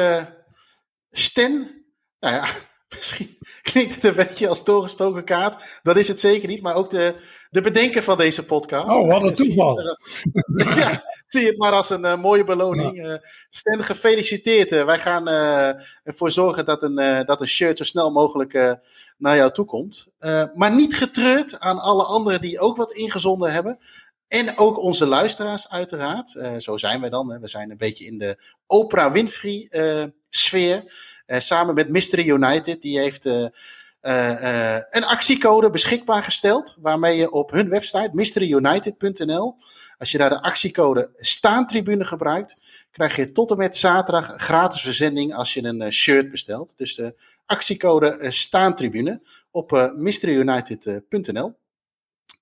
Sten. 1.09 1.85
Nou 2.19 2.35
ja, 2.35 2.45
misschien 2.99 3.37
klinkt 3.61 3.95
het 3.95 4.03
een 4.03 4.15
beetje 4.15 4.47
als 4.47 4.63
doorgestoken 4.63 5.23
kaart. 5.23 5.79
Dat 5.83 5.97
is 5.97 6.07
het 6.07 6.19
zeker 6.19 6.47
niet, 6.47 6.61
maar 6.61 6.75
ook 6.75 6.89
de, 6.89 7.15
de 7.49 7.61
bedenker 7.61 8.03
van 8.03 8.17
deze 8.17 8.45
podcast. 8.45 8.97
Oh, 8.97 9.07
wat 9.07 9.23
een 9.23 9.33
toeval. 9.43 9.79
ja, 10.75 11.03
zie 11.27 11.45
het 11.45 11.57
maar 11.57 11.71
als 11.71 11.89
een 11.89 12.05
uh, 12.05 12.17
mooie 12.17 12.43
beloning. 12.43 13.05
Uh, 13.05 13.15
Sten, 13.49 13.83
gefeliciteerd. 13.83 14.71
Uh, 14.71 14.85
wij 14.85 14.99
gaan 14.99 15.27
ervoor 16.03 16.31
zorgen 16.31 16.65
dat 16.65 16.83
een, 16.83 17.25
dat 17.25 17.41
een 17.41 17.47
shirt 17.47 17.77
zo 17.77 17.83
snel 17.83 18.11
mogelijk 18.11 18.79
naar 19.17 19.35
jou 19.35 19.51
toe 19.51 19.65
komt. 19.65 20.07
maar 20.53 20.75
niet 20.75 20.95
getreurd 20.95 21.59
aan 21.59 21.77
alle 21.77 22.03
anderen 22.03 22.41
die 22.41 22.59
ook 22.59 22.77
wat 22.77 22.93
ingezonden 22.93 23.51
hebben. 23.51 23.79
En 24.27 24.57
ook 24.57 24.79
onze 24.79 25.05
luisteraars, 25.05 25.69
uiteraard. 25.69 26.29
zo 26.57 26.77
zijn 26.77 27.01
wij 27.01 27.09
dan. 27.09 27.31
Hè. 27.31 27.39
We 27.39 27.47
zijn 27.47 27.71
een 27.71 27.77
beetje 27.77 28.05
in 28.05 28.17
de 28.17 28.37
Oprah 28.67 29.11
Winfrey 29.11 29.69
sfeer. 30.29 30.83
Samen 31.27 31.75
met 31.75 31.89
Mystery 31.89 32.29
United. 32.29 32.81
Die 32.81 32.99
heeft 32.99 33.25
een 34.89 35.05
actiecode 35.05 35.69
beschikbaar 35.69 36.23
gesteld. 36.23 36.75
Waarmee 36.79 37.17
je 37.17 37.31
op 37.31 37.51
hun 37.51 37.69
website 37.69 38.09
mysteryunited.nl 38.13 39.55
als 39.97 40.11
je 40.11 40.17
daar 40.17 40.29
de 40.29 40.41
actiecode 40.41 41.11
Staantribune 41.17 42.05
gebruikt, 42.05 42.55
krijg 42.91 43.15
je 43.15 43.31
tot 43.31 43.51
en 43.51 43.57
met 43.57 43.75
zaterdag 43.75 44.33
gratis 44.35 44.81
verzending 44.81 45.33
als 45.33 45.53
je 45.53 45.63
een 45.63 45.91
shirt 45.91 46.31
bestelt. 46.31 46.77
Dus 46.77 46.95
de 46.95 47.15
actiecode 47.45 48.17
Staantribune 48.31 49.21
op 49.51 49.93
mysteryunited.nl. 49.95 51.57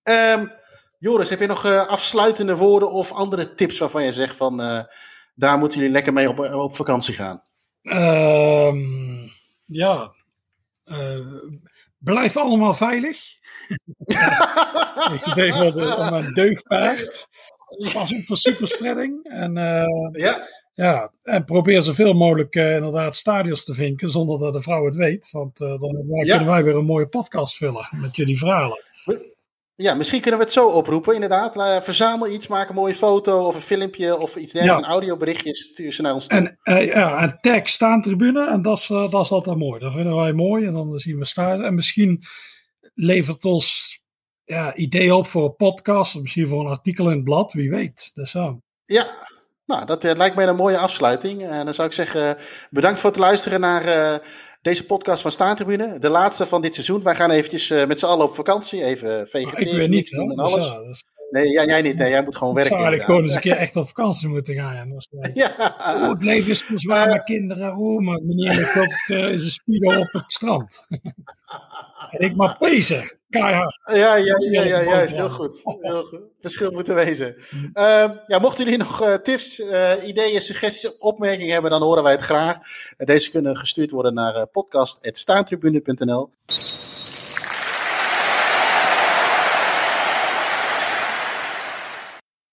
Um, 0.03 0.51
Joris, 0.99 1.29
heb 1.29 1.39
je 1.39 1.47
nog 1.47 1.65
afsluitende 1.65 2.55
woorden 2.55 2.91
of 2.91 3.11
andere 3.11 3.53
tips 3.53 3.77
waarvan 3.77 4.03
je 4.03 4.13
zegt 4.13 4.35
van 4.35 4.57
daar 5.35 5.57
moeten 5.57 5.77
jullie 5.77 5.93
lekker 5.93 6.13
mee 6.13 6.29
op, 6.29 6.39
op 6.39 6.75
vakantie 6.75 7.13
gaan? 7.13 7.41
Um, 7.91 9.31
ja, 9.65 10.13
blijf 11.97 12.37
allemaal 12.37 12.73
veilig. 12.73 13.17
ik 15.13 15.21
zit 15.21 15.37
even 15.37 15.67
op 15.67 16.11
een 16.11 16.33
deugpaard. 16.33 17.27
Pas 17.93 18.13
op 18.13 18.21
voor 18.21 18.37
superspreading. 18.37 19.23
En 19.23 19.57
uh, 19.57 19.85
ja. 20.11 20.47
Ja, 20.75 21.11
en 21.23 21.45
probeer 21.45 21.81
zoveel 21.81 22.13
mogelijk 22.13 22.55
uh, 22.55 22.75
inderdaad 22.75 23.15
stadions 23.15 23.63
te 23.63 23.73
vinken 23.73 24.09
zonder 24.09 24.39
dat 24.39 24.53
de 24.53 24.61
vrouw 24.61 24.85
het 24.85 24.95
weet. 24.95 25.31
Want 25.31 25.57
dan 25.57 26.05
ja. 26.07 26.35
kunnen 26.35 26.53
wij 26.53 26.63
weer 26.63 26.75
een 26.75 26.85
mooie 26.85 27.07
podcast 27.07 27.57
vullen 27.57 27.87
met 27.91 28.15
jullie 28.15 28.37
verhalen. 28.37 28.83
Ja, 29.75 29.93
misschien 29.93 30.21
kunnen 30.21 30.39
we 30.39 30.45
het 30.45 30.53
zo 30.53 30.67
oproepen, 30.67 31.13
inderdaad. 31.13 31.83
Verzamel 31.83 32.29
iets, 32.29 32.47
maak 32.47 32.69
een 32.69 32.75
mooie 32.75 32.95
foto 32.95 33.47
of 33.47 33.55
een 33.55 33.61
filmpje 33.61 34.17
of 34.17 34.35
iets 34.35 34.51
dergelijks, 34.51 34.81
ja. 34.81 34.87
een 34.87 34.93
audioberichtje, 34.93 35.55
stuur 35.55 35.93
ze 35.93 36.01
naar 36.01 36.13
ons 36.13 36.27
toe. 36.27 36.37
En, 36.37 36.59
uh, 36.63 36.85
ja, 36.85 37.21
en 37.21 37.37
tag 37.41 37.69
staantribune, 37.69 38.47
en 38.47 38.61
dat 38.61 38.77
is, 38.77 38.89
uh, 38.89 39.11
dat 39.11 39.23
is 39.23 39.31
altijd 39.31 39.57
mooi. 39.57 39.79
Dat 39.79 39.93
vinden 39.93 40.15
wij 40.15 40.33
mooi 40.33 40.65
en 40.65 40.73
dan 40.73 40.99
zien 40.99 41.17
we 41.17 41.25
staan. 41.25 41.63
En 41.63 41.75
misschien 41.75 42.23
levert 42.93 43.45
ons 43.45 43.99
ja, 44.43 44.75
ideeën 44.75 45.11
op 45.11 45.27
voor 45.27 45.43
een 45.43 45.55
podcast, 45.55 46.15
of 46.15 46.21
misschien 46.21 46.47
voor 46.47 46.65
een 46.65 46.71
artikel 46.71 47.09
in 47.09 47.15
het 47.15 47.23
blad, 47.23 47.53
wie 47.53 47.69
weet. 47.69 48.11
Dus, 48.13 48.31
ja. 48.31 48.55
ja, 48.85 49.07
nou, 49.65 49.85
dat 49.85 50.03
uh, 50.03 50.11
lijkt 50.11 50.35
mij 50.35 50.47
een 50.47 50.55
mooie 50.55 50.77
afsluiting. 50.77 51.47
En 51.47 51.65
dan 51.65 51.73
zou 51.73 51.87
ik 51.87 51.93
zeggen, 51.93 52.37
bedankt 52.69 52.99
voor 52.99 53.09
het 53.09 53.19
luisteren 53.19 53.59
naar 53.59 54.21
deze 54.63 54.85
podcast 54.85 55.21
van 55.21 55.31
Staantribune. 55.31 55.99
De 55.99 56.09
laatste 56.09 56.45
van 56.45 56.61
dit 56.61 56.73
seizoen. 56.73 57.03
Wij 57.03 57.15
gaan 57.15 57.31
eventjes 57.31 57.69
uh, 57.69 57.85
met 57.85 57.99
z'n 57.99 58.05
allen 58.05 58.25
op 58.25 58.35
vakantie. 58.35 58.83
Even 58.83 59.27
vegeteren, 59.27 59.83
ik 59.83 59.89
niks 59.89 60.11
doen 60.11 60.31
en 60.31 60.37
alles. 60.37 60.75
Nee, 61.33 61.49
ja, 61.49 61.65
jij 61.65 61.81
niet. 61.81 61.99
Hè. 61.99 62.05
Jij 62.05 62.23
moet 62.23 62.35
gewoon 62.35 62.57
ik 62.57 62.59
werken. 62.59 62.77
zou 62.77 62.89
eigenlijk 62.89 63.03
gewoon 63.03 63.23
eens 63.23 63.33
een 63.33 63.51
keer 63.51 63.61
echt 63.61 63.75
op 63.75 63.87
vakantie 63.87 64.27
moeten 64.27 64.55
gaan. 64.55 65.01
Ja. 65.33 65.55
Dat. 65.57 66.01
Oh, 66.01 66.09
het 66.09 66.23
leven 66.31 66.51
is 66.51 66.65
zo 66.65 66.77
zwaar 66.77 67.07
met 67.07 67.23
kinderen. 67.23 67.77
Oh, 67.77 68.01
maar 68.01 68.19
meneer 68.23 68.51
het, 68.51 69.03
uh, 69.07 69.31
is 69.31 69.43
een 69.43 69.51
spiegel 69.51 70.01
op 70.01 70.11
het 70.11 70.31
strand. 70.31 70.87
en 72.11 72.19
ik 72.19 72.35
maar 72.35 72.57
pezen. 72.57 73.17
Keihard. 73.29 73.79
Ja, 73.83 74.15
ja, 74.15 74.35
ja, 74.51 74.63
ja, 74.63 74.83
juist. 74.83 75.15
Heel 75.15 75.29
goed. 75.29 75.61
Heel 75.81 76.03
goed. 76.03 76.21
Verschil 76.41 76.71
moet 76.71 76.89
er 76.89 76.95
wezen. 76.95 77.35
Uh, 77.73 78.09
ja, 78.27 78.39
mochten 78.39 78.63
jullie 78.63 78.79
nog 78.79 79.01
uh, 79.07 79.13
tips, 79.13 79.61
ideeën, 80.05 80.41
suggesties, 80.41 80.97
opmerkingen 80.97 81.53
hebben, 81.53 81.71
dan 81.71 81.81
horen 81.81 82.03
wij 82.03 82.11
het 82.11 82.21
graag. 82.21 82.57
deze 82.97 83.29
kunnen 83.29 83.57
gestuurd 83.57 83.91
worden 83.91 84.13
naar 84.13 84.47
podcast.staantribune.nl. 84.47 86.29